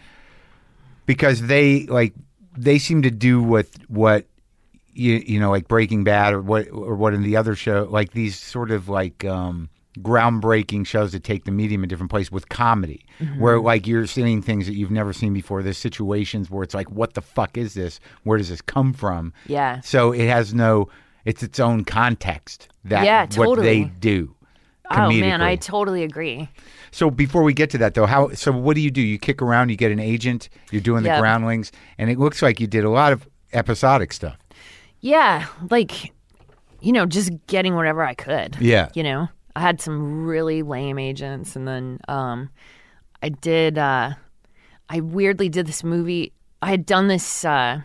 Because 1.07 1.43
they 1.43 1.87
like 1.87 2.15
they 2.57 2.79
seem 2.79 3.03
to 3.03 3.11
do 3.11 3.43
what 3.43 3.67
what 3.89 4.27
you, 4.93 5.23
you 5.27 5.41
know, 5.41 5.51
like 5.51 5.69
Breaking 5.69 6.05
Bad 6.05 6.35
or 6.35 6.43
what 6.43 6.69
or 6.71 6.95
what 6.95 7.15
in 7.15 7.23
the 7.23 7.37
other 7.37 7.55
show, 7.55 7.87
like 7.91 8.13
these 8.13 8.39
sort 8.39 8.71
of 8.71 8.89
like 8.89 9.25
um, 9.25 9.69
groundbreaking 9.99 10.87
shows 10.87 11.13
that 11.13 11.25
take 11.25 11.45
the 11.45 11.51
medium 11.51 11.83
a 11.85 11.87
different 11.87 12.11
place 12.11 12.31
with 12.31 12.49
comedy, 12.49 13.05
Mm-hmm. 13.21 13.41
where 13.41 13.61
like 13.61 13.87
you're 13.87 14.07
seeing 14.07 14.41
things 14.41 14.67
that 14.67 14.75
you've 14.75 14.91
never 14.91 15.13
seen 15.13 15.35
before. 15.35 15.63
There's 15.63 15.77
situations 15.79 16.51
where 16.51 16.63
it's 16.63 16.75
like, 16.75 16.91
what 16.91 17.15
the 17.15 17.21
fuck 17.21 17.59
is 17.59 17.75
this? 17.75 18.01
Where 18.23 18.39
does 18.39 18.49
this 18.49 18.63
come 18.63 18.93
from? 18.93 19.33
Yeah. 19.47 19.81
So 19.81 20.13
it 20.13 20.27
has 20.29 20.55
no, 20.55 20.89
it's 21.25 21.43
its 21.43 21.61
own 21.61 21.85
context. 21.85 22.69
That 22.85 23.05
Yeah, 23.05 23.27
totally. 23.27 23.47
what 23.49 23.63
they 23.63 23.85
do. 23.85 24.35
Oh 24.93 25.11
man, 25.11 25.41
I 25.41 25.55
totally 25.57 26.03
agree. 26.03 26.49
So 26.91 27.11
before 27.11 27.43
we 27.45 27.53
get 27.55 27.71
to 27.71 27.79
that 27.79 27.95
though, 27.95 28.07
how 28.07 28.31
so 28.31 28.51
what 28.51 28.75
do 28.75 28.81
you 28.81 28.91
do? 28.91 29.01
You 29.01 29.19
kick 29.19 29.41
around, 29.43 29.69
you 29.69 29.77
get 29.77 29.93
an 29.93 30.01
agent, 30.01 30.49
you're 30.73 30.81
doing 30.81 31.03
the 31.05 31.11
Yeah. 31.11 31.21
groundlings, 31.21 31.71
and 31.99 32.11
it 32.11 32.19
looks 32.19 32.43
like 32.43 32.59
you 32.59 32.67
did 32.67 32.85
a 32.85 32.91
lot 32.91 33.13
of 33.13 33.29
episodic 33.53 34.13
stuff. 34.13 34.37
Yeah, 35.01 35.47
like 35.71 36.13
you 36.81 36.93
know, 36.93 37.07
just 37.07 37.31
getting 37.47 37.75
whatever 37.77 38.03
I 38.03 38.15
could. 38.15 38.57
Yeah. 38.59 38.89
You 38.95 39.03
know, 39.05 39.29
I 39.57 39.61
had 39.61 39.81
some 39.81 40.25
really 40.25 40.63
lame 40.63 40.99
agents, 40.99 41.57
and 41.57 41.67
then 41.67 41.99
um, 42.09 42.51
I 43.23 43.31
did. 43.31 43.79
Uh, 43.79 44.13
I 44.89 45.01
weirdly 45.01 45.49
did 45.49 45.67
this 45.67 45.83
movie. 45.85 46.33
I 46.63 46.71
had 46.71 46.87
done 46.87 47.09
this 47.09 47.45
uh, 47.45 47.81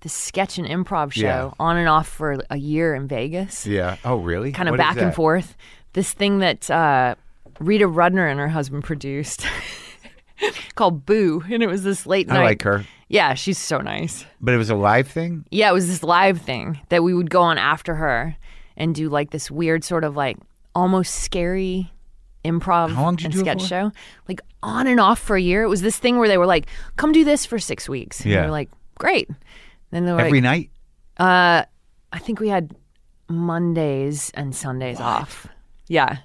this 0.00 0.12
sketch 0.12 0.58
and 0.58 0.66
improv 0.66 1.12
show 1.12 1.20
Yeah. 1.22 1.50
on 1.58 1.76
and 1.76 1.88
off 1.88 2.08
for 2.08 2.36
a 2.50 2.56
year 2.56 2.94
in 2.94 3.06
Vegas, 3.08 3.66
Yeah. 3.66 3.96
Oh 4.04 4.16
really? 4.16 4.52
kind 4.52 4.68
of 4.68 4.72
What 4.74 4.78
back 4.78 4.96
and 4.98 5.14
forth. 5.14 5.56
This 5.94 6.12
thing 6.12 6.38
that 6.40 6.70
uh, 6.70 7.14
Rita 7.60 7.86
Rudner 7.88 8.30
and 8.30 8.38
her 8.40 8.48
husband 8.48 8.84
produced. 8.84 9.46
Called 10.74 11.06
Boo, 11.06 11.42
and 11.48 11.62
it 11.62 11.68
was 11.68 11.84
this 11.84 12.06
late 12.06 12.26
night. 12.26 12.40
I 12.40 12.44
like 12.44 12.62
her. 12.62 12.84
Yeah, 13.08 13.34
she's 13.34 13.56
so 13.58 13.78
nice. 13.78 14.24
But 14.40 14.52
it 14.52 14.56
was 14.56 14.68
a 14.68 14.74
live 14.74 15.06
thing? 15.06 15.44
Yeah, 15.50 15.70
it 15.70 15.72
was 15.72 15.86
this 15.86 16.02
live 16.02 16.40
thing 16.40 16.80
that 16.88 17.04
we 17.04 17.14
would 17.14 17.30
go 17.30 17.40
on 17.42 17.56
after 17.56 17.94
her 17.94 18.36
and 18.76 18.94
do 18.94 19.08
like 19.08 19.30
this 19.30 19.50
weird 19.50 19.84
sort 19.84 20.02
of 20.02 20.16
like 20.16 20.36
almost 20.74 21.14
scary 21.16 21.90
improv 22.44 22.92
How 22.92 23.02
long 23.02 23.16
did 23.16 23.22
you 23.22 23.26
and 23.26 23.34
do 23.34 23.40
it 23.40 23.44
sketch 23.44 23.62
for? 23.62 23.68
show. 23.68 23.92
Like 24.28 24.40
on 24.62 24.86
and 24.86 25.00
off 25.00 25.18
for 25.18 25.36
a 25.36 25.40
year. 25.40 25.62
It 25.62 25.68
was 25.68 25.82
this 25.82 25.98
thing 25.98 26.18
where 26.18 26.28
they 26.28 26.38
were 26.38 26.46
like, 26.46 26.66
"Come 26.96 27.12
do 27.12 27.24
this 27.24 27.46
for 27.46 27.58
six 27.58 27.88
weeks." 27.88 28.20
And 28.20 28.30
Yeah. 28.32 28.40
we 28.42 28.46
were 28.46 28.52
like, 28.52 28.70
"Great." 28.98 29.30
Then 29.90 30.04
they 30.04 30.12
were 30.12 30.20
Every 30.20 30.40
like, 30.40 30.42
night? 30.42 30.70
"Uh, 31.18 31.64
I 32.12 32.18
think 32.18 32.40
we 32.40 32.48
had 32.48 32.74
Mondays 33.28 34.30
and 34.34 34.54
Sundays 34.54 35.00
off." 35.00 35.46
Yeah. 35.88 36.18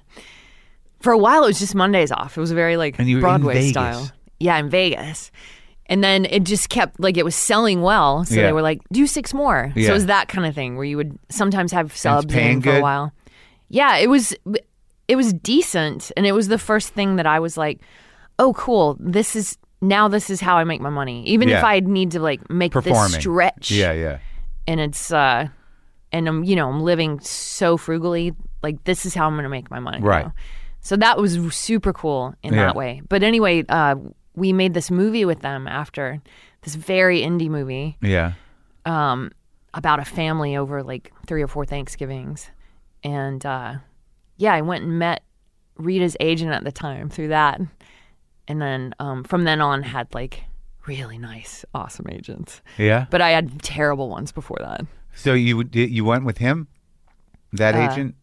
For 1.00 1.12
a 1.12 1.18
while, 1.18 1.44
it 1.44 1.48
was 1.48 1.58
just 1.58 1.74
Mondays 1.74 2.12
off. 2.12 2.36
It 2.36 2.40
was 2.40 2.52
very 2.52 2.76
like 2.76 2.98
And 2.98 3.08
you 3.08 3.16
were 3.16 3.20
in 3.20 3.22
Broadway 3.22 3.54
Vegas. 3.54 3.70
style. 3.70 4.10
Yeah, 4.38 4.58
in 4.58 4.68
Vegas. 4.70 5.30
And 5.86 6.04
then 6.04 6.24
it 6.26 6.44
just 6.44 6.68
kept 6.68 7.00
like 7.00 7.16
it 7.16 7.24
was 7.24 7.34
selling 7.34 7.82
well, 7.82 8.24
so 8.24 8.34
Yeah. 8.36 8.42
they 8.42 8.52
were 8.52 8.62
like, 8.62 8.80
"Do 8.92 9.06
six 9.06 9.34
more." 9.34 9.72
So 9.74 9.80
Yeah. 9.80 9.90
it 9.90 9.92
was 9.92 10.06
that 10.06 10.28
kind 10.28 10.46
of 10.46 10.54
thing 10.54 10.76
where 10.76 10.84
you 10.84 10.96
would 10.96 11.18
sometimes 11.30 11.72
have 11.72 11.96
subs 11.96 12.32
paying 12.32 12.54
in 12.54 12.60
for 12.62 12.70
good? 12.70 12.78
a 12.78 12.82
while. 12.82 13.12
Yeah, 13.70 13.96
it 13.96 14.08
was 14.10 14.34
it 15.08 15.16
was 15.16 15.32
decent, 15.32 16.12
and 16.16 16.26
it 16.26 16.32
was 16.32 16.48
the 16.48 16.58
first 16.58 16.90
thing 16.92 17.16
that 17.16 17.26
I 17.26 17.38
was 17.40 17.56
like, 17.56 17.80
"Oh, 18.38 18.52
cool! 18.52 18.96
This 19.00 19.34
is 19.34 19.56
now 19.80 20.08
this 20.08 20.28
is 20.28 20.40
how 20.40 20.56
I 20.56 20.64
make 20.64 20.80
my 20.80 20.90
money." 20.90 21.24
Even 21.26 21.48
if 21.48 21.64
I 21.64 21.80
need 21.80 22.10
to 22.12 22.20
like 22.20 22.50
make 22.50 22.72
Performing. 22.72 23.12
this 23.12 23.20
stretch, 23.20 23.70
Yeah, 23.70 23.92
yeah. 23.92 24.18
and 24.66 24.80
it's 24.80 25.12
uh, 25.12 25.48
and 26.12 26.28
I'm 26.28 26.44
you 26.44 26.56
know 26.56 26.68
I'm 26.68 26.82
living 26.82 27.20
so 27.20 27.76
frugally, 27.76 28.34
like 28.62 28.82
this 28.84 29.06
is 29.06 29.14
how 29.14 29.26
I'm 29.26 29.34
going 29.34 29.44
to 29.44 29.48
make 29.48 29.70
my 29.70 29.78
money, 29.80 30.00
Right. 30.00 30.26
now. 30.26 30.34
So 30.82 30.96
that 30.96 31.18
was 31.18 31.38
super 31.54 31.92
cool 31.92 32.34
in 32.42 32.54
Yeah. 32.54 32.66
that 32.66 32.76
way. 32.76 33.02
But 33.08 33.22
anyway, 33.22 33.64
uh, 33.68 33.96
we 34.34 34.52
made 34.52 34.74
this 34.74 34.90
movie 34.90 35.24
with 35.24 35.40
them 35.40 35.66
after 35.68 36.20
this 36.62 36.74
very 36.74 37.20
indie 37.20 37.48
movie 37.50 37.96
Yeah. 38.00 38.32
um, 38.86 39.30
about 39.74 39.98
a 40.00 40.04
family 40.04 40.56
over 40.56 40.82
like 40.82 41.12
three 41.26 41.42
or 41.42 41.48
four 41.48 41.64
Thanksgivings. 41.66 42.50
And 43.02 43.44
uh, 43.44 43.74
yeah, 44.36 44.54
I 44.54 44.60
went 44.60 44.84
and 44.84 44.98
met 44.98 45.22
Rita's 45.76 46.16
agent 46.20 46.52
at 46.52 46.64
the 46.64 46.72
time 46.72 47.08
through 47.08 47.28
that. 47.28 47.60
And 48.48 48.60
then 48.60 48.94
um, 48.98 49.24
from 49.24 49.44
then 49.44 49.60
on, 49.60 49.82
had 49.82 50.12
like 50.14 50.44
really 50.86 51.18
nice, 51.18 51.64
awesome 51.74 52.06
agents. 52.10 52.60
Yeah. 52.78 53.06
But 53.10 53.20
I 53.20 53.30
had 53.30 53.62
terrible 53.62 54.08
ones 54.08 54.32
before 54.32 54.58
that. 54.60 54.82
So 55.14 55.34
you 55.34 55.68
you 55.72 56.04
went 56.04 56.24
with 56.24 56.38
him? 56.38 56.68
That 57.52 57.74
Uh, 57.74 57.90
agent? 57.92 58.14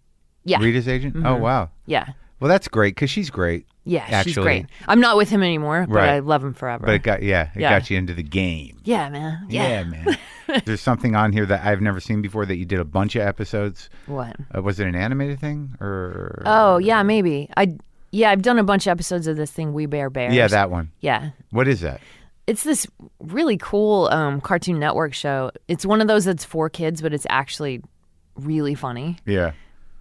Yeah. 0.43 0.59
Rita's 0.59 0.87
agent? 0.87 1.15
Oh 1.25 1.35
wow. 1.35 1.69
Yeah. 1.85 2.07
Well, 2.39 2.49
that's 2.49 2.67
great 2.67 2.95
because 2.95 3.09
she's 3.09 3.29
great. 3.29 3.65
Yeah, 3.87 4.21
she's 4.23 4.35
great. 4.35 4.65
I'm 4.87 4.99
not 4.99 5.17
with 5.17 5.29
him 5.29 5.41
anymore, 5.43 5.85
but 5.87 5.95
Right. 5.95 6.09
I 6.09 6.19
love 6.19 6.43
him 6.43 6.53
forever. 6.53 6.85
But 6.85 6.95
it 6.95 7.03
got 7.03 7.23
yeah, 7.23 7.49
it 7.55 7.61
Yeah. 7.61 7.69
got 7.79 7.89
you 7.89 7.97
into 7.97 8.13
the 8.13 8.23
game. 8.23 8.79
yeah, 8.83 9.09
man. 9.09 9.45
Yeah. 9.49 9.83
man. 9.83 10.17
There's 10.65 10.81
something 10.81 11.15
on 11.15 11.33
here 11.33 11.45
that 11.45 11.65
I've 11.65 11.81
never 11.81 11.99
seen 11.99 12.21
before 12.21 12.45
that 12.45 12.55
you 12.55 12.65
did 12.65 12.79
a 12.79 12.85
bunch 12.85 13.15
of 13.15 13.21
episodes. 13.21 13.89
What? 14.05 14.35
Uh, 14.55 14.61
was 14.61 14.79
it 14.79 14.87
an 14.87 14.95
animated 14.95 15.39
thing 15.39 15.75
or? 15.81 16.41
Oh, 16.45 16.77
yeah, 16.77 17.03
maybe. 17.03 17.49
I 17.57 17.77
yeah, 18.11 18.29
I've 18.31 18.41
done 18.41 18.57
a 18.57 18.63
bunch 18.63 18.87
of 18.87 18.91
episodes 18.91 19.27
of 19.27 19.35
this 19.35 19.51
thing, 19.51 19.73
We 19.73 19.85
Bear 19.85 20.09
Bears. 20.09 20.33
yeah, 20.33 20.47
that 20.47 20.71
one. 20.71 20.91
Yeah. 21.01 21.31
What 21.51 21.67
is 21.67 21.81
that? 21.81 21.99
It's 22.47 22.63
this 22.63 22.87
really 23.19 23.57
cool 23.57 24.07
um, 24.07 24.39
Cartoon 24.39 24.79
Network 24.79 25.13
show. 25.13 25.51
It's 25.67 25.85
one 25.85 25.99
of 25.99 26.07
those 26.07 26.23
that's 26.23 26.45
for 26.45 26.69
kids, 26.69 27.01
but 27.01 27.11
it's 27.13 27.27
actually 27.29 27.81
really 28.35 28.73
funny. 28.75 29.17
Yeah. 29.25 29.51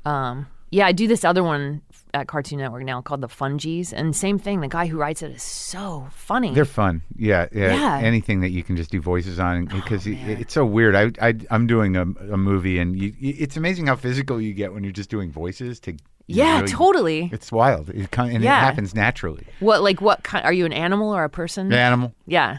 Um, 0.04 0.46
yeah, 0.70 0.86
I 0.86 0.92
do 0.92 1.08
this 1.08 1.24
other 1.24 1.42
one 1.42 1.82
at 2.16 2.26
Cartoon 2.28 2.58
Network 2.58 2.82
now 2.84 3.00
called 3.02 3.20
The 3.20 3.28
Fungies, 3.28 3.92
and 3.92 4.14
same 4.16 4.38
thing. 4.38 4.60
The 4.60 4.68
guy 4.68 4.86
who 4.86 4.96
writes 4.96 5.22
it 5.22 5.32
is 5.32 5.42
so 5.42 6.08
funny. 6.12 6.54
They're 6.54 6.64
fun. 6.64 7.02
Yeah, 7.16 7.46
yeah. 7.52 7.74
Yeah. 7.74 7.98
Oh, 8.02 8.04
Anything 8.06 8.40
that 8.40 8.50
you 8.50 8.62
can 8.62 8.76
just 8.76 8.90
do 8.90 9.00
voices 9.00 9.38
on 9.38 9.66
because 9.66 10.06
it, 10.06 10.16
it's 10.26 10.54
so 10.54 10.64
weird. 10.64 10.94
I, 10.96 11.12
I 11.28 11.34
I'm 11.50 11.66
doing 11.66 11.96
a, 11.96 12.02
a 12.02 12.36
movie 12.36 12.78
and 12.78 12.96
you, 13.00 13.12
it's 13.20 13.56
amazing 13.56 13.86
how 13.86 13.96
physical 13.96 14.40
you 14.40 14.52
get 14.54 14.72
when 14.72 14.82
you're 14.82 14.92
just 14.92 15.10
doing 15.10 15.30
voices. 15.30 15.78
To 15.80 15.94
yeah, 16.26 16.60
really- 16.60 16.72
totally. 16.72 17.30
It's 17.32 17.52
wild. 17.52 17.90
It 17.90 18.10
kind 18.10 18.32
and 18.34 18.42
Yeah. 18.42 18.58
it 18.58 18.64
happens 18.64 18.94
naturally. 18.94 19.46
What 19.60 19.82
like 19.82 20.00
what 20.00 20.22
kind? 20.24 20.44
Are 20.44 20.52
you 20.52 20.64
an 20.66 20.72
animal 20.72 21.14
or 21.14 21.22
a 21.24 21.30
person? 21.30 21.68
The 21.68 21.78
animal. 21.78 22.12
Yeah, 22.26 22.58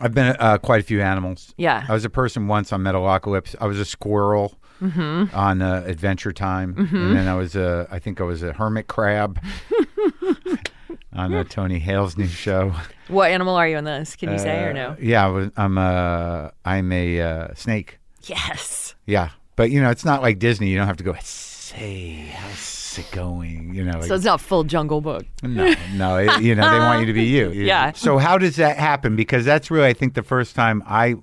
I've 0.00 0.14
been 0.14 0.34
uh, 0.38 0.58
quite 0.58 0.80
a 0.80 0.84
few 0.84 1.02
animals. 1.02 1.52
yeah. 1.56 1.84
I 1.88 1.92
was 1.92 2.04
a 2.04 2.10
person 2.10 2.48
once 2.48 2.72
on 2.72 2.82
Metalocalypse. 2.82 3.54
I 3.60 3.66
was 3.66 3.78
a 3.78 3.84
squirrel 3.84 4.58
Mm-hmm. 4.82 5.34
on 5.36 5.62
uh, 5.62 5.84
Adventure 5.86 6.32
Time, 6.32 6.74
and 6.76 7.16
then 7.16 7.28
I 7.28 7.34
was 7.34 7.54
a, 7.54 7.86
I 7.90 7.98
think 8.00 8.20
I 8.20 8.24
was 8.24 8.42
a 8.42 8.52
hermit 8.52 8.88
crab 8.88 9.38
on 11.12 11.32
uh, 11.34 11.44
Tony 11.44 11.78
Hale's 11.78 12.16
new 12.16 12.26
show. 12.26 12.74
What 13.08 13.30
animal 13.30 13.54
are 13.54 13.68
you 13.68 13.76
in 13.76 13.84
this? 13.84 14.16
Can 14.16 14.32
you 14.32 14.38
say 14.38 14.64
or 14.64 14.72
no? 14.72 14.90
Uh, 14.90 14.96
Yeah, 15.00 15.24
I 15.26 15.28
was, 15.28 15.50
I'm 15.56 15.78
a, 15.78 16.52
I'm 16.64 16.90
a 16.92 17.20
uh, 17.20 17.54
snake. 17.54 17.98
Yes. 18.24 18.94
Yeah, 19.06 19.30
but 19.56 19.70
you 19.70 19.82
know, 19.82 19.90
it's 19.90 20.04
not 20.04 20.22
like 20.22 20.38
Disney. 20.38 20.68
You 20.68 20.78
don't 20.78 20.86
have 20.86 20.96
to 20.98 21.04
go. 21.04 21.14
Say, 21.22 22.26
how's 22.34 22.98
it 22.98 23.10
going? 23.12 23.74
You 23.74 23.84
know, 23.84 24.00
So 24.02 24.14
it's 24.14 24.24
not 24.24 24.40
full 24.40 24.64
Jungle 24.64 25.00
Book. 25.00 25.24
no, 25.42 25.74
no. 25.94 26.16
it- 26.18 26.40
you 26.42 26.54
know, 26.54 26.70
they 26.70 26.78
want 26.78 27.00
you 27.00 27.06
to 27.06 27.12
be 27.12 27.24
you. 27.24 27.50
Yeah. 27.54 27.92
So 27.92 28.18
how 28.18 28.36
does 28.38 28.56
that 28.56 28.76
happen? 28.78 29.16
Because 29.16 29.44
that's 29.44 29.70
really, 29.70 29.86
I 29.88 29.92
think, 29.92 30.14
the 30.14 30.22
first 30.22 30.54
time 30.54 30.82
I 30.86 31.14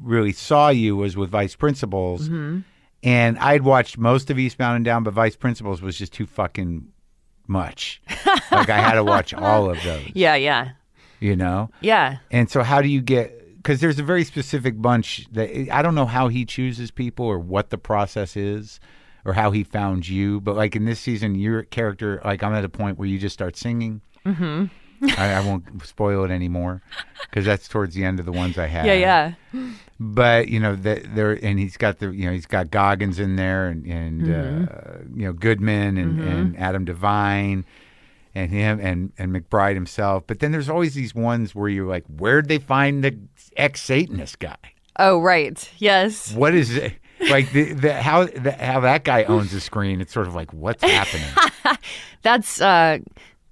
really 0.00 0.32
saw 0.32 0.68
you 0.70 0.96
was 0.96 1.16
with 1.16 1.30
Vice 1.30 1.54
Principals, 1.56 2.28
Mm-hmm. 2.28 2.60
And 3.02 3.38
I'd 3.38 3.62
watched 3.62 3.98
most 3.98 4.30
of 4.30 4.38
Eastbound 4.38 4.76
and 4.76 4.84
Down, 4.84 5.02
but 5.02 5.12
Vice 5.14 5.36
Principals 5.36 5.82
was 5.82 5.96
just 5.98 6.12
too 6.12 6.26
fucking 6.26 6.86
much. 7.46 8.00
like 8.50 8.70
I 8.70 8.78
had 8.78 8.94
to 8.94 9.04
watch 9.04 9.34
all 9.34 9.70
of 9.70 9.82
those. 9.82 10.10
Yeah, 10.14 10.34
yeah, 10.36 10.70
You 11.20 11.36
know. 11.36 11.70
yeah. 11.80 12.18
And 12.30 12.50
so, 12.50 12.62
how 12.62 12.80
do 12.82 12.88
you 12.88 13.00
get? 13.00 13.38
Because 13.56 13.80
there's 13.80 13.98
a 13.98 14.02
very 14.02 14.24
specific 14.24 14.80
bunch 14.80 15.26
that 15.32 15.50
I 15.72 15.82
don't 15.82 15.94
know 15.94 16.06
how 16.06 16.28
he 16.28 16.44
chooses 16.44 16.90
people 16.90 17.26
or 17.26 17.38
what 17.38 17.70
the 17.70 17.78
process 17.78 18.36
is 18.36 18.80
or 19.24 19.34
how 19.34 19.52
he 19.52 19.62
found 19.62 20.08
you. 20.08 20.40
But 20.40 20.56
like 20.56 20.74
in 20.74 20.84
this 20.84 20.98
season, 20.98 21.36
your 21.36 21.62
character, 21.62 22.20
like 22.24 22.42
I'm 22.42 22.54
at 22.54 22.64
a 22.64 22.68
point 22.68 22.98
where 22.98 23.06
you 23.08 23.18
just 23.20 23.34
start 23.34 23.56
singing. 23.56 24.00
Mm-hmm. 24.26 24.66
I, 25.18 25.34
I 25.34 25.40
won't 25.46 25.84
spoil 25.84 26.24
it 26.24 26.30
anymore 26.30 26.80
because 27.22 27.44
that's 27.44 27.66
towards 27.68 27.94
the 27.94 28.04
end 28.04 28.20
of 28.20 28.26
the 28.26 28.32
ones 28.32 28.56
I 28.58 28.66
have. 28.66 28.86
Yeah, 28.86 28.94
yeah. 28.94 29.32
But 30.04 30.48
you 30.48 30.58
know 30.58 30.74
that 30.74 31.14
there, 31.14 31.32
and 31.44 31.58
he's 31.60 31.76
got 31.76 31.98
the, 32.00 32.10
you 32.10 32.26
know, 32.26 32.32
he's 32.32 32.46
got 32.46 32.70
Goggins 32.70 33.20
in 33.20 33.36
there, 33.36 33.68
and 33.68 33.86
and 33.86 34.22
Mm-hmm. 34.22 34.64
uh, 34.64 35.04
you 35.14 35.26
know 35.26 35.32
Goodman 35.32 35.96
and, 35.96 36.20
and 36.20 36.58
Adam 36.58 36.84
Devine, 36.84 37.64
and 38.34 38.50
him 38.50 38.80
and 38.80 39.12
and 39.16 39.32
McBride 39.32 39.74
himself. 39.74 40.24
But 40.26 40.40
then 40.40 40.50
there's 40.50 40.68
always 40.68 40.94
these 40.94 41.14
ones 41.14 41.54
where 41.54 41.68
you're 41.68 41.86
like, 41.88 42.04
where'd 42.08 42.48
they 42.48 42.58
find 42.58 43.04
the 43.04 43.16
ex 43.56 43.80
Satanist 43.82 44.40
guy? 44.40 44.56
Oh, 44.98 45.20
right. 45.20 45.70
Yes. 45.78 46.34
What 46.34 46.54
is 46.54 46.74
it? 46.76 46.94
Like 47.30 47.52
the, 47.52 47.72
the 47.72 47.94
how 47.94 48.24
the, 48.24 48.50
how 48.52 48.80
that 48.80 49.04
guy 49.04 49.22
owns 49.24 49.52
the 49.52 49.60
screen? 49.60 50.00
It's 50.00 50.12
sort 50.12 50.26
of 50.26 50.34
like 50.34 50.52
what's 50.52 50.82
happening? 50.82 51.78
That's 52.22 52.60
uh, 52.60 52.98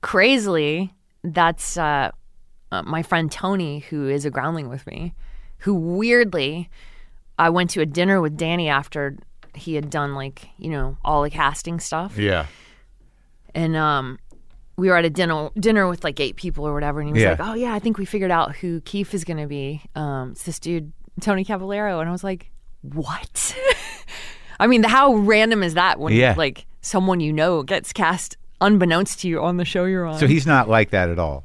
crazily. 0.00 0.92
That's 1.22 1.76
uh, 1.76 2.10
uh, 2.72 2.82
my 2.82 3.02
friend 3.04 3.30
Tony, 3.30 3.80
who 3.80 4.08
is 4.08 4.24
a 4.24 4.30
groundling 4.30 4.68
with 4.68 4.86
me, 4.86 5.14
who 5.60 5.74
weirdly, 5.74 6.68
I 7.38 7.50
went 7.50 7.70
to 7.70 7.80
a 7.80 7.86
dinner 7.86 8.20
with 8.20 8.36
Danny 8.36 8.68
after 8.68 9.16
he 9.54 9.74
had 9.74 9.90
done 9.90 10.14
like 10.14 10.48
you 10.58 10.70
know 10.70 10.96
all 11.04 11.22
the 11.22 11.30
casting 11.30 11.80
stuff, 11.80 12.16
yeah, 12.18 12.46
and 13.54 13.76
um, 13.76 14.18
we 14.76 14.88
were 14.88 14.96
at 14.96 15.04
a 15.04 15.10
dinner 15.10 15.50
dinner 15.58 15.88
with 15.88 16.04
like 16.04 16.20
eight 16.20 16.36
people 16.36 16.66
or 16.66 16.72
whatever, 16.74 17.00
and 17.00 17.08
he 17.08 17.12
was 17.12 17.22
Yeah. 17.22 17.30
like, 17.30 17.40
"Oh 17.40 17.54
yeah, 17.54 17.74
I 17.74 17.78
think 17.78 17.98
we 17.98 18.04
figured 18.04 18.30
out 18.30 18.56
who 18.56 18.80
Keith 18.82 19.12
is 19.14 19.24
going 19.24 19.38
to 19.38 19.46
be. 19.46 19.82
Um, 19.94 20.32
it's 20.32 20.44
this 20.44 20.58
dude 20.58 20.92
Tony 21.20 21.44
Cavalero," 21.44 22.00
and 22.00 22.08
I 22.08 22.12
was 22.12 22.24
like, 22.24 22.50
what? 22.82 23.56
I 24.60 24.66
mean, 24.66 24.82
how 24.82 25.14
random 25.14 25.62
is 25.62 25.74
that 25.74 25.98
when 25.98 26.12
Yeah. 26.14 26.34
like 26.36 26.66
someone 26.82 27.20
you 27.20 27.32
know 27.32 27.62
gets 27.62 27.92
cast 27.92 28.36
unbeknownst 28.60 29.20
to 29.20 29.28
you 29.28 29.40
on 29.42 29.56
the 29.56 29.64
show 29.64 29.84
you're 29.84 30.06
on? 30.06 30.18
So 30.18 30.26
he's 30.26 30.46
not 30.46 30.68
like 30.68 30.90
that 30.90 31.08
at 31.08 31.18
all. 31.18 31.44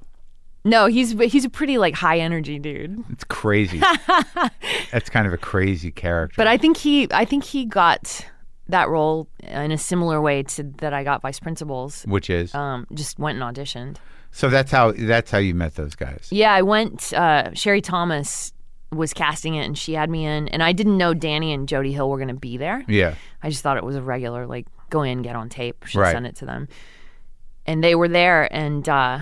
No, 0.66 0.88
he's 0.88 1.12
he's 1.12 1.46
a 1.46 1.50
pretty 1.50 1.78
like 1.78 1.96
high 1.96 2.20
energy 2.20 2.60
dude. 2.60 3.02
It's 3.10 3.24
crazy. 3.24 3.80
That's 4.92 5.10
kind 5.10 5.26
of 5.28 5.32
a 5.34 5.38
crazy 5.38 5.92
character. 5.92 6.34
But 6.38 6.48
I 6.48 6.58
think 6.58 6.76
he 6.78 7.08
I 7.12 7.24
think 7.26 7.44
he 7.46 7.66
got 7.66 8.26
that 8.68 8.90
role 8.90 9.28
in 9.44 9.72
a 9.72 9.78
similar 9.78 10.20
way 10.20 10.44
to 10.44 10.64
that 10.80 10.94
I 10.94 11.04
got 11.04 11.22
vice 11.22 11.40
principals. 11.40 12.04
which 12.08 12.30
is 12.30 12.54
Um, 12.56 12.88
just 12.94 13.18
went 13.20 13.40
and 13.42 13.56
auditioned. 13.56 13.98
so 14.32 14.50
that's 14.50 14.72
how 14.72 14.92
that's 14.92 15.32
how 15.32 15.38
you 15.38 15.54
met 15.56 15.76
those 15.76 15.96
guys. 15.96 16.28
Yeah, 16.32 16.52
I 16.54 16.62
went. 16.64 17.14
Uh, 17.14 17.54
Sherry 17.54 17.82
Thomas 17.82 18.52
was 18.92 19.14
casting 19.14 19.56
it, 19.56 19.66
and 19.66 19.78
she 19.78 19.94
had 19.94 20.10
me 20.10 20.26
in, 20.26 20.48
and 20.50 20.64
I 20.64 20.72
didn't 20.72 20.98
know 20.98 21.14
Danny 21.14 21.54
and 21.54 21.68
Jody 21.68 21.92
Hill 21.92 22.10
were 22.10 22.18
going 22.18 22.30
to 22.30 22.34
be 22.34 22.56
there. 22.58 22.84
Yeah. 22.88 23.16
I 23.44 23.50
just 23.50 23.62
thought 23.62 23.76
it 23.78 23.84
was 23.84 23.96
a 23.98 24.02
regular, 24.02 24.46
like, 24.48 24.68
go 24.90 25.02
in, 25.02 25.22
get 25.22 25.36
on 25.36 25.50
tape, 25.50 25.84
Right. 25.94 26.14
send 26.14 26.26
it 26.26 26.36
to 26.38 26.46
them. 26.46 26.70
And 27.66 27.84
they 27.84 27.94
were 27.96 28.08
there, 28.08 28.48
and 28.54 28.88
uh, 28.88 29.20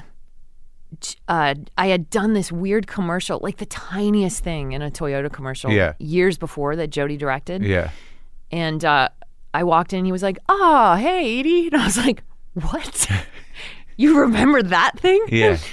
uh, 1.27 1.55
I 1.77 1.87
had 1.87 2.09
done 2.09 2.33
this 2.33 2.51
weird 2.51 2.87
commercial, 2.87 3.39
like 3.41 3.57
the 3.57 3.65
tiniest 3.65 4.43
thing 4.43 4.71
in 4.73 4.81
a 4.81 4.89
Toyota 4.91 5.31
commercial, 5.31 5.71
Yeah. 5.71 5.93
years 5.99 6.37
before 6.37 6.75
that 6.75 6.89
Jody 6.89 7.17
directed. 7.17 7.63
Yeah. 7.63 7.91
And 8.51 8.83
uh, 8.85 9.09
I 9.53 9.63
walked 9.63 9.93
in, 9.93 10.05
he 10.05 10.11
was 10.11 10.23
like, 10.23 10.37
Oh, 10.49 10.95
hey, 10.95 11.27
Edi," 11.27 11.67
and 11.71 11.75
I 11.81 11.85
was 11.85 11.97
like, 11.97 12.23
"What? 12.53 13.09
you 13.97 14.19
remember 14.19 14.61
that 14.63 14.99
thing?" 14.99 15.23
Yeah. 15.29 15.57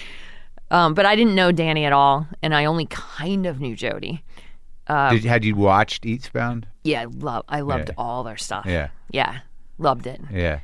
Um, 0.73 0.95
but 0.95 1.05
I 1.05 1.17
didn't 1.17 1.35
know 1.35 1.51
Danny 1.51 1.85
at 1.85 1.93
all, 1.93 2.29
and 2.45 2.55
I 2.55 2.67
only 2.67 2.87
kind 2.87 3.45
of 3.45 3.61
knew 3.61 3.75
Jody. 3.75 4.23
Did, 4.89 5.25
had 5.25 5.45
you 5.45 5.57
watched 5.57 6.07
Eastbound? 6.07 6.69
Yeah, 6.85 7.01
I 7.03 7.05
love 7.07 7.45
I 7.49 7.61
loved 7.63 7.89
Yeah. 7.89 7.95
all 7.99 8.23
their 8.23 8.37
stuff. 8.37 8.67
Yeah. 8.67 8.91
yeah, 9.11 9.41
loved 9.79 10.07
it. 10.07 10.21
Yeah. 10.33 10.61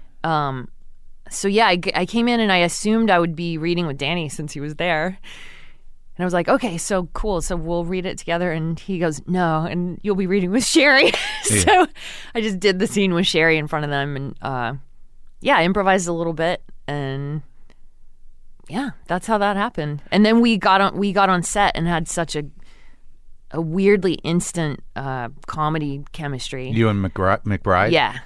So 1.31 1.49
yeah, 1.49 1.67
I 1.67 2.07
came 2.07 2.29
in 2.29 2.41
and 2.41 2.53
I 2.53 2.59
assumed 2.59 3.11
I 3.11 3.19
would 3.19 3.35
be 3.37 3.59
reading 3.59 3.87
with 3.87 3.99
Danny 3.99 4.29
since 4.29 4.53
he 4.53 4.61
was 4.61 4.77
there, 4.77 5.07
and 5.07 6.23
I 6.23 6.25
was 6.25 6.33
like, 6.33 6.49
okay, 6.49 6.79
so 6.79 7.09
cool. 7.13 7.43
So 7.43 7.57
we'll 7.57 7.85
read 7.85 8.07
it 8.07 8.17
together, 8.19 8.51
and 8.53 8.79
he 8.79 8.99
goes, 8.99 9.21
no, 9.27 9.67
and 9.69 10.01
you'll 10.03 10.17
be 10.17 10.27
reading 10.27 10.51
with 10.51 10.65
Sherry. 10.65 11.13
so 11.43 11.87
I 12.35 12.41
just 12.41 12.59
did 12.59 12.79
the 12.79 12.87
scene 12.87 13.13
with 13.13 13.27
Sherry 13.27 13.59
in 13.59 13.67
front 13.67 13.85
of 13.85 13.91
them, 13.91 14.17
and 14.17 14.37
uh, 14.41 14.75
yeah, 15.41 15.57
I 15.57 15.65
improvised 15.65 16.09
a 16.09 16.13
little 16.13 16.33
bit, 16.33 16.63
and 16.87 17.43
yeah, 18.69 18.91
that's 19.09 19.27
how 19.27 19.39
that 19.39 19.57
happened. 19.57 20.03
And 20.11 20.25
then 20.25 20.41
we 20.41 20.57
got 20.57 20.81
on 20.81 20.97
we 20.97 21.13
got 21.13 21.29
on 21.29 21.43
set 21.43 21.77
and 21.77 21.87
had 21.87 22.09
such 22.09 22.35
a 22.35 22.45
a 23.51 23.61
weirdly 23.61 24.15
instant 24.15 24.83
uh, 24.97 25.29
comedy 25.47 26.03
chemistry. 26.13 26.71
You 26.71 26.89
and 26.89 27.05
McBride? 27.05 27.45
Yeah. 27.93 28.19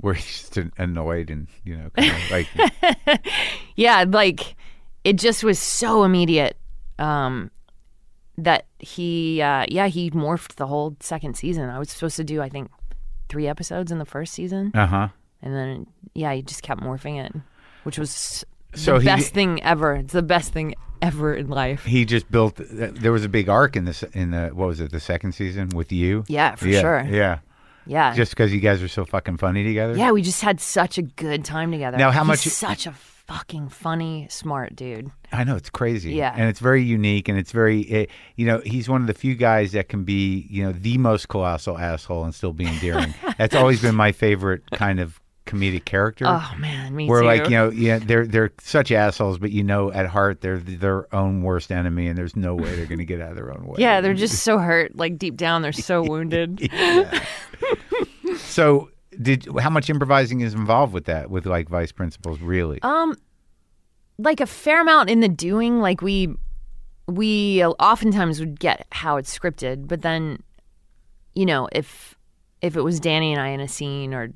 Were 0.00 0.14
you 0.14 0.20
just 0.20 0.58
annoyed 0.78 1.30
and, 1.30 1.48
you 1.64 1.76
know, 1.76 1.90
kind 1.90 2.10
of 2.10 2.30
like, 3.06 3.26
Yeah, 3.76 4.04
like 4.08 4.56
it 5.04 5.16
just 5.16 5.44
was 5.44 5.58
so 5.58 6.04
immediate 6.04 6.56
um, 6.98 7.50
that 8.38 8.66
he, 8.78 9.42
uh, 9.42 9.66
yeah, 9.68 9.86
he 9.88 10.10
morphed 10.10 10.56
the 10.56 10.66
whole 10.66 10.96
second 11.00 11.36
season. 11.36 11.68
I 11.68 11.78
was 11.78 11.90
supposed 11.90 12.16
to 12.16 12.24
do, 12.24 12.40
I 12.40 12.48
think, 12.48 12.70
three 13.28 13.46
episodes 13.46 13.90
in 13.90 13.98
the 13.98 14.04
first 14.04 14.32
season, 14.32 14.70
uh 14.74 14.86
huh. 14.86 15.08
and 15.42 15.54
then 15.54 15.86
yeah, 16.14 16.32
he 16.34 16.42
just 16.42 16.62
kept 16.62 16.80
morphing 16.80 17.24
it, 17.24 17.34
which 17.82 17.98
was 17.98 18.44
So 18.74 18.94
the 18.94 19.00
he 19.00 19.06
best 19.06 19.34
thing 19.34 19.62
ever. 19.62 19.94
It's 19.94 20.12
the 20.12 20.22
best 20.22 20.52
thing 20.52 20.74
ever 21.02 21.34
in 21.34 21.48
life. 21.48 21.84
He 21.84 22.04
just 22.04 22.30
built. 22.30 22.60
There 22.60 23.12
was 23.12 23.24
a 23.24 23.28
big 23.28 23.48
arc 23.48 23.76
in 23.76 23.84
this 23.86 24.02
in 24.12 24.30
the 24.30 24.48
what 24.48 24.68
was 24.68 24.80
it 24.80 24.92
the 24.92 25.00
second 25.00 25.32
season 25.32 25.70
with 25.70 25.90
you? 25.90 26.24
Yeah, 26.28 26.54
for 26.54 26.68
yeah, 26.68 26.80
sure. 26.80 27.06
Yeah, 27.10 27.38
Yeah, 27.86 28.14
just 28.14 28.32
because 28.32 28.52
you 28.52 28.60
guys 28.60 28.82
are 28.82 28.88
so 28.88 29.04
fucking 29.04 29.36
funny 29.36 29.64
together. 29.64 29.96
yeah, 29.96 30.10
we 30.10 30.22
just 30.22 30.40
had 30.42 30.60
such 30.60 30.98
a 30.98 31.02
good 31.02 31.44
time 31.44 31.70
together. 31.72 31.96
Now, 31.98 32.10
how 32.10 32.20
He's 32.22 32.28
much- 32.28 32.38
Such 32.40 32.86
a 32.86 32.92
fucking 32.92 33.68
funny, 33.70 34.26
smart 34.30 34.76
dude. 34.76 35.10
I 35.32 35.44
know 35.44 35.56
it's 35.56 35.70
crazy. 35.70 36.12
Yeah. 36.12 36.34
and 36.36 36.48
it's 36.48 36.60
very 36.60 36.82
unique, 36.82 37.28
and 37.28 37.38
it's 37.38 37.52
very, 37.52 37.80
it, 37.80 38.10
you 38.36 38.46
know, 38.46 38.60
he's 38.64 38.88
one 38.88 39.00
of 39.00 39.06
the 39.06 39.14
few 39.14 39.34
guys 39.34 39.72
that 39.72 39.88
can 39.88 40.04
be, 40.04 40.46
you 40.50 40.62
know, 40.62 40.72
the 40.72 40.98
most 40.98 41.28
colossal 41.28 41.78
asshole 41.78 42.24
and 42.24 42.34
still 42.34 42.52
be 42.52 42.66
endearing. 42.66 43.14
That's 43.38 43.54
always 43.54 43.80
been 43.80 43.94
my 43.94 44.12
favorite 44.12 44.62
kind 44.72 45.00
of 45.00 45.20
comedic 45.46 45.84
character. 45.84 46.24
Oh 46.26 46.54
man, 46.58 46.94
me 46.94 47.08
where 47.08 47.20
too. 47.20 47.26
like 47.26 47.44
you 47.44 47.50
know 47.50 47.70
yeah 47.70 47.98
they're 47.98 48.26
they're 48.26 48.52
such 48.60 48.90
assholes 48.90 49.38
but 49.38 49.50
you 49.50 49.62
know 49.62 49.92
at 49.92 50.06
heart 50.06 50.40
they're 50.40 50.58
their 50.58 51.12
own 51.14 51.42
worst 51.42 51.70
enemy 51.70 52.06
and 52.06 52.16
there's 52.16 52.34
no 52.34 52.54
way 52.54 52.74
they're 52.76 52.86
going 52.86 52.98
to 52.98 53.04
get 53.04 53.20
out 53.20 53.30
of 53.30 53.36
their 53.36 53.52
own 53.52 53.66
way 53.66 53.76
yeah, 53.78 54.00
they're 54.00 54.14
just 54.14 54.42
so 54.42 54.58
hurt. 54.58 54.96
Like 54.96 55.18
deep 55.18 55.36
down, 55.36 55.62
they're 55.62 55.72
so 55.72 56.02
wounded. 56.08 56.70
so 58.38 58.90
did 59.20 59.46
how 59.60 59.70
much 59.70 59.90
improvising 59.90 60.40
is 60.40 60.54
involved 60.54 60.92
with 60.92 61.04
that 61.04 61.30
with 61.30 61.46
like 61.46 61.68
vice 61.68 61.92
principals 61.92 62.40
really 62.40 62.80
Um, 62.82 63.16
like 64.18 64.40
a 64.40 64.46
fair 64.46 64.80
amount 64.80 65.10
in 65.10 65.20
the 65.20 65.28
doing. 65.28 65.80
Like 65.80 66.00
we, 66.00 66.34
we 67.06 67.64
oftentimes 67.64 68.40
would 68.40 68.58
get 68.58 68.86
how 68.90 69.16
it's 69.18 69.36
scripted, 69.36 69.86
but 69.86 70.02
then, 70.02 70.42
you 71.34 71.46
know, 71.46 71.68
if 71.72 72.16
if 72.62 72.76
it 72.76 72.80
was 72.80 72.98
Danny 72.98 73.30
and 73.32 73.40
I 73.40 73.48
in 73.48 73.60
a 73.60 73.68
scene 73.68 74.14
or 74.14 74.30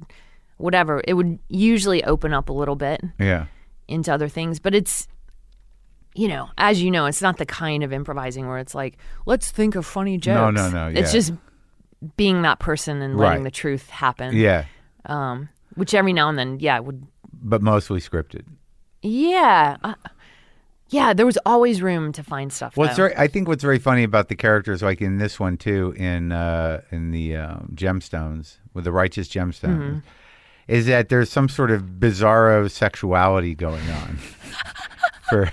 whatever, 0.59 1.03
it 1.09 1.15
would 1.15 1.39
usually 1.49 2.05
open 2.05 2.33
up 2.35 2.49
a 2.51 2.53
little 2.53 2.77
bit 2.77 3.01
yeah 3.19 3.47
into 3.89 4.13
other 4.13 4.29
things. 4.29 4.61
But 4.61 4.75
it's, 4.75 5.09
you 6.15 6.29
know, 6.29 6.51
as 6.59 6.83
you 6.83 6.91
know, 6.91 7.07
it's 7.07 7.23
not 7.23 7.39
the 7.39 7.47
kind 7.47 7.83
of 7.83 7.93
improvising 7.93 8.47
where 8.47 8.59
it's 8.59 8.75
like, 8.75 8.99
let's 9.25 9.51
think 9.51 9.75
of 9.77 9.87
funny 9.87 10.19
jokes. 10.19 10.55
No, 10.55 10.69
no, 10.69 10.71
no, 10.71 10.89
It's 10.89 11.15
yeah. 11.15 11.19
just 11.21 11.33
being 12.17 12.43
that 12.43 12.59
person 12.59 13.01
and 13.03 13.17
letting 13.17 13.39
Right. 13.39 13.45
the 13.45 13.51
truth 13.51 13.89
happen. 13.91 14.37
yeah 14.37 14.65
Um, 15.07 15.49
which 15.75 15.95
every 15.95 16.13
now 16.13 16.29
and 16.29 16.39
then, 16.39 16.59
yeah, 16.61 16.79
would 16.81 17.07
but 17.33 17.63
mostly 17.63 18.01
scripted 18.01 18.45
Yeah. 19.03 19.77
Uh, 19.83 19.95
yeah, 20.91 21.13
there 21.13 21.27
was 21.27 21.39
always 21.45 21.83
room 21.83 22.13
to 22.13 22.23
find 22.23 22.53
stuff. 22.53 22.77
what's 22.77 22.93
though. 22.97 23.05
very 23.09 23.17
i 23.17 23.27
think 23.29 23.47
what's 23.49 23.63
very 23.63 23.79
funny 23.79 24.03
about 24.05 24.29
the 24.29 24.35
characters 24.37 24.83
like 24.83 25.01
in 25.03 25.19
this 25.19 25.39
one 25.39 25.57
too 25.57 25.93
in 25.97 26.33
uh 26.33 26.81
in 26.91 27.11
the 27.11 27.37
um, 27.37 27.71
gemstones 27.75 28.57
with 28.75 28.85
the 28.85 28.93
righteous 28.93 29.29
gemstones 29.29 29.79
Mm-hmm. 29.79 29.99
Is 30.69 30.87
that 30.87 31.09
there's 31.09 31.31
some 31.31 31.49
sort 31.49 31.71
of 31.71 31.83
bizarro 31.99 32.71
sexuality 32.71 33.55
going 33.55 33.89
on 33.91 34.19
for 35.29 35.51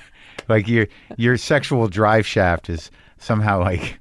like 0.47 0.67
your 0.67 0.87
your 1.17 1.37
sexual 1.37 1.87
drive 1.87 2.27
shaft 2.27 2.69
is 2.69 2.91
somehow 3.17 3.59
like 3.59 3.99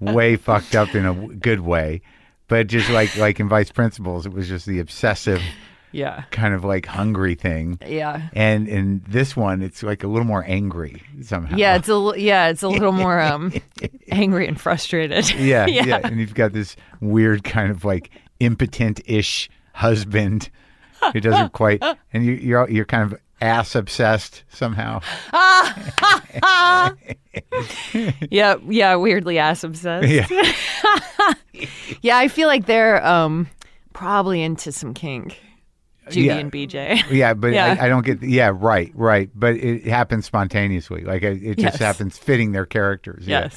way 0.00 0.36
fucked 0.36 0.74
up 0.74 0.94
in 0.94 1.06
a 1.06 1.14
good 1.36 1.60
way 1.60 2.00
but 2.48 2.66
just 2.66 2.90
like 2.90 3.16
like 3.16 3.40
in 3.40 3.48
vice 3.48 3.70
principals 3.70 4.26
it 4.26 4.32
was 4.32 4.48
just 4.48 4.66
the 4.66 4.78
obsessive 4.78 5.40
Yeah. 5.92 6.24
kind 6.30 6.52
of 6.54 6.64
like 6.64 6.86
hungry 6.86 7.34
thing 7.34 7.78
Yeah. 7.86 8.28
and 8.34 8.66
in 8.68 9.02
this 9.08 9.36
one 9.36 9.62
it's 9.62 9.82
like 9.82 10.02
a 10.04 10.08
little 10.08 10.26
more 10.26 10.44
angry 10.46 11.02
somehow 11.22 11.56
Yeah, 11.56 11.76
it's 11.76 11.88
a 11.88 12.12
yeah, 12.16 12.48
it's 12.48 12.62
a 12.62 12.68
little 12.68 12.92
more 12.92 13.20
um 13.20 13.52
angry 14.10 14.46
and 14.48 14.60
frustrated. 14.60 15.30
yeah, 15.38 15.66
yeah 15.66 16.00
and 16.04 16.18
you've 16.18 16.34
got 16.34 16.52
this 16.52 16.76
weird 17.00 17.44
kind 17.44 17.70
of 17.70 17.84
like 17.84 18.10
impotent-ish 18.40 19.48
husband 19.74 20.48
who 21.12 21.20
doesn't 21.20 21.52
quite 21.52 21.82
and 22.12 22.24
you, 22.24 22.32
you're 22.32 22.68
you're 22.70 22.84
kind 22.86 23.12
of 23.12 23.18
ass 23.42 23.74
obsessed 23.74 24.42
somehow 24.48 25.00
yeah, 28.30 28.56
yeah, 28.68 28.94
weirdly 28.96 29.38
ass 29.38 29.64
obsessed. 29.64 30.08
yeah 30.08 30.26
Yeah, 32.02 32.18
I 32.18 32.28
feel 32.28 32.48
like 32.48 32.66
they're 32.66 33.04
um 33.06 33.48
probably 33.92 34.42
into 34.42 34.72
some 34.72 34.92
kink. 34.94 35.38
Judy 36.10 36.26
Yeah. 36.26 36.36
and 36.36 36.52
BJ. 36.52 37.02
Yeah, 37.10 37.32
but 37.34 37.52
Yeah. 37.52 37.76
I, 37.80 37.86
I 37.86 37.88
don't 37.88 38.04
get. 38.04 38.22
Yeah, 38.22 38.52
right, 38.54 38.90
right. 38.94 39.30
But 39.34 39.54
it 39.56 39.86
happens 39.86 40.26
spontaneously. 40.26 41.02
Like 41.04 41.22
it, 41.22 41.42
it 41.42 41.54
just 41.58 41.74
Yes. 41.74 41.78
happens 41.78 42.18
fitting 42.18 42.52
their 42.52 42.66
characters. 42.66 43.26
yeah. 43.26 43.48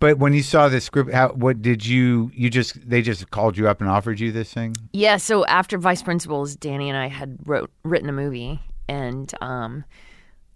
But 0.00 0.18
when 0.18 0.32
you 0.32 0.42
saw 0.42 0.68
this 0.68 0.84
script, 0.84 1.12
how 1.12 1.30
what 1.32 1.60
did 1.60 1.84
you? 1.84 2.30
You 2.34 2.50
just 2.50 2.88
they 2.88 3.02
just 3.02 3.30
called 3.30 3.56
you 3.56 3.68
up 3.68 3.80
and 3.80 3.90
offered 3.90 4.20
you 4.20 4.30
this 4.30 4.52
thing. 4.52 4.76
Yeah, 4.92 5.16
so 5.16 5.44
after 5.46 5.76
Vice 5.78 6.02
Principals, 6.02 6.54
Danny 6.54 6.88
and 6.88 6.96
I 6.96 7.08
had 7.08 7.38
wrote 7.44 7.70
written 7.82 8.08
a 8.08 8.12
movie 8.12 8.60
and 8.88 9.32
um 9.40 9.84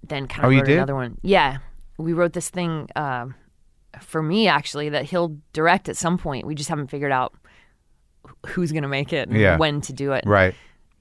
then 0.07 0.27
kind 0.29 0.45
Oh, 0.45 0.49
of 0.49 0.55
you 0.55 0.61
wrote 0.61 0.69
another 0.71 0.95
one. 0.95 1.19
Yeah. 1.23 1.59
We 1.99 2.13
wrote 2.13 2.33
this 2.33 2.51
thing 2.51 2.89
uh, 2.97 3.27
for 4.01 4.23
me 4.23 4.49
actually 4.49 4.89
that 4.91 5.05
he'll 5.05 5.37
direct 5.53 5.89
at 5.89 5.97
some 5.97 6.19
point. 6.19 6.47
We 6.47 6.55
just 6.55 6.69
haven't 6.69 6.89
figured 6.89 7.13
out 7.13 7.35
who's 8.47 8.73
going 8.73 8.83
to 8.83 8.89
make 8.89 9.13
it 9.13 9.29
and 9.29 9.37
Yeah. 9.39 9.57
when 9.59 9.81
to 9.83 9.93
do 9.93 10.13
it. 10.13 10.25
Right. 10.27 10.55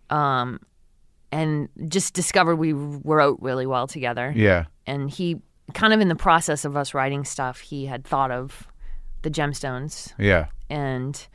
Um, 0.09 0.59
And 1.31 1.69
just 1.87 2.13
discovered 2.13 2.57
we 2.57 2.73
wrote 2.73 3.39
really 3.41 3.65
well 3.65 3.87
together. 3.87 4.33
Yeah. 4.35 4.65
And 4.85 5.09
he 5.09 5.37
kind 5.73 5.93
of 5.93 5.99
in 6.01 6.07
the 6.07 6.15
process 6.15 6.65
of 6.65 6.75
us 6.77 6.93
writing 6.93 7.23
stuff, 7.25 7.59
he 7.59 7.85
had 7.85 8.05
thought 8.05 8.31
of 8.31 8.67
the 9.23 9.29
gemstones 9.29 10.13
Yeah. 10.17 10.47
and 10.69 11.27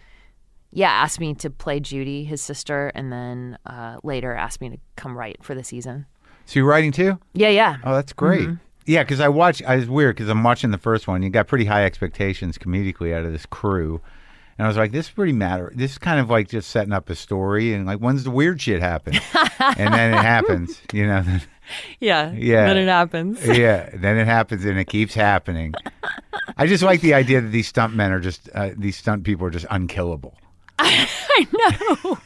yeah, 0.72 0.90
asked 0.90 1.20
me 1.20 1.34
to 1.36 1.48
play 1.50 1.80
Judy, 1.80 2.24
his 2.24 2.42
sister, 2.42 2.88
and 2.94 3.10
then 3.12 3.56
uh, 3.64 3.96
later 4.02 4.34
asked 4.34 4.60
me 4.60 4.68
to 4.70 4.76
come 4.96 5.16
write 5.16 5.38
for 5.42 5.54
the 5.54 5.64
season. 5.64 6.06
So 6.44 6.58
you're 6.60 6.68
writing 6.68 6.92
too? 6.92 7.18
Yeah, 7.32 7.48
yeah. 7.48 7.76
Oh, 7.84 7.94
that's 7.94 8.12
great. 8.12 8.48
Yeah, 8.84 9.02
because 9.02 9.20
I 9.20 9.28
watch. 9.28 9.62
I 9.62 9.76
was 9.76 9.88
weird 9.88 10.14
because 10.16 10.28
I'm 10.28 10.42
watching 10.44 10.70
the 10.70 10.78
first 10.78 11.08
one. 11.08 11.22
You 11.22 11.30
got 11.30 11.48
pretty 11.48 11.64
high 11.64 11.84
expectations 11.84 12.56
comedically 12.58 13.12
out 13.14 13.24
of 13.24 13.32
this 13.32 13.44
crew, 13.46 14.00
and 14.58 14.64
I 14.64 14.68
was 14.68 14.76
like, 14.76 14.92
"This 14.92 15.06
is 15.06 15.12
pretty 15.12 15.32
matter. 15.32 15.72
This 15.74 15.92
is 15.92 15.98
kind 15.98 16.20
of 16.20 16.30
like 16.30 16.48
just 16.48 16.70
setting 16.70 16.92
up 16.92 17.10
a 17.10 17.16
story, 17.16 17.72
and 17.74 17.84
like, 17.86 17.98
when's 17.98 18.22
the 18.22 18.30
weird 18.30 18.60
shit 18.60 18.80
happen?" 18.80 19.14
and 19.78 19.92
then 19.92 20.12
it 20.14 20.22
happens, 20.22 20.80
you 20.92 21.06
know. 21.06 21.24
Yeah. 22.01 22.32
Yeah. 22.32 22.66
Then 22.66 22.76
it 22.78 22.86
happens. 22.88 23.44
yeah, 23.47 23.90
then 23.94 24.16
it 24.18 24.26
happens, 24.26 24.64
and 24.64 24.78
it 24.78 24.84
keeps 24.86 25.14
happening. 25.14 25.74
I 26.56 26.66
just 26.66 26.82
like 26.82 27.01
the 27.01 27.14
idea 27.14 27.40
that 27.40 27.48
these 27.48 27.66
stunt 27.68 27.94
men 27.94 28.12
are 28.12 28.20
just 28.20 28.48
uh, 28.55 28.70
these 28.76 28.97
stunt 28.97 29.24
people 29.24 29.47
are 29.47 29.51
just 29.51 29.66
unkillable. 29.70 30.36
I 30.78 31.47
know. 31.52 32.18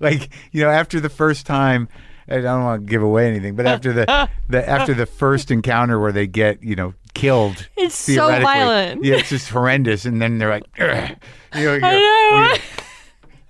like 0.00 0.30
you 0.52 0.62
know 0.62 0.70
after 0.70 0.98
the 1.00 1.08
first 1.08 1.46
time 1.46 1.88
i 2.28 2.40
don't 2.40 2.64
want 2.64 2.82
to 2.82 2.90
give 2.90 3.02
away 3.02 3.28
anything 3.28 3.54
but 3.54 3.64
after 3.66 3.92
the, 3.92 4.28
the 4.48 4.68
after 4.68 4.92
the 4.94 5.06
first 5.06 5.50
encounter 5.50 6.00
where 6.00 6.10
they 6.12 6.26
get 6.26 6.62
you 6.62 6.74
know 6.74 6.94
killed 7.14 7.68
It's 7.76 7.94
so 7.94 8.26
violent. 8.40 9.04
yeah 9.04 9.16
it's 9.16 9.28
just 9.28 9.48
horrendous 9.50 10.04
and 10.04 10.20
then 10.20 10.38
they're 10.38 10.50
like 10.50 10.64
"Ugh." 10.80 11.16
you 11.54 11.64
know, 11.64 11.86
I 11.86 12.58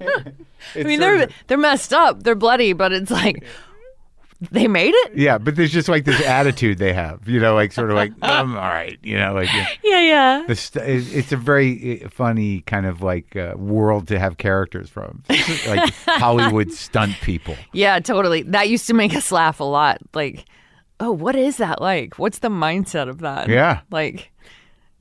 know. 0.00 0.08
I 0.08 0.34
I 0.76 0.82
mean, 0.82 1.00
they're 1.00 1.28
they're 1.46 1.58
messed 1.58 1.92
up. 1.92 2.22
They're 2.22 2.34
bloody, 2.34 2.72
but 2.72 2.92
it's 2.92 3.10
like 3.10 3.44
they 4.50 4.66
made 4.68 4.92
it. 4.94 5.16
yeah 5.16 5.38
but 5.38 5.56
there's 5.56 5.72
just 5.72 5.88
like 5.88 6.04
this 6.04 6.20
attitude 6.24 6.78
they 6.78 6.92
have 6.92 7.28
you 7.28 7.38
know 7.40 7.54
like 7.54 7.72
sort 7.72 7.90
of 7.90 7.96
like 7.96 8.12
i'm 8.22 8.54
all 8.56 8.62
right 8.62 8.98
you 9.02 9.16
know 9.16 9.32
like 9.34 9.52
yeah. 9.52 9.66
Yeah, 9.82 10.00
yeah. 10.00 10.44
the 10.46 10.56
st- 10.56 10.84
it's 10.86 11.32
a 11.32 11.36
very 11.36 11.98
funny 12.10 12.60
kind 12.62 12.86
of 12.86 13.02
like 13.02 13.36
uh, 13.36 13.54
world 13.56 14.08
to 14.08 14.18
have 14.18 14.38
characters 14.38 14.88
from 14.90 15.22
like 15.66 15.92
hollywood 16.06 16.72
stunt 16.72 17.14
people 17.20 17.56
Yeah, 17.72 18.00
totally. 18.00 18.42
That 18.42 18.68
used 18.68 18.86
to 18.88 18.94
make 18.94 19.14
us 19.14 19.30
laugh 19.32 19.60
a 19.60 19.64
lot. 19.64 19.98
Like, 20.14 20.44
oh, 21.00 21.10
what 21.12 21.36
is 21.36 21.56
that 21.58 21.80
like? 21.80 22.18
What's 22.18 22.38
the 22.38 22.48
mindset 22.48 23.08
of 23.08 23.18
that? 23.20 23.48
Yeah. 23.48 23.80
Like, 23.90 24.32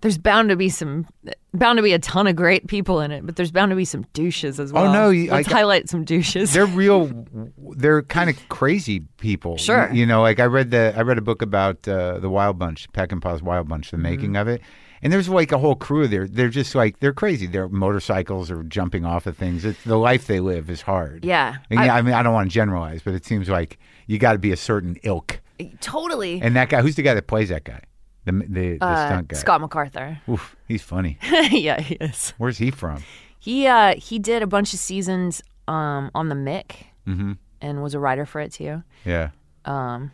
there's 0.01 0.17
bound 0.17 0.49
to 0.49 0.55
be 0.55 0.69
some, 0.69 1.05
bound 1.53 1.77
to 1.77 1.83
be 1.83 1.93
a 1.93 1.99
ton 1.99 2.27
of 2.27 2.35
great 2.35 2.67
people 2.67 2.99
in 2.99 3.11
it, 3.11 3.25
but 3.25 3.35
there's 3.35 3.51
bound 3.51 3.69
to 3.69 3.75
be 3.75 3.85
some 3.85 4.05
douches 4.13 4.59
as 4.59 4.73
well. 4.73 4.87
Oh, 4.87 4.91
no, 4.93 5.09
you- 5.09 5.31
let's 5.31 5.47
I- 5.47 5.51
highlight 5.53 5.89
some 5.89 6.03
douches. 6.03 6.51
they're 6.53 6.65
real 6.65 7.25
they're 7.75 8.01
kind 8.03 8.29
of 8.29 8.37
crazy 8.49 9.01
people 9.17 9.57
Sure. 9.57 9.89
you, 9.91 10.05
know 10.05 10.21
like 10.21 10.39
i 10.39 10.45
read 10.45 10.71
the 10.71 10.93
i 10.95 11.01
read 11.01 11.17
a 11.17 11.21
book 11.21 11.41
about 11.41 11.87
uh, 11.87 12.19
the 12.19 12.29
wild 12.29 12.59
bunch 12.59 12.91
peckinpah's 12.91 13.41
wild 13.41 13.67
bunch 13.67 13.87
Mm-hmm. 13.87 13.97
the 13.97 14.01
making 14.09 14.35
of 14.35 14.47
it 14.47 14.61
and 15.01 15.11
there's 15.11 15.27
like 15.27 15.51
a 15.51 15.57
whole 15.57 15.75
crew 15.75 16.07
there 16.07 16.27
they're 16.27 16.49
just 16.49 16.75
like 16.75 16.99
they're 16.99 17.13
crazy 17.13 17.47
they're 17.47 17.67
motorcycles 17.69 18.51
or 18.51 18.63
jumping 18.63 19.05
off 19.05 19.25
of 19.27 19.35
things 19.37 19.65
it's 19.65 19.83
the 19.83 19.97
life 19.97 20.27
they 20.27 20.39
live 20.39 20.69
is 20.69 20.81
hard 20.81 21.23
Yeah. 21.25 21.55
and 21.69 21.79
I- 21.79 21.85
yeah 21.85 21.95
i 21.95 22.01
mean 22.01 22.13
i 22.13 22.21
don't 22.23 22.33
want 22.33 22.49
to 22.49 22.53
generalize 22.53 23.01
but 23.03 23.13
it 23.13 23.25
seems 23.25 23.49
like 23.49 23.79
you 24.07 24.17
got 24.19 24.33
to 24.33 24.39
be 24.39 24.51
a 24.51 24.57
certain 24.57 24.97
ilk 25.03 25.39
totally. 25.81 26.41
and 26.41 26.55
that 26.55 26.69
guy 26.69 26.81
who's 26.81 26.95
the 26.95 27.01
guy 27.03 27.13
that 27.13 27.27
plays 27.27 27.49
that 27.49 27.63
guy 27.63 27.81
the 28.25 28.31
the, 28.31 28.77
the 28.77 28.85
Uh, 28.85 29.05
stunt 29.07 29.27
guy 29.29 29.37
Scott 29.37 29.61
MacArthur. 29.61 30.19
Oof, 30.29 30.55
he's 30.67 30.81
funny 30.81 31.17
yeah, 31.51 31.79
he 31.81 31.95
is. 31.95 32.33
where's 32.37 32.57
he 32.57 32.71
from 32.71 33.03
He 33.39 33.67
uh 33.67 33.95
he 33.97 34.19
did 34.19 34.41
a 34.43 34.47
bunch 34.47 34.73
of 34.73 34.79
seasons 34.79 35.41
um 35.67 36.11
on 36.15 36.29
the 36.29 36.35
Mick 36.35 36.85
Mm-hmm. 37.07 37.33
and 37.61 37.83
was 37.83 37.93
a 37.93 37.99
writer 37.99 38.25
for 38.25 38.39
it 38.41 38.51
too. 38.53 38.83
yeah 39.05 39.29
Um 39.65 40.11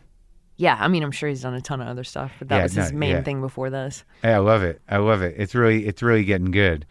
Yeah, 0.56 0.76
I 0.78 0.88
mean, 0.88 1.02
I'm 1.02 1.12
sure 1.12 1.28
he's 1.28 1.42
done 1.42 1.54
a 1.54 1.60
ton 1.60 1.80
of 1.80 1.88
other 1.88 2.04
stuff, 2.04 2.32
but 2.38 2.48
that 2.48 2.56
Yeah, 2.56 2.62
was 2.64 2.72
his 2.74 2.92
no, 2.92 2.98
main 2.98 3.10
yeah. 3.16 3.22
thing 3.22 3.40
before 3.40 3.70
this. 3.70 4.04
Hey, 4.22 4.34
I 4.34 4.38
love 4.38 4.62
it. 4.62 4.82
I 4.88 4.98
love 4.98 5.22
it. 5.22 5.34
It's 5.38 5.54
really, 5.54 5.86
it's 5.86 6.02
really 6.02 6.24
getting 6.24 6.50
good. 6.50 6.84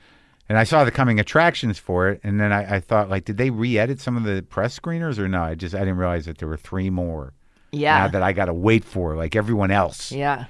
And 0.49 0.57
I 0.57 0.63
saw 0.63 0.83
the 0.83 0.89
coming 0.89 1.19
attractions 1.19 1.77
for 1.77 2.09
it, 2.09 2.19
and 2.23 2.39
then 2.39 2.51
I, 2.51 2.77
I 2.77 2.79
thought, 2.79 3.07
like, 3.07 3.25
did 3.25 3.37
they 3.37 3.51
re-edit 3.51 3.99
some 4.01 4.17
of 4.17 4.23
the 4.23 4.41
press 4.41 4.73
screeners 4.79 5.19
or 5.19 5.27
no? 5.27 5.43
I 5.43 5.53
just 5.53 5.75
I 5.75 5.79
didn't 5.79 5.97
realize 5.97 6.25
that 6.25 6.39
there 6.39 6.47
were 6.49 6.57
three 6.57 6.89
more. 6.89 7.33
Yeah. 7.71 7.99
Now 7.99 8.07
that 8.07 8.23
I 8.23 8.33
got 8.33 8.45
to 8.45 8.53
wait 8.55 8.83
for, 8.83 9.15
like 9.15 9.35
everyone 9.35 9.69
else. 9.69 10.11
Yeah. 10.11 10.45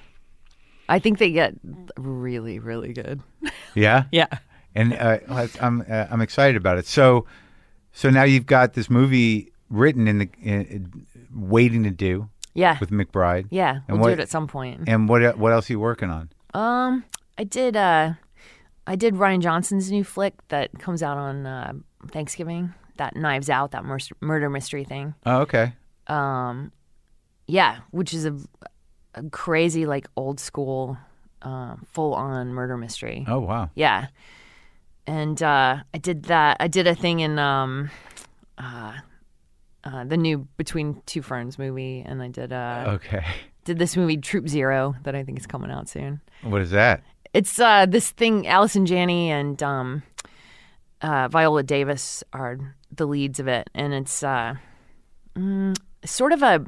I 0.90 0.99
think 0.99 1.18
they 1.20 1.32
get 1.32 1.53
really, 1.98 2.60
really 2.60 2.91
good. 2.94 3.22
Yeah. 3.76 4.03
Yeah. 4.11 4.28
And 4.76 4.94
uh, 4.94 5.20
I'm 5.61 5.82
uh, 5.90 6.07
I'm 6.11 6.22
excited 6.22 6.56
about 6.56 6.78
it. 6.78 6.86
So, 6.86 7.26
so 7.91 8.10
now 8.10 8.24
you've 8.24 8.45
got 8.45 8.74
this 8.74 8.90
movie 8.90 9.52
written 9.70 10.07
in 10.07 10.18
the 10.20 10.30
in, 10.41 11.06
waiting 11.34 11.84
to 11.84 11.90
do 11.91 12.30
Yeah. 12.53 12.78
with 12.80 12.91
McBride. 12.91 13.48
yeah. 13.49 13.80
And 13.88 13.98
We'll 13.98 13.99
what- 14.02 14.07
do 14.10 14.14
it 14.14 14.20
at 14.20 14.30
some 14.30 14.48
point. 14.48 14.84
And 14.88 15.07
what 15.10 15.38
what 15.38 15.52
else 15.53 15.70
are 15.70 15.74
you 15.74 15.80
working 15.80 16.10
on? 16.10 16.30
Um, 16.53 17.03
I 17.38 17.44
did, 17.45 17.76
uh, 17.78 18.14
I 18.88 18.95
did 18.95 19.14
Rian 19.16 19.40
Johnson's 19.41 19.91
new 19.91 20.03
flick 20.03 20.34
that 20.49 20.78
comes 20.80 21.02
out 21.03 21.18
on 21.18 21.45
uh, 21.45 21.74
Thanksgiving. 22.11 22.74
That 22.98 23.16
Knives 23.16 23.49
Out, 23.49 23.72
that 23.72 23.86
mur- 23.86 23.99
murder 24.20 24.49
mystery 24.49 24.84
thing. 24.84 25.14
Oh, 25.26 25.41
okay. 25.41 25.74
Um, 26.07 26.72
yeah, 27.48 27.78
which 27.91 28.14
is 28.14 28.26
a, 28.26 28.34
a 28.34 28.70
crazy, 29.31 29.86
like 29.86 30.07
old 30.15 30.40
school, 30.40 30.98
uh, 31.41 31.76
full 31.91 32.14
on 32.14 32.53
murder 32.53 32.77
mystery. 32.77 33.26
Oh, 33.27 33.40
wow. 33.40 33.69
Yeah. 33.76 34.07
And 35.07 35.41
uh, 35.41 35.77
I 35.94 35.98
did 35.98 36.23
that. 36.23 36.57
I 36.60 36.68
did 36.68 36.86
a 36.88 36.95
thing 36.95 37.19
in 37.22 37.40
um, 37.40 37.90
uh, 38.57 38.94
uh, 39.84 40.03
the 40.03 40.18
new 40.18 40.48
Between 40.57 41.02
Two 41.06 41.22
Ferns 41.22 41.57
movie, 41.57 42.03
and 42.06 42.22
I 42.22 42.27
did 42.27 42.53
uh, 42.53 42.86
Okay. 42.88 43.26
did 43.65 43.80
this 43.80 43.98
movie 43.98 44.18
Troop 44.18 44.48
Zero 44.48 44.95
that 45.03 45.15
I 45.15 45.23
think 45.23 45.40
is 45.40 45.48
coming 45.48 45.72
out 45.72 45.90
soon. 45.90 46.22
What 46.44 46.61
is 46.61 46.72
that? 46.72 47.02
It's 47.34 47.60
uh, 47.60 47.86
this 47.88 48.11
thing. 48.11 48.48
Allison 48.48 48.86
Janney 48.86 49.31
and 49.31 49.61
um, 49.64 50.03
uh, 51.02 51.27
Viola 51.30 51.64
Davis 51.64 52.23
are 52.34 52.76
the 52.91 53.06
leads 53.07 53.40
of 53.40 53.48
it, 53.48 53.69
and 53.73 53.94
it's 53.94 54.23
uh, 54.23 54.56
mm, 55.36 55.76
sort 56.06 56.34
of 56.34 56.41
a 56.44 56.65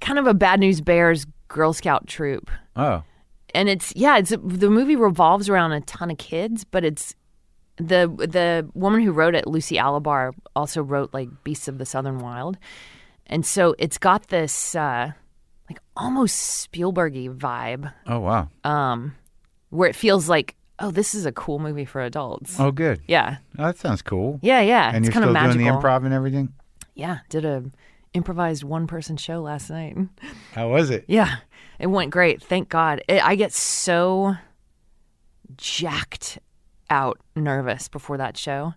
kind 0.00 0.18
of 0.18 0.26
a 0.26 0.34
Bad 0.34 0.60
News 0.60 0.80
Bears 0.80 1.26
Girl 1.48 1.72
Scout 1.72 2.06
troop 2.06 2.50
Oh, 2.76 3.02
and 3.54 3.68
it's 3.68 3.92
yeah 3.96 4.16
it's 4.18 4.30
the 4.30 4.70
movie 4.70 4.96
revolves 4.96 5.48
around 5.48 5.72
a 5.72 5.80
ton 5.82 6.10
of 6.10 6.18
kids 6.18 6.64
but 6.64 6.84
it's 6.84 7.14
the 7.76 8.06
the 8.18 8.68
woman 8.74 9.00
who 9.02 9.12
wrote 9.12 9.34
it 9.34 9.46
Lucy 9.46 9.76
Alibar 9.76 10.32
also 10.56 10.82
wrote 10.82 11.12
like 11.12 11.28
beasts 11.44 11.68
of 11.68 11.78
the 11.78 11.86
southern 11.86 12.18
wild 12.18 12.56
and 13.26 13.44
so 13.46 13.74
it's 13.78 13.98
got 13.98 14.28
this 14.28 14.74
uh 14.74 15.12
like 15.68 15.78
almost 15.96 16.68
spielbergy 16.72 17.34
vibe 17.34 17.92
oh, 18.06 18.20
wow. 18.20 18.48
um 18.64 19.14
where 19.70 19.88
it 19.88 19.96
feels 19.96 20.28
like 20.28 20.54
oh 20.78 20.90
this 20.90 21.14
is 21.14 21.24
a 21.26 21.32
cool 21.32 21.58
movie 21.58 21.84
for 21.84 22.00
adults 22.02 22.58
Oh, 22.60 22.70
good. 22.72 23.00
yeah 23.08 23.38
Oh, 23.58 23.66
that 23.66 23.78
sounds 23.78 24.02
cool. 24.02 24.38
yeah 24.42 24.60
yeah 24.60 24.88
And 24.88 24.98
it's 24.98 25.06
you're 25.06 25.12
kind 25.12 25.22
still 25.24 25.28
of 25.30 25.34
magical 25.34 25.58
doing 25.64 25.72
the 25.72 25.80
improv 25.80 26.04
and 26.04 26.12
everything. 26.14 26.52
yeah 26.94 27.18
did 27.28 27.44
a 27.44 27.64
improvised 28.14 28.62
one 28.64 28.86
person 28.86 29.16
show 29.16 29.40
last 29.40 29.70
night 29.70 29.96
How 30.52 30.68
was 30.70 30.90
it? 30.90 31.04
Yeah, 31.08 31.36
it 31.78 31.88
went 31.88 32.10
great. 32.10 32.42
Thank 32.42 32.68
God. 32.68 33.02
It, 33.08 33.24
I 33.24 33.34
get 33.34 33.52
so 33.52 34.36
jacked 35.56 36.38
out 36.90 37.18
nervous 37.36 37.88
before 37.88 38.16
that 38.18 38.36
show. 38.36 38.74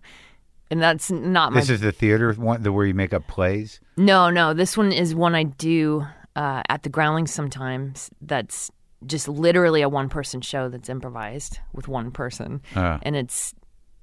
And 0.70 0.82
that's 0.82 1.10
not 1.10 1.52
my. 1.52 1.60
This 1.60 1.70
is 1.70 1.80
the 1.80 1.92
theater 1.92 2.30
one, 2.34 2.62
the 2.62 2.72
where 2.72 2.84
you 2.84 2.92
make 2.94 3.14
up 3.14 3.26
plays. 3.26 3.80
no, 3.96 4.28
no. 4.28 4.52
This 4.52 4.76
one 4.76 4.92
is 4.92 5.14
one 5.14 5.34
I 5.34 5.44
do 5.44 6.04
uh, 6.36 6.62
at 6.68 6.82
the 6.82 6.90
Groundlings 6.90 7.32
sometimes. 7.32 8.10
That's 8.20 8.70
just 9.06 9.28
literally 9.28 9.80
a 9.80 9.88
one 9.88 10.10
person 10.10 10.42
show 10.42 10.68
that's 10.68 10.90
improvised 10.90 11.60
with 11.72 11.88
one 11.88 12.10
person. 12.10 12.60
Uh. 12.74 12.98
And 13.02 13.16
it's. 13.16 13.54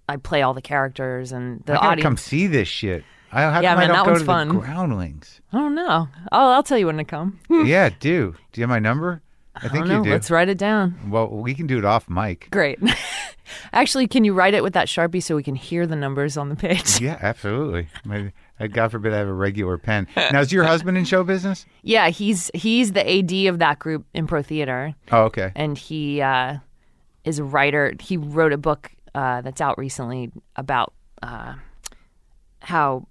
I 0.07 0.17
play 0.17 0.41
all 0.43 0.53
the 0.53 0.61
characters 0.61 1.31
and 1.31 1.63
the 1.65 1.73
I 1.73 1.87
audience. 1.91 2.03
come 2.03 2.17
see 2.17 2.47
this 2.47 2.67
shit. 2.67 3.03
I, 3.35 3.41
how 3.51 3.59
Yeah, 3.61 3.71
come 3.73 3.77
I 3.77 3.81
man, 3.81 3.87
don't 3.89 3.97
that 3.97 4.05
go 4.05 4.11
one's 4.11 4.21
to 4.21 4.25
fun. 4.25 4.47
the 4.47 4.53
Groundlings? 4.55 5.41
I 5.51 5.57
don't 5.59 5.75
know. 5.75 6.07
I'll, 6.31 6.49
I'll 6.51 6.63
tell 6.63 6.77
you 6.77 6.85
when 6.87 6.97
to 6.97 7.03
come. 7.03 7.39
yeah, 7.49 7.89
do. 7.99 8.33
Do 8.51 8.61
you 8.61 8.63
have 8.63 8.69
my 8.69 8.79
number? 8.79 9.21
I 9.55 9.65
I 9.65 9.69
think 9.69 9.87
you 9.87 10.03
do. 10.03 10.09
Let's 10.09 10.29
write 10.31 10.49
it 10.49 10.57
down. 10.57 10.97
Well, 11.09 11.27
we 11.29 11.53
can 11.53 11.67
do 11.67 11.77
it 11.77 11.85
off 11.85 12.09
mic. 12.09 12.49
Great. 12.51 12.79
Actually, 13.73 14.07
can 14.07 14.23
you 14.25 14.33
write 14.33 14.53
it 14.53 14.63
with 14.63 14.73
that 14.73 14.87
sharpie 14.87 15.21
so 15.23 15.35
we 15.35 15.43
can 15.43 15.55
hear 15.55 15.85
the 15.85 15.95
numbers 15.95 16.35
on 16.37 16.49
the 16.49 16.55
page? 16.55 16.99
Yeah, 17.01 17.17
absolutely. 17.21 17.87
I- 18.09 18.31
God 18.67 18.89
forbid 18.91 19.13
I 19.13 19.17
have 19.17 19.27
a 19.27 19.33
regular 19.33 19.77
pen. 19.77 20.07
Now, 20.15 20.39
is 20.39 20.51
your 20.51 20.63
husband 20.63 20.97
in 20.97 21.03
show 21.03 21.23
business? 21.25 21.65
Yeah, 21.83 22.07
he's 22.09 22.49
he's 22.53 22.93
the 22.93 23.01
AD 23.19 23.31
of 23.53 23.59
that 23.59 23.79
group, 23.79 24.05
in 24.13 24.27
Pro 24.27 24.41
Theater, 24.41 24.95
Oh, 25.11 25.23
okay. 25.23 25.51
and 25.55 25.77
he 25.77 26.21
uh, 26.21 26.57
is 27.25 27.37
a 27.39 27.43
writer. 27.43 27.93
He 27.99 28.15
wrote 28.15 28.53
a 28.53 28.57
book 28.57 28.91
uh, 29.13 29.41
that's 29.41 29.59
out 29.59 29.77
recently 29.77 30.31
about 30.55 30.93
uh, 31.21 31.55
how 32.61 33.07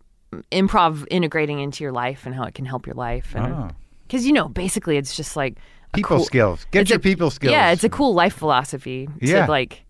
improv 0.51 1.06
integrating 1.11 1.61
into 1.61 1.85
your 1.85 1.93
life 1.93 2.27
and 2.27 2.35
how 2.35 2.44
it 2.44 2.55
can 2.55 2.65
help 2.65 2.86
your 2.86 2.94
life. 2.97 3.35
Oh. 3.36 3.70
Because 4.06 4.27
you 4.27 4.32
know, 4.32 4.48
basically, 4.48 4.97
it's 4.97 5.16
just 5.16 5.36
like 5.36 5.56
People 5.94 6.16
cool- 6.16 6.24
skills. 6.27 6.66
Get 6.73 6.89
your 6.89 6.97
a- 6.97 7.01
people 7.01 7.31
skills. 7.31 7.52
Yeah, 7.52 7.70
it's 7.70 7.85
a 7.85 7.89
cool 7.89 8.15
life 8.15 8.35
philosophy 8.35 9.09
Yeah. 9.20 9.47
like, 9.47 9.85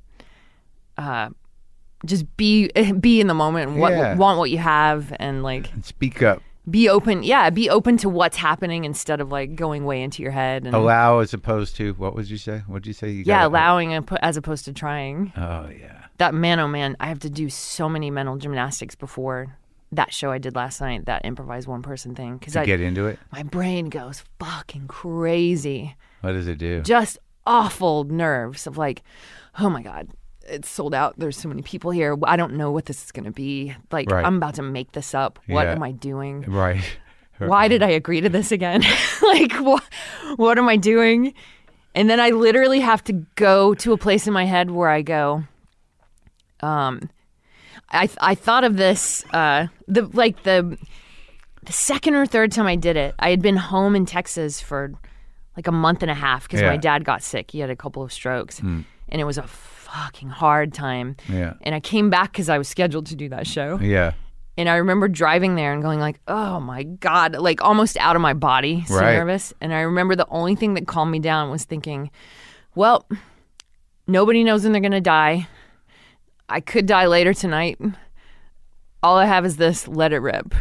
uh, 0.98 1.30
just 2.04 2.24
be 2.36 2.68
be 3.00 3.20
in 3.20 3.26
the 3.26 3.34
moment 3.34 3.70
and 3.72 3.80
what, 3.80 3.92
Yeah. 3.92 4.14
want 4.16 4.38
what 4.38 4.50
you 4.50 4.58
have 4.58 5.14
and 5.18 5.42
like 5.42 5.70
Speak 5.82 6.22
up. 6.22 6.42
be 6.68 6.88
open. 6.88 7.22
Yeah, 7.22 7.48
be 7.50 7.70
open 7.70 7.96
to 7.98 8.08
what's 8.08 8.36
happening 8.36 8.84
instead 8.84 9.20
of 9.20 9.32
like 9.32 9.54
going 9.56 9.84
way 9.86 10.02
into 10.02 10.22
your 10.22 10.32
head 10.32 10.64
and 10.66 10.74
Allow 10.74 11.20
as 11.20 11.32
opposed 11.34 11.76
to, 11.76 11.94
what 11.94 12.14
would 12.14 12.28
you 12.28 12.36
say? 12.38 12.62
What 12.66 12.82
did 12.82 12.88
you 12.88 12.92
say? 12.94 13.10
You 13.10 13.24
yeah, 13.26 13.46
allowing 13.46 13.90
oppo- 13.90 14.18
as 14.22 14.36
opposed 14.36 14.64
to 14.66 14.72
trying. 14.72 15.32
Oh, 15.36 15.68
yeah. 15.68 16.02
That 16.18 16.32
man, 16.34 16.60
oh 16.60 16.68
man, 16.68 16.96
I 17.00 17.06
have 17.06 17.18
to 17.20 17.30
do 17.30 17.48
so 17.50 17.88
many 17.88 18.10
mental 18.10 18.36
gymnastics 18.36 18.94
before 18.94 19.56
that 19.96 20.12
show 20.12 20.30
I 20.30 20.38
did 20.38 20.54
last 20.54 20.80
night, 20.80 21.06
that 21.06 21.24
improvised 21.24 21.66
one 21.68 21.82
person 21.82 22.14
thing, 22.14 22.36
because 22.38 22.52
To 22.54 22.64
get 22.64 22.80
into 22.80 23.06
it, 23.06 23.18
my 23.32 23.42
brain 23.42 23.88
goes 23.88 24.22
fucking 24.38 24.86
crazy. 24.88 25.96
what 26.20 26.32
does 26.32 26.46
it 26.46 26.58
do? 26.58 26.80
Just 26.82 27.18
awful 27.46 28.04
nerves 28.04 28.66
of 28.66 28.76
like, 28.78 29.02
oh 29.58 29.68
my 29.68 29.82
god, 29.82 30.08
it's 30.46 30.68
sold 30.68 30.94
out. 30.94 31.14
There's 31.18 31.36
so 31.36 31.48
many 31.48 31.62
people 31.62 31.90
here. 31.90 32.16
I 32.24 32.36
don't 32.36 32.54
know 32.54 32.70
what 32.70 32.86
this 32.86 33.02
is 33.04 33.12
gonna 33.12 33.30
be. 33.32 33.74
Like 33.90 34.10
Right. 34.10 34.24
I'm 34.24 34.36
about 34.36 34.54
to 34.56 34.62
make 34.62 34.92
this 34.92 35.14
up. 35.14 35.38
What 35.46 35.64
Yeah. 35.66 35.72
am 35.72 35.82
I 35.82 35.92
doing? 35.92 36.42
Right. 36.42 36.84
why 37.38 37.68
did 37.68 37.82
I 37.82 37.90
agree 37.90 38.20
to 38.20 38.28
this 38.28 38.52
again? 38.52 38.82
like, 39.22 39.52
what, 39.54 39.82
what 40.36 40.56
am 40.58 40.68
I 40.68 40.76
doing? 40.76 41.34
And 41.94 42.08
then 42.10 42.20
I 42.20 42.30
literally 42.30 42.80
have 42.80 43.02
to 43.04 43.12
go 43.36 43.74
to 43.74 43.92
a 43.92 43.96
place 43.98 44.26
in 44.26 44.32
my 44.32 44.44
head 44.44 44.70
where 44.70 44.88
I 44.88 45.02
go, 45.02 45.44
um, 46.60 47.08
I, 47.90 48.08
I 48.20 48.34
thought 48.34 48.64
of 48.64 48.76
this, 48.76 49.24
uh, 49.32 49.68
the, 49.86 50.02
like 50.12 50.42
the, 50.42 50.76
the 51.64 51.72
second 51.72 52.14
or 52.14 52.26
third 52.26 52.50
time 52.52 52.66
I 52.66 52.76
did 52.76 52.96
it, 52.96 53.14
I 53.18 53.30
had 53.30 53.40
been 53.42 53.56
home 53.56 53.94
in 53.94 54.04
Texas 54.06 54.60
for 54.60 54.92
like 55.56 55.66
a 55.68 55.72
month 55.72 56.02
and 56.02 56.10
a 56.10 56.14
half 56.14 56.42
because 56.44 56.60
Yeah. 56.60 56.68
my 56.70 56.76
dad 56.76 57.04
got 57.04 57.22
sick. 57.22 57.50
He 57.52 57.60
had 57.60 57.70
a 57.70 57.76
couple 57.76 58.02
of 58.02 58.12
strokes 58.12 58.58
and 58.60 58.84
it 59.10 59.24
was 59.24 59.38
a 59.38 59.44
fucking 59.44 60.28
hard 60.30 60.74
time. 60.74 61.16
Yeah. 61.28 61.54
And 61.62 61.74
I 61.74 61.80
came 61.80 62.10
back 62.10 62.32
because 62.32 62.48
I 62.48 62.58
was 62.58 62.66
scheduled 62.68 63.06
to 63.06 63.14
do 63.16 63.28
that 63.28 63.46
show. 63.46 63.78
Yeah. 63.80 64.12
And 64.56 64.68
I 64.68 64.76
remember 64.76 65.06
driving 65.08 65.54
there 65.56 65.72
and 65.72 65.82
going 65.82 65.98
like, 65.98 66.20
"Oh 66.28 66.60
my 66.60 66.84
god!" 66.84 67.34
Like 67.36 67.60
almost 67.62 67.96
out 67.96 68.14
of 68.14 68.22
my 68.22 68.34
body, 68.34 68.84
so 68.86 68.94
Right. 68.96 69.14
nervous. 69.14 69.52
And 69.60 69.74
I 69.74 69.80
remember 69.80 70.14
the 70.14 70.28
only 70.30 70.54
thing 70.54 70.74
that 70.74 70.86
calmed 70.86 71.10
me 71.10 71.18
down 71.18 71.50
was 71.50 71.64
thinking, 71.64 72.08
"Well, 72.76 73.04
nobody 74.06 74.44
knows 74.44 74.62
when 74.62 74.70
they're 74.72 74.80
gonna 74.80 75.00
die. 75.00 75.48
I 76.54 76.60
could 76.60 76.86
die 76.86 77.06
later 77.06 77.34
tonight. 77.34 77.78
All 79.02 79.16
I 79.18 79.26
have 79.26 79.44
is 79.44 79.56
this. 79.56 79.86
Let 79.88 80.12
it 80.12 80.18
rip." 80.20 80.54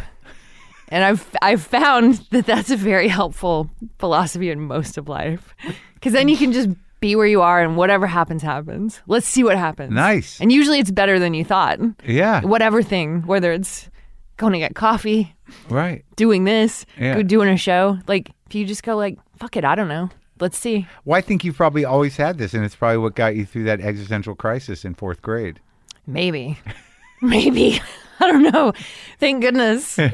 And 0.88 1.02
I've 1.02 1.26
I've 1.40 1.62
found 1.62 2.14
that 2.30 2.46
that's 2.46 2.70
a 2.70 2.76
very 2.76 3.08
helpful 3.08 3.70
philosophy 3.98 4.50
in 4.50 4.60
most 4.60 4.98
of 4.98 5.08
life, 5.08 5.54
because 5.94 6.12
then 6.12 6.28
you 6.28 6.36
can 6.36 6.52
just 6.52 6.68
be 7.00 7.16
where 7.16 7.26
you 7.26 7.42
are 7.42 7.62
and 7.62 7.76
whatever 7.76 8.06
happens 8.06 8.42
happens. 8.42 9.00
Let's 9.06 9.26
see 9.26 9.44
what 9.44 9.56
happens. 9.56 9.92
Nice. 9.92 10.40
And 10.40 10.50
usually 10.52 10.78
it's 10.78 10.90
better 10.90 11.18
than 11.18 11.32
you 11.34 11.44
thought 11.44 11.78
Yeah. 12.06 12.40
whatever 12.42 12.82
thing, 12.82 13.22
whether 13.26 13.52
it's 13.52 13.88
going 14.36 14.52
to 14.54 14.58
get 14.58 14.74
coffee, 14.74 15.34
Right. 15.68 16.04
doing 16.16 16.44
this, 16.44 16.86
Yeah. 16.98 17.20
doing 17.22 17.48
a 17.48 17.56
show. 17.56 17.98
Like 18.08 18.30
if 18.46 18.54
you 18.54 18.64
just 18.64 18.82
go 18.82 18.96
like, 18.96 19.18
fuck 19.38 19.56
it, 19.56 19.64
I 19.64 19.74
don't 19.74 19.88
know. 19.88 20.08
Let's 20.40 20.58
see. 20.58 20.86
Well, 21.04 21.16
I 21.16 21.20
think 21.20 21.44
you've 21.44 21.56
probably 21.56 21.84
always 21.84 22.16
had 22.16 22.38
this, 22.38 22.54
and 22.54 22.64
it's 22.64 22.74
probably 22.76 22.98
what 22.98 23.14
got 23.14 23.36
you 23.36 23.44
through 23.46 23.64
that 23.64 23.80
existential 23.80 24.34
crisis 24.34 24.84
in 24.84 24.94
fourth 24.94 25.22
grade. 25.22 25.60
Maybe. 26.06 26.58
Maybe. 27.22 27.80
I 28.20 28.26
don't 28.30 28.42
know. 28.52 28.72
Thank 29.18 29.42
goodness. 29.42 29.98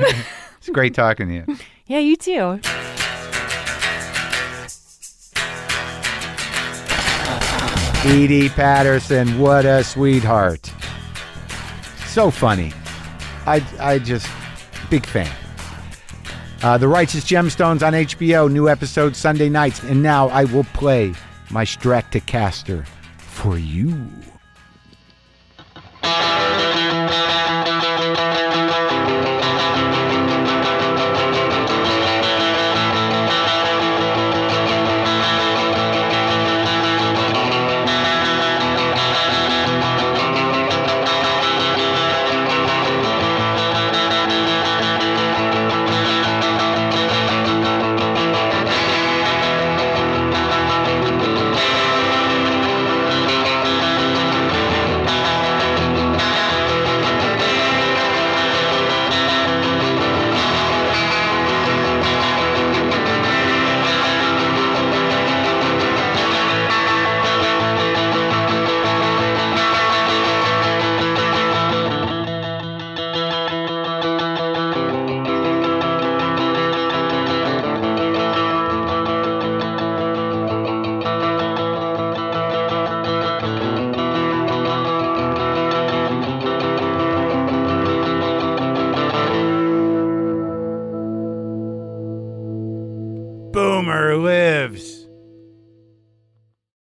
It's 0.61 0.69
great 0.69 0.93
talking 0.93 1.29
to 1.29 1.35
you. 1.37 1.57
yeah, 1.87 2.01
you 2.01 2.17
too. 2.17 2.61
Edi 8.07 8.51
Patterson, 8.51 9.39
what 9.39 9.65
a 9.65 9.83
sweetheart. 9.83 10.71
So 12.07 12.31
funny. 12.31 12.73
I, 13.47 13.65
I 13.79 13.99
just, 13.99 14.27
big 14.91 15.07
fan. 15.07 15.31
Uh, 16.63 16.77
the 16.77 16.89
Righteous 16.89 17.25
Gemstones 17.25 17.87
on 17.87 17.95
HBO, 17.95 18.51
new 18.51 18.69
episode 18.69 19.17
Sunday 19.17 19.49
nights. 19.49 19.83
And 19.83 20.03
now 20.03 20.29
I 20.29 20.45
will 20.45 20.65
play 20.65 21.15
my 21.51 21.65
Stratocaster 21.65 22.87
for 23.17 23.59
you. 23.59 24.09